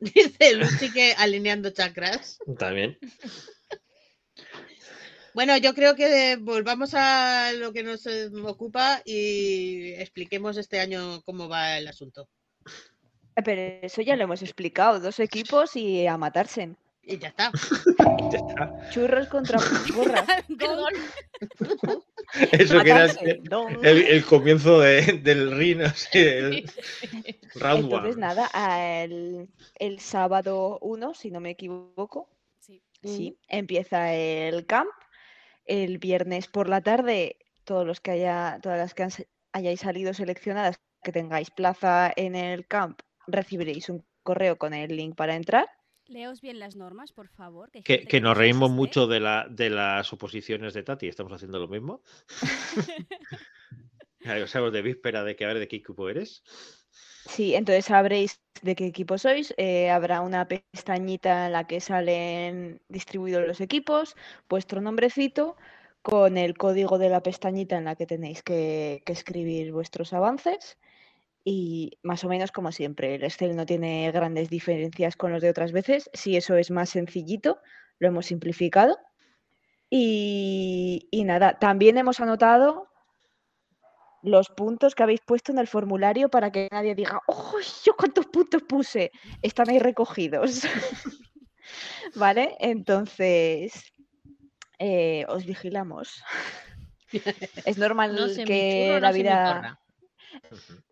Dice 0.14 0.54
Lucy 0.54 0.90
que 0.90 1.14
alineando 1.16 1.70
chakras. 1.70 2.38
También. 2.58 2.98
Bueno, 5.34 5.56
yo 5.58 5.74
creo 5.74 5.94
que 5.94 6.36
volvamos 6.40 6.94
a 6.94 7.52
lo 7.52 7.72
que 7.72 7.82
nos 7.82 8.06
eh, 8.06 8.30
ocupa 8.44 9.00
y 9.04 9.92
expliquemos 9.92 10.56
este 10.56 10.80
año 10.80 11.22
cómo 11.22 11.48
va 11.48 11.78
el 11.78 11.86
asunto. 11.86 12.28
Pero 13.44 13.60
eso 13.82 14.02
ya 14.02 14.16
lo 14.16 14.24
hemos 14.24 14.42
explicado, 14.42 15.00
dos 15.00 15.20
equipos 15.20 15.76
y 15.76 16.06
a 16.06 16.16
matarse. 16.16 16.74
Y 17.02 17.18
ya 17.18 17.28
está. 17.28 17.50
Ya 18.32 18.38
está. 18.38 18.90
Churros 18.90 19.26
contra 19.28 19.58
porras. 19.94 20.24
Gong. 20.48 20.94
Eso 22.52 22.80
que 22.82 22.90
era 22.90 23.06
el, 23.06 23.40
el- 23.82 24.02
el 24.06 24.24
comienzo 24.24 24.78
de- 24.80 25.18
del 25.22 25.50
ring, 25.56 25.80
así, 25.82 26.08
el 26.12 26.64
round 27.56 27.84
Entonces, 27.84 28.14
one. 28.16 28.20
nada, 28.20 29.02
el, 29.02 29.48
el 29.76 29.98
sábado 30.00 30.78
1, 30.80 31.14
si 31.14 31.30
no 31.32 31.40
me 31.40 31.50
equivoco, 31.50 32.28
Sí. 32.60 32.80
sí, 33.02 33.38
empieza 33.48 34.14
el 34.14 34.66
camp. 34.66 34.90
El 35.64 35.98
viernes 35.98 36.46
por 36.46 36.68
la 36.68 36.80
tarde, 36.82 37.36
todos 37.64 37.86
los 37.86 38.00
que 38.00 38.12
haya, 38.12 38.58
todas 38.62 38.78
las 38.78 38.94
que 38.94 39.02
han 39.04 39.10
hayáis 39.52 39.80
salido 39.80 40.14
seleccionadas, 40.14 40.80
que 41.02 41.10
tengáis 41.12 41.50
plaza 41.50 42.12
en 42.14 42.36
el 42.36 42.66
camp, 42.68 43.00
recibiréis 43.26 43.88
un 43.88 44.04
correo 44.22 44.56
con 44.58 44.74
el 44.74 44.94
link 44.96 45.16
para 45.16 45.34
entrar. 45.34 45.66
Leos 46.10 46.40
bien 46.40 46.58
las 46.58 46.74
normas, 46.74 47.12
por 47.12 47.28
favor. 47.28 47.70
Que, 47.70 48.20
nos 48.20 48.36
reímos 48.36 48.70
mucho 48.70 49.06
de, 49.06 49.20
la, 49.20 49.46
de 49.48 49.70
las 49.70 50.12
oposiciones 50.12 50.74
de 50.74 50.82
Tati, 50.82 51.06
estamos 51.06 51.32
haciendo 51.32 51.58
lo 51.58 51.68
mismo. 51.68 52.02
Ya 54.22 54.46
Sabemos 54.46 54.74
de 54.74 54.82
víspera 54.82 55.24
de 55.24 55.34
que 55.34 55.46
a 55.46 55.48
ver 55.48 55.58
de 55.58 55.66
qué 55.66 55.76
equipo 55.76 56.06
eres. 56.10 56.42
Sí, 57.26 57.54
entonces 57.54 57.86
sabréis 57.86 58.42
de 58.60 58.74
qué 58.74 58.84
equipo 58.84 59.16
sois. 59.16 59.54
eh, 59.56 59.88
habrá 59.88 60.20
una 60.20 60.46
pestañita 60.46 61.46
en 61.46 61.52
la 61.52 61.66
que 61.66 61.80
salen 61.80 62.82
distribuidos 62.88 63.46
los 63.46 63.62
equipos, 63.62 64.16
vuestro 64.46 64.82
nombrecito, 64.82 65.56
con 66.02 66.36
el 66.36 66.54
código 66.58 66.98
de 66.98 67.08
la 67.08 67.22
pestañita 67.22 67.78
en 67.78 67.84
la 67.86 67.96
que 67.96 68.04
tenéis 68.04 68.42
que, 68.42 69.02
que 69.06 69.12
escribir 69.14 69.72
vuestros 69.72 70.12
avances. 70.12 70.76
Y 71.44 71.98
más 72.02 72.22
o 72.24 72.28
menos 72.28 72.52
como 72.52 72.70
siempre, 72.72 73.14
el 73.14 73.24
Excel 73.24 73.56
no 73.56 73.66
tiene 73.66 74.10
grandes 74.12 74.50
diferencias 74.50 75.16
con 75.16 75.32
los 75.32 75.42
de 75.42 75.50
otras 75.50 75.72
veces. 75.72 76.10
Si 76.12 76.36
eso 76.36 76.56
es 76.56 76.70
más 76.70 76.90
sencillito, 76.90 77.60
lo 77.98 78.08
hemos 78.08 78.26
simplificado. 78.26 78.98
Y, 79.88 81.08
y 81.10 81.24
nada, 81.24 81.58
también 81.58 81.98
hemos 81.98 82.20
anotado 82.20 82.90
los 84.22 84.48
puntos 84.50 84.94
que 84.94 85.02
habéis 85.02 85.20
puesto 85.20 85.52
en 85.52 85.58
el 85.58 85.66
formulario 85.66 86.28
para 86.28 86.50
que 86.52 86.68
nadie 86.70 86.94
diga, 86.94 87.20
¡oh, 87.26 87.56
yo 87.84 87.94
cuántos 87.96 88.26
puntos 88.26 88.62
puse! 88.62 89.10
Están 89.42 89.70
ahí 89.70 89.78
recogidos. 89.78 90.62
¿Vale? 92.14 92.56
Entonces, 92.60 93.92
eh, 94.78 95.24
os 95.28 95.44
vigilamos. 95.46 96.22
es 97.64 97.78
normal 97.78 98.14
No 98.14 98.28
sé 98.28 98.42
mi 98.42 98.46
que 98.46 98.86
churro, 98.88 99.00
la 99.00 99.12
vida. 99.12 99.79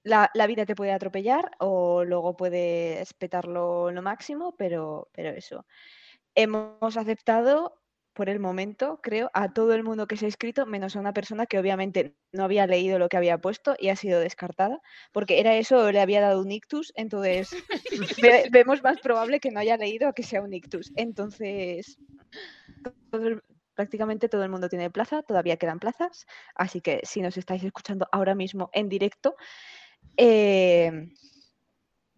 La, 0.02 0.30
la 0.34 0.46
vida 0.46 0.64
te 0.66 0.74
puede 0.74 0.92
atropellar 0.92 1.50
o 1.58 2.04
luego 2.04 2.36
puedes 2.36 3.12
petarlo 3.14 3.90
lo 3.90 4.02
máximo, 4.02 4.54
pero, 4.56 5.08
pero 5.12 5.30
eso. 5.30 5.66
Hemos 6.34 6.96
aceptado 6.96 7.80
por 8.14 8.28
el 8.28 8.40
momento, 8.40 9.00
creo, 9.02 9.30
a 9.34 9.52
todo 9.52 9.74
el 9.74 9.84
mundo 9.84 10.06
que 10.08 10.16
se 10.16 10.26
ha 10.26 10.28
inscrito, 10.28 10.66
menos 10.66 10.96
a 10.96 11.00
una 11.00 11.12
persona 11.12 11.46
que 11.46 11.58
obviamente 11.58 12.16
no 12.32 12.44
había 12.44 12.66
leído 12.66 12.98
lo 12.98 13.08
que 13.08 13.16
había 13.16 13.38
puesto 13.38 13.76
y 13.78 13.90
ha 13.90 13.96
sido 13.96 14.20
descartada, 14.20 14.80
porque 15.12 15.40
era 15.40 15.54
eso 15.56 15.92
le 15.92 16.00
había 16.00 16.20
dado 16.20 16.40
un 16.42 16.50
ictus, 16.50 16.92
entonces 16.96 17.50
ve- 18.22 18.48
vemos 18.50 18.82
más 18.82 18.98
probable 19.00 19.40
que 19.40 19.50
no 19.52 19.60
haya 19.60 19.76
leído 19.76 20.08
a 20.08 20.12
que 20.12 20.24
sea 20.24 20.42
un 20.42 20.52
ictus. 20.52 20.92
Entonces, 20.96 21.98
todo 23.10 23.26
el- 23.28 23.42
prácticamente 23.78 24.28
todo 24.28 24.42
el 24.42 24.50
mundo 24.50 24.68
tiene 24.68 24.90
plaza, 24.90 25.22
todavía 25.22 25.56
quedan 25.56 25.78
plazas, 25.78 26.26
así 26.56 26.80
que 26.80 27.00
si 27.04 27.20
nos 27.22 27.36
estáis 27.36 27.62
escuchando 27.62 28.08
ahora 28.10 28.34
mismo 28.34 28.70
en 28.72 28.88
directo, 28.88 29.36
eh, 30.16 31.12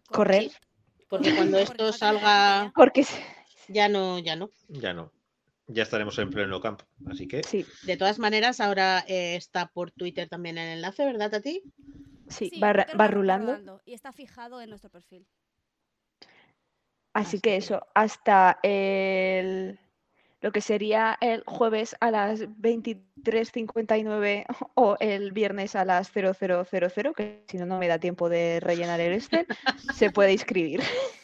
correr, 0.07 0.45
Sí, 0.45 0.51
Porque 1.07 1.35
cuando 1.35 1.59
esto 1.59 1.93
salga, 1.93 2.71
porque 2.75 3.05
ya 3.67 3.87
no, 3.89 4.17
ya 4.17 4.35
no. 4.35 4.49
Ya 4.69 4.91
no. 4.95 5.11
Ya 5.67 5.83
estaremos 5.83 6.17
en 6.17 6.31
pleno 6.31 6.59
campo. 6.59 6.83
Así 7.05 7.27
que 7.27 7.43
sí, 7.43 7.63
De 7.83 7.95
todas 7.95 8.17
maneras, 8.17 8.59
ahora 8.59 9.05
eh, 9.07 9.35
está 9.35 9.67
por 9.67 9.91
Twitter 9.91 10.27
también 10.29 10.57
el 10.57 10.67
enlace, 10.77 11.05
¿verdad, 11.05 11.29
Tati? 11.29 11.61
sí, 12.27 12.49
Sí, 12.49 12.59
va, 12.59 12.73
rulando. 13.07 13.79
Y 13.85 13.93
está 13.93 14.11
fijado 14.11 14.61
en 14.61 14.69
nuestro 14.71 14.89
perfil. 14.89 15.27
Así 17.13 17.37
Así 17.37 17.37
que 17.39 17.51
que- 17.51 17.57
eso, 17.57 17.85
hasta 17.93 18.57
el, 18.63 19.79
lo 20.41 20.51
que 20.51 20.59
sería 20.61 21.17
el 21.21 21.43
jueves 21.45 21.95
a 21.99 22.09
las 22.11 22.41
23.59 22.41 24.45
o 24.75 24.97
el 24.99 25.31
viernes 25.31 25.75
a 25.75 25.85
las 25.85 26.11
0000, 26.11 27.13
que 27.15 27.45
si 27.47 27.57
no, 27.57 27.65
no 27.65 27.77
me 27.77 27.87
da 27.87 27.99
tiempo 27.99 28.27
de 28.27 28.59
rellenar 28.59 28.99
el 28.99 29.13
Excel, 29.13 29.47
se 29.93 30.11
puede 30.11 30.33
inscribir. 30.33 30.81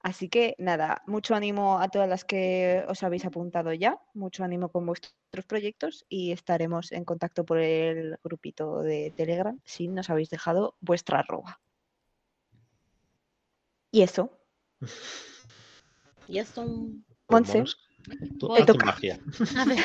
Así 0.00 0.28
que 0.28 0.56
nada, 0.58 1.02
mucho 1.06 1.34
ánimo 1.34 1.80
a 1.80 1.88
todas 1.88 2.08
las 2.08 2.26
que 2.26 2.84
os 2.88 3.02
habéis 3.02 3.24
apuntado 3.24 3.72
ya, 3.72 3.98
mucho 4.12 4.44
ánimo 4.44 4.68
con 4.68 4.84
vuestros 4.84 5.46
proyectos 5.46 6.04
y 6.10 6.32
estaremos 6.32 6.92
en 6.92 7.06
contacto 7.06 7.46
por 7.46 7.56
el 7.58 8.18
grupito 8.22 8.82
de 8.82 9.14
Telegram 9.16 9.58
si 9.64 9.88
nos 9.88 10.10
habéis 10.10 10.28
dejado 10.28 10.76
vuestra 10.80 11.20
arroba. 11.20 11.58
Y 13.90 14.02
eso, 14.02 14.30
Y 16.28 16.38
esto. 16.38 16.66
Monse, 17.34 17.64
tú 18.38 18.48
magia. 18.84 19.18
A 19.56 19.64
ver, 19.64 19.78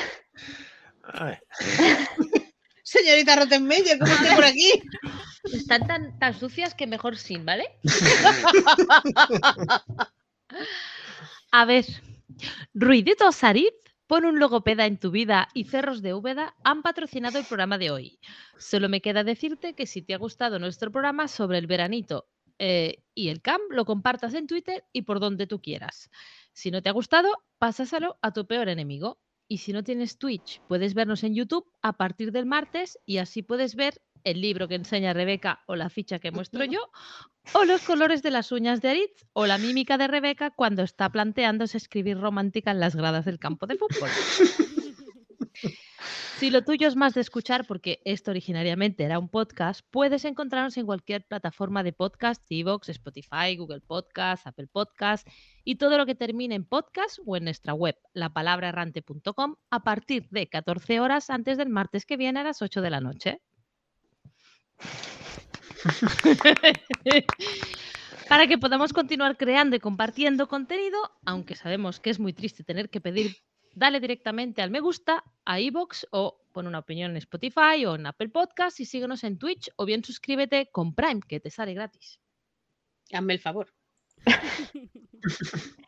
Ay, 1.13 1.38
Señorita 2.84 3.35
Rottenmeier, 3.35 3.99
¿cómo 3.99 4.11
estoy 4.11 4.35
por 4.35 4.45
aquí? 4.45 4.71
están 5.43 5.88
tan, 5.88 6.19
tan 6.19 6.34
sucias 6.34 6.73
que 6.73 6.88
mejor 6.88 7.17
sin, 7.17 7.45
¿vale? 7.45 7.65
A 11.51 11.65
ver, 11.65 11.85
Ruidito 12.73 13.31
Sarit, 13.31 13.73
pon 14.07 14.26
un 14.26 14.39
logopeda 14.39 14.85
en 14.85 14.97
tu 14.97 15.11
vida 15.11 15.47
y 15.53 15.65
Cerros 15.65 16.01
de 16.01 16.13
Úbeda 16.13 16.55
han 16.63 16.81
patrocinado 16.81 17.38
el 17.38 17.45
programa 17.45 17.77
de 17.77 17.91
hoy. 17.91 18.19
Solo 18.57 18.89
me 18.89 19.01
queda 19.01 19.23
decirte 19.23 19.76
que 19.76 19.85
si 19.85 20.01
te 20.01 20.15
ha 20.15 20.17
gustado 20.17 20.57
nuestro 20.57 20.91
programa 20.91 21.27
sobre 21.27 21.59
el 21.59 21.67
veranito 21.67 22.27
eh, 22.57 23.03
y 23.13 23.30
el 23.30 23.41
camp, 23.41 23.61
lo 23.69 23.85
compartas 23.85 24.34
en 24.34 24.47
Twitter 24.47 24.84
y 24.91 25.03
por 25.03 25.19
donde 25.19 25.47
tú 25.47 25.61
quieras. 25.61 26.09
Si 26.60 26.72
no 26.72 26.81
te 26.81 26.90
ha 26.90 26.91
gustado, 26.91 27.30
pásaselo 27.57 28.18
a 28.22 28.34
tu 28.34 28.45
peor 28.45 28.68
enemigo. 28.68 29.18
Y 29.48 29.60
si 29.60 29.72
no 29.72 29.81
tienes 29.81 30.18
Twitch, 30.18 30.61
puedes 30.68 30.94
vernos 30.94 31.23
en 31.23 31.34
YouTube 31.34 31.65
a 31.81 31.94
partir 31.94 32.34
del 32.34 32.45
martes 32.45 32.99
y 33.06 33.19
así 33.19 33.44
puedes 33.44 33.76
ver 33.76 34.02
el 34.26 34.41
libro 34.41 34.68
que 34.68 34.76
enseña 34.76 35.14
Rebeca 35.14 35.64
o 35.68 35.77
la 35.77 35.90
ficha 35.90 36.19
que 36.19 36.31
muestro 36.31 36.65
yo, 36.65 36.91
o 37.53 37.64
los 37.64 37.81
colores 37.84 38.22
de 38.23 38.31
las 38.31 38.52
uñas 38.52 38.81
de 38.81 38.90
Aritz 38.90 39.26
o 39.31 39.45
la 39.45 39.57
mímica 39.57 39.98
de 39.98 40.10
Rebeca 40.10 40.52
cuando 40.52 40.84
está 40.84 41.10
planteándose 41.10 41.77
escribir 41.77 42.19
romántica 42.19 42.72
en 42.72 42.81
las 42.81 42.94
gradas 42.94 43.23
del 43.23 43.40
campo 43.40 43.65
de 43.65 43.77
fútbol. 43.77 44.10
Si 46.38 46.49
lo 46.49 46.64
tuyo 46.64 46.88
es 46.88 46.95
más 46.95 47.14
de 47.14 47.22
escuchar, 47.22 47.68
porque 47.68 48.02
esto 48.06 48.32
originariamente 48.32 49.03
era 49.03 49.20
un 49.20 49.28
podcast, 49.28 49.86
puedes 49.91 50.24
encontrarnos 50.24 50.78
en 50.78 50.86
cualquier 50.86 51.26
plataforma 51.26 51.84
de 51.84 51.91
podcast, 51.91 52.41
Evox, 52.49 52.88
Spotify, 52.90 53.57
Google 53.57 53.82
Podcast, 53.82 54.48
Apple 54.48 54.68
Podcast 54.68 55.28
y 55.66 55.76
todo 55.76 55.98
lo 55.98 56.06
que 56.06 56.16
termine 56.16 56.56
en 56.56 56.64
podcast 56.64 57.20
o 57.26 57.36
en 57.36 57.44
nuestra 57.44 57.74
web, 57.74 57.98
lapalabraerrante.com, 58.14 59.56
a 59.70 59.84
partir 59.84 60.30
de 60.30 60.48
14 60.48 61.02
horas 61.02 61.30
antes 61.30 61.57
del 61.57 61.70
martes 61.70 62.06
que 62.06 62.16
viene 62.16 62.40
a 62.40 62.44
las 62.44 62.61
8 62.61 62.82
de 62.82 62.90
la 62.90 63.02
noche. 63.02 63.41
Para 68.30 68.48
que 68.48 68.57
podamos 68.57 68.94
continuar 68.94 69.36
creando 69.38 69.76
y 69.76 69.80
compartiendo 69.80 70.48
contenido, 70.48 70.98
aunque 71.26 71.56
sabemos 71.56 71.99
que 71.99 72.11
es 72.11 72.20
muy 72.20 72.32
triste 72.32 72.64
tener 72.64 72.90
que 72.90 73.02
pedir 73.02 73.36
dale 73.74 74.00
directamente 74.00 74.62
al 74.62 74.72
me 74.72 74.80
gusta, 74.80 75.24
a 75.46 75.60
iBox 75.60 76.08
o 76.12 76.41
pon 76.52 76.68
una 76.68 76.80
opinión 76.80 77.12
en 77.12 77.18
Spotify 77.18 77.86
o 77.86 77.96
en 77.96 78.06
Apple 78.06 78.30
Podcast 78.30 78.80
y 78.80 78.86
síguenos 78.86 79.24
en 79.24 79.38
Twitch 79.38 79.70
o 79.76 79.86
bien 79.86 80.04
suscríbete 80.04 80.70
con 80.72 80.94
Prime, 80.96 81.22
que 81.28 81.40
te 81.40 81.50
sale 81.50 81.74
gratis. 81.74 82.20
Hazme 83.12 83.34
el 83.34 83.40
favor. 83.40 83.74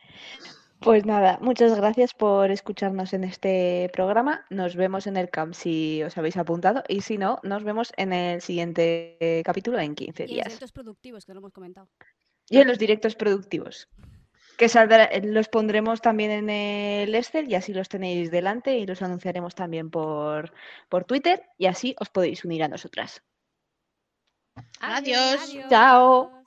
Pues 0.81 1.05
nada, 1.05 1.37
muchas 1.41 1.75
gracias 1.77 2.15
por 2.15 2.49
escucharnos 2.49 3.13
en 3.13 3.23
este 3.23 3.91
programa. 3.93 4.47
Nos 4.49 4.75
vemos 4.75 5.05
en 5.05 5.15
el 5.15 5.29
camp 5.29 5.53
si 5.53 6.01
os 6.01 6.17
habéis 6.17 6.37
apuntado 6.37 6.81
y 6.87 7.01
si 7.01 7.19
no, 7.19 7.39
nos 7.43 7.63
vemos 7.63 7.93
en 7.97 8.13
el 8.13 8.41
siguiente 8.41 9.43
capítulo 9.45 9.77
en 9.77 9.93
15 9.93 10.23
Y 10.23 10.25
los 10.25 10.33
días. 10.33 10.47
directos 10.47 10.71
productivos, 10.71 11.25
que 11.27 11.33
no 11.33 11.39
hemos 11.39 11.53
comentado. 11.53 11.87
Y 12.49 12.57
en 12.57 12.67
los 12.67 12.79
directos 12.79 13.15
productivos. 13.15 13.87
Que 14.61 14.69
saldrá- 14.69 15.09
los 15.23 15.49
pondremos 15.49 16.01
también 16.01 16.29
en 16.29 16.49
el 16.51 17.15
Excel 17.15 17.49
y 17.49 17.55
así 17.55 17.73
los 17.73 17.89
tenéis 17.89 18.29
delante 18.29 18.77
y 18.77 18.85
los 18.85 19.01
anunciaremos 19.01 19.55
también 19.55 19.89
por, 19.89 20.53
por 20.87 21.03
Twitter 21.05 21.41
y 21.57 21.65
así 21.65 21.95
os 21.99 22.09
podéis 22.09 22.45
unir 22.45 22.61
a 22.61 22.67
nosotras. 22.67 23.23
Adiós. 24.79 25.49
Chao. 25.67 26.40